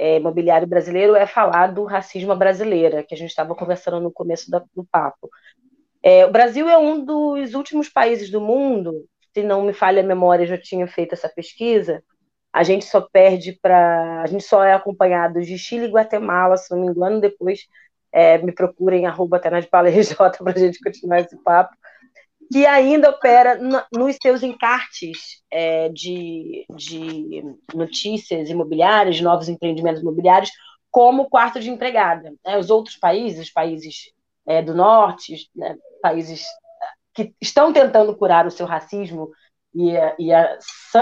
é, 0.01 0.17
imobiliário 0.17 0.67
brasileiro 0.67 1.15
é 1.15 1.27
falar 1.27 1.69
do 1.69 1.85
racismo 1.85 2.35
brasileiro, 2.35 3.05
que 3.05 3.15
a 3.15 3.19
gente 3.19 3.29
estava 3.29 3.55
conversando 3.55 4.01
no 4.01 4.11
começo 4.11 4.51
da, 4.51 4.65
do 4.75 4.83
papo. 4.91 5.29
É, 6.03 6.25
o 6.25 6.31
Brasil 6.31 6.69
é 6.69 6.79
um 6.79 7.05
dos 7.05 7.53
últimos 7.53 7.91
países 7.91 8.31
do 8.31 8.41
mundo, 8.41 9.05
se 9.35 9.43
não 9.43 9.63
me 9.63 9.75
falha 9.75 10.03
a 10.03 10.07
memória, 10.07 10.47
já 10.47 10.57
tinha 10.57 10.87
feito 10.87 11.13
essa 11.13 11.29
pesquisa, 11.29 12.03
a 12.51 12.63
gente 12.63 12.87
só 12.87 13.03
perde 13.03 13.59
para. 13.61 14.23
A 14.23 14.27
gente 14.27 14.43
só 14.43 14.65
é 14.65 14.73
acompanhado 14.73 15.41
de 15.41 15.59
Chile 15.59 15.87
e 15.87 15.91
Guatemala, 15.91 16.57
se 16.57 16.71
não 16.75 16.81
me 16.81 16.89
engano, 16.89 17.21
depois 17.21 17.61
é, 18.11 18.39
me 18.39 18.53
procurem 18.53 19.07
arroba 19.07 19.37
até 19.37 19.51
nas 19.51 19.67
para 19.67 19.89
a 19.89 20.59
gente 20.59 20.81
continuar 20.81 21.21
esse 21.21 21.37
papo 21.45 21.77
que 22.53 22.67
ainda 22.67 23.11
opera 23.11 23.59
nos 23.93 24.17
seus 24.21 24.43
encartes 24.43 25.41
é, 25.51 25.89
de, 25.91 26.67
de 26.77 27.45
notícias 27.73 28.51
imobiliárias, 28.51 29.17
de 29.17 29.23
novos 29.23 29.49
empreendimentos 29.49 30.03
imobiliários, 30.03 30.51
como 30.91 31.31
quarto 31.31 31.61
de 31.61 31.71
empregada. 31.71 32.33
Né? 32.45 32.59
Os 32.59 32.69
outros 32.69 32.97
países, 32.97 33.53
países 33.53 34.13
é, 34.47 34.61
do 34.61 34.75
norte, 34.75 35.49
né? 35.55 35.77
países 36.03 36.45
que 37.15 37.33
estão 37.41 37.73
tentando 37.73 38.17
curar 38.17 38.47
o 38.47 38.51
seu 38.51 38.67
racismo 38.67 39.31
e 39.73 39.97
a, 39.97 40.17
e 40.19 40.33
a, 40.33 40.59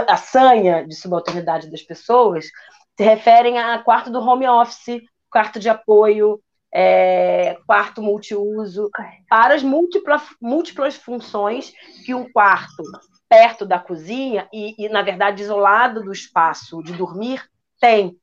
a 0.07 0.17
sanha 0.19 0.87
de 0.87 0.95
subalternidade 0.95 1.71
das 1.71 1.83
pessoas, 1.83 2.47
se 2.95 3.05
referem 3.05 3.59
a 3.59 3.79
quarto 3.79 4.11
do 4.11 4.21
home 4.21 4.47
office, 4.47 5.01
quarto 5.31 5.59
de 5.59 5.71
apoio, 5.71 6.43
é, 6.73 7.57
quarto 7.67 8.03
multiuso, 8.03 8.91
para 9.29 9.55
as 9.55 9.63
múltiplas, 9.63 10.23
múltiplas 10.41 10.97
funções 10.97 11.73
que 12.05 12.15
um 12.15 12.31
quarto 12.31 12.83
perto 13.29 13.67
da 13.67 13.79
cozinha 13.79 14.49
e, 14.53 14.75
e, 14.79 14.89
na 14.89 15.03
verdade, 15.03 15.43
isolado 15.43 16.03
do 16.03 16.13
espaço 16.13 16.83
de 16.83 16.93
dormir 16.93 17.43
tem. 17.81 18.17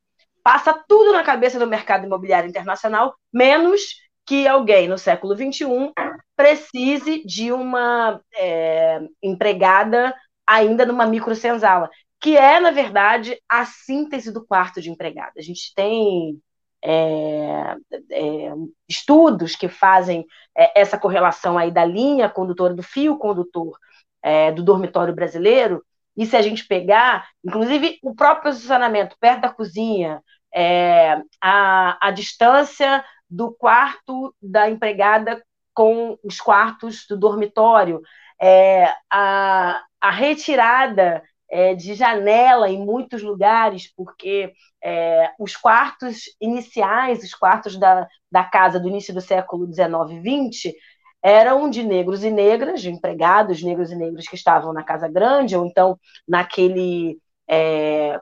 Passa 0.44 0.74
tudo 0.88 1.12
na 1.12 1.24
cabeça 1.24 1.58
do 1.58 1.68
mercado 1.68 2.06
imobiliário 2.06 2.50
internacional, 2.50 3.16
menos 3.34 3.96
que 4.26 4.48
alguém 4.48 4.88
no 4.88 4.98
século 4.98 5.36
XXI 5.36 5.92
precise 6.36 7.24
de 7.26 7.52
uma 7.52 8.20
é, 8.36 9.02
empregada 9.22 10.14
ainda 10.46 10.86
numa 10.86 11.06
microsenzala, 11.06 11.90
que 12.20 12.36
é, 12.36 12.60
na 12.60 12.72
verdade, 12.72 13.40
a 13.50 13.66
síntese 13.66 14.32
do 14.32 14.46
quarto 14.46 14.82
de 14.82 14.90
empregada. 14.90 15.34
A 15.38 15.42
gente 15.42 15.74
tem 15.76 16.40
é, 16.84 17.76
é, 18.12 18.54
estudos 18.88 19.56
que 19.56 19.68
fazem 19.68 20.26
é, 20.56 20.80
essa 20.80 20.98
correlação 20.98 21.58
aí 21.58 21.72
da 21.72 21.86
linha 21.86 22.30
condutora, 22.30 22.74
do 22.74 22.84
fio 22.84 23.18
condutor 23.18 23.78
é, 24.22 24.52
do 24.52 24.64
dormitório 24.64 25.14
brasileiro, 25.14 25.84
e 26.18 26.26
se 26.26 26.36
a 26.36 26.42
gente 26.42 26.66
pegar, 26.66 27.28
inclusive, 27.44 28.00
o 28.02 28.16
próprio 28.16 28.52
posicionamento 28.52 29.18
perto 29.20 29.42
da 29.42 29.50
cozinha, 29.50 30.22
é, 30.54 31.22
a, 31.42 31.98
a 32.08 32.12
distância 32.12 33.04
do 33.30 33.52
quarto 33.52 34.34
da 34.42 34.70
empregada 34.70 35.44
com 35.74 36.18
os 36.24 36.40
quartos 36.40 37.06
do 37.08 37.18
dormitório, 37.18 38.02
é, 38.42 38.94
a, 39.12 39.84
a 40.00 40.12
retirada 40.12 41.22
é, 41.56 41.74
de 41.74 41.94
janela 41.94 42.70
em 42.70 42.86
muitos 42.86 43.24
lugares, 43.24 43.90
porque 43.96 44.52
é, 44.84 45.32
os 45.40 45.56
quartos 45.56 46.24
iniciais, 46.42 47.24
os 47.24 47.34
quartos 47.34 47.78
da, 47.78 48.06
da 48.30 48.44
casa 48.44 48.78
do 48.78 48.90
início 48.90 49.14
do 49.14 49.22
século 49.22 49.66
XIX 49.66 49.88
e 50.12 50.50
XX, 50.52 50.76
eram 51.24 51.70
de 51.70 51.82
negros 51.82 52.26
e 52.26 52.30
negras, 52.30 52.82
de 52.82 52.92
empregados 52.92 53.64
negros 53.64 53.90
e 53.90 53.96
negras 53.96 54.28
que 54.28 54.36
estavam 54.36 54.74
na 54.74 54.84
casa 54.84 55.08
grande, 55.08 55.56
ou 55.56 55.66
então 55.66 55.98
naquele 56.28 57.18
é, 57.50 58.20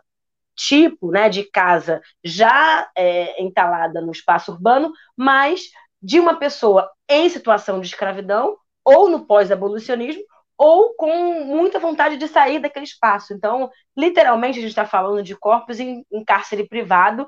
tipo 0.55 1.09
né, 1.09 1.27
de 1.27 1.43
casa 1.43 2.01
já 2.23 2.87
é, 2.95 3.41
entalada 3.41 3.99
no 3.99 4.11
espaço 4.11 4.51
urbano, 4.51 4.91
mas 5.17 5.71
de 5.99 6.19
uma 6.19 6.35
pessoa 6.35 6.87
em 7.09 7.27
situação 7.29 7.81
de 7.81 7.87
escravidão 7.87 8.55
ou 8.85 9.09
no 9.09 9.25
pós-abolicionismo, 9.25 10.21
ou 10.57 10.93
com 10.95 11.45
muita 11.45 11.79
vontade 11.79 12.17
de 12.17 12.27
sair 12.27 12.59
daquele 12.59 12.85
espaço. 12.85 13.33
Então, 13.33 13.69
literalmente, 13.97 14.59
a 14.59 14.61
gente 14.61 14.69
está 14.69 14.85
falando 14.85 15.23
de 15.23 15.35
corpos 15.35 15.79
em, 15.79 16.05
em, 16.11 16.23
cárcere 16.23 16.67
privado 16.67 17.27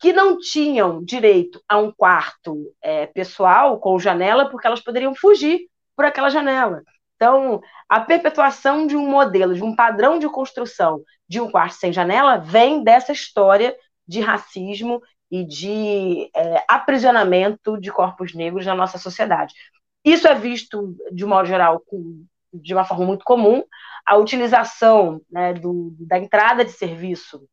que 0.00 0.12
não 0.12 0.38
tinham 0.38 1.02
direito 1.04 1.62
a 1.68 1.78
um 1.78 1.92
quarto 1.92 2.72
é, 2.82 3.06
pessoal 3.06 3.78
com 3.78 3.98
janela, 3.98 4.48
porque 4.50 4.66
elas 4.66 4.80
poderiam 4.80 5.14
fugir 5.14 5.60
por 5.94 6.04
aquela 6.04 6.28
janela. 6.28 6.82
Então, 7.14 7.60
a 7.88 8.00
perpetuação 8.00 8.84
de 8.84 8.96
um 8.96 9.08
modelo, 9.08 9.54
de 9.54 9.62
um 9.62 9.76
padrão 9.76 10.18
de 10.18 10.28
construção 10.28 11.02
de 11.28 11.40
um 11.40 11.50
quarto 11.50 11.74
sem 11.74 11.92
janela, 11.92 12.36
vem 12.36 12.82
dessa 12.82 13.12
história 13.12 13.76
de 14.08 14.20
racismo 14.20 15.00
e 15.30 15.46
de 15.46 16.28
é, 16.34 16.64
aprisionamento 16.68 17.80
de 17.80 17.92
corpos 17.92 18.34
negros 18.34 18.66
na 18.66 18.74
nossa 18.74 18.98
sociedade. 18.98 19.54
Isso 20.04 20.26
é 20.26 20.34
visto, 20.34 20.96
de 21.12 21.24
modo 21.24 21.46
geral, 21.46 21.80
com, 21.86 22.24
de 22.52 22.74
uma 22.74 22.84
forma 22.84 23.04
muito 23.04 23.24
comum. 23.24 23.62
A 24.06 24.16
utilização 24.16 25.20
né, 25.30 25.54
do, 25.54 25.94
da 26.00 26.18
entrada 26.18 26.64
de 26.64 26.72
serviço 26.72 27.46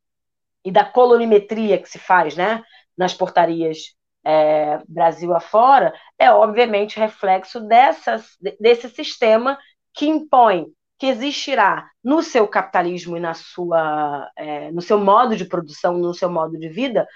e 0.64 0.72
da 0.72 0.84
colorimetria 0.84 1.78
que 1.78 1.90
se 1.90 2.00
faz 2.00 2.36
né, 2.36 2.64
nas 2.98 3.14
portarias 3.14 3.96
é, 4.26 4.82
Brasil 4.88 5.34
afora 5.34 5.94
é, 6.18 6.32
obviamente, 6.32 7.00
reflexo 7.00 7.60
dessas, 7.62 8.38
desse 8.60 8.90
sistema 8.90 9.58
que 9.94 10.08
impõe 10.08 10.68
que 10.98 11.08
existirá 11.08 11.90
no 12.04 12.22
seu 12.22 12.46
capitalismo 12.46 13.16
e 13.16 13.22
na 13.22 13.34
sua, 13.34 14.30
é, 14.36 14.70
no 14.72 14.82
seu 14.82 15.00
modo 15.00 15.36
de 15.36 15.46
produção, 15.46 15.98
no 15.98 16.14
seu 16.14 16.30
modo 16.30 16.60
de 16.60 16.68
vida, 16.68 17.08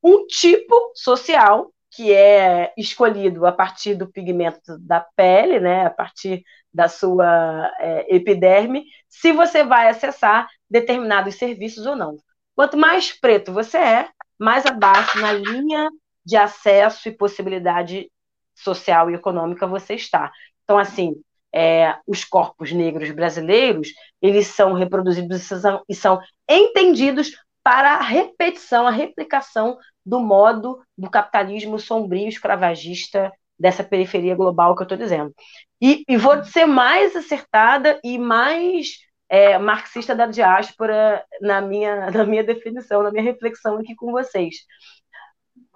um 0.00 0.24
tipo 0.26 0.92
social 0.94 1.72
que 1.90 2.12
é 2.12 2.72
escolhido 2.76 3.44
a 3.44 3.52
partir 3.52 3.94
do 3.96 4.10
pigmento 4.10 4.78
da 4.78 5.00
pele, 5.16 5.58
né, 5.58 5.86
a 5.86 5.90
partir 5.90 6.44
da 6.74 6.88
sua 6.88 7.72
é, 7.78 8.16
epiderme, 8.16 8.84
se 9.08 9.32
você 9.32 9.62
vai 9.64 9.88
acessar 9.88 10.48
determinados 10.68 11.36
serviços 11.36 11.86
ou 11.86 11.94
não. 11.94 12.16
Quanto 12.56 12.76
mais 12.76 13.12
preto 13.12 13.52
você 13.52 13.78
é, 13.78 14.08
mais 14.38 14.66
abaixo 14.66 15.20
na 15.20 15.32
linha 15.32 15.88
de 16.24 16.36
acesso 16.36 17.08
e 17.08 17.16
possibilidade 17.16 18.10
social 18.54 19.10
e 19.10 19.14
econômica 19.14 19.66
você 19.66 19.94
está. 19.94 20.32
Então, 20.64 20.78
assim, 20.78 21.14
é, 21.54 21.96
os 22.06 22.24
corpos 22.24 22.72
negros 22.72 23.10
brasileiros, 23.12 23.88
eles 24.20 24.48
são 24.48 24.72
reproduzidos 24.72 25.48
e 25.88 25.94
são, 25.94 26.20
entendidos 26.48 27.32
para 27.62 27.94
a 27.94 28.02
repetição, 28.02 28.86
a 28.86 28.90
replicação 28.90 29.78
do 30.04 30.20
modo 30.20 30.82
do 30.98 31.08
capitalismo 31.08 31.78
sombrio 31.78 32.28
escravagista 32.28 33.32
dessa 33.58 33.84
periferia 33.84 34.34
global 34.34 34.74
que 34.74 34.82
eu 34.82 34.84
estou 34.84 34.98
dizendo. 34.98 35.34
E, 35.80 36.04
e, 36.08 36.16
vou 36.16 36.42
ser 36.44 36.66
mais 36.66 37.14
acertada 37.14 38.00
e 38.02 38.18
mais 38.18 38.98
é, 39.28 39.58
marxista 39.58 40.14
da 40.14 40.26
diáspora 40.26 41.24
na 41.40 41.60
minha, 41.60 42.10
na 42.12 42.24
minha 42.24 42.44
definição, 42.44 43.02
na 43.02 43.10
minha 43.10 43.24
reflexão 43.24 43.78
aqui 43.78 43.94
com 43.94 44.10
vocês. 44.10 44.56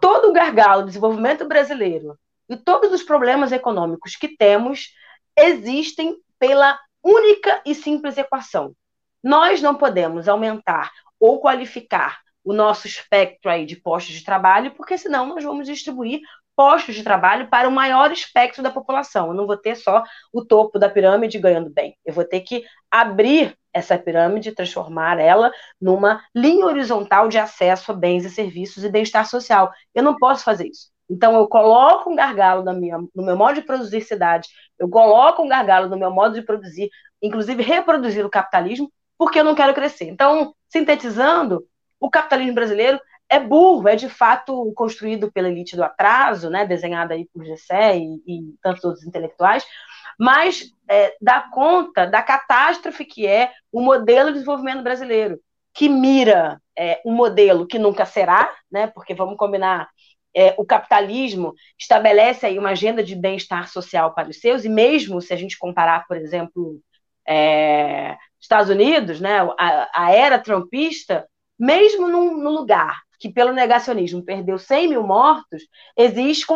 Todo 0.01 0.31
o 0.31 0.33
gargalo 0.33 0.83
do 0.83 0.89
desenvolvimento 0.89 1.47
brasileiro 1.47 2.19
e 2.49 2.57
todos 2.57 2.93
os 2.93 3.03
problemas 3.03 3.53
econômicos 3.53 4.17
que 4.17 4.37
temos 4.37 4.93
existem 5.37 6.17
pela 6.39 6.79
única 7.03 7.61
e 7.65 7.75
simples 7.75 8.19
equação. 8.19 8.75
Nós 9.23 9.61
não 9.61 9.75
podemos 9.75 10.29
aumentar 10.29 10.91
ou 11.19 11.41
qualificar 11.41 12.21
o 12.45 12.53
nosso 12.53 12.87
espectro 12.87 13.51
aí 13.51 13.67
de 13.67 13.77
postos 13.77 14.15
de 14.15 14.25
trabalho, 14.25 14.75
porque 14.75 14.97
senão 14.97 15.27
nós 15.27 15.45
vamos 15.45 15.67
distribuir 15.67 16.21
postos 16.59 16.97
de 16.97 17.05
trabalho 17.05 17.47
para 17.47 17.69
o 17.69 17.71
maior 17.71 18.11
espectro 18.11 18.65
da 18.65 18.71
população. 18.73 19.29
Eu 19.29 19.35
não 19.35 19.47
vou 19.47 19.57
ter 19.57 19.77
só 19.77 20.03
o 20.33 20.45
topo 20.45 20.77
da 20.77 20.91
pirâmide 20.91 21.39
ganhando 21.39 21.71
bem. 21.71 21.97
Eu 22.05 22.13
vou 22.13 22.25
ter 22.25 22.41
que 22.41 22.65
abrir 22.91 23.57
essa 23.73 23.97
pirâmide, 23.97 24.51
transformar 24.51 25.21
ela 25.21 25.53
numa 25.81 26.21
linha 26.35 26.67
horizontal 26.67 27.29
de 27.29 27.39
acesso 27.39 27.93
a 27.93 27.95
bens 27.95 28.25
e 28.25 28.31
serviços 28.31 28.83
e 28.83 28.89
bem-estar 28.89 29.25
social. 29.25 29.71
Eu 29.95 30.03
não 30.03 30.17
posso 30.17 30.43
fazer 30.43 30.67
isso. 30.67 30.91
Então, 31.09 31.37
eu 31.37 31.47
coloco 31.47 32.11
um 32.11 32.17
gargalo 32.17 32.65
minha, 32.75 32.99
no 33.15 33.25
meu 33.25 33.37
modo 33.37 33.55
de 33.55 33.63
produzir 33.63 34.01
cidade, 34.01 34.49
eu 34.81 34.89
coloco 34.89 35.41
um 35.41 35.49
gargalo 35.49 35.89
no 35.89 35.97
meu 35.97 36.11
modo 36.11 36.35
de 36.35 36.43
produzir, 36.43 36.91
inclusive 37.23 37.63
reproduzir 37.63 38.27
o 38.27 38.31
capitalismo, 38.31 38.93
porque 39.17 39.39
eu 39.39 39.45
não 39.45 39.55
quero 39.55 39.73
crescer. 39.75 40.07
Então, 40.07 40.53
sintetizando, 40.69 41.65
o 42.01 42.11
capitalismo 42.11 42.55
brasileiro 42.55 43.01
é 43.29 43.39
burro, 43.39 43.89
é 43.89 43.97
de 43.97 44.09
fato 44.09 44.73
construído 44.75 45.31
pela 45.31 45.49
elite 45.49 45.77
do 45.77 45.85
atraso, 45.85 46.49
né, 46.49 46.67
desenhada 46.67 47.15
aí 47.15 47.27
por 47.33 47.45
Gessé 47.45 47.99
e, 47.99 48.23
e 48.27 48.55
tantos 48.63 48.83
outros 48.85 49.07
intelectuais, 49.07 49.65
mas 50.19 50.73
é, 50.89 51.15
dá 51.21 51.43
conta 51.53 52.07
da 52.07 52.23
catástrofe 52.23 53.05
que 53.05 53.27
é 53.27 53.53
o 53.71 53.81
modelo 53.81 54.29
de 54.29 54.35
desenvolvimento 54.35 54.83
brasileiro, 54.83 55.39
que 55.75 55.89
mira 55.89 56.61
é, 56.77 57.01
um 57.05 57.13
modelo 57.13 57.67
que 57.67 57.79
nunca 57.79 58.05
será, 58.05 58.51
né, 58.71 58.87
porque 58.87 59.15
vamos 59.15 59.37
combinar, 59.37 59.89
é, 60.35 60.55
o 60.57 60.65
capitalismo 60.65 61.55
estabelece 61.79 62.47
aí 62.47 62.59
uma 62.59 62.71
agenda 62.71 63.03
de 63.03 63.15
bem-estar 63.15 63.69
social 63.69 64.15
para 64.15 64.29
os 64.29 64.41
seus, 64.41 64.65
e 64.65 64.69
mesmo 64.69 65.21
se 65.21 65.33
a 65.33 65.37
gente 65.37 65.59
comparar, 65.59 66.07
por 66.07 66.17
exemplo, 66.17 66.81
é, 67.27 68.17
Estados 68.41 68.71
Unidos, 68.71 69.21
né, 69.21 69.41
a, 69.59 69.91
a 69.93 70.11
era 70.13 70.39
trumpista, 70.39 71.29
mesmo 71.59 72.09
num, 72.09 72.37
num, 72.39 72.51
lugar 72.51 72.97
que, 73.19 73.29
pelo 73.29 73.53
negacionismo, 73.53 74.25
perdeu 74.25 74.59
100 74.59 74.89
mil 74.89 75.03
mortos, 75.03 75.63
existe, 75.97 76.47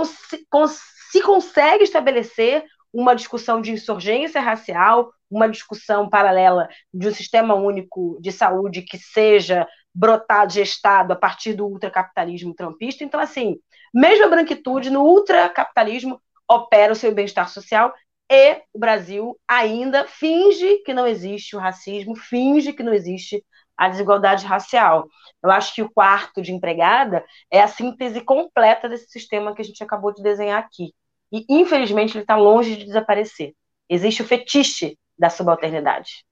se 1.10 1.22
consegue 1.22 1.84
estabelecer 1.84 2.64
uma 2.92 3.14
discussão 3.14 3.60
de 3.60 3.72
insurgência 3.72 4.40
racial, 4.40 5.12
uma 5.30 5.48
discussão 5.48 6.08
paralela 6.08 6.68
de 6.92 7.08
um 7.08 7.14
sistema 7.14 7.54
único 7.54 8.18
de 8.20 8.30
saúde 8.30 8.82
que 8.82 8.98
seja 8.98 9.66
brotado, 9.94 10.52
gestado 10.52 11.12
a 11.12 11.16
partir 11.16 11.54
do 11.54 11.66
ultracapitalismo 11.66 12.54
trumpista. 12.54 13.02
Então, 13.02 13.18
assim, 13.18 13.58
mesmo 13.94 14.26
a 14.26 14.28
branquitude 14.28 14.90
no 14.90 15.02
ultracapitalismo 15.02 16.20
opera 16.48 16.92
o 16.92 16.96
seu 16.96 17.14
bem-estar 17.14 17.48
social 17.48 17.92
e 18.30 18.62
o 18.72 18.78
Brasil 18.78 19.38
ainda 19.46 20.06
finge 20.06 20.78
que 20.78 20.94
não 20.94 21.06
existe 21.06 21.56
o 21.56 21.58
racismo, 21.58 22.16
finge 22.16 22.72
que 22.72 22.82
não 22.82 22.92
existe 22.92 23.44
a 23.76 23.88
desigualdade 23.88 24.46
racial. 24.46 25.08
Eu 25.42 25.50
acho 25.50 25.74
que 25.74 25.82
o 25.82 25.90
quarto 25.90 26.40
de 26.40 26.52
empregada 26.52 27.24
é 27.50 27.60
a 27.60 27.68
síntese 27.68 28.20
completa 28.20 28.88
desse 28.88 29.08
sistema 29.10 29.54
que 29.54 29.62
a 29.62 29.64
gente 29.64 29.82
acabou 29.82 30.12
de 30.12 30.22
desenhar 30.22 30.58
aqui. 30.58 30.92
E, 31.32 31.44
infelizmente, 31.48 32.16
ele 32.16 32.24
está 32.24 32.36
longe 32.36 32.76
de 32.76 32.84
desaparecer. 32.84 33.54
Existe 33.88 34.22
o 34.22 34.26
fetiche 34.26 34.98
da 35.18 35.30
subalternidade. 35.30 36.24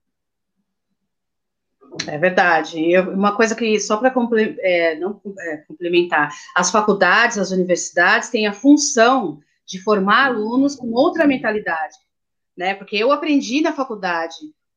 É 2.07 2.17
verdade. 2.17 2.89
Eu, 2.89 3.11
uma 3.11 3.35
coisa 3.35 3.55
que, 3.55 3.79
só 3.79 3.97
para 3.97 4.13
é, 4.59 4.93
é, 4.93 5.57
complementar, 5.67 6.31
as 6.55 6.71
faculdades, 6.71 7.37
as 7.37 7.51
universidades 7.51 8.29
têm 8.29 8.47
a 8.47 8.53
função 8.53 9.39
de 9.65 9.81
formar 9.81 10.27
alunos 10.27 10.75
com 10.75 10.91
outra 10.91 11.25
mentalidade, 11.25 11.95
né? 12.57 12.73
Porque 12.75 12.95
eu 12.95 13.11
aprendi 13.11 13.61
na 13.61 13.73
faculdade 13.73 14.35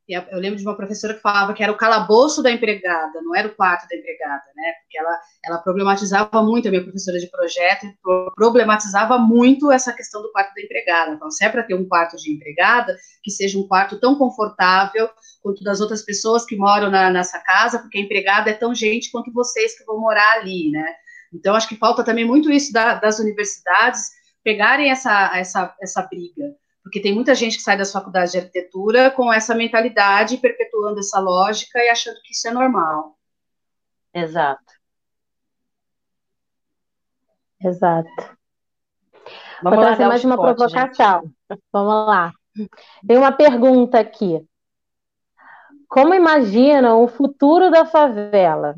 eu 0.08 0.38
lembro 0.38 0.58
de 0.58 0.64
uma 0.64 0.76
professora 0.76 1.14
que 1.14 1.20
falava 1.20 1.54
que 1.54 1.62
era 1.62 1.72
o 1.72 1.76
calabouço 1.76 2.42
da 2.42 2.50
empregada, 2.50 3.22
não 3.22 3.34
era 3.34 3.48
o 3.48 3.54
quarto 3.54 3.88
da 3.88 3.96
empregada, 3.96 4.42
né? 4.54 4.72
Porque 4.82 4.98
ela, 4.98 5.20
ela 5.46 5.58
problematizava 5.58 6.42
muito, 6.42 6.68
a 6.68 6.70
minha 6.70 6.82
professora 6.82 7.18
de 7.18 7.26
projeto, 7.30 7.86
problematizava 8.34 9.16
muito 9.16 9.72
essa 9.72 9.94
questão 9.94 10.20
do 10.20 10.30
quarto 10.30 10.52
da 10.54 10.60
empregada. 10.60 11.12
Então, 11.12 11.30
se 11.30 11.42
é 11.42 11.48
para 11.48 11.62
ter 11.62 11.74
um 11.74 11.88
quarto 11.88 12.16
de 12.16 12.30
empregada, 12.30 12.94
que 13.22 13.30
seja 13.30 13.58
um 13.58 13.66
quarto 13.66 13.98
tão 13.98 14.14
confortável 14.16 15.08
quanto 15.42 15.64
das 15.64 15.80
outras 15.80 16.02
pessoas 16.02 16.44
que 16.44 16.56
moram 16.56 16.90
na, 16.90 17.08
nessa 17.10 17.38
casa, 17.38 17.78
porque 17.78 17.96
a 17.96 18.02
empregada 18.02 18.50
é 18.50 18.54
tão 18.54 18.74
gente 18.74 19.10
quanto 19.10 19.32
vocês 19.32 19.76
que 19.76 19.84
vão 19.84 19.98
morar 19.98 20.32
ali, 20.34 20.70
né? 20.70 20.94
Então, 21.32 21.56
acho 21.56 21.68
que 21.68 21.76
falta 21.76 22.04
também 22.04 22.26
muito 22.26 22.50
isso 22.52 22.72
da, 22.72 22.94
das 22.94 23.18
universidades 23.18 24.10
pegarem 24.44 24.90
essa, 24.90 25.34
essa, 25.34 25.74
essa 25.80 26.02
briga 26.02 26.54
porque 26.84 27.00
tem 27.00 27.14
muita 27.14 27.34
gente 27.34 27.56
que 27.56 27.62
sai 27.62 27.78
das 27.78 27.90
faculdades 27.90 28.30
de 28.30 28.38
arquitetura 28.38 29.10
com 29.10 29.32
essa 29.32 29.54
mentalidade, 29.54 30.36
perpetuando 30.36 31.00
essa 31.00 31.18
lógica 31.18 31.78
e 31.78 31.88
achando 31.88 32.20
que 32.22 32.32
isso 32.32 32.46
é 32.46 32.52
normal. 32.52 33.16
Exato. 34.12 34.74
Exato. 37.58 38.36
Vamos 39.62 39.78
Vou 39.78 39.86
trazer 39.86 40.06
mais 40.06 40.22
uma 40.24 40.36
provocação. 40.36 41.22
Gente. 41.22 41.62
Vamos 41.72 42.06
lá. 42.06 42.32
Tem 43.06 43.16
uma 43.16 43.32
pergunta 43.32 43.98
aqui. 43.98 44.46
Como 45.88 46.12
imaginam 46.12 47.02
o 47.02 47.08
futuro 47.08 47.70
da 47.70 47.86
favela? 47.86 48.76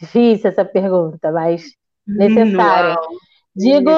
Difícil 0.00 0.50
essa 0.50 0.64
pergunta, 0.64 1.32
mas 1.32 1.64
necessária. 2.06 2.94
Não. 2.94 3.08
Digo, 3.56 3.90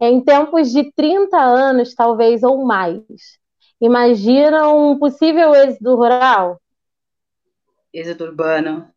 em 0.00 0.20
tempos 0.20 0.70
de 0.70 0.92
30 0.92 1.36
anos, 1.36 1.94
talvez, 1.94 2.42
ou 2.42 2.64
mais. 2.64 3.02
Imagina 3.80 4.68
um 4.72 4.98
possível 4.98 5.54
êxodo 5.54 5.96
rural? 5.96 6.60
Êxodo 7.92 8.24
urbano. 8.24 8.90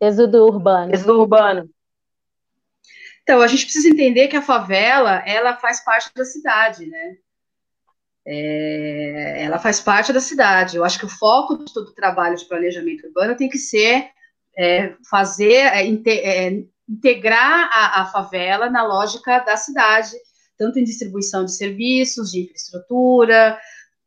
Êxodo 0.00 0.46
urbano. 0.46 0.92
Êxodo 0.92 1.20
urbano. 1.20 1.70
Então, 3.22 3.40
a 3.40 3.46
gente 3.46 3.64
precisa 3.64 3.88
entender 3.88 4.28
que 4.28 4.36
a 4.36 4.42
favela, 4.42 5.22
ela 5.26 5.56
faz 5.56 5.84
parte 5.84 6.10
da 6.14 6.24
cidade, 6.24 6.86
né? 6.86 7.16
É, 8.26 9.44
ela 9.44 9.58
faz 9.58 9.80
parte 9.80 10.12
da 10.12 10.20
cidade. 10.20 10.76
Eu 10.76 10.84
acho 10.84 10.98
que 10.98 11.04
o 11.06 11.10
foco 11.10 11.58
de 11.58 11.72
todo 11.72 11.88
o 11.88 11.94
trabalho 11.94 12.36
de 12.36 12.44
planejamento 12.44 13.06
urbano 13.06 13.36
tem 13.36 13.48
que 13.48 13.58
ser 13.58 14.10
é, 14.56 14.94
fazer, 15.08 15.52
é, 15.52 15.86
é 15.86 16.64
integrar 16.88 17.70
a, 17.72 18.02
a 18.02 18.06
favela 18.06 18.68
na 18.70 18.82
lógica 18.82 19.38
da 19.40 19.56
cidade 19.56 20.16
tanto 20.58 20.78
em 20.78 20.84
distribuição 20.84 21.44
de 21.44 21.54
serviços, 21.54 22.32
de 22.32 22.40
infraestrutura, 22.40 23.58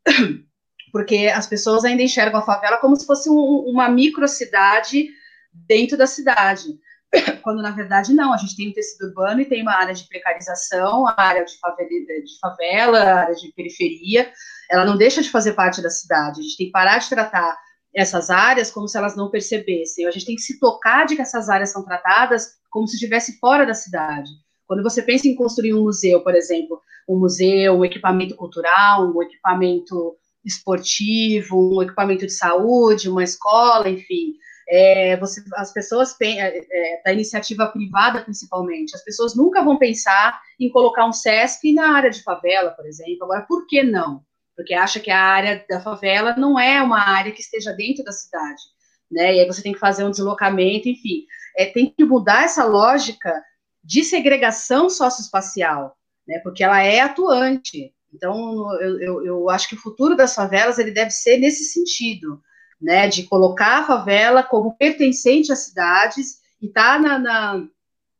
porque 0.91 1.31
as 1.33 1.47
pessoas 1.47 1.85
ainda 1.85 2.03
enxergam 2.03 2.39
a 2.39 2.45
favela 2.45 2.77
como 2.77 2.95
se 2.95 3.05
fosse 3.05 3.29
um, 3.29 3.63
uma 3.67 3.89
microcidade 3.89 5.09
dentro 5.53 5.97
da 5.97 6.05
cidade, 6.05 6.63
quando 7.41 7.61
na 7.61 7.71
verdade 7.71 8.13
não, 8.13 8.33
a 8.33 8.37
gente 8.37 8.55
tem 8.55 8.69
um 8.69 8.73
tecido 8.73 9.07
urbano 9.07 9.41
e 9.41 9.45
tem 9.45 9.61
uma 9.61 9.73
área 9.73 9.93
de 9.93 10.07
precarização, 10.07 11.07
a 11.07 11.15
área 11.17 11.45
de 11.45 11.57
favela, 11.57 11.89
de 11.89 12.39
favela, 12.39 12.99
a 12.99 13.19
área 13.21 13.35
de 13.35 13.51
periferia, 13.53 14.31
ela 14.69 14.85
não 14.85 14.97
deixa 14.97 15.21
de 15.21 15.29
fazer 15.29 15.53
parte 15.53 15.81
da 15.81 15.89
cidade, 15.89 16.39
a 16.39 16.43
gente 16.43 16.57
tem 16.57 16.67
que 16.67 16.71
parar 16.71 16.99
de 16.99 17.09
tratar 17.09 17.57
essas 17.93 18.29
áreas 18.29 18.71
como 18.71 18.87
se 18.87 18.97
elas 18.97 19.15
não 19.15 19.29
percebessem, 19.29 20.05
a 20.05 20.11
gente 20.11 20.25
tem 20.25 20.35
que 20.35 20.41
se 20.41 20.59
tocar 20.59 21.05
de 21.05 21.15
que 21.15 21.21
essas 21.21 21.49
áreas 21.49 21.71
são 21.71 21.83
tratadas 21.83 22.53
como 22.69 22.87
se 22.87 22.95
estivesse 22.95 23.37
fora 23.37 23.65
da 23.65 23.73
cidade, 23.73 24.29
quando 24.71 24.83
você 24.83 25.01
pensa 25.01 25.27
em 25.27 25.35
construir 25.35 25.73
um 25.73 25.83
museu, 25.83 26.21
por 26.23 26.33
exemplo, 26.33 26.79
um 27.05 27.19
museu, 27.19 27.73
um 27.73 27.83
equipamento 27.83 28.37
cultural, 28.37 29.13
um 29.13 29.21
equipamento 29.21 30.15
esportivo, 30.45 31.75
um 31.75 31.81
equipamento 31.81 32.25
de 32.25 32.31
saúde, 32.31 33.09
uma 33.09 33.21
escola, 33.21 33.89
enfim, 33.89 34.37
é, 34.69 35.17
você, 35.17 35.43
as 35.55 35.73
pessoas 35.73 36.15
é, 36.21 36.57
é, 36.57 37.01
da 37.03 37.11
iniciativa 37.11 37.67
privada 37.67 38.21
principalmente, 38.21 38.95
as 38.95 39.03
pessoas 39.03 39.35
nunca 39.35 39.61
vão 39.61 39.77
pensar 39.77 40.39
em 40.57 40.69
colocar 40.69 41.05
um 41.05 41.11
SESC 41.11 41.73
na 41.73 41.93
área 41.93 42.09
de 42.09 42.23
favela, 42.23 42.71
por 42.71 42.85
exemplo. 42.85 43.25
Agora, 43.25 43.41
por 43.41 43.67
que 43.67 43.83
não? 43.83 44.23
Porque 44.55 44.73
acha 44.73 45.01
que 45.01 45.11
a 45.11 45.19
área 45.19 45.65
da 45.69 45.81
favela 45.81 46.33
não 46.37 46.57
é 46.57 46.81
uma 46.81 47.09
área 47.09 47.33
que 47.33 47.41
esteja 47.41 47.73
dentro 47.73 48.05
da 48.05 48.13
cidade, 48.13 48.61
né? 49.11 49.35
E 49.35 49.39
aí 49.41 49.45
você 49.45 49.61
tem 49.61 49.73
que 49.73 49.79
fazer 49.79 50.05
um 50.05 50.11
deslocamento, 50.11 50.87
enfim. 50.87 51.25
É, 51.57 51.65
tem 51.65 51.93
que 51.93 52.05
mudar 52.05 52.45
essa 52.45 52.63
lógica 52.63 53.33
de 53.83 54.03
segregação 54.03 54.89
socioespacial, 54.89 55.97
né, 56.27 56.39
porque 56.39 56.63
ela 56.63 56.81
é 56.81 56.99
atuante. 56.99 57.93
Então, 58.13 58.71
eu, 58.81 59.01
eu, 59.01 59.25
eu, 59.25 59.49
acho 59.49 59.69
que 59.69 59.75
o 59.75 59.81
futuro 59.81 60.15
das 60.15 60.35
favelas 60.35 60.77
ele 60.77 60.91
deve 60.91 61.11
ser 61.11 61.37
nesse 61.37 61.65
sentido, 61.65 62.41
né, 62.79 63.07
de 63.07 63.23
colocar 63.23 63.79
a 63.79 63.87
favela 63.87 64.43
como 64.43 64.75
pertencente 64.77 65.51
às 65.51 65.65
cidades 65.65 66.39
e 66.61 66.67
estar 66.67 66.95
tá 66.95 66.99
na, 66.99 67.19
na, 67.19 67.67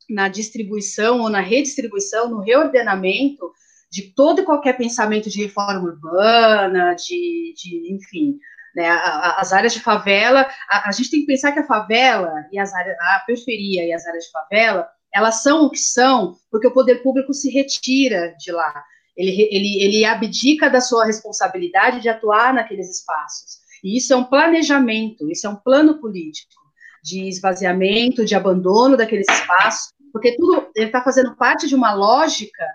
na 0.10 0.28
distribuição 0.28 1.22
ou 1.22 1.30
na 1.30 1.42
redistribuição, 1.42 2.30
no 2.30 2.40
reordenamento 2.40 3.52
de 3.92 4.14
todo 4.14 4.42
e 4.42 4.46
qualquer 4.46 4.78
pensamento 4.78 5.30
de 5.30 5.44
reforma 5.44 5.82
urbana, 5.82 6.96
de, 6.96 7.54
de 7.56 7.94
enfim, 7.94 8.40
né, 8.74 8.88
as 8.90 9.52
áreas 9.52 9.74
de 9.74 9.82
favela, 9.82 10.50
a, 10.70 10.88
a, 10.88 10.92
gente 10.94 11.12
tem 11.12 11.20
que 11.22 11.26
pensar 11.26 11.52
que 11.52 11.60
a 11.60 11.68
favela 11.68 12.32
e 12.52 12.58
as 12.58 12.74
áreas, 12.74 12.98
a 13.00 13.24
periferia 13.26 13.86
e 13.86 13.92
as 13.92 14.06
áreas 14.06 14.24
de 14.24 14.32
favela, 14.32 14.90
elas 15.14 15.42
são 15.42 15.66
o 15.66 15.70
que 15.70 15.80
são 15.80 16.38
porque 16.50 16.68
o 16.68 16.74
poder 16.74 17.04
público 17.04 17.34
se 17.34 17.50
retira 17.50 18.36
de 18.40 18.52
lá. 18.52 18.84
Ele, 19.16 19.48
ele, 19.52 19.84
ele 19.84 20.06
abdica 20.06 20.70
da 20.70 20.80
sua 20.80 21.06
responsabilidade 21.06 22.02
de 22.02 22.10
atuar 22.10 22.54
naqueles 22.54 22.90
espaços. 22.90 23.60
E 23.84 23.98
isso 23.98 24.14
é 24.14 24.16
um 24.16 24.24
planejamento, 24.24 25.30
isso 25.30 25.48
é 25.48 25.50
um 25.50 25.56
plano 25.56 26.00
político 26.00 26.62
de 27.04 27.28
esvaziamento, 27.28 28.26
de 28.26 28.36
abandono 28.36 28.96
daqueles 28.96 29.28
espaços, 29.30 29.92
porque 30.14 30.36
tudo 30.36 30.70
ele 30.76 30.88
está 30.88 31.02
fazendo 31.02 31.36
parte 31.36 31.68
de 31.68 31.76
uma 31.76 31.94
lógica 31.94 32.66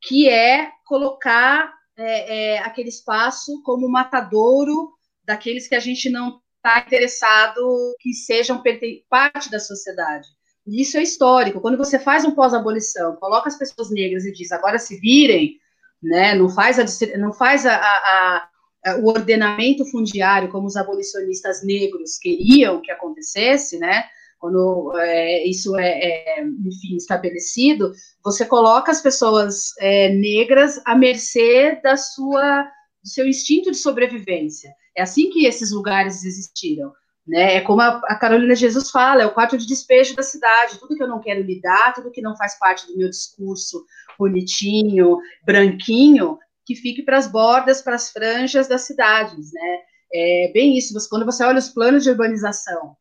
que 0.00 0.28
é 0.28 0.70
colocar 0.86 1.72
é, 1.96 2.54
é, 2.54 2.58
aquele 2.60 2.88
espaço 2.88 3.62
como 3.62 3.88
matadouro 3.88 4.92
daqueles 5.24 5.68
que 5.68 5.74
a 5.74 5.80
gente 5.80 6.08
não 6.08 6.40
está 6.56 6.80
interessado 6.80 7.60
que 8.00 8.12
sejam 8.14 8.62
parte 9.08 9.50
da 9.50 9.58
sociedade. 9.58 10.28
E 10.68 10.82
isso 10.82 10.98
é 10.98 11.02
histórico. 11.02 11.60
Quando 11.60 11.78
você 11.78 11.98
faz 11.98 12.24
um 12.24 12.32
pós-abolição, 12.32 13.16
coloca 13.16 13.48
as 13.48 13.56
pessoas 13.56 13.90
negras 13.90 14.26
e 14.26 14.32
diz 14.32 14.52
agora 14.52 14.78
se 14.78 15.00
virem, 15.00 15.58
né, 16.02 16.34
não 16.34 16.50
faz, 16.50 16.78
a, 16.78 17.16
não 17.16 17.32
faz 17.32 17.64
a, 17.64 17.74
a, 17.74 18.48
a, 18.84 18.96
o 18.98 19.06
ordenamento 19.06 19.84
fundiário 19.86 20.50
como 20.50 20.66
os 20.66 20.76
abolicionistas 20.76 21.64
negros 21.64 22.18
queriam 22.18 22.82
que 22.82 22.90
acontecesse, 22.90 23.78
né, 23.78 24.04
quando 24.38 24.92
é, 24.98 25.46
isso 25.46 25.76
é, 25.76 25.88
é, 25.88 26.44
enfim, 26.44 26.96
estabelecido, 26.96 27.92
você 28.22 28.44
coloca 28.44 28.92
as 28.92 29.00
pessoas 29.00 29.72
é, 29.80 30.10
negras 30.10 30.80
à 30.84 30.94
mercê 30.94 31.80
da 31.82 31.96
sua, 31.96 32.62
do 33.02 33.08
seu 33.08 33.26
instinto 33.26 33.70
de 33.70 33.78
sobrevivência. 33.78 34.70
É 34.96 35.02
assim 35.02 35.30
que 35.30 35.46
esses 35.46 35.72
lugares 35.72 36.24
existiram. 36.24 36.92
Né? 37.28 37.56
É 37.56 37.60
como 37.60 37.82
a, 37.82 38.00
a, 38.06 38.14
Carolina 38.16 38.54
Jesus 38.54 38.90
fala, 38.90 39.22
é 39.22 39.26
o 39.26 39.34
quarto 39.34 39.58
de 39.58 39.66
despejo 39.66 40.16
da 40.16 40.22
cidade, 40.22 40.78
tudo 40.80 40.96
que 40.96 41.02
eu 41.02 41.08
não 41.08 41.20
quero 41.20 41.42
lidar, 41.42 41.92
tudo 41.92 42.10
que 42.10 42.22
não 42.22 42.34
faz 42.34 42.58
parte 42.58 42.86
do 42.86 42.96
meu 42.96 43.10
discurso 43.10 43.84
bonitinho, 44.18 45.18
branquinho, 45.44 46.38
que 46.64 46.74
fique 46.74 47.02
para 47.02 47.18
as 47.18 47.30
bordas, 47.30 47.82
para 47.82 47.96
as 47.96 48.10
franjas 48.10 48.66
das 48.66 48.82
cidades, 48.82 49.52
né? 49.52 49.78
É 50.10 50.50
bem 50.54 50.78
isso, 50.78 50.94
quando 51.10 51.26
você 51.26 51.44
olha 51.44 51.58
os 51.58 51.68
planos 51.68 52.02
de 52.02 52.10
urbanização 52.10 52.96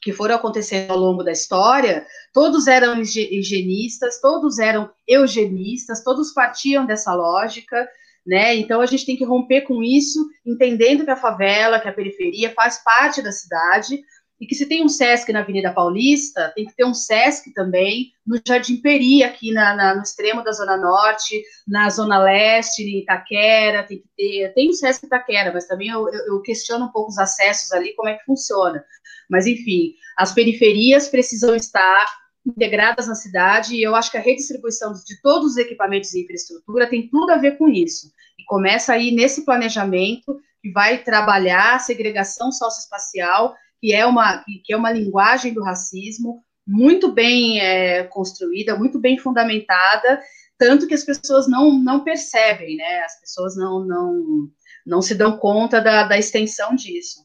que 0.00 0.12
foram 0.12 0.36
acontecendo 0.36 0.92
ao 0.92 0.98
longo 0.98 1.24
da 1.24 1.32
história, 1.32 2.06
todos 2.32 2.68
eram 2.68 3.00
higienistas, 3.00 4.20
todos 4.20 4.60
eram 4.60 4.88
eugenistas, 5.08 6.04
todos 6.04 6.32
partiam 6.32 6.86
dessa 6.86 7.12
lógica, 7.12 7.88
né? 8.26 8.56
Então 8.56 8.80
a 8.80 8.86
gente 8.86 9.06
tem 9.06 9.16
que 9.16 9.24
romper 9.24 9.62
com 9.62 9.82
isso, 9.82 10.26
entendendo 10.44 11.04
que 11.04 11.10
a 11.10 11.16
favela, 11.16 11.78
que 11.78 11.88
a 11.88 11.92
periferia 11.92 12.52
faz 12.52 12.82
parte 12.82 13.22
da 13.22 13.30
cidade, 13.30 14.02
e 14.40 14.46
que 14.46 14.54
se 14.54 14.66
tem 14.66 14.84
um 14.84 14.88
SESC 14.88 15.32
na 15.32 15.40
Avenida 15.40 15.72
Paulista, 15.72 16.52
tem 16.54 16.66
que 16.66 16.74
ter 16.74 16.84
um 16.84 16.92
SESC 16.92 17.54
também 17.54 18.12
no 18.26 18.38
Jardim 18.46 18.76
Peri, 18.82 19.22
aqui 19.22 19.50
na, 19.50 19.74
na, 19.74 19.94
no 19.94 20.02
extremo 20.02 20.44
da 20.44 20.52
Zona 20.52 20.76
Norte, 20.76 21.42
na 21.66 21.88
Zona 21.88 22.18
Leste, 22.18 22.82
em 22.82 22.98
Itaquera, 22.98 23.84
tem 23.84 23.98
que 23.98 24.08
ter, 24.14 24.52
tem 24.52 24.68
o 24.68 24.74
SESC 24.74 25.06
Itaquera, 25.06 25.52
mas 25.52 25.66
também 25.66 25.88
eu, 25.88 26.06
eu, 26.12 26.26
eu 26.26 26.42
questiono 26.42 26.84
um 26.84 26.92
pouco 26.92 27.10
os 27.10 27.18
acessos 27.18 27.72
ali, 27.72 27.94
como 27.94 28.10
é 28.10 28.14
que 28.14 28.24
funciona. 28.24 28.84
Mas, 29.30 29.46
enfim, 29.46 29.94
as 30.18 30.32
periferias 30.32 31.08
precisam 31.08 31.56
estar 31.56 32.06
integradas 32.46 33.08
na 33.08 33.14
cidade, 33.14 33.74
e 33.74 33.82
eu 33.82 33.94
acho 33.94 34.10
que 34.10 34.16
a 34.16 34.20
redistribuição 34.20 34.92
de 34.92 35.20
todos 35.20 35.52
os 35.52 35.56
equipamentos 35.56 36.14
e 36.14 36.22
infraestrutura 36.22 36.88
tem 36.88 37.08
tudo 37.08 37.32
a 37.32 37.36
ver 37.36 37.58
com 37.58 37.68
isso. 37.68 38.12
E 38.38 38.44
começa 38.44 38.92
aí 38.92 39.10
nesse 39.10 39.44
planejamento 39.44 40.38
que 40.62 40.70
vai 40.70 40.98
trabalhar 40.98 41.74
a 41.74 41.78
segregação 41.78 42.52
socioespacial 42.52 43.54
que 43.80 43.92
é 43.92 44.06
uma, 44.06 44.42
que 44.64 44.72
é 44.72 44.76
uma 44.76 44.90
linguagem 44.90 45.52
do 45.52 45.62
racismo 45.62 46.42
muito 46.66 47.12
bem 47.12 47.60
é, 47.60 48.04
construída, 48.04 48.76
muito 48.76 48.98
bem 48.98 49.18
fundamentada, 49.18 50.20
tanto 50.58 50.86
que 50.86 50.94
as 50.94 51.04
pessoas 51.04 51.46
não, 51.48 51.72
não 51.78 52.02
percebem, 52.02 52.76
né? 52.76 53.00
As 53.04 53.20
pessoas 53.20 53.56
não, 53.56 53.84
não, 53.84 54.48
não 54.84 55.02
se 55.02 55.14
dão 55.14 55.36
conta 55.36 55.80
da, 55.80 56.02
da 56.02 56.18
extensão 56.18 56.74
disso. 56.74 57.24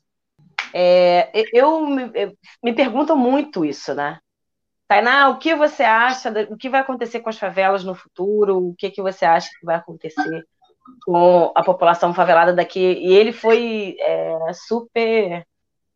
É, 0.74 1.32
eu, 1.52 1.88
eu 2.14 2.38
me 2.64 2.74
perguntam 2.74 3.18
muito 3.18 3.66
isso, 3.66 3.96
né? 3.96 4.20
Tainá, 4.92 5.30
o 5.30 5.38
que 5.40 5.56
você 5.56 5.84
acha, 5.84 6.30
o 6.50 6.58
que 6.58 6.68
vai 6.68 6.82
acontecer 6.82 7.22
com 7.22 7.30
as 7.30 7.38
favelas 7.38 7.82
no 7.82 7.96
futuro? 7.96 8.58
O 8.58 8.76
que, 8.76 8.92
que 8.92 9.02
você 9.02 9.24
acha 9.24 9.50
que 9.58 9.66
vai 9.66 9.78
acontecer 9.78 10.46
com 11.06 11.50
a 11.56 11.64
população 11.64 12.14
favelada 12.14 12.52
daqui? 12.52 12.78
E 12.78 13.14
ele 13.14 13.32
foi 13.32 13.96
é, 14.02 14.52
super 14.52 15.48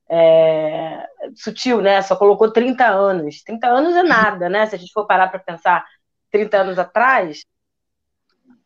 é, 0.10 1.06
sutil, 1.36 1.82
né? 1.82 2.02
Só 2.04 2.16
colocou 2.16 2.54
30 2.54 2.88
anos. 2.88 3.44
30 3.44 3.68
anos 3.68 3.98
é 3.98 4.04
nada, 4.04 4.48
né? 4.48 4.66
Se 4.66 4.76
a 4.76 4.80
gente 4.80 4.94
for 4.94 5.06
parar 5.06 5.28
para 5.28 5.40
pensar 5.40 5.86
30 6.32 6.58
anos 6.62 6.80
atrás, 6.80 7.44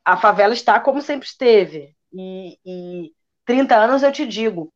a 0.06 0.16
favela 0.16 0.54
está 0.54 0.80
como 0.80 1.02
sempre 1.02 1.28
esteve. 1.28 1.96
E, 2.14 2.60
e 2.64 3.14
30 3.46 3.76
anos, 3.76 4.04
eu 4.04 4.12
te 4.12 4.28
digo, 4.28 4.72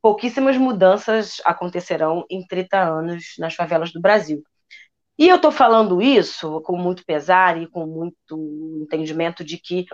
pouquíssimas 0.00 0.56
mudanças 0.56 1.42
acontecerão 1.44 2.24
em 2.30 2.42
30 2.46 2.80
anos 2.80 3.34
nas 3.38 3.54
favelas 3.54 3.92
do 3.92 4.00
Brasil. 4.00 4.42
E 5.18 5.28
eu 5.28 5.36
estou 5.36 5.52
falando 5.52 6.02
isso 6.02 6.60
com 6.62 6.76
muito 6.76 7.04
pesar 7.04 7.60
e 7.60 7.66
com 7.66 7.86
muito 7.86 8.82
entendimento 8.82 9.44
de 9.44 9.58
que, 9.58 9.86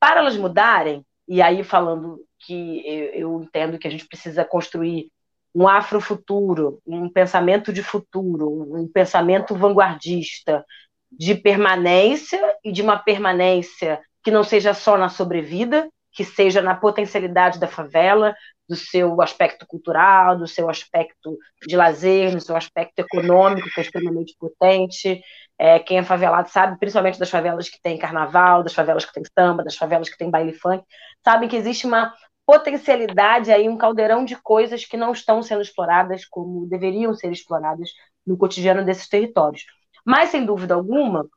para 0.00 0.20
elas 0.20 0.36
mudarem, 0.36 1.04
e 1.26 1.42
aí 1.42 1.62
falando 1.62 2.24
que 2.38 2.82
eu, 3.14 3.42
entendo 3.42 3.78
que 3.78 3.86
a 3.86 3.90
gente 3.90 4.06
precisa 4.06 4.44
construir 4.44 5.10
um 5.54 5.68
afrofuturo, 5.68 6.80
um 6.86 7.10
pensamento 7.10 7.72
de 7.72 7.82
futuro, 7.82 8.74
um 8.74 8.88
pensamento 8.88 9.54
vanguardista, 9.54 10.64
de 11.10 11.34
permanência 11.34 12.40
e 12.64 12.70
de 12.70 12.80
uma 12.80 12.98
permanência 12.98 14.00
que 14.22 14.30
não 14.30 14.44
seja 14.44 14.72
só 14.72 14.96
na 14.96 15.08
sobrevida, 15.08 15.90
que 16.18 16.24
seja 16.24 16.60
na 16.60 16.74
potencialidade 16.74 17.60
da 17.60 17.68
favela, 17.68 18.34
do 18.68 18.74
seu 18.74 19.22
aspecto 19.22 19.64
cultural, 19.64 20.36
do 20.36 20.48
seu 20.48 20.68
aspecto 20.68 21.38
de 21.64 21.76
lazer, 21.76 22.32
do 22.32 22.40
seu 22.40 22.56
aspecto 22.56 22.98
econômico, 22.98 23.70
que 23.70 23.78
é 23.78 23.84
extremamente 23.84 24.34
potente. 24.36 25.22
É, 25.56 25.78
quem 25.78 25.98
é 25.98 26.02
favelado 26.02 26.48
sabe, 26.48 26.76
principalmente 26.76 27.20
das 27.20 27.30
favelas 27.30 27.68
que 27.68 27.80
tem 27.80 27.96
carnaval, 27.96 28.64
das 28.64 28.74
favelas 28.74 29.04
que 29.04 29.12
tem 29.12 29.22
samba, 29.38 29.62
das 29.62 29.76
favelas 29.76 30.08
que 30.08 30.18
tem 30.18 30.28
baile 30.28 30.52
funk, 30.54 30.84
sabem 31.24 31.48
que 31.48 31.54
existe 31.54 31.86
uma 31.86 32.12
potencialidade 32.44 33.52
aí, 33.52 33.68
um 33.68 33.78
caldeirão 33.78 34.24
de 34.24 34.34
coisas 34.42 34.84
que 34.84 34.96
não 34.96 35.12
estão 35.12 35.40
sendo 35.40 35.62
exploradas 35.62 36.24
como 36.24 36.66
deveriam 36.66 37.14
ser 37.14 37.30
exploradas 37.30 37.90
no 38.26 38.36
cotidiano 38.36 38.84
desses 38.84 39.08
territórios. 39.08 39.66
Mas, 40.04 40.30
sem 40.30 40.44
dúvida 40.44 40.74
alguma, 40.74 41.28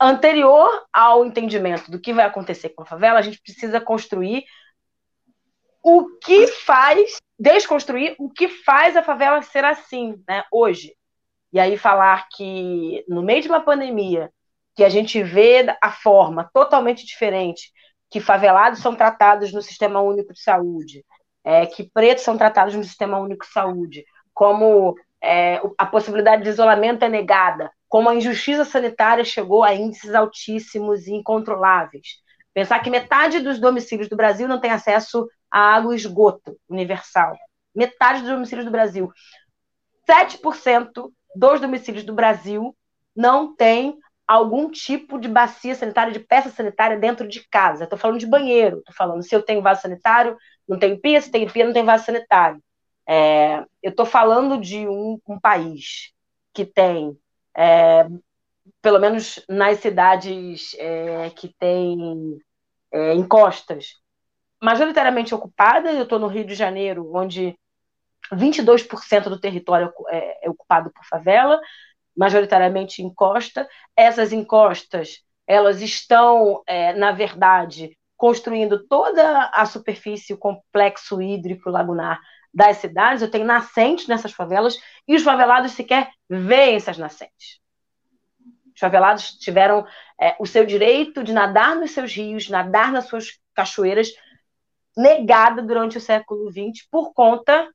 anterior 0.00 0.68
ao 0.92 1.24
entendimento 1.24 1.90
do 1.90 1.98
que 1.98 2.12
vai 2.12 2.24
acontecer 2.24 2.70
com 2.70 2.82
a 2.82 2.86
favela, 2.86 3.18
a 3.18 3.22
gente 3.22 3.40
precisa 3.40 3.80
construir 3.80 4.44
o 5.82 6.16
que 6.18 6.46
faz, 6.48 7.16
desconstruir 7.38 8.14
o 8.18 8.28
que 8.28 8.48
faz 8.48 8.96
a 8.96 9.02
favela 9.02 9.40
ser 9.42 9.64
assim, 9.64 10.22
né, 10.28 10.44
hoje. 10.52 10.94
E 11.52 11.60
aí 11.60 11.78
falar 11.78 12.28
que 12.30 13.04
no 13.08 13.22
meio 13.22 13.42
de 13.42 13.48
uma 13.48 13.60
pandemia, 13.60 14.30
que 14.74 14.84
a 14.84 14.88
gente 14.88 15.22
vê 15.22 15.64
a 15.80 15.90
forma 15.90 16.50
totalmente 16.52 17.06
diferente 17.06 17.72
que 18.10 18.20
favelados 18.20 18.80
são 18.80 18.94
tratados 18.94 19.52
no 19.52 19.62
Sistema 19.62 20.00
Único 20.00 20.32
de 20.32 20.40
Saúde, 20.40 21.04
é, 21.44 21.66
que 21.66 21.88
pretos 21.90 22.24
são 22.24 22.36
tratados 22.36 22.74
no 22.74 22.84
Sistema 22.84 23.18
Único 23.18 23.44
de 23.44 23.52
Saúde, 23.52 24.04
como 24.34 24.94
é, 25.22 25.60
a 25.78 25.86
possibilidade 25.86 26.42
de 26.42 26.50
isolamento 26.50 27.04
é 27.04 27.08
negada, 27.08 27.70
como 27.96 28.10
a 28.10 28.14
injustiça 28.14 28.62
sanitária 28.62 29.24
chegou 29.24 29.64
a 29.64 29.74
índices 29.74 30.14
altíssimos 30.14 31.06
e 31.06 31.14
incontroláveis. 31.14 32.20
Pensar 32.52 32.78
que 32.80 32.90
metade 32.90 33.40
dos 33.40 33.58
domicílios 33.58 34.06
do 34.06 34.14
Brasil 34.14 34.46
não 34.46 34.60
tem 34.60 34.70
acesso 34.70 35.26
a 35.50 35.60
água 35.74 35.94
e 35.94 35.96
esgoto 35.96 36.58
universal. 36.68 37.34
Metade 37.74 38.20
dos 38.20 38.28
domicílios 38.28 38.66
do 38.66 38.70
Brasil. 38.70 39.10
7% 40.06 41.10
dos 41.34 41.58
domicílios 41.58 42.04
do 42.04 42.12
Brasil 42.12 42.76
não 43.16 43.56
tem 43.56 43.96
algum 44.28 44.70
tipo 44.70 45.18
de 45.18 45.26
bacia 45.26 45.74
sanitária, 45.74 46.12
de 46.12 46.20
peça 46.20 46.50
sanitária 46.50 46.98
dentro 46.98 47.26
de 47.26 47.48
casa. 47.48 47.84
Estou 47.84 47.98
falando 47.98 48.20
de 48.20 48.26
banheiro, 48.26 48.80
estou 48.80 48.94
falando 48.94 49.22
se 49.22 49.34
eu 49.34 49.42
tenho 49.42 49.62
vaso 49.62 49.80
sanitário, 49.80 50.36
não 50.68 50.78
tenho 50.78 51.00
pia, 51.00 51.18
se 51.18 51.30
tenho 51.30 51.50
pia, 51.50 51.64
não 51.64 51.72
tenho 51.72 51.86
vaso 51.86 52.04
sanitário. 52.04 52.62
É, 53.08 53.64
eu 53.82 53.88
estou 53.88 54.04
falando 54.04 54.60
de 54.60 54.86
um, 54.86 55.18
um, 55.26 55.40
país 55.40 56.12
que 56.52 56.66
tem, 56.66 57.16
é, 57.56 58.06
pelo 58.82 58.98
menos 58.98 59.42
nas 59.48 59.78
cidades 59.78 60.74
é, 60.78 61.30
que 61.30 61.54
tem 61.58 62.38
é, 62.92 63.14
encostas, 63.14 63.94
majoritariamente 64.62 65.34
ocupadas. 65.34 65.94
Eu 65.94 66.02
estou 66.02 66.18
no 66.18 66.28
Rio 66.28 66.44
de 66.44 66.54
Janeiro, 66.54 67.10
onde 67.14 67.58
22% 68.32 69.28
do 69.28 69.40
território 69.40 69.92
é, 70.08 70.46
é 70.46 70.50
ocupado 70.50 70.90
por 70.92 71.04
favela, 71.06 71.60
majoritariamente 72.16 73.02
encosta. 73.02 73.68
Essas 73.96 74.32
encostas, 74.32 75.22
elas 75.46 75.80
estão, 75.80 76.62
é, 76.66 76.92
na 76.94 77.12
verdade, 77.12 77.96
construindo 78.16 78.86
toda 78.86 79.50
a 79.52 79.64
superfície, 79.66 80.32
o 80.32 80.38
complexo 80.38 81.20
hídrico 81.20 81.70
lagunar 81.70 82.20
das 82.56 82.78
cidades. 82.78 83.20
Eu 83.20 83.30
tenho 83.30 83.44
nascentes 83.44 84.08
nessas 84.08 84.32
favelas 84.32 84.78
e 85.06 85.14
os 85.14 85.22
favelados 85.22 85.72
sequer 85.72 86.10
veem 86.28 86.76
essas 86.76 86.96
nascentes. 86.96 87.60
Os 88.74 88.80
favelados 88.80 89.32
tiveram 89.32 89.86
é, 90.18 90.34
o 90.40 90.46
seu 90.46 90.64
direito 90.64 91.22
de 91.22 91.34
nadar 91.34 91.76
nos 91.76 91.90
seus 91.90 92.12
rios, 92.14 92.48
nadar 92.48 92.90
nas 92.90 93.04
suas 93.06 93.38
cachoeiras, 93.54 94.08
negada 94.96 95.62
durante 95.62 95.98
o 95.98 96.00
século 96.00 96.50
XX 96.50 96.86
por 96.90 97.12
conta 97.12 97.70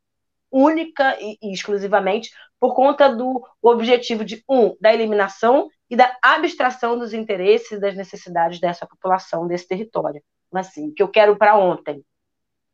única 0.52 1.16
e, 1.22 1.38
e 1.42 1.54
exclusivamente 1.54 2.32
por 2.60 2.74
conta 2.74 3.08
do 3.08 3.48
objetivo 3.62 4.26
de 4.26 4.44
um 4.50 4.76
da 4.82 4.92
eliminação 4.92 5.70
e 5.90 5.96
da 5.96 6.18
abstração 6.22 6.98
dos 6.98 7.14
interesses 7.14 7.72
e 7.72 7.80
das 7.80 7.96
necessidades 7.96 8.60
dessa 8.60 8.88
população 8.88 9.48
desse 9.48 9.68
território. 9.68 10.24
Assim, 10.52 10.92
que 10.92 11.02
eu 11.02 11.08
quero 11.08 11.38
para 11.38 11.58
ontem, 11.58 12.04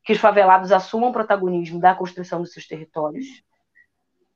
que 0.07 0.13
os 0.13 0.19
favelados 0.19 0.71
assumam 0.71 1.11
protagonismo 1.11 1.81
da 1.81 1.93
construção 1.93 2.39
dos 2.39 2.53
seus 2.53 2.65
territórios, 2.65 3.25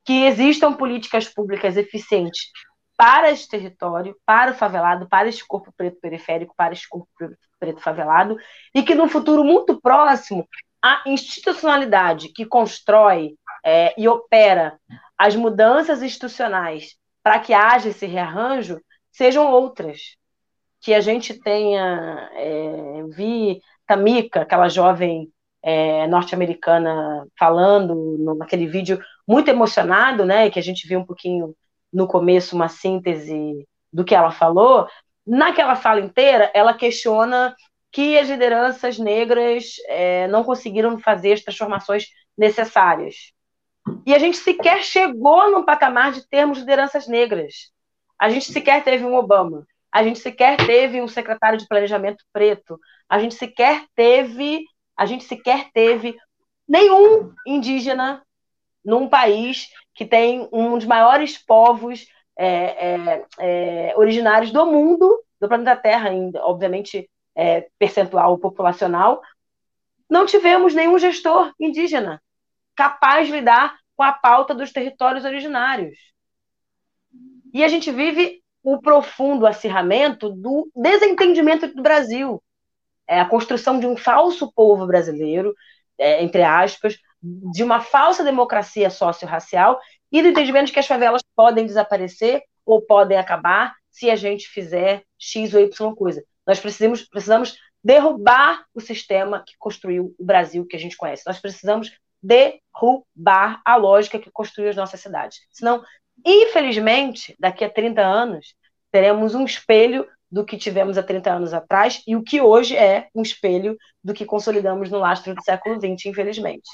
que 0.04 0.26
existam 0.26 0.74
políticas 0.74 1.30
públicas 1.30 1.78
eficientes 1.78 2.52
para 2.98 3.32
esse 3.32 3.48
território, 3.48 4.14
para 4.26 4.52
o 4.52 4.54
favelado, 4.54 5.08
para 5.08 5.30
esse 5.30 5.48
corpo 5.48 5.72
preto 5.72 5.98
periférico, 6.02 6.54
para 6.58 6.74
esse 6.74 6.90
corpo 6.90 7.08
preto 7.58 7.80
favelado, 7.80 8.38
e 8.76 8.84
que 8.84 8.94
no 8.94 9.08
futuro 9.08 9.46
muito 9.46 9.80
próximo 9.80 10.46
a 10.82 11.04
institucionalidade 11.06 12.34
que 12.34 12.46
constrói 12.46 13.36
é, 13.64 13.94
e 13.98 14.10
opera 14.10 14.78
as 15.18 15.38
mudanças 15.38 16.04
institucionais 16.04 16.98
para 17.24 17.40
que 17.40 17.54
haja 17.54 17.88
esse 17.88 18.06
rearranjo 18.06 18.82
sejam 19.10 19.50
outras. 19.50 20.18
Que 20.82 20.94
a 20.94 21.00
gente 21.00 21.34
tenha. 21.40 22.30
É, 22.34 23.04
vi 23.16 23.62
Tamika, 23.86 24.42
aquela 24.42 24.68
jovem 24.68 25.32
é, 25.64 26.08
norte-americana, 26.08 27.28
falando 27.38 27.94
no, 28.18 28.36
naquele 28.36 28.68
vídeo 28.68 29.00
muito 29.28 29.50
emocionado, 29.50 30.26
né? 30.26 30.50
Que 30.50 30.60
a 30.60 30.64
gente 30.64 30.88
viu 30.88 31.00
um 31.00 31.06
pouquinho 31.06 31.56
no 31.92 32.08
começo, 32.08 32.56
uma 32.56 32.68
síntese 32.68 33.68
do 33.92 34.04
que 34.04 34.16
ela 34.16 34.32
falou. 34.32 34.88
Naquela 35.26 35.76
fala 35.76 36.00
inteira, 36.00 36.50
ela 36.54 36.74
questiona 36.74 37.56
que 37.92 38.18
as 38.18 38.30
lideranças 38.30 38.98
negras 38.98 39.76
é, 39.88 40.28
não 40.28 40.44
conseguiram 40.44 40.98
fazer 40.98 41.34
as 41.34 41.42
transformações 41.42 42.06
necessárias. 42.38 43.34
E 44.06 44.14
a 44.14 44.20
gente 44.20 44.38
sequer 44.38 44.84
chegou 44.84 45.52
no 45.52 45.66
patamar 45.66 46.12
de 46.12 46.28
termos 46.28 46.60
lideranças 46.60 47.08
negras. 47.08 47.72
A 48.18 48.30
gente 48.30 48.52
sequer 48.52 48.84
teve 48.84 49.04
um 49.04 49.16
Obama. 49.16 49.66
A 49.92 50.04
gente 50.04 50.20
sequer 50.20 50.56
teve 50.58 51.02
um 51.02 51.08
secretário 51.08 51.60
de 51.60 51.68
planejamento 51.68 52.24
preto. 52.32 52.80
A 53.10 53.20
gente 53.20 53.36
sequer 53.36 53.86
teve, 53.94 54.64
a 55.02 55.06
gente 55.08 55.24
sequer 55.24 55.72
teve 55.74 56.16
nenhum 56.68 57.34
indígena 57.44 58.22
num 58.86 59.10
país 59.10 59.68
que 59.96 60.06
tem 60.06 60.48
um 60.54 60.78
dos 60.78 60.86
maiores 60.86 61.40
povos 61.40 62.06
é, 62.38 62.46
é, 62.46 63.26
é, 63.40 63.94
originários 63.98 64.52
do 64.52 64.64
mundo, 64.64 65.20
do 65.40 65.48
planeta 65.48 65.76
Terra, 65.76 66.12
obviamente 66.44 67.10
é, 67.36 67.68
percentual 67.80 68.38
populacional, 68.38 69.24
não 70.08 70.28
tivemos 70.28 70.76
nenhum 70.76 71.00
gestor 71.00 71.52
indígena 71.60 72.22
capaz 72.76 73.26
de 73.26 73.34
lidar 73.34 73.80
com 73.96 74.04
a 74.04 74.12
pauta 74.12 74.54
dos 74.54 74.72
territórios 74.72 75.26
originários. 75.26 75.98
E 77.52 77.64
a 77.64 77.68
gente 77.68 77.92
vive 77.92 78.40
o 78.64 78.80
profundo 78.80 79.48
acirramento 79.48 80.30
do 80.30 80.70
desentendimento 80.76 81.74
do 81.74 81.82
Brasil. 81.82 82.40
É 83.12 83.20
a 83.20 83.26
construção 83.26 83.78
de 83.78 83.86
um 83.86 83.98
falso 83.98 84.50
povo 84.54 84.88
brasileiro, 84.88 85.54
é, 85.98 86.24
entre 86.24 86.44
aspas, 86.44 86.98
de 87.22 87.62
uma 87.62 87.82
falsa 87.82 88.24
democracia 88.24 88.90
socio-racial 88.90 89.78
e 90.10 90.22
do 90.22 90.30
entendimento 90.30 90.72
que 90.72 90.80
as 90.80 90.88
favelas 90.88 91.22
podem 91.36 91.66
desaparecer 91.66 92.42
ou 92.66 92.82
podem 92.82 93.18
acabar 93.18 93.76
se 93.90 94.10
a 94.10 94.16
gente 94.16 94.48
fizer 94.48 95.04
X 95.20 95.54
ou 95.54 95.60
Y 95.60 95.94
coisa. 95.94 96.24
Nós 96.48 96.58
precisamos, 96.62 97.04
precisamos 97.04 97.58
derrubar 97.84 98.64
o 98.74 98.80
sistema 98.80 99.44
que 99.46 99.56
construiu 99.60 100.16
o 100.18 100.24
Brasil 100.24 100.66
que 100.66 100.78
a 100.78 100.80
gente 100.80 100.96
conhece. 100.96 101.24
Nós 101.28 101.38
precisamos 101.38 101.92
derrubar 102.24 103.62
a 103.66 103.76
lógica 103.76 104.20
que 104.20 104.32
construiu 104.32 104.70
as 104.70 104.78
nossas 104.78 105.02
cidades. 105.02 105.40
Senão, 105.52 105.84
infelizmente, 106.26 107.36
daqui 107.38 107.66
a 107.66 107.70
30 107.70 108.02
anos, 108.02 108.56
teremos 108.90 109.36
um 109.36 109.44
espelho 109.44 110.08
do 110.32 110.46
que 110.46 110.58
tivemos 110.58 110.98
há 110.98 111.04
30 111.04 111.32
anos 111.32 111.54
atrás 111.54 112.02
e 112.08 112.16
o 112.16 112.24
que 112.24 112.40
hoje 112.40 112.76
é 112.76 113.10
um 113.14 113.22
espelho 113.22 113.78
do 114.04 114.14
que 114.14 114.26
consolidamos 114.26 114.90
no 114.90 115.00
lastro 115.00 115.36
do 115.36 115.44
século 115.44 115.76
XX, 115.76 116.06
infelizmente. 116.06 116.70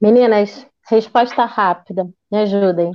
Meninas, 0.00 0.66
resposta 0.88 1.44
rápida, 1.44 2.04
me 2.30 2.38
ajudem. 2.38 2.92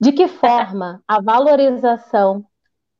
De 0.00 0.12
que 0.12 0.26
forma 0.26 1.02
a 1.06 1.20
valorização 1.20 2.44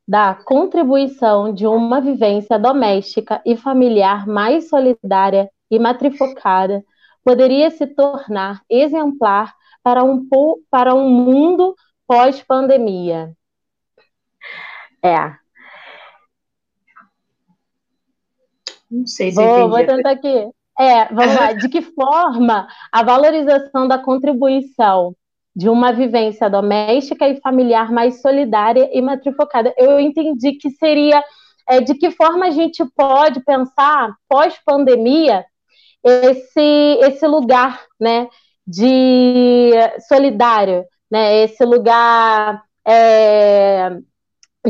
da 0.07 0.35
contribuição 0.35 1.53
de 1.53 1.67
uma 1.67 2.01
vivência 2.01 2.59
doméstica 2.59 3.41
e 3.47 3.57
familiar 3.57 4.27
mais 4.27 4.69
solidária 4.69 5.51
e 5.71 5.79
matrifocada 5.79 6.85
poderia 7.25 7.71
se 7.71 7.87
tornar 7.87 8.63
exemplar 8.69 9.55
para 9.83 10.05
um, 10.05 10.29
para 10.71 10.95
um 10.95 11.09
mundo 11.09 11.75
pós-pandemia. 12.07 13.35
É. 15.03 15.35
Não 18.91 19.07
sei 19.07 19.31
se 19.31 19.37
vou, 19.37 19.71
vou 19.71 19.87
tentar 19.87 20.11
aqui. 20.11 20.51
É, 20.79 21.07
vamos 21.07 21.35
lá. 21.35 21.53
De 21.53 21.69
que 21.69 21.83
forma 21.83 22.67
a 22.91 23.03
valorização 23.03 23.89
da 23.89 23.99
contribuição 23.99 25.15
de 25.55 25.69
uma 25.69 25.93
vivência 25.93 26.49
doméstica 26.49 27.29
e 27.29 27.41
familiar 27.41 27.91
mais 27.93 28.21
solidária 28.21 28.89
e 28.93 29.03
matrifocada. 29.03 29.73
Eu 29.77 30.01
entendi 30.01 30.53
que 30.53 30.71
seria 30.71 31.23
é, 31.69 31.81
de 31.81 31.95
que 31.95 32.11
forma 32.11 32.47
a 32.47 32.51
gente 32.51 32.85
pode 32.97 33.41
pensar 33.45 34.15
pós-pandemia 34.29 35.45
esse 36.03 36.99
esse 37.03 37.27
lugar, 37.27 37.85
né, 38.01 38.29
de 38.67 39.71
solidário, 40.09 40.85
né, 41.11 41.45
esse 41.45 41.65
lugar 41.65 42.63
é, 42.87 43.97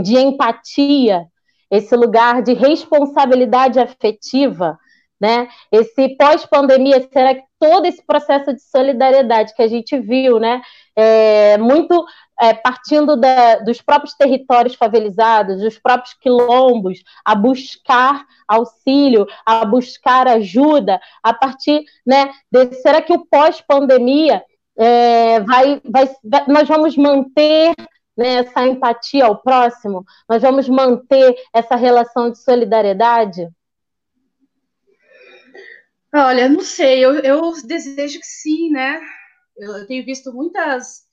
de 0.00 0.16
empatia, 0.16 1.26
esse 1.70 1.96
lugar 1.96 2.42
de 2.42 2.52
responsabilidade 2.52 3.78
afetiva, 3.78 4.78
né? 5.20 5.48
Esse 5.70 6.16
pós-pandemia, 6.16 7.08
será 7.12 7.34
que 7.34 7.44
todo 7.58 7.86
esse 7.86 8.04
processo 8.04 8.52
de 8.52 8.60
solidariedade 8.60 9.54
que 9.54 9.62
a 9.62 9.68
gente 9.68 9.98
viu, 9.98 10.40
né? 10.40 10.60
É, 10.96 11.56
muito 11.58 12.04
é, 12.40 12.52
partindo 12.52 13.16
da, 13.16 13.60
dos 13.60 13.80
próprios 13.80 14.14
territórios 14.14 14.74
favelizados, 14.74 15.60
dos 15.60 15.78
próprios 15.78 16.14
quilombos, 16.14 16.98
a 17.24 17.36
buscar 17.36 18.26
auxílio, 18.48 19.26
a 19.46 19.64
buscar 19.64 20.26
ajuda, 20.26 21.00
a 21.22 21.32
partir, 21.32 21.84
né? 22.04 22.32
De, 22.50 22.74
será 22.74 23.00
que 23.00 23.12
o 23.12 23.24
pós-pandemia 23.26 24.42
é, 24.76 25.38
vai, 25.40 25.80
vai, 25.84 26.10
nós 26.48 26.66
vamos 26.66 26.96
manter 26.96 27.74
né, 28.16 28.34
essa 28.36 28.66
empatia 28.66 29.24
ao 29.24 29.40
próximo? 29.40 30.04
Nós 30.28 30.42
vamos 30.42 30.68
manter 30.68 31.34
essa 31.52 31.76
relação 31.76 32.30
de 32.30 32.38
solidariedade? 32.38 33.48
Olha, 36.14 36.48
não 36.48 36.60
sei, 36.60 37.02
eu, 37.02 37.20
eu 37.20 37.52
desejo 37.64 38.20
que 38.20 38.26
sim, 38.26 38.70
né? 38.70 39.00
Eu, 39.56 39.78
eu 39.78 39.86
tenho 39.86 40.04
visto 40.04 40.30
muitas, 40.32 41.04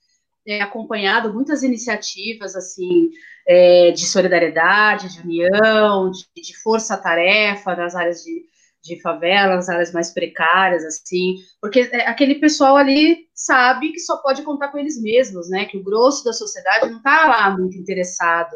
é, 0.46 0.62
acompanhado 0.62 1.34
muitas 1.34 1.64
iniciativas, 1.64 2.54
assim, 2.54 3.10
é, 3.48 3.92
de 3.92 4.06
solidariedade, 4.06 5.14
de 5.14 5.22
união, 5.22 6.12
de, 6.12 6.26
de 6.36 6.58
força-tarefa 6.58 7.76
nas 7.76 7.96
áreas 7.96 8.24
de, 8.24 8.44
de 8.84 9.02
favela, 9.02 9.56
nas 9.56 9.70
áreas 9.70 9.92
mais 9.92 10.14
precárias, 10.14 10.84
assim, 10.86 11.36
porque 11.62 11.82
é, 11.92 12.08
aquele 12.08 12.36
pessoal 12.36 12.78
ali 12.78 13.28
sabe 13.34 13.92
que 13.92 14.00
só 14.00 14.18
pode 14.18 14.42
contar 14.44 14.70
com 14.70 14.78
eles 14.78 15.02
mesmos, 15.02 15.50
né? 15.50 15.66
Que 15.66 15.78
o 15.78 15.84
grosso 15.84 16.24
da 16.24 16.34
sociedade 16.34 16.90
não 16.90 16.98
está 16.98 17.28
lá 17.28 17.58
muito 17.58 17.78
interessado 17.78 18.56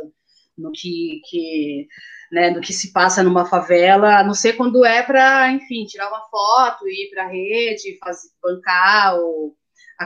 no 0.58 0.72
que, 0.72 1.22
que 1.30 1.88
né, 2.32 2.52
do 2.52 2.62
que 2.62 2.74
se 2.74 2.92
passa 2.92 3.22
numa 3.24 3.46
favela, 3.46 4.20
a 4.20 4.24
não 4.24 4.34
ser 4.34 4.54
quando 4.54 4.86
é 4.86 5.04
para, 5.04 5.52
enfim, 5.52 5.86
tirar 5.86 6.10
uma 6.10 6.22
foto, 6.30 6.88
ir 6.88 7.10
para 7.12 7.26
a 7.26 7.28
rede, 7.28 7.98
fazer, 8.04 8.30
bancar 8.42 9.20
o, 9.20 9.56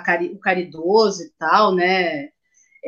cari, 0.03 0.27
o 0.33 0.39
caridoso 0.39 1.23
e 1.23 1.29
tal, 1.37 1.73
né? 1.73 2.29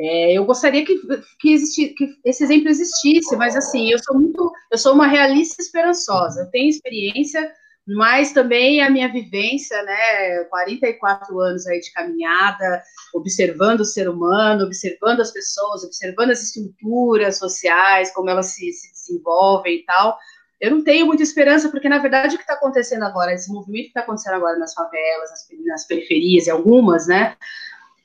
É, 0.02 0.32
eu 0.32 0.46
gostaria 0.46 0.84
que, 0.84 0.98
que, 1.38 1.52
existi, 1.52 1.90
que 1.90 2.08
esse 2.24 2.42
exemplo 2.42 2.70
existisse, 2.70 3.36
mas 3.36 3.54
assim, 3.54 3.90
eu 3.90 3.98
sou 4.02 4.18
muito, 4.18 4.50
eu 4.72 4.78
sou 4.78 4.94
uma 4.94 5.06
realista 5.06 5.60
esperançosa, 5.60 6.40
eu 6.40 6.50
tenho 6.50 6.70
experiência 6.70 7.52
mas 7.86 8.32
também 8.32 8.82
a 8.82 8.90
minha 8.90 9.10
vivência, 9.10 9.82
né, 9.82 10.44
44 10.44 11.40
anos 11.40 11.66
aí 11.66 11.80
de 11.80 11.92
caminhada, 11.92 12.82
observando 13.14 13.80
o 13.80 13.84
ser 13.84 14.08
humano, 14.08 14.64
observando 14.64 15.20
as 15.20 15.32
pessoas, 15.32 15.82
observando 15.82 16.30
as 16.30 16.42
estruturas 16.42 17.38
sociais, 17.38 18.12
como 18.12 18.30
elas 18.30 18.46
se, 18.46 18.72
se 18.72 18.92
desenvolvem 18.92 19.78
e 19.78 19.84
tal. 19.84 20.16
Eu 20.60 20.70
não 20.70 20.84
tenho 20.84 21.06
muita 21.06 21.22
esperança, 21.22 21.70
porque 21.70 21.88
na 21.88 21.98
verdade 21.98 22.34
o 22.34 22.38
que 22.38 22.44
está 22.44 22.54
acontecendo 22.54 23.02
agora, 23.02 23.32
esse 23.32 23.50
movimento 23.50 23.84
que 23.84 23.88
está 23.88 24.02
acontecendo 24.02 24.34
agora 24.34 24.58
nas 24.58 24.74
favelas, 24.74 25.30
nas, 25.30 25.46
nas 25.64 25.86
periferias 25.86 26.46
e 26.46 26.50
algumas, 26.50 27.06
né, 27.06 27.36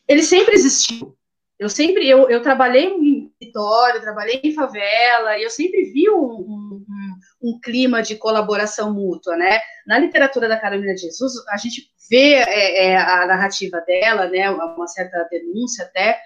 ele 0.08 0.24
sempre 0.24 0.56
existiu. 0.56 1.16
Eu 1.58 1.70
sempre, 1.70 2.08
eu, 2.08 2.30
eu 2.30 2.42
trabalhei 2.42 2.86
em 2.86 3.30
território, 3.40 4.02
trabalhei 4.02 4.42
em 4.44 4.54
favela, 4.54 5.38
e 5.38 5.44
eu 5.44 5.50
sempre 5.50 5.86
vi 5.92 6.10
um, 6.10 6.22
um, 6.22 6.86
um, 7.42 7.60
clima 7.62 8.02
de 8.02 8.18
colaboração 8.18 8.94
mútua, 8.94 9.38
né? 9.38 9.60
Na 9.88 9.98
literatura 9.98 10.50
da 10.50 10.60
Carolina 10.60 10.94
de 10.94 11.02
Jesus, 11.02 11.34
a 11.50 11.58
gente 11.58 11.90
vê 12.10 12.34
é, 12.34 12.88
é, 12.88 12.98
a 12.98 13.26
narrativa 13.26 13.80
dela, 13.82 14.28
né, 14.28 14.50
uma 14.50 14.88
certa 14.88 15.28
denúncia 15.32 15.86
até, 15.86 16.20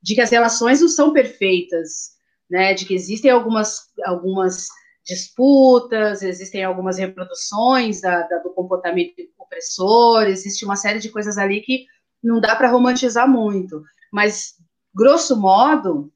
de 0.00 0.14
que 0.14 0.20
as 0.20 0.30
relações 0.30 0.80
não 0.80 0.88
são 0.88 1.12
perfeitas, 1.12 2.16
né, 2.48 2.72
de 2.72 2.84
que 2.84 2.94
existem 2.94 3.30
algumas, 3.30 3.80
algumas 4.04 4.68
disputas, 5.04 6.22
existem 6.22 6.64
algumas 6.64 6.98
reproduções 6.98 8.00
da, 8.00 8.22
da, 8.22 8.38
do 8.38 8.50
comportamento 8.50 9.14
opressor, 9.38 10.22
existe 10.24 10.64
uma 10.64 10.76
série 10.76 10.98
de 10.98 11.10
coisas 11.10 11.38
ali 11.38 11.60
que 11.60 11.86
não 12.22 12.40
dá 12.40 12.56
para 12.56 12.70
romantizar 12.70 13.28
muito, 13.28 13.82
mas 14.12 14.54
grosso 14.96 15.38
modo, 15.38 16.10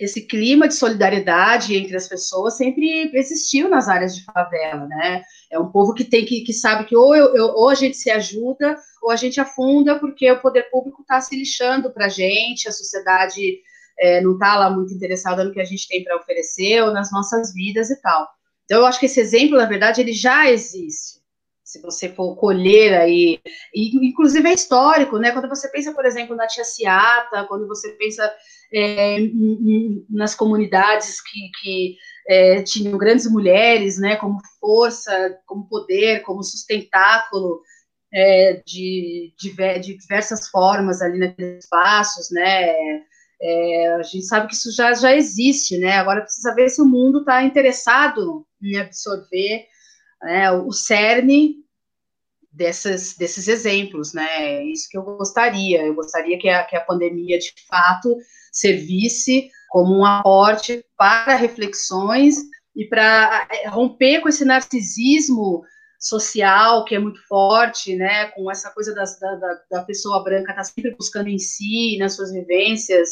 esse 0.00 0.22
clima 0.22 0.66
de 0.66 0.74
solidariedade 0.74 1.76
entre 1.76 1.94
as 1.94 2.08
pessoas 2.08 2.56
sempre 2.56 3.10
existiu 3.14 3.68
nas 3.68 3.86
áreas 3.86 4.16
de 4.16 4.24
favela, 4.24 4.86
né? 4.86 5.22
É 5.52 5.58
um 5.58 5.70
povo 5.70 5.92
que 5.92 6.04
tem 6.04 6.24
que, 6.24 6.40
que 6.40 6.52
sabe 6.52 6.86
que 6.86 6.96
ou, 6.96 7.14
eu, 7.14 7.36
eu, 7.36 7.46
ou 7.48 7.68
a 7.68 7.74
gente 7.74 7.96
se 7.96 8.10
ajuda 8.10 8.76
ou 9.02 9.10
a 9.10 9.16
gente 9.16 9.38
afunda 9.40 9.98
porque 10.00 10.28
o 10.32 10.40
poder 10.40 10.70
público 10.70 11.02
está 11.02 11.20
se 11.20 11.36
lixando 11.36 11.92
para 11.92 12.06
a 12.06 12.08
gente, 12.08 12.66
a 12.66 12.72
sociedade 12.72 13.60
é, 13.98 14.20
não 14.22 14.32
está 14.32 14.56
lá 14.56 14.70
muito 14.70 14.92
interessada 14.92 15.44
no 15.44 15.52
que 15.52 15.60
a 15.60 15.64
gente 15.64 15.86
tem 15.86 16.02
para 16.02 16.16
oferecer 16.16 16.82
ou 16.82 16.92
nas 16.92 17.12
nossas 17.12 17.52
vidas 17.52 17.90
e 17.90 18.00
tal. 18.00 18.26
Então 18.64 18.80
eu 18.80 18.86
acho 18.86 18.98
que 18.98 19.06
esse 19.06 19.20
exemplo, 19.20 19.58
na 19.58 19.66
verdade, 19.66 20.00
ele 20.00 20.12
já 20.12 20.50
existe 20.50 21.23
se 21.74 21.82
você 21.82 22.08
for 22.08 22.36
colher 22.36 22.94
aí, 22.94 23.40
e, 23.74 24.08
inclusive 24.08 24.48
é 24.48 24.54
histórico, 24.54 25.18
né? 25.18 25.32
Quando 25.32 25.48
você 25.48 25.68
pensa, 25.68 25.92
por 25.92 26.06
exemplo, 26.06 26.36
na 26.36 26.46
Tia 26.46 26.62
Ciata, 26.64 27.44
quando 27.48 27.66
você 27.66 27.90
pensa 27.92 28.32
é, 28.72 29.18
nas 30.08 30.36
comunidades 30.36 31.20
que, 31.20 31.50
que 31.60 31.96
é, 32.28 32.62
tinham 32.62 32.96
grandes 32.96 33.28
mulheres, 33.28 33.98
né? 33.98 34.14
Como 34.16 34.38
força, 34.60 35.36
como 35.46 35.68
poder, 35.68 36.22
como 36.22 36.44
sustentáculo 36.44 37.60
é, 38.12 38.62
de, 38.64 39.34
de, 39.36 39.52
de, 39.80 39.98
diversas 39.98 40.48
formas 40.48 41.02
ali 41.02 41.18
naqueles 41.18 41.64
espaços, 41.64 42.30
né? 42.30 42.72
É, 43.42 43.94
a 43.94 44.02
gente 44.02 44.26
sabe 44.26 44.46
que 44.46 44.54
isso 44.54 44.72
já, 44.72 44.94
já 44.94 45.12
existe, 45.12 45.76
né? 45.78 45.98
Agora 45.98 46.22
precisa 46.22 46.54
ver 46.54 46.68
se 46.68 46.80
o 46.80 46.86
mundo 46.86 47.18
está 47.18 47.42
interessado 47.42 48.46
em 48.62 48.76
absorver 48.76 49.66
né, 50.22 50.50
o 50.52 50.72
cerne 50.72 51.63
dessas, 52.54 53.14
desses 53.16 53.48
exemplos, 53.48 54.12
né? 54.12 54.64
Isso 54.64 54.88
que 54.88 54.96
eu 54.96 55.02
gostaria. 55.02 55.84
Eu 55.84 55.94
gostaria 55.94 56.38
que 56.38 56.48
a, 56.48 56.62
que 56.64 56.76
a 56.76 56.80
pandemia, 56.80 57.38
de 57.38 57.52
fato, 57.68 58.16
servisse 58.52 59.50
como 59.68 59.98
um 59.98 60.04
aporte 60.04 60.84
para 60.96 61.34
reflexões 61.34 62.36
e 62.76 62.84
para 62.84 63.46
é, 63.50 63.68
romper 63.68 64.20
com 64.20 64.28
esse 64.28 64.44
narcisismo 64.44 65.62
social 65.98 66.84
que 66.84 66.94
é 66.94 66.98
muito 66.98 67.18
forte, 67.26 67.96
né, 67.96 68.26
com 68.32 68.50
essa 68.50 68.70
coisa 68.70 68.94
das, 68.94 69.18
da, 69.18 69.60
da, 69.70 69.82
pessoa 69.84 70.22
branca 70.22 70.50
estar 70.50 70.56
tá 70.56 70.64
sempre 70.64 70.94
buscando 70.94 71.28
em 71.28 71.38
si, 71.38 71.96
nas 71.98 72.14
suas 72.14 72.30
vivências, 72.30 73.08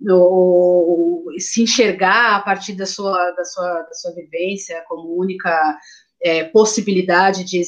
no, 0.00 1.24
se 1.38 1.62
enxergar 1.64 2.36
a 2.36 2.40
partir 2.40 2.74
da 2.74 2.86
sua, 2.86 3.32
da 3.32 3.44
sua, 3.44 3.82
da 3.82 3.92
sua 3.94 4.14
vivência 4.14 4.84
como 4.86 5.18
única 5.18 5.76
é, 6.22 6.44
possibilidade 6.44 7.42
de 7.42 7.60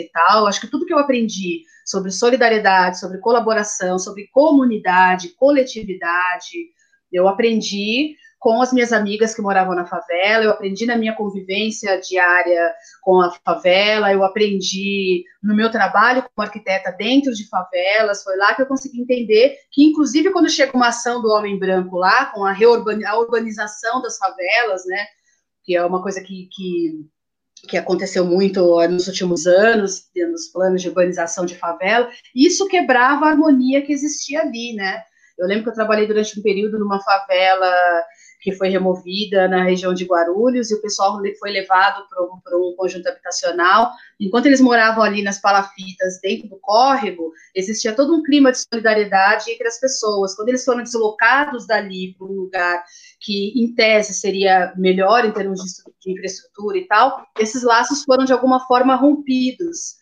e 0.00 0.10
tal. 0.12 0.46
Acho 0.46 0.60
que 0.60 0.70
tudo 0.70 0.86
que 0.86 0.92
eu 0.92 0.98
aprendi 0.98 1.64
sobre 1.84 2.10
solidariedade, 2.10 2.98
sobre 2.98 3.18
colaboração, 3.18 3.98
sobre 3.98 4.28
comunidade, 4.28 5.34
coletividade, 5.36 6.70
eu 7.12 7.28
aprendi 7.28 8.16
com 8.44 8.60
as 8.60 8.74
minhas 8.74 8.92
amigas 8.92 9.34
que 9.34 9.40
moravam 9.40 9.74
na 9.74 9.86
favela, 9.86 10.44
eu 10.44 10.50
aprendi 10.50 10.84
na 10.84 10.98
minha 10.98 11.14
convivência 11.14 11.98
diária 11.98 12.74
com 13.00 13.22
a 13.22 13.30
favela, 13.42 14.12
eu 14.12 14.22
aprendi 14.22 15.24
no 15.42 15.56
meu 15.56 15.70
trabalho 15.70 16.22
como 16.22 16.46
arquiteta 16.46 16.92
dentro 16.92 17.32
de 17.32 17.48
favelas, 17.48 18.22
foi 18.22 18.36
lá 18.36 18.54
que 18.54 18.60
eu 18.60 18.66
consegui 18.66 19.00
entender 19.00 19.56
que, 19.72 19.82
inclusive, 19.82 20.30
quando 20.30 20.50
chega 20.50 20.76
uma 20.76 20.88
ação 20.88 21.22
do 21.22 21.30
homem 21.30 21.58
branco 21.58 21.96
lá, 21.96 22.26
com 22.26 22.44
a, 22.44 22.52
a 22.52 23.18
urbanização 23.18 24.02
das 24.02 24.18
favelas, 24.18 24.84
né, 24.84 25.06
que 25.64 25.74
é 25.74 25.82
uma 25.82 26.02
coisa 26.02 26.20
que, 26.20 26.46
que, 26.52 27.00
que 27.66 27.76
aconteceu 27.76 28.24
muito 28.24 28.60
nos 28.88 29.08
últimos 29.08 29.46
anos, 29.46 30.08
nos 30.30 30.48
planos 30.48 30.82
de 30.82 30.88
urbanização 30.88 31.44
de 31.46 31.56
favela, 31.56 32.10
isso 32.34 32.68
quebrava 32.68 33.26
a 33.26 33.30
harmonia 33.30 33.82
que 33.82 33.92
existia 33.92 34.40
ali, 34.40 34.74
né, 34.74 35.02
eu 35.38 35.46
lembro 35.46 35.64
que 35.64 35.70
eu 35.70 35.74
trabalhei 35.74 36.06
durante 36.06 36.38
um 36.38 36.42
período 36.42 36.78
numa 36.78 37.00
favela 37.00 37.72
que 38.44 38.52
foi 38.52 38.68
removida 38.68 39.48
na 39.48 39.64
região 39.64 39.94
de 39.94 40.04
Guarulhos, 40.04 40.70
e 40.70 40.74
o 40.74 40.82
pessoal 40.82 41.18
foi 41.38 41.50
levado 41.50 42.06
para 42.10 42.58
um, 42.58 42.74
conjunto 42.76 43.08
habitacional. 43.08 43.90
Enquanto 44.20 44.44
eles 44.44 44.60
moravam 44.60 45.02
ali 45.02 45.22
nas 45.22 45.40
palafitas, 45.40 46.20
dentro 46.22 46.50
do 46.50 46.58
córrego, 46.60 47.32
existia 47.54 47.94
todo 47.94 48.14
um 48.14 48.22
clima 48.22 48.52
de 48.52 48.58
solidariedade 48.58 49.50
entre 49.50 49.66
as 49.66 49.80
pessoas. 49.80 50.34
Quando 50.34 50.50
eles 50.50 50.62
foram 50.62 50.82
deslocados 50.82 51.66
dali 51.66 52.14
para 52.18 52.26
um 52.26 52.32
lugar 52.32 52.84
que, 53.18 53.54
em 53.56 53.74
tese, 53.74 54.12
seria 54.12 54.74
melhor 54.76 55.24
em 55.24 55.32
termos 55.32 55.60
de 55.98 56.12
infraestrutura 56.12 56.76
e 56.76 56.86
tal, 56.86 57.26
esses 57.38 57.62
laços 57.62 58.04
foram, 58.04 58.26
de 58.26 58.32
alguma 58.34 58.60
forma, 58.66 58.94
rompidos. 58.94 59.94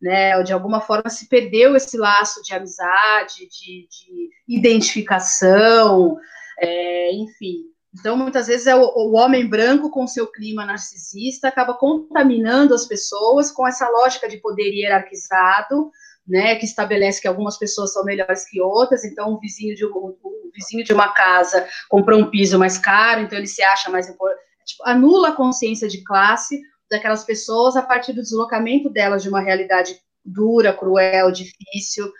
Né, 0.00 0.42
de 0.42 0.50
alguma 0.50 0.80
forma 0.80 1.10
se 1.10 1.28
perdeu 1.28 1.76
esse 1.76 1.98
laço 1.98 2.40
de 2.42 2.54
amizade, 2.54 3.46
de, 3.50 3.86
de 3.86 4.30
identificação, 4.48 6.16
é, 6.58 7.12
enfim. 7.12 7.70
Então, 7.92 8.16
muitas 8.16 8.46
vezes, 8.46 8.66
é 8.66 8.74
o, 8.74 8.82
o, 8.82 9.16
homem 9.16 9.48
branco, 9.48 9.90
com 9.90 10.06
seu 10.06 10.26
clima 10.26 10.64
narcisista, 10.64 11.48
acaba 11.48 11.74
contaminando 11.74 12.72
as 12.72 12.86
pessoas 12.86 13.50
com 13.50 13.66
essa 13.66 13.88
lógica 13.88 14.28
de 14.28 14.36
poder 14.36 14.72
hierarquizado, 14.72 15.90
né, 16.26 16.54
que 16.54 16.64
estabelece 16.64 17.20
que 17.20 17.26
algumas 17.26 17.58
pessoas 17.58 17.92
são 17.92 18.04
melhores 18.04 18.48
que 18.48 18.60
outras. 18.60 19.04
Então, 19.04 19.32
o 19.32 19.40
vizinho 19.40 19.74
de, 19.74 19.84
o, 19.84 19.90
o 19.90 20.50
vizinho 20.54 20.84
de 20.84 20.92
uma 20.92 21.08
casa 21.08 21.66
comprou 21.88 22.20
um 22.20 22.30
piso 22.30 22.58
mais 22.58 22.78
caro, 22.78 23.22
então 23.22 23.36
ele 23.36 23.48
se 23.48 23.62
acha 23.62 23.90
mais 23.90 24.08
importante. 24.08 24.40
Tipo, 24.64 24.84
anula 24.86 25.30
a 25.30 25.36
consciência 25.36 25.88
de 25.88 26.04
classe 26.04 26.60
daquelas 26.88 27.24
pessoas 27.24 27.76
a 27.76 27.82
partir 27.82 28.12
do 28.12 28.22
deslocamento 28.22 28.88
delas 28.88 29.22
de 29.22 29.28
uma 29.28 29.40
realidade 29.40 29.98
dura, 30.24 30.72
cruel, 30.72 31.32
difícil, 31.32 32.12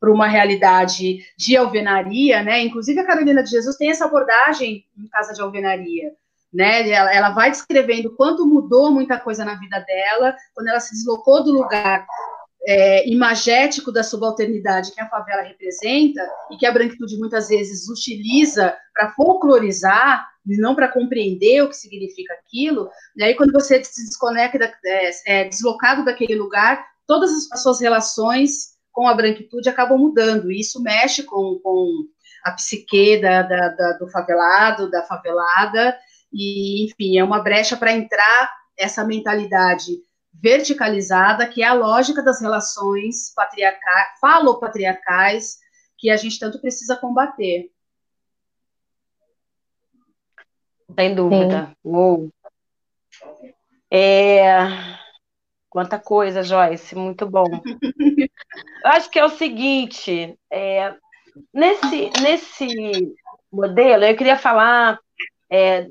para 0.00 0.12
uma 0.12 0.28
realidade 0.28 1.24
de 1.36 1.56
alvenaria, 1.56 2.42
né? 2.42 2.62
Inclusive 2.62 3.00
a 3.00 3.06
Carolina 3.06 3.42
de 3.42 3.50
Jesus 3.50 3.76
tem 3.76 3.90
essa 3.90 4.04
abordagem 4.04 4.84
em 4.96 5.08
Casa 5.08 5.32
de 5.32 5.40
Alvenaria, 5.40 6.12
né? 6.52 6.88
Ela, 6.88 7.14
ela 7.14 7.30
vai 7.30 7.50
descrevendo 7.50 8.14
quanto 8.14 8.46
mudou 8.46 8.90
muita 8.90 9.18
coisa 9.18 9.44
na 9.44 9.54
vida 9.54 9.80
dela 9.80 10.36
quando 10.54 10.68
ela 10.68 10.80
se 10.80 10.94
deslocou 10.94 11.42
do 11.42 11.52
lugar 11.52 12.06
é, 12.66 13.08
imagético 13.08 13.90
da 13.90 14.02
subalternidade 14.02 14.92
que 14.92 15.00
a 15.00 15.08
favela 15.08 15.42
representa 15.42 16.20
e 16.50 16.56
que 16.56 16.66
a 16.66 16.72
branquitude 16.72 17.18
muitas 17.18 17.48
vezes 17.48 17.88
utiliza 17.88 18.76
para 18.92 19.12
folclorizar 19.12 20.26
e 20.46 20.56
não 20.56 20.74
para 20.74 20.88
compreender 20.88 21.62
o 21.62 21.68
que 21.68 21.76
significa 21.76 22.34
aquilo. 22.34 22.88
E 23.16 23.22
aí 23.22 23.34
quando 23.34 23.52
você 23.52 23.82
se 23.82 24.04
desconecta, 24.04 24.72
é, 24.84 25.10
é 25.26 25.44
deslocado 25.48 26.04
daquele 26.04 26.34
lugar, 26.34 26.84
todas 27.06 27.30
as 27.52 27.62
suas 27.62 27.80
relações 27.80 28.77
com 28.98 29.06
a 29.06 29.14
branquitude 29.14 29.68
acabam 29.68 29.96
mudando. 29.96 30.50
E 30.50 30.58
isso 30.58 30.82
mexe 30.82 31.22
com, 31.22 31.60
com 31.62 32.04
a 32.42 32.50
psique 32.50 33.20
da, 33.20 33.42
da, 33.42 33.68
da, 33.68 33.92
do 33.92 34.10
favelado, 34.10 34.90
da 34.90 35.04
favelada, 35.04 35.96
e, 36.32 36.84
enfim, 36.84 37.16
é 37.16 37.22
uma 37.22 37.40
brecha 37.40 37.76
para 37.76 37.92
entrar 37.92 38.50
essa 38.76 39.04
mentalidade 39.04 39.92
verticalizada, 40.34 41.46
que 41.46 41.62
é 41.62 41.66
a 41.68 41.74
lógica 41.74 42.24
das 42.24 42.40
relações 42.40 43.32
patriarcais, 43.36 44.18
falopatriarcais, 44.20 45.58
que 45.96 46.10
a 46.10 46.16
gente 46.16 46.36
tanto 46.40 46.60
precisa 46.60 46.96
combater. 46.96 47.70
Sem 50.98 51.14
dúvida. 51.14 51.70
Uou. 51.84 52.32
É... 53.92 54.48
Quanta 55.70 55.98
coisa, 55.98 56.42
Joyce, 56.42 56.94
muito 56.94 57.26
bom. 57.26 57.46
Eu 58.84 58.90
acho 58.90 59.10
que 59.10 59.18
é 59.18 59.24
o 59.24 59.28
seguinte, 59.28 60.38
é, 60.50 60.94
nesse, 61.52 62.10
nesse 62.22 63.14
modelo, 63.52 64.04
eu 64.04 64.16
queria 64.16 64.38
falar, 64.38 64.98
é, 65.50 65.86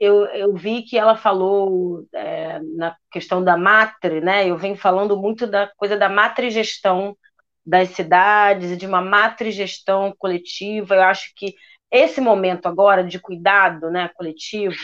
eu, 0.00 0.24
eu 0.26 0.54
vi 0.54 0.82
que 0.82 0.98
ela 0.98 1.16
falou 1.16 2.04
é, 2.12 2.58
na 2.76 2.96
questão 3.10 3.42
da 3.42 3.56
matre, 3.56 4.20
né? 4.20 4.48
Eu 4.48 4.56
venho 4.56 4.76
falando 4.76 5.16
muito 5.16 5.46
da 5.46 5.68
coisa 5.76 5.96
da 5.96 6.08
matrigestão 6.08 7.16
das 7.64 7.90
cidades 7.90 8.72
e 8.72 8.76
de 8.76 8.86
uma 8.86 9.00
matrigestão 9.00 10.12
coletiva. 10.18 10.96
Eu 10.96 11.02
acho 11.02 11.32
que 11.36 11.54
esse 11.90 12.20
momento 12.20 12.66
agora 12.66 13.04
de 13.04 13.20
cuidado 13.20 13.90
né, 13.90 14.10
coletivo, 14.16 14.74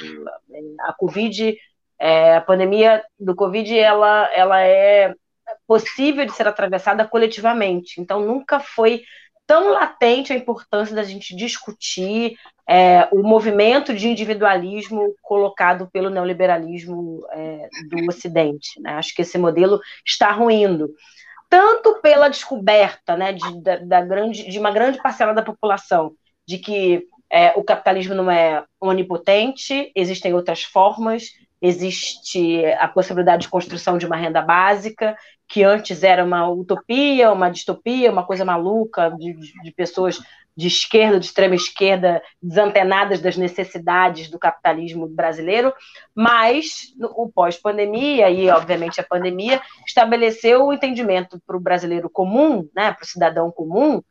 a 0.83 0.93
Covid 0.93 1.57
é, 2.01 2.37
a 2.37 2.41
pandemia 2.41 3.05
do 3.19 3.35
Covid 3.35 3.79
ela, 3.79 4.31
ela 4.33 4.63
é 4.63 5.15
possível 5.67 6.25
de 6.25 6.33
ser 6.33 6.49
atravessada 6.49 7.07
coletivamente. 7.07 8.01
Então, 8.01 8.21
nunca 8.21 8.59
foi 8.59 9.03
tão 9.47 9.73
latente 9.73 10.33
a 10.33 10.37
importância 10.37 10.95
da 10.95 11.03
gente 11.03 11.35
discutir 11.35 12.37
é, 12.69 13.09
o 13.13 13.23
movimento 13.23 13.93
de 13.93 14.09
individualismo 14.09 15.15
colocado 15.21 15.91
pelo 15.93 16.09
neoliberalismo 16.09 17.27
é, 17.33 17.69
do 17.91 18.09
Ocidente. 18.09 18.81
Né? 18.81 18.93
Acho 18.93 19.15
que 19.15 19.23
esse 19.23 19.37
modelo 19.37 19.81
está 20.07 20.31
ruindo. 20.31 20.89
Tanto 21.49 22.01
pela 22.01 22.29
descoberta 22.29 23.17
né, 23.17 23.33
de, 23.33 23.61
da, 23.61 23.77
da 23.77 24.01
grande, 24.01 24.49
de 24.49 24.59
uma 24.59 24.71
grande 24.71 25.03
parcela 25.03 25.35
da 25.35 25.43
população 25.43 26.13
de 26.47 26.59
que 26.59 27.05
é, 27.29 27.53
o 27.57 27.65
capitalismo 27.65 28.15
não 28.15 28.31
é 28.31 28.65
onipotente, 28.81 29.91
existem 29.95 30.33
outras 30.33 30.63
formas, 30.63 31.31
existe 31.61 32.65
a 32.79 32.89
possibilidade 32.89 33.43
de 33.43 33.49
construção 33.49 33.99
de 33.99 34.07
uma 34.07 34.17
renda 34.17 34.41
básica, 34.41 35.17
que 35.47 35.63
antes 35.63 36.03
era 36.03 36.25
uma 36.25 36.49
utopia, 36.49 37.33
uma 37.33 37.51
distopia, 37.51 38.11
uma 38.11 38.25
coisa 38.25 38.45
maluca 38.45 39.11
de, 39.11 39.35
de 39.63 39.73
pessoas 39.73 40.19
de 40.57 40.67
esquerda, 40.67 41.19
de 41.19 41.27
extrema 41.27 41.55
esquerda, 41.55 42.23
desantenadas 42.43 43.21
das 43.21 43.37
necessidades 43.37 44.29
do 44.29 44.39
capitalismo 44.39 45.09
brasileiro, 45.09 45.73
mas 46.15 46.93
o 47.17 47.31
pós-pandemia 47.31 48.29
e, 48.31 48.51
obviamente, 48.51 49.01
a 49.01 49.05
pandemia 49.05 49.61
estabeleceu 49.87 50.67
o 50.67 50.73
entendimento 50.73 51.41
para 51.47 51.57
o 51.57 51.61
brasileiro 51.61 52.11
comum, 52.11 52.69
né, 52.75 52.93
para 52.93 53.05
o 53.05 53.07
cidadão 53.07 53.51
comum, 53.51 54.03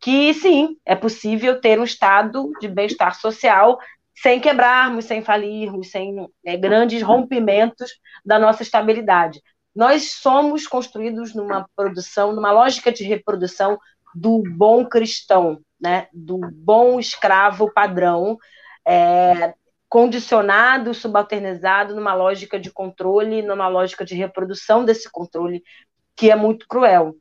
que 0.00 0.32
sim, 0.32 0.76
é 0.86 0.94
possível 0.94 1.60
ter 1.60 1.78
um 1.78 1.84
estado 1.84 2.52
de 2.60 2.68
bem-estar 2.68 3.14
social 3.14 3.78
sem 4.22 4.40
quebrarmos, 4.40 5.04
sem 5.04 5.22
falirmos, 5.22 5.90
sem 5.90 6.28
é, 6.44 6.56
grandes 6.56 7.02
rompimentos 7.02 7.90
da 8.24 8.38
nossa 8.38 8.62
estabilidade. 8.62 9.40
Nós 9.74 10.12
somos 10.12 10.66
construídos 10.66 11.34
numa 11.34 11.68
produção, 11.76 12.32
numa 12.32 12.50
lógica 12.50 12.90
de 12.90 13.04
reprodução 13.04 13.78
do 14.14 14.42
bom 14.42 14.84
cristão, 14.84 15.60
né? 15.80 16.08
do 16.12 16.38
bom 16.52 16.98
escravo 16.98 17.72
padrão, 17.72 18.36
é, 18.84 19.54
condicionado, 19.88 20.92
subalternizado 20.92 21.94
numa 21.94 22.14
lógica 22.14 22.58
de 22.58 22.70
controle, 22.70 23.42
numa 23.42 23.68
lógica 23.68 24.04
de 24.04 24.16
reprodução 24.16 24.84
desse 24.84 25.10
controle, 25.10 25.62
que 26.16 26.30
é 26.30 26.34
muito 26.34 26.66
cruel 26.66 27.14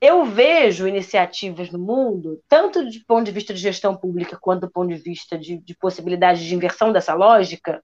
eu 0.00 0.24
vejo 0.24 0.86
iniciativas 0.86 1.70
no 1.70 1.78
mundo, 1.78 2.42
tanto 2.48 2.84
do 2.84 3.04
ponto 3.06 3.24
de 3.24 3.32
vista 3.32 3.54
de 3.54 3.60
gestão 3.60 3.96
pública 3.96 4.38
quanto 4.40 4.62
do 4.62 4.70
ponto 4.70 4.88
de 4.88 5.00
vista 5.00 5.38
de, 5.38 5.58
de 5.58 5.74
possibilidade 5.74 6.46
de 6.46 6.54
inversão 6.54 6.92
dessa 6.92 7.14
lógica, 7.14 7.82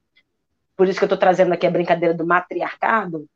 por 0.77 0.89
isso 0.89 0.99
que 0.99 1.05
eu 1.05 1.07
estou 1.07 1.19
trazendo 1.19 1.53
aqui 1.53 1.67
a 1.67 1.71
brincadeira 1.71 2.15
do 2.15 2.27
matriarcado, 2.27 3.27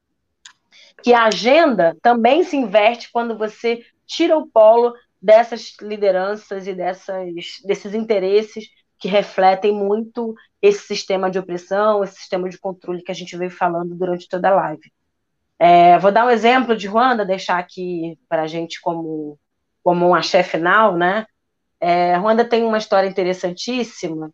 que 1.03 1.13
a 1.13 1.25
agenda 1.25 1.97
também 2.03 2.43
se 2.43 2.57
inverte 2.57 3.11
quando 3.11 3.37
você 3.37 3.85
tira 4.07 4.37
o 4.37 4.47
polo 4.47 4.95
dessas 5.21 5.75
lideranças 5.81 6.67
e 6.67 6.75
dessas, 6.75 7.61
desses 7.65 7.95
interesses 7.95 8.69
que 8.99 9.09
refletem 9.09 9.73
muito 9.73 10.35
esse 10.61 10.87
sistema 10.87 11.31
de 11.31 11.39
opressão, 11.39 12.03
esse 12.03 12.17
sistema 12.17 12.49
de 12.49 12.59
controle 12.59 13.03
que 13.03 13.13
a 13.13 13.15
gente 13.15 13.37
veio 13.37 13.51
falando 13.51 13.95
durante 13.95 14.29
toda 14.29 14.49
a 14.49 14.55
live. 14.55 14.93
É, 15.59 15.99
vou 15.99 16.13
dar 16.13 16.27
um 16.27 16.31
exemplo 16.31 16.77
de 16.77 16.87
Ruanda, 16.87 17.25
deixar 17.25 17.59
aqui 17.59 18.19
para 18.29 18.43
a 18.43 18.47
gente 18.47 18.81
como, 18.81 19.39
como 19.83 20.09
uma 20.09 20.23
chefe 20.23 20.59
final, 20.59 20.97
né? 20.97 21.27
É, 21.81 22.17
Ruanda 22.17 22.45
tem 22.45 22.65
uma 22.65 22.79
história 22.79 23.09
interessantíssima, 23.09 24.31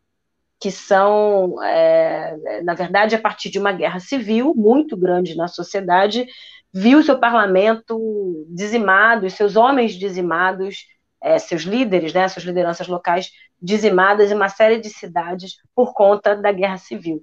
que 0.61 0.71
são, 0.71 1.63
é, 1.63 2.63
na 2.63 2.75
verdade, 2.75 3.15
a 3.15 3.21
partir 3.21 3.51
de 3.51 3.59
uma 3.59 3.73
guerra 3.73 4.01
civil 4.01 4.55
muito 4.55 4.97
grande 4.97 5.37
na 5.37 5.49
sociedade, 5.49 6.27
viu 6.73 7.03
seu 7.03 7.19
parlamento 7.19 8.47
dizimado, 8.49 9.29
seus 9.29 9.57
homens 9.57 9.93
dizimados, 9.95 10.87
é, 11.21 11.39
seus 11.39 11.63
líderes, 11.63 12.13
né, 12.13 12.29
suas 12.29 12.45
lideranças 12.45 12.89
locais 12.89 13.31
dizimadas 13.61 14.31
em 14.31 14.35
uma 14.35 14.49
série 14.49 14.79
de 14.81 14.89
cidades 14.89 15.57
por 15.75 15.93
conta 15.95 16.35
da 16.35 16.51
guerra 16.51 16.79
civil. 16.79 17.23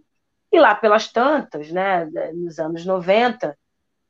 E 0.51 0.59
lá 0.59 0.75
pelas 0.75 1.11
tantas, 1.11 1.71
né, 1.71 2.07
nos 2.33 2.59
anos 2.59 2.85
90, 2.85 3.57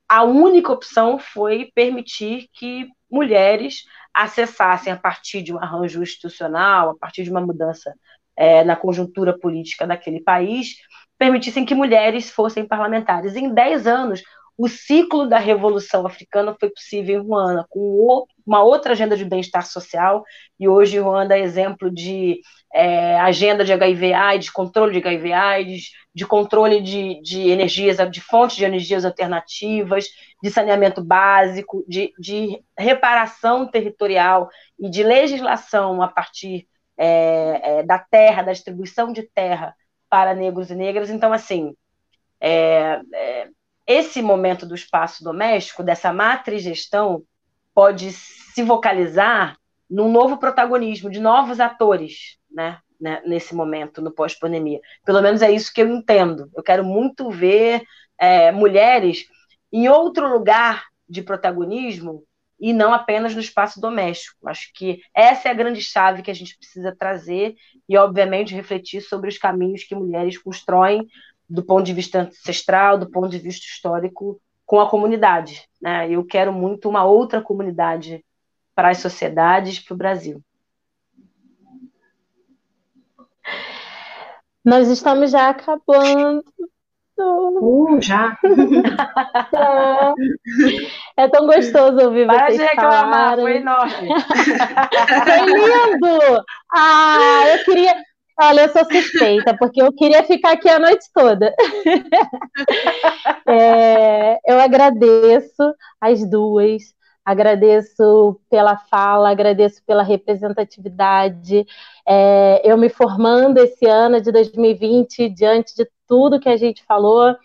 a 0.09 0.23
única 0.23 0.71
opção 0.73 1.19
foi 1.19 1.71
permitir 1.75 2.49
que 2.51 2.89
mulheres 3.09 3.83
acessassem, 4.13 4.91
a 4.91 4.97
partir 4.97 5.43
de 5.43 5.53
um 5.53 5.61
arranjo 5.61 6.01
institucional, 6.01 6.89
a 6.89 6.97
partir 6.97 7.23
de 7.23 7.29
uma 7.29 7.39
mudança 7.41 7.93
é, 8.35 8.63
na 8.63 8.75
conjuntura 8.75 9.37
política 9.37 9.85
daquele 9.85 10.21
país, 10.21 10.77
permitissem 11.17 11.65
que 11.65 11.75
mulheres 11.75 12.31
fossem 12.31 12.67
parlamentares. 12.67 13.35
Em 13.35 13.53
10 13.53 13.85
anos, 13.85 14.23
o 14.59 14.67
ciclo 14.67 15.25
da 15.25 15.39
Revolução 15.39 16.05
Africana 16.05 16.53
foi 16.59 16.69
possível 16.69 17.15
em 17.15 17.25
Ruanda, 17.25 17.65
com 17.69 18.25
uma 18.45 18.61
outra 18.61 18.91
agenda 18.91 19.15
de 19.15 19.23
bem-estar 19.23 19.65
social, 19.65 20.21
e 20.59 20.67
hoje 20.67 20.99
Ruanda 20.99 21.37
é 21.37 21.39
exemplo 21.39 21.89
de 21.89 22.41
é, 22.73 23.17
agenda 23.21 23.63
de 23.63 23.71
HIV-AIDS, 23.71 24.49
controle 24.49 24.91
de 24.91 24.97
HIV-AIDS, 24.97 25.91
de 26.13 26.25
controle 26.25 26.81
de, 26.81 27.21
de 27.21 27.49
energias, 27.49 27.99
de 28.11 28.19
fontes 28.19 28.57
de 28.57 28.65
energias 28.65 29.05
alternativas, 29.05 30.09
de 30.43 30.51
saneamento 30.51 31.01
básico, 31.01 31.85
de, 31.87 32.11
de 32.19 32.61
reparação 32.77 33.65
territorial 33.65 34.49
e 34.77 34.89
de 34.89 35.03
legislação 35.03 36.01
a 36.01 36.09
partir 36.09 36.67
é, 36.97 37.61
é, 37.79 37.83
da 37.83 37.97
terra, 37.97 38.41
da 38.41 38.51
distribuição 38.51 39.13
de 39.13 39.23
terra 39.23 39.73
para 40.09 40.33
negros 40.33 40.69
e 40.69 40.75
negras. 40.75 41.09
Então, 41.09 41.31
assim, 41.31 41.73
é, 42.41 42.99
é 43.13 43.47
esse 43.89 44.21
momento 44.21 44.67
do 44.67 44.75
espaço 44.75 45.23
doméstico, 45.23 45.81
dessa 45.81 46.13
matriz 46.13 46.61
gestão, 46.61 47.23
pode 47.73 48.11
se 48.11 48.61
vocalizar 48.61 49.57
num 49.89 50.11
novo 50.11 50.37
protagonismo 50.37 51.09
de 51.09 51.19
novos 51.19 51.59
atores, 51.59 52.37
né? 52.51 52.77
né 53.01 53.19
nesse 53.25 53.55
momento, 53.55 53.99
no 53.99 54.11
pós-pandemia. 54.11 54.79
Pelo 55.03 55.23
menos 55.23 55.41
é 55.41 55.49
isso 55.49 55.73
que 55.73 55.81
eu 55.81 55.87
entendo. 55.87 56.51
Eu 56.55 56.61
quero 56.61 56.85
muito 56.85 57.31
ver 57.31 57.81
é, 58.19 58.51
mulheres 58.51 59.25
em 59.73 59.89
outro 59.89 60.31
lugar 60.31 60.85
de 61.09 61.23
protagonismo 61.23 62.23
e 62.59 62.73
não 62.73 62.93
apenas 62.93 63.33
no 63.33 63.41
espaço 63.41 63.81
doméstico. 63.81 64.47
Acho 64.47 64.71
que 64.75 65.01
essa 65.15 65.47
é 65.47 65.51
a 65.51 65.55
grande 65.55 65.81
chave 65.81 66.21
que 66.21 66.29
a 66.29 66.35
gente 66.35 66.55
precisa 66.55 66.95
trazer 66.95 67.55
e, 67.87 67.97
obviamente, 67.97 68.53
refletir 68.53 69.01
sobre 69.01 69.29
os 69.29 69.37
caminhos 69.39 69.83
que 69.83 69.95
mulheres 69.95 70.37
constroem 70.37 71.07
do 71.49 71.63
ponto 71.63 71.83
de 71.83 71.93
vista 71.93 72.21
ancestral, 72.21 72.97
do 72.97 73.09
ponto 73.09 73.29
de 73.29 73.39
vista 73.39 73.65
histórico, 73.65 74.39
com 74.65 74.79
a 74.79 74.89
comunidade. 74.89 75.67
Né? 75.81 76.09
Eu 76.11 76.23
quero 76.23 76.53
muito 76.53 76.87
uma 76.87 77.03
outra 77.03 77.41
comunidade 77.41 78.23
para 78.75 78.89
as 78.89 78.99
sociedades, 78.99 79.79
para 79.79 79.93
o 79.93 79.97
Brasil. 79.97 80.41
Nós 84.63 84.87
estamos 84.89 85.31
já 85.31 85.49
acabando. 85.49 86.43
Uh, 87.17 87.99
já. 88.01 88.37
É 91.17 91.27
tão 91.27 91.47
gostoso 91.47 91.99
ouvir 92.05 92.25
Para 92.25 92.45
vocês 92.45 92.59
de 92.59 92.65
reclamar, 92.65 93.35
falarem. 93.35 93.43
foi 93.43 93.57
enorme. 93.57 94.09
Foi 95.25 95.45
lindo! 95.45 96.45
Ah, 96.73 97.43
eu 97.49 97.65
queria. 97.65 97.95
Olha, 98.41 98.61
eu 98.61 98.69
sou 98.69 98.85
suspeita, 98.85 99.57
porque 99.57 99.81
eu 99.81 99.91
queria 99.91 100.23
ficar 100.23 100.53
aqui 100.53 100.69
a 100.69 100.79
noite 100.79 101.05
toda. 101.13 101.53
É, 103.51 104.39
eu 104.45 104.59
agradeço 104.59 105.73
as 105.99 106.23
duas, 106.29 106.83
agradeço 107.25 108.39
pela 108.47 108.77
fala, 108.77 109.31
agradeço 109.31 109.81
pela 109.87 110.03
representatividade. 110.03 111.65
É, 112.07 112.61
eu 112.63 112.77
me 112.77 112.89
formando 112.89 113.57
esse 113.57 113.87
ano 113.87 114.21
de 114.21 114.31
2020, 114.31 115.29
diante 115.29 115.75
de 115.75 115.87
tudo 116.07 116.39
que 116.39 116.47
a 116.47 116.57
gente 116.57 116.83
falou, 116.83 117.35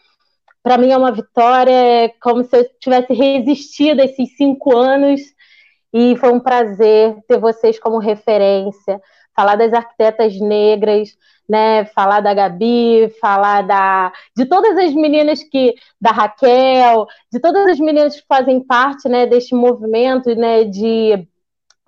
para 0.62 0.76
mim 0.76 0.90
é 0.90 0.96
uma 0.96 1.12
vitória, 1.12 1.72
é 1.72 2.08
como 2.20 2.44
se 2.44 2.54
eu 2.54 2.68
tivesse 2.78 3.14
resistido 3.14 4.00
esses 4.00 4.36
cinco 4.36 4.76
anos, 4.76 5.22
e 5.90 6.16
foi 6.16 6.32
um 6.32 6.40
prazer 6.40 7.16
ter 7.26 7.38
vocês 7.38 7.78
como 7.78 7.98
referência 7.98 9.00
falar 9.34 9.56
das 9.56 9.72
arquitetas 9.72 10.38
negras, 10.40 11.16
né? 11.48 11.84
Falar 11.86 12.20
da 12.20 12.34
Gabi, 12.34 13.10
falar 13.20 13.62
da 13.62 14.12
de 14.36 14.46
todas 14.46 14.76
as 14.78 14.92
meninas 14.94 15.42
que 15.42 15.74
da 16.00 16.10
Raquel, 16.10 17.06
de 17.32 17.40
todas 17.40 17.66
as 17.66 17.78
meninas 17.78 18.16
que 18.20 18.26
fazem 18.26 18.60
parte, 18.64 19.08
né, 19.08 19.26
deste 19.26 19.54
movimento, 19.54 20.34
né, 20.34 20.64
de 20.64 21.26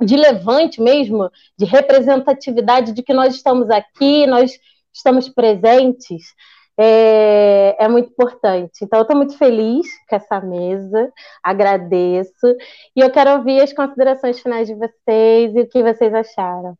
de 0.01 0.17
levante 0.17 0.81
mesmo, 0.81 1.31
de 1.59 1.65
representatividade 1.65 2.93
de 2.93 3.03
que 3.03 3.15
nós 3.15 3.35
estamos 3.35 3.71
aqui, 3.71 4.27
nós 4.27 4.59
estamos 4.93 5.29
presentes. 5.29 6.35
É, 6.79 7.75
é, 7.85 7.89
muito 7.89 8.11
importante. 8.11 8.85
Então, 8.85 8.99
eu 8.99 9.03
estou 9.03 9.17
muito 9.17 9.39
feliz 9.39 9.87
com 10.07 10.17
essa 10.17 10.41
mesa, 10.43 11.11
agradeço, 11.43 12.47
e 12.95 13.01
eu 13.01 13.11
quero 13.11 13.31
ouvir 13.33 13.63
as 13.63 13.73
considerações 13.73 14.39
finais 14.41 14.69
de 14.69 14.75
vocês 14.75 15.55
e 15.57 15.61
o 15.61 15.69
que 15.69 15.83
vocês 15.83 16.13
acharam. 16.13 16.77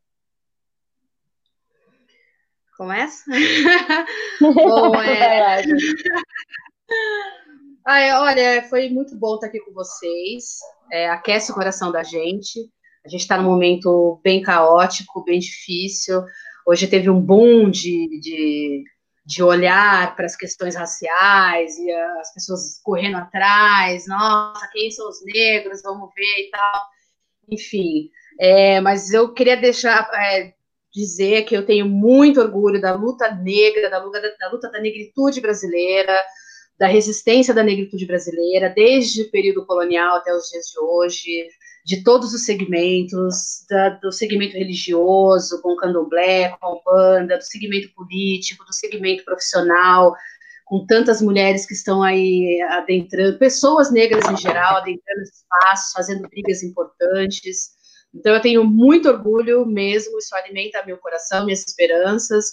Começa? 2.77 3.25
Bom, 4.39 4.95
é... 5.01 5.63
Ai, 7.87 8.11
olha, 8.13 8.67
foi 8.69 8.89
muito 8.89 9.17
bom 9.17 9.35
estar 9.35 9.47
aqui 9.47 9.59
com 9.61 9.71
vocês. 9.71 10.59
É, 10.91 11.09
aquece 11.09 11.51
o 11.51 11.55
coração 11.55 11.91
da 11.91 12.03
gente. 12.03 12.59
A 13.05 13.09
gente 13.09 13.21
está 13.21 13.37
num 13.37 13.49
momento 13.49 14.19
bem 14.21 14.41
caótico, 14.41 15.23
bem 15.23 15.39
difícil. 15.39 16.21
Hoje 16.67 16.85
teve 16.85 17.09
um 17.09 17.19
boom 17.19 17.71
de, 17.71 18.19
de, 18.19 18.83
de 19.25 19.41
olhar 19.41 20.15
para 20.15 20.25
as 20.25 20.35
questões 20.35 20.75
raciais 20.75 21.77
e 21.77 21.91
as 21.91 22.33
pessoas 22.33 22.79
correndo 22.83 23.17
atrás. 23.17 24.05
Nossa, 24.05 24.69
quem 24.73 24.91
são 24.91 25.07
os 25.07 25.23
negros? 25.25 25.81
Vamos 25.81 26.09
ver 26.13 26.47
e 26.47 26.51
tal. 26.51 26.81
Enfim, 27.49 28.09
é, 28.39 28.81
mas 28.81 29.13
eu 29.13 29.33
queria 29.33 29.55
deixar, 29.55 30.09
é, 30.13 30.53
dizer 30.97 31.43
que 31.43 31.55
eu 31.55 31.65
tenho 31.65 31.87
muito 31.87 32.41
orgulho 32.41 32.81
da 32.81 32.93
luta 32.95 33.31
negra, 33.35 33.89
da 33.89 34.03
luta 34.03 34.19
da, 34.19 34.29
da 34.39 34.51
luta 34.51 34.71
da 34.71 34.81
negritude 34.81 35.39
brasileira, 35.39 36.13
da 36.79 36.87
resistência 36.87 37.53
da 37.53 37.63
negritude 37.63 38.05
brasileira, 38.05 38.73
desde 38.75 39.23
o 39.23 39.31
período 39.31 39.65
colonial 39.65 40.17
até 40.17 40.33
os 40.33 40.49
dias 40.49 40.65
de 40.65 40.79
hoje, 40.79 41.47
de 41.85 42.03
todos 42.03 42.33
os 42.33 42.45
segmentos, 42.45 43.65
da, 43.69 43.89
do 43.89 44.11
segmento 44.11 44.57
religioso, 44.57 45.61
com 45.61 45.73
o 45.73 45.77
candomblé, 45.77 46.49
com 46.59 46.67
a 46.67 46.81
banda, 46.85 47.37
do 47.37 47.43
segmento 47.43 47.93
político, 47.95 48.65
do 48.65 48.73
segmento 48.73 49.23
profissional, 49.23 50.13
com 50.65 50.85
tantas 50.85 51.21
mulheres 51.21 51.65
que 51.65 51.73
estão 51.73 52.03
aí 52.03 52.61
adentrando, 52.71 53.39
pessoas 53.39 53.91
negras 53.91 54.25
em 54.29 54.37
geral, 54.37 54.77
adentrando 54.77 55.21
espaços, 55.21 55.93
fazendo 55.93 56.27
brigas 56.27 56.61
importantes. 56.61 57.76
Então 58.13 58.33
eu 58.33 58.41
tenho 58.41 58.63
muito 58.63 59.09
orgulho 59.09 59.65
mesmo, 59.65 60.17
isso 60.17 60.35
alimenta 60.35 60.85
meu 60.85 60.97
coração, 60.97 61.45
minhas 61.45 61.65
esperanças, 61.65 62.45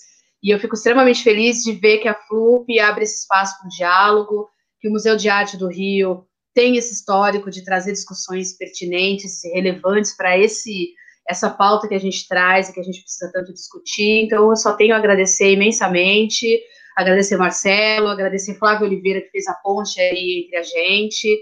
e 0.43 0.51
eu 0.55 0.59
fico 0.59 0.75
extremamente 0.75 1.23
feliz 1.23 1.63
de 1.63 1.73
ver 1.73 1.99
que 1.99 2.09
a 2.09 2.15
FLUP 2.15 2.79
abre 2.79 3.05
esse 3.05 3.21
espaço 3.21 3.59
para 3.59 3.67
o 3.67 3.71
diálogo, 3.71 4.49
que 4.81 4.89
o 4.89 4.93
Museu 4.93 5.17
de 5.17 5.29
Arte 5.29 5.57
do 5.57 5.69
Rio 5.69 6.27
tem 6.55 6.77
esse 6.77 6.93
histórico 6.93 7.51
de 7.51 7.65
trazer 7.65 7.93
discussões 7.93 8.57
pertinentes 8.57 9.43
e 9.45 9.49
relevantes 9.51 10.17
para 10.17 10.39
esse 10.39 10.93
essa 11.29 11.49
pauta 11.49 11.89
que 11.89 11.95
a 11.95 11.99
gente 11.99 12.29
traz 12.29 12.69
e 12.69 12.75
que 12.75 12.81
a 12.81 12.83
gente 12.83 13.01
precisa 13.01 13.31
tanto 13.33 13.53
discutir. 13.53 14.25
Então, 14.25 14.51
eu 14.51 14.57
só 14.57 14.75
tenho 14.75 14.95
a 14.95 14.99
agradecer 14.99 15.53
imensamente, 15.53 16.61
agradecer 16.95 17.37
Marcelo, 17.37 18.09
agradecer 18.09 18.59
Flávio 18.59 18.87
Oliveira, 18.87 19.23
que 19.23 19.31
fez 19.31 19.49
a 19.49 19.55
ponte 19.55 19.99
aí 20.01 20.45
entre 20.45 20.57
a 20.59 20.63
gente, 20.63 21.35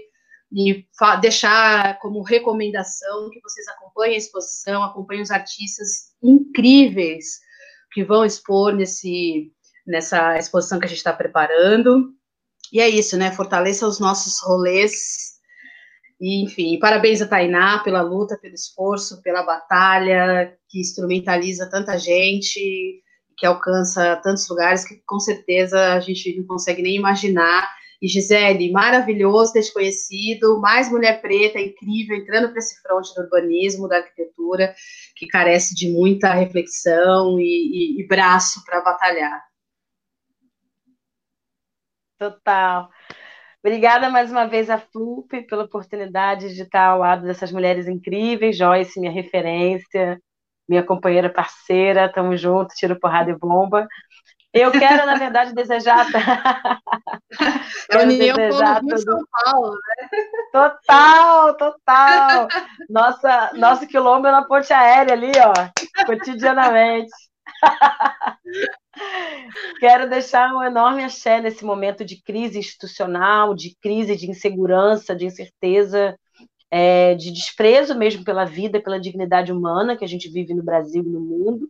e 0.53 0.85
deixar 1.19 1.97
como 1.99 2.21
recomendação 2.21 3.29
que 3.31 3.41
vocês 3.41 3.67
acompanhem 3.69 4.13
a 4.13 4.17
exposição, 4.19 4.83
acompanhem 4.83 5.23
os 5.23 5.31
artistas 5.31 6.13
incríveis 6.21 7.39
que 7.91 8.03
vão 8.03 8.23
expor 8.23 8.73
nesse, 8.73 9.51
nessa 9.85 10.37
exposição 10.37 10.79
que 10.79 10.85
a 10.85 10.87
gente 10.87 10.97
está 10.97 11.11
preparando. 11.11 12.13
E 12.71 12.79
é 12.79 12.87
isso, 12.87 13.17
né? 13.17 13.31
Fortaleça 13.31 13.87
os 13.87 13.99
nossos 13.99 14.39
rolês. 14.43 15.33
E, 16.21 16.43
enfim, 16.43 16.77
parabéns 16.79 17.21
a 17.21 17.27
Tainá 17.27 17.79
pela 17.79 18.01
luta, 18.01 18.37
pelo 18.37 18.53
esforço, 18.53 19.21
pela 19.23 19.43
batalha, 19.43 20.55
que 20.69 20.79
instrumentaliza 20.79 21.69
tanta 21.69 21.97
gente, 21.97 23.01
que 23.37 23.45
alcança 23.45 24.15
tantos 24.17 24.47
lugares 24.47 24.85
que 24.85 25.01
com 25.05 25.19
certeza 25.19 25.93
a 25.93 25.99
gente 25.99 26.37
não 26.37 26.45
consegue 26.45 26.83
nem 26.83 26.95
imaginar. 26.95 27.67
E 28.03 28.07
Gisele, 28.09 28.69
maravilhoso 28.69 29.53
ter 29.53 29.61
te 29.61 29.73
conhecido, 29.73 30.59
mais 30.59 30.91
mulher 30.91 31.21
preta, 31.21 31.57
incrível, 31.57 32.17
entrando 32.17 32.49
para 32.49 32.59
esse 32.59 32.81
fronte 32.81 33.15
do 33.15 33.21
urbanismo, 33.21 33.87
da 33.87 33.99
arquitetura, 33.99 34.75
que 35.15 35.25
carece 35.25 35.73
de 35.73 35.89
muita 35.89 36.33
reflexão 36.33 37.39
e, 37.39 37.43
e, 37.97 38.01
e 38.01 38.05
braço 38.05 38.61
para 38.65 38.81
batalhar. 38.81 39.41
Total. 42.17 42.89
Obrigada 43.63 44.09
mais 44.09 44.29
uma 44.29 44.45
vez 44.47 44.69
a 44.69 44.77
Flup 44.77 45.41
pela 45.47 45.63
oportunidade 45.63 46.53
de 46.53 46.63
estar 46.63 46.87
ao 46.87 46.99
lado 46.99 47.25
dessas 47.25 47.53
mulheres 47.53 47.87
incríveis, 47.87 48.57
Joyce, 48.57 48.99
minha 48.99 49.13
referência, 49.13 50.21
minha 50.67 50.83
companheira 50.83 51.29
parceira, 51.29 52.11
tamo 52.11 52.35
junto, 52.35 52.75
tiro 52.75 52.99
porrada 52.99 53.31
e 53.31 53.37
bomba. 53.37 53.87
Eu 54.53 54.71
quero, 54.71 55.05
na 55.05 55.15
verdade, 55.15 55.53
desejar. 55.53 56.05
quero 57.89 58.03
União 58.03 58.35
desejar 58.35 58.79
tudo... 58.81 58.99
São 58.99 59.19
Paulo, 59.31 59.71
né? 59.71 60.07
Total, 60.51 61.57
total. 61.57 62.47
Nossa, 62.87 63.51
nosso 63.55 63.87
quilombo 63.87 64.27
é 64.27 64.31
na 64.31 64.43
ponte 64.43 64.71
aérea 64.71 65.13
ali, 65.13 65.31
ó, 65.39 66.05
cotidianamente. 66.05 67.11
Quero 69.79 70.07
deixar 70.07 70.53
um 70.53 70.61
enorme 70.63 71.03
axé 71.03 71.41
nesse 71.41 71.65
momento 71.65 72.05
de 72.05 72.21
crise 72.21 72.59
institucional, 72.59 73.55
de 73.55 73.75
crise 73.81 74.15
de 74.15 74.29
insegurança, 74.29 75.15
de 75.15 75.25
incerteza, 75.25 76.15
é, 76.69 77.15
de 77.15 77.31
desprezo 77.31 77.97
mesmo 77.97 78.23
pela 78.23 78.45
vida, 78.45 78.79
pela 78.79 78.99
dignidade 78.99 79.51
humana 79.51 79.97
que 79.97 80.05
a 80.05 80.07
gente 80.07 80.29
vive 80.29 80.53
no 80.53 80.63
Brasil 80.63 81.03
e 81.03 81.09
no 81.09 81.19
mundo. 81.19 81.67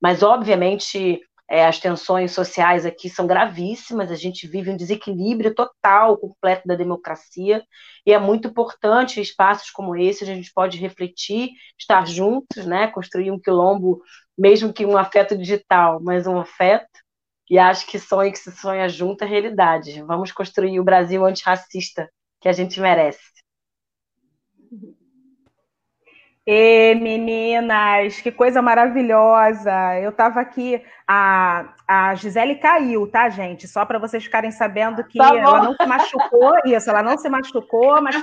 Mas, 0.00 0.22
obviamente, 0.22 1.20
é, 1.48 1.64
as 1.64 1.78
tensões 1.78 2.32
sociais 2.32 2.84
aqui 2.84 3.08
são 3.08 3.26
gravíssimas, 3.26 4.10
a 4.10 4.16
gente 4.16 4.48
vive 4.48 4.70
um 4.70 4.76
desequilíbrio 4.76 5.54
total, 5.54 6.18
completo 6.18 6.66
da 6.66 6.74
democracia, 6.74 7.62
e 8.04 8.12
é 8.12 8.18
muito 8.18 8.48
importante 8.48 9.20
espaços 9.20 9.70
como 9.70 9.94
esse, 9.94 10.24
a 10.24 10.26
gente 10.26 10.52
pode 10.52 10.76
refletir, 10.76 11.50
estar 11.78 12.06
juntos, 12.06 12.66
né, 12.66 12.88
construir 12.88 13.30
um 13.30 13.38
quilombo, 13.38 14.02
mesmo 14.36 14.72
que 14.72 14.84
um 14.84 14.96
afeto 14.96 15.36
digital, 15.36 16.00
mas 16.02 16.26
um 16.26 16.38
afeto, 16.38 16.88
e 17.48 17.58
acho 17.58 17.86
que 17.86 17.98
sonho 17.98 18.32
que 18.32 18.38
se 18.38 18.50
sonha 18.50 18.88
junto 18.88 19.22
é 19.22 19.26
realidade. 19.26 20.02
Vamos 20.02 20.32
construir 20.32 20.80
o 20.80 20.84
Brasil 20.84 21.24
antirracista 21.24 22.10
que 22.40 22.48
a 22.48 22.52
gente 22.52 22.80
merece. 22.80 23.36
E 26.48 26.94
meninas, 26.94 28.20
que 28.20 28.30
coisa 28.30 28.62
maravilhosa! 28.62 29.98
Eu 29.98 30.10
estava 30.10 30.40
aqui, 30.40 30.80
a, 31.04 31.74
a 31.88 32.14
Gisele 32.14 32.54
caiu, 32.54 33.10
tá, 33.10 33.28
gente? 33.28 33.66
Só 33.66 33.84
para 33.84 33.98
vocês 33.98 34.22
ficarem 34.22 34.52
sabendo 34.52 35.02
que 35.02 35.18
tá 35.18 35.36
ela 35.36 35.60
não 35.60 35.74
se 35.74 35.84
machucou, 35.84 36.54
isso, 36.64 36.88
ela 36.88 37.02
não 37.02 37.18
se 37.18 37.28
machucou, 37.28 38.00
mas, 38.00 38.14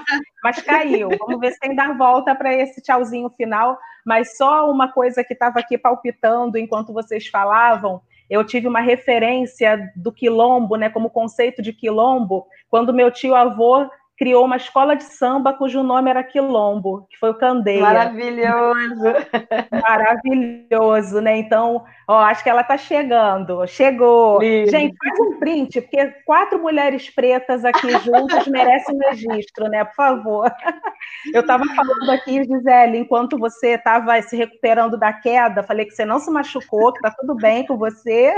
mas 0.41 0.61
caiu. 0.61 1.09
Vamos 1.19 1.37
ver 1.41 1.51
se 1.51 1.59
tem 1.59 1.75
dar 1.75 1.97
volta 1.97 2.33
para 2.33 2.53
esse 2.53 2.81
tchauzinho 2.81 3.29
final. 3.31 3.77
Mas 4.05 4.37
só 4.37 4.71
uma 4.71 4.89
coisa 4.89 5.21
que 5.21 5.33
estava 5.33 5.59
aqui 5.59 5.77
palpitando 5.77 6.57
enquanto 6.57 6.93
vocês 6.93 7.27
falavam, 7.27 8.01
eu 8.29 8.45
tive 8.45 8.69
uma 8.69 8.79
referência 8.79 9.91
do 9.97 10.13
quilombo, 10.13 10.77
né, 10.77 10.89
como 10.89 11.09
conceito 11.09 11.61
de 11.61 11.73
quilombo, 11.73 12.47
quando 12.69 12.93
meu 12.93 13.11
tio 13.11 13.35
avô 13.35 13.89
criou 14.23 14.45
uma 14.45 14.55
escola 14.55 14.95
de 14.95 15.03
samba 15.03 15.51
cujo 15.51 15.83
nome 15.83 16.09
era 16.09 16.23
Quilombo, 16.23 17.05
que 17.09 17.17
foi 17.19 17.31
o 17.31 17.33
Candeia. 17.33 17.81
Maravilhoso! 17.81 19.03
Maravilhoso, 19.85 21.19
né? 21.19 21.35
Então, 21.39 21.83
ó, 22.07 22.19
acho 22.19 22.41
que 22.41 22.49
ela 22.49 22.61
está 22.61 22.77
chegando. 22.77 23.67
Chegou. 23.67 24.39
Lindo. 24.39 24.71
Gente, 24.71 24.95
faz 24.95 25.19
um 25.19 25.39
print, 25.39 25.81
porque 25.81 26.05
quatro 26.25 26.57
mulheres 26.57 27.09
pretas 27.09 27.65
aqui 27.65 27.91
juntas 27.99 28.47
merecem 28.47 28.95
um 28.95 29.09
registro, 29.09 29.67
né? 29.67 29.83
Por 29.83 29.95
favor. 29.95 30.49
Eu 31.33 31.41
estava 31.41 31.65
falando 31.65 32.09
aqui, 32.11 32.45
Gisele, 32.45 32.99
enquanto 32.99 33.37
você 33.37 33.71
estava 33.71 34.21
se 34.21 34.37
recuperando 34.37 34.97
da 34.97 35.11
queda, 35.11 35.63
falei 35.63 35.85
que 35.85 35.91
você 35.91 36.05
não 36.05 36.19
se 36.19 36.31
machucou, 36.31 36.93
que 36.93 36.99
está 36.99 37.11
tudo 37.11 37.35
bem 37.35 37.65
com 37.65 37.77
você, 37.77 38.33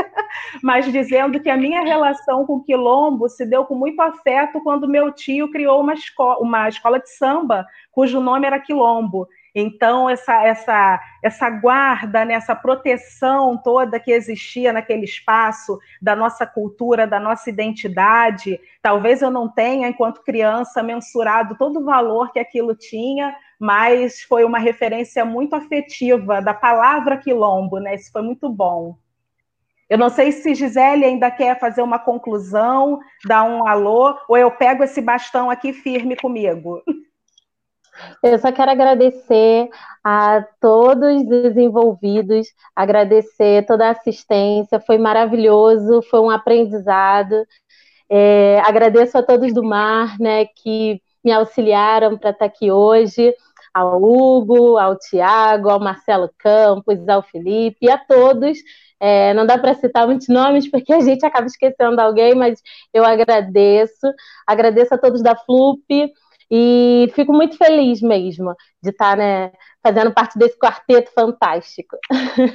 mas 0.63 0.91
dizendo 0.91 1.39
que 1.39 1.49
a 1.49 1.57
minha 1.57 1.81
relação 1.81 2.43
com 2.45 2.55
o 2.55 2.63
Quilombo 2.63 3.29
se 3.29 3.45
deu 3.45 3.65
com 3.65 3.75
muito 3.75 3.99
afeto 4.01 4.61
quando 4.63 4.87
meu 4.87 5.11
tio 5.11 5.51
criou 5.51 5.74
criou 5.75 5.81
uma, 5.81 5.93
escola, 5.93 6.37
uma 6.39 6.69
escola 6.69 6.99
de 6.99 7.09
samba 7.09 7.65
cujo 7.91 8.19
nome 8.19 8.47
era 8.47 8.59
Quilombo. 8.59 9.27
Então, 9.57 10.09
essa, 10.09 10.43
essa, 10.45 10.99
essa 11.23 11.49
guarda, 11.49 12.25
né, 12.25 12.33
essa 12.33 12.53
proteção 12.53 13.57
toda 13.57 13.99
que 13.99 14.11
existia 14.11 14.73
naquele 14.73 15.05
espaço 15.05 15.79
da 16.01 16.13
nossa 16.13 16.45
cultura, 16.45 17.07
da 17.07 17.21
nossa 17.21 17.49
identidade, 17.49 18.59
talvez 18.81 19.21
eu 19.21 19.31
não 19.31 19.47
tenha, 19.47 19.87
enquanto 19.87 20.23
criança, 20.23 20.83
mensurado 20.83 21.55
todo 21.57 21.79
o 21.79 21.85
valor 21.85 22.33
que 22.33 22.39
aquilo 22.39 22.75
tinha, 22.75 23.33
mas 23.57 24.21
foi 24.23 24.43
uma 24.43 24.59
referência 24.59 25.23
muito 25.23 25.55
afetiva 25.55 26.41
da 26.41 26.53
palavra 26.53 27.17
quilombo, 27.17 27.79
né? 27.79 27.95
Isso 27.95 28.11
foi 28.11 28.21
muito 28.21 28.49
bom. 28.49 28.97
Eu 29.89 29.97
não 29.97 30.09
sei 30.09 30.31
se 30.31 30.55
Gisele 30.55 31.05
ainda 31.05 31.29
quer 31.29 31.59
fazer 31.59 31.81
uma 31.81 31.99
conclusão, 31.99 32.99
dar 33.25 33.43
um 33.43 33.67
alô, 33.67 34.17
ou 34.27 34.35
eu 34.35 34.49
pego 34.49 34.83
esse 34.83 34.99
bastão 34.99 35.49
aqui 35.49 35.73
firme 35.73 36.15
comigo. 36.15 36.81
Eu 38.21 38.37
só 38.39 38.51
quero 38.51 38.71
agradecer 38.71 39.69
a 40.03 40.43
todos 40.59 41.21
os 41.29 41.55
envolvidos, 41.55 42.47
agradecer 42.75 43.65
toda 43.65 43.87
a 43.87 43.91
assistência, 43.91 44.79
foi 44.79 44.97
maravilhoso, 44.97 46.01
foi 46.09 46.19
um 46.19 46.29
aprendizado. 46.29 47.45
É, 48.09 48.59
agradeço 48.65 49.17
a 49.17 49.23
todos 49.23 49.53
do 49.53 49.63
Mar, 49.63 50.19
né, 50.19 50.45
que 50.45 51.01
me 51.23 51.31
auxiliaram 51.31 52.17
para 52.17 52.31
estar 52.31 52.45
aqui 52.45 52.71
hoje, 52.71 53.33
ao 53.73 54.01
Hugo, 54.01 54.77
ao 54.77 54.97
Tiago, 54.97 55.69
ao 55.69 55.79
Marcelo 55.79 56.29
Campos, 56.37 57.07
ao 57.07 57.23
Felipe 57.23 57.89
a 57.89 57.97
todos 57.97 58.57
é, 58.99 59.33
não 59.33 59.45
dá 59.45 59.57
para 59.57 59.73
citar 59.73 60.07
muitos 60.07 60.27
nomes 60.27 60.69
porque 60.69 60.93
a 60.93 60.99
gente 60.99 61.25
acaba 61.25 61.47
esquecendo 61.47 61.99
alguém, 61.99 62.33
mas 62.35 62.61
eu 62.93 63.05
agradeço. 63.05 64.07
Agradeço 64.47 64.93
a 64.93 64.97
todos 64.97 65.21
da 65.21 65.35
FLUP 65.35 66.11
e 66.49 67.11
fico 67.15 67.33
muito 67.33 67.57
feliz 67.57 68.01
mesmo 68.01 68.55
de 68.81 68.91
estar 68.91 69.17
né, 69.17 69.51
fazendo 69.81 70.13
parte 70.13 70.37
desse 70.37 70.57
quarteto 70.57 71.11
fantástico. 71.11 71.97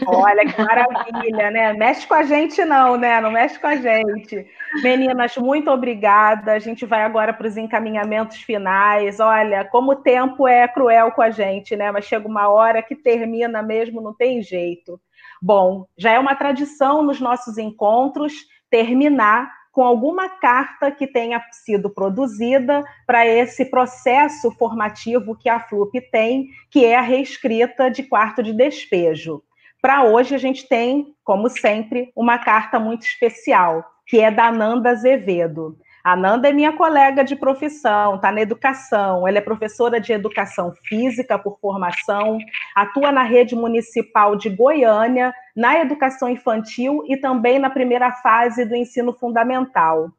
Olha 0.07 0.47
que 0.47 0.63
maravilha, 0.63 1.51
né? 1.51 1.73
Mexe 1.73 2.07
com 2.07 2.15
a 2.15 2.23
gente, 2.23 2.65
não, 2.65 2.97
né? 2.97 3.21
Não 3.21 3.33
mexe 3.33 3.59
com 3.59 3.67
a 3.67 3.77
gente. 3.77 4.47
Meninas, 4.83 5.37
muito 5.37 5.71
obrigada. 5.71 6.53
A 6.53 6.59
gente 6.59 6.87
vai 6.87 7.03
agora 7.03 7.33
para 7.33 7.49
os 7.49 7.57
encaminhamentos 7.57 8.39
finais. 8.39 9.19
Olha, 9.19 9.65
como 9.65 9.93
o 9.93 9.97
tempo 9.97 10.47
é 10.47 10.69
cruel 10.69 11.11
com 11.13 11.23
a 11.23 11.31
gente, 11.31 11.75
né? 11.77 11.91
Mas 11.91 12.05
chega 12.05 12.27
uma 12.27 12.49
hora 12.49 12.83
que 12.83 12.95
termina 12.95 13.61
mesmo, 13.63 14.01
não 14.01 14.15
tem 14.15 14.41
jeito. 14.41 15.01
Bom, 15.43 15.87
já 15.97 16.13
é 16.13 16.19
uma 16.19 16.35
tradição 16.35 17.03
nos 17.03 17.21
nossos 17.21 17.57
encontros 17.57 18.35
terminar 18.71 19.51
com 19.73 19.83
alguma 19.83 20.29
carta 20.29 20.91
que 20.91 21.07
tenha 21.07 21.43
sido 21.53 21.89
produzida 21.89 22.85
para 23.07 23.27
esse 23.27 23.65
processo 23.65 24.51
formativo 24.53 25.37
que 25.37 25.49
a 25.49 25.61
FLUP 25.61 26.01
tem, 26.11 26.49
que 26.71 26.85
é 26.85 26.97
a 26.97 27.01
reescrita 27.01 27.91
de 27.91 28.03
quarto 28.03 28.43
de 28.43 28.53
despejo. 28.53 29.43
Para 29.81 30.05
hoje, 30.05 30.35
a 30.35 30.39
gente 30.39 30.69
tem, 30.69 31.15
como 31.25 31.49
sempre, 31.49 32.13
uma 32.15 32.39
carta 32.39 32.79
muito 32.79 33.03
especial, 33.07 33.85
que 34.07 34.21
é 34.21 34.31
da 34.31 34.53
Nanda 34.53 34.91
Azevedo. 34.91 35.79
A 36.03 36.17
Nanda 36.17 36.49
é 36.49 36.53
minha 36.53 36.73
colega 36.73 37.23
de 37.23 37.37
profissão, 37.37 38.15
está 38.15 38.33
na 38.33 38.41
educação. 38.41 39.29
Ela 39.29 39.37
é 39.37 39.43
professora 39.43 40.01
de 40.01 40.15
educação 40.15 40.73
física 40.85 41.39
por 41.39 41.59
formação, 41.61 42.39
atua 42.75 43.13
na 43.13 43.23
rede 43.23 43.55
municipal 43.55 44.35
de 44.35 44.49
Goiânia, 44.49 45.35
na 45.55 45.79
educação 45.79 46.31
infantil 46.31 47.05
e 47.07 47.19
também 47.19 47.59
na 47.59 47.69
primeira 47.69 48.11
fase 48.13 48.65
do 48.65 48.75
ensino 48.75 49.13
fundamental. 49.13 50.11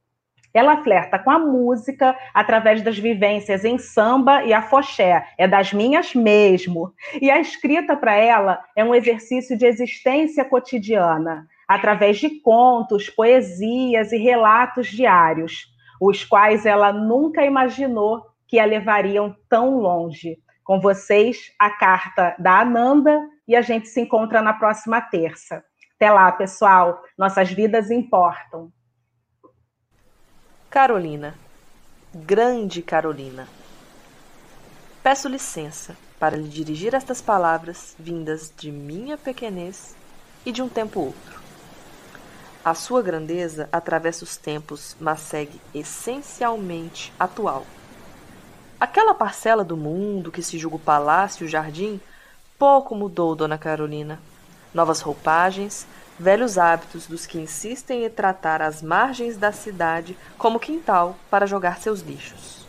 Ela 0.54 0.84
flerta 0.84 1.18
com 1.18 1.32
a 1.32 1.40
música 1.40 2.16
através 2.32 2.84
das 2.84 3.00
vivências 3.00 3.66
em 3.66 3.80
samba 3.80 4.44
e 4.44 4.54
afoxé, 4.54 5.26
é 5.36 5.48
das 5.48 5.74
minhas 5.74 6.14
mesmo. 6.14 6.94
E 7.20 7.32
a 7.32 7.40
escrita 7.40 7.96
para 7.96 8.14
ela 8.14 8.62
é 8.76 8.84
um 8.84 8.94
exercício 8.94 9.58
de 9.58 9.66
existência 9.66 10.46
cotidiana, 10.46 11.48
através 11.68 12.18
de 12.18 12.42
contos, 12.42 13.10
poesias 13.10 14.12
e 14.12 14.18
relatos 14.18 14.88
diários 14.88 15.71
os 16.02 16.26
quais 16.26 16.66
ela 16.66 16.92
nunca 16.92 17.46
imaginou 17.46 18.26
que 18.48 18.60
a 18.60 18.66
levariam 18.66 19.36
tão 19.48 19.78
longe. 19.78 20.36
Com 20.64 20.82
vocês, 20.82 21.54
a 21.60 21.70
carta 21.70 22.36
da 22.40 22.62
Ananda 22.62 23.22
e 23.48 23.56
a 23.56 23.62
gente 23.62 23.88
se 23.88 24.02
encontra 24.02 24.42
na 24.42 24.54
próxima 24.54 25.00
terça. 25.00 25.64
Até 25.96 26.10
lá, 26.10 26.32
pessoal. 26.32 27.04
Nossas 27.16 27.52
vidas 27.52 27.92
importam. 27.92 28.72
Carolina, 30.72 31.36
grande 32.16 32.82
Carolina. 32.82 33.48
Peço 35.04 35.30
licença 35.30 35.96
para 36.20 36.36
lhe 36.36 36.48
dirigir 36.48 36.96
estas 36.96 37.22
palavras 37.22 37.96
vindas 38.00 38.52
de 38.58 38.72
minha 38.72 39.18
pequenez 39.18 39.96
e 40.44 40.52
de 40.52 40.64
um 40.64 40.70
tempo 40.70 41.00
outro. 41.00 41.41
A 42.64 42.76
sua 42.76 43.02
grandeza 43.02 43.68
atravessa 43.72 44.24
os 44.24 44.38
tempos, 44.38 44.96
mas 45.00 45.20
segue 45.22 45.60
essencialmente 45.74 47.12
atual. 47.20 47.66
Aquela 48.80 49.16
parcela 49.16 49.64
do 49.64 49.76
mundo 49.76 50.32
que 50.32 50.44
se 50.44 50.60
julga 50.60 50.76
o 50.76 50.80
palácio 50.80 51.44
e 51.44 51.48
o 51.48 51.50
jardim 51.50 52.00
pouco 52.60 52.96
mudou, 52.96 53.36
Dona 53.36 53.58
Carolina. 53.58 54.20
Novas 54.72 55.02
roupagens, 55.02 55.88
velhos 56.20 56.60
hábitos 56.60 57.08
dos 57.08 57.26
que 57.26 57.40
insistem 57.40 58.06
em 58.06 58.10
tratar 58.12 58.62
as 58.62 58.84
margens 58.84 59.38
da 59.38 59.52
cidade 59.52 60.16
como 60.38 60.60
quintal 60.60 61.16
para 61.32 61.48
jogar 61.48 61.80
seus 61.80 62.02
lixos. 62.02 62.68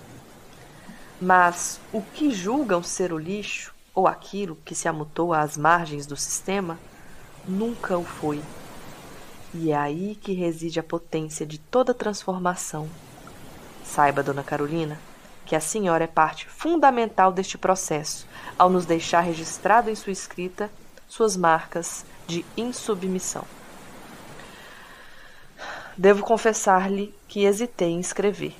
Mas 1.20 1.78
o 1.93 2.01
que 2.01 2.31
julgam 2.31 2.82
ser 2.82 3.12
o 3.12 3.19
lixo, 3.19 3.74
ou 3.94 4.09
aquilo 4.09 4.56
que 4.64 4.74
se 4.74 4.89
amutou 4.89 5.35
às 5.35 5.59
margens 5.59 6.06
do 6.06 6.16
sistema, 6.16 6.78
nunca 7.47 7.98
o 7.98 8.05
foi. 8.05 8.40
E 9.54 9.70
é 9.70 9.76
aí 9.76 10.16
que 10.20 10.32
reside 10.32 10.80
a 10.80 10.82
potência 10.82 11.44
de 11.44 11.58
toda 11.58 11.92
transformação. 11.92 12.88
Saiba, 13.84 14.22
Dona 14.22 14.42
Carolina, 14.42 14.98
que 15.44 15.54
a 15.54 15.60
senhora 15.60 16.04
é 16.04 16.06
parte 16.06 16.48
fundamental 16.48 17.30
deste 17.30 17.58
processo, 17.58 18.26
ao 18.58 18.70
nos 18.70 18.86
deixar 18.86 19.20
registrado 19.20 19.90
em 19.90 19.94
sua 19.94 20.12
escrita 20.12 20.70
suas 21.06 21.36
marcas 21.36 22.06
de 22.26 22.44
insubmissão. 22.56 23.44
Devo 25.96 26.22
confessar-lhe 26.22 27.14
que 27.28 27.44
hesitei 27.44 27.90
em 27.90 28.00
escrever. 28.00 28.56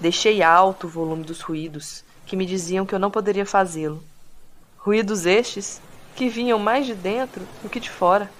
Deixei 0.00 0.42
alto 0.42 0.86
o 0.86 0.90
volume 0.90 1.24
dos 1.24 1.40
ruídos 1.40 2.04
que 2.24 2.36
me 2.36 2.46
diziam 2.46 2.86
que 2.86 2.94
eu 2.94 2.98
não 2.98 3.10
poderia 3.10 3.44
fazê-lo. 3.44 4.02
Ruídos 4.78 5.26
estes 5.26 5.80
que 6.14 6.28
vinham 6.28 6.58
mais 6.58 6.86
de 6.86 6.94
dentro 6.94 7.44
do 7.62 7.68
que 7.68 7.80
de 7.80 7.90
fora. 7.90 8.30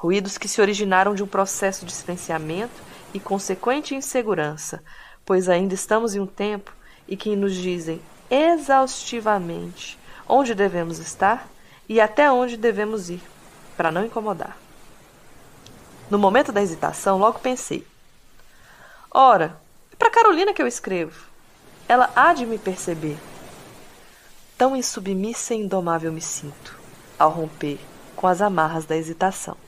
Ruídos 0.00 0.38
que 0.38 0.48
se 0.48 0.62
originaram 0.62 1.14
de 1.14 1.22
um 1.22 1.26
processo 1.26 1.84
de 1.84 1.92
silenciamento 1.92 2.72
e 3.12 3.20
consequente 3.20 3.94
insegurança, 3.94 4.82
pois 5.26 5.46
ainda 5.46 5.74
estamos 5.74 6.14
em 6.14 6.20
um 6.20 6.26
tempo 6.26 6.72
e 7.06 7.18
que 7.18 7.36
nos 7.36 7.54
dizem 7.54 8.00
exaustivamente 8.30 9.98
onde 10.26 10.54
devemos 10.54 10.98
estar 10.98 11.46
e 11.86 12.00
até 12.00 12.32
onde 12.32 12.56
devemos 12.56 13.10
ir, 13.10 13.20
para 13.76 13.92
não 13.92 14.02
incomodar. 14.02 14.56
No 16.08 16.18
momento 16.18 16.50
da 16.50 16.62
hesitação, 16.62 17.18
logo 17.18 17.38
pensei: 17.38 17.86
ora, 19.10 19.60
é 19.92 19.96
para 19.96 20.10
Carolina 20.10 20.54
que 20.54 20.62
eu 20.62 20.66
escrevo. 20.66 21.26
Ela 21.86 22.10
há 22.16 22.32
de 22.32 22.46
me 22.46 22.56
perceber. 22.56 23.18
Tão 24.56 24.74
insubmissa 24.74 25.52
e 25.52 25.58
indomável 25.58 26.10
me 26.10 26.22
sinto, 26.22 26.78
ao 27.18 27.28
romper 27.28 27.78
com 28.16 28.26
as 28.26 28.40
amarras 28.40 28.86
da 28.86 28.96
hesitação. 28.96 29.58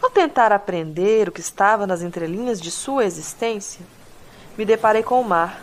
Ao 0.00 0.10
tentar 0.10 0.52
aprender 0.52 1.28
o 1.28 1.32
que 1.32 1.40
estava 1.40 1.86
nas 1.86 2.02
entrelinhas 2.02 2.60
de 2.60 2.70
sua 2.70 3.04
existência, 3.04 3.84
me 4.56 4.64
deparei 4.64 5.02
com 5.02 5.20
o 5.20 5.24
mar, 5.24 5.62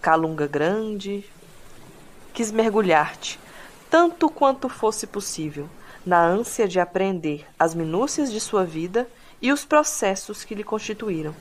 calunga 0.00 0.46
grande. 0.46 1.24
Quis 2.32 2.50
mergulhar-te, 2.50 3.38
tanto 3.90 4.28
quanto 4.28 4.68
fosse 4.68 5.06
possível, 5.06 5.68
na 6.04 6.24
ânsia 6.24 6.66
de 6.66 6.80
aprender 6.80 7.46
as 7.58 7.74
minúcias 7.74 8.32
de 8.32 8.40
sua 8.40 8.64
vida 8.64 9.08
e 9.40 9.52
os 9.52 9.64
processos 9.64 10.44
que 10.44 10.54
lhe 10.54 10.64
constituíram. 10.64 11.34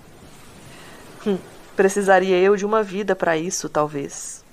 Hum, 1.26 1.38
precisaria 1.76 2.38
eu 2.38 2.56
de 2.56 2.65
uma 2.65 2.84
vida 2.84 3.15
para 3.15 3.38
isso, 3.38 3.69
talvez. 3.69 4.44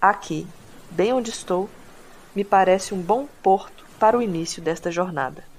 Aqui, 0.00 0.46
bem 0.90 1.12
onde 1.12 1.30
estou, 1.30 1.70
me 2.34 2.44
parece 2.44 2.92
um 2.92 3.00
bom 3.00 3.28
porto 3.42 3.84
para 3.98 4.18
o 4.18 4.22
início 4.22 4.60
desta 4.60 4.90
jornada. 4.90 5.51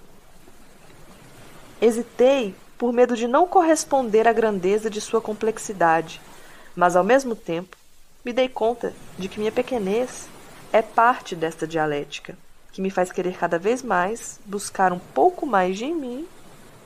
Hesitei 1.84 2.56
por 2.78 2.94
medo 2.94 3.14
de 3.14 3.28
não 3.28 3.46
corresponder 3.46 4.26
à 4.26 4.32
grandeza 4.32 4.90
de 4.90 5.02
sua 5.02 5.20
complexidade, 5.20 6.22
mas 6.74 6.96
ao 6.96 7.04
mesmo 7.04 7.36
tempo 7.36 7.76
me 8.24 8.32
dei 8.32 8.48
conta 8.48 8.94
de 9.20 9.28
que 9.28 9.38
minha 9.38 9.52
pequenez 9.52 10.30
é 10.72 10.82
parte 10.82 11.36
desta 11.36 11.68
dialética, 11.68 12.38
que 12.72 12.82
me 12.82 12.90
faz 12.90 13.12
querer 13.12 13.36
cada 13.36 13.60
vez 13.60 13.84
mais 13.84 14.40
buscar 14.46 14.94
um 14.94 14.98
pouco 14.98 15.46
mais 15.46 15.78
de 15.78 15.88
mim 15.88 16.26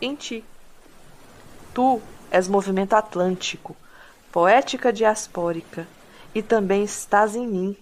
em 0.02 0.15
ti. 0.15 0.44
Tu 1.76 2.02
és 2.32 2.48
movimento 2.48 2.95
atlântico, 2.95 3.78
poética 4.32 4.91
diaspórica, 4.91 5.88
e 6.34 6.41
também 6.41 6.84
estás 6.84 7.36
em 7.36 7.45
mim. 7.45 7.78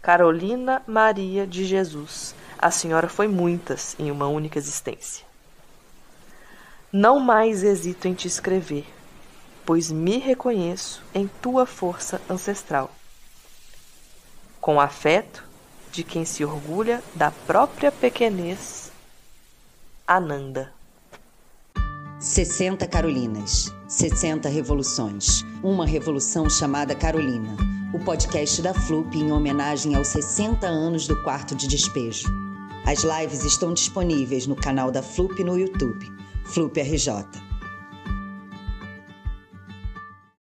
Carolina 0.00 0.80
Maria 0.86 1.46
de 1.46 1.66
Jesus, 1.66 2.34
a 2.58 2.70
senhora 2.70 3.10
foi 3.10 3.28
muitas 3.28 3.94
em 3.98 4.10
uma 4.10 4.26
única 4.26 4.58
existência. 4.58 5.30
Não 6.92 7.18
mais 7.18 7.62
hesito 7.62 8.06
em 8.06 8.12
te 8.12 8.28
escrever, 8.28 8.84
pois 9.64 9.90
me 9.90 10.18
reconheço 10.18 11.02
em 11.14 11.26
tua 11.26 11.64
força 11.64 12.20
ancestral. 12.28 12.90
Com 14.60 14.78
afeto 14.78 15.42
de 15.90 16.04
quem 16.04 16.26
se 16.26 16.44
orgulha 16.44 17.02
da 17.14 17.30
própria 17.30 17.90
pequenez, 17.90 18.92
Ananda. 20.06 20.70
60 22.20 22.86
Carolinas, 22.86 23.74
60 23.88 24.50
revoluções. 24.50 25.46
Uma 25.62 25.86
revolução 25.86 26.50
chamada 26.50 26.94
Carolina. 26.94 27.56
O 27.94 27.98
podcast 28.00 28.60
da 28.60 28.74
FLUP 28.74 29.16
em 29.16 29.32
homenagem 29.32 29.94
aos 29.94 30.08
60 30.08 30.66
anos 30.66 31.06
do 31.06 31.22
quarto 31.22 31.54
de 31.54 31.66
despejo. 31.66 32.28
As 32.84 33.02
lives 33.02 33.44
estão 33.44 33.72
disponíveis 33.72 34.46
no 34.46 34.54
canal 34.54 34.90
da 34.90 35.02
FLUP 35.02 35.42
no 35.42 35.58
YouTube. 35.58 36.21
Flup 36.44 36.74
RJ. 36.74 37.51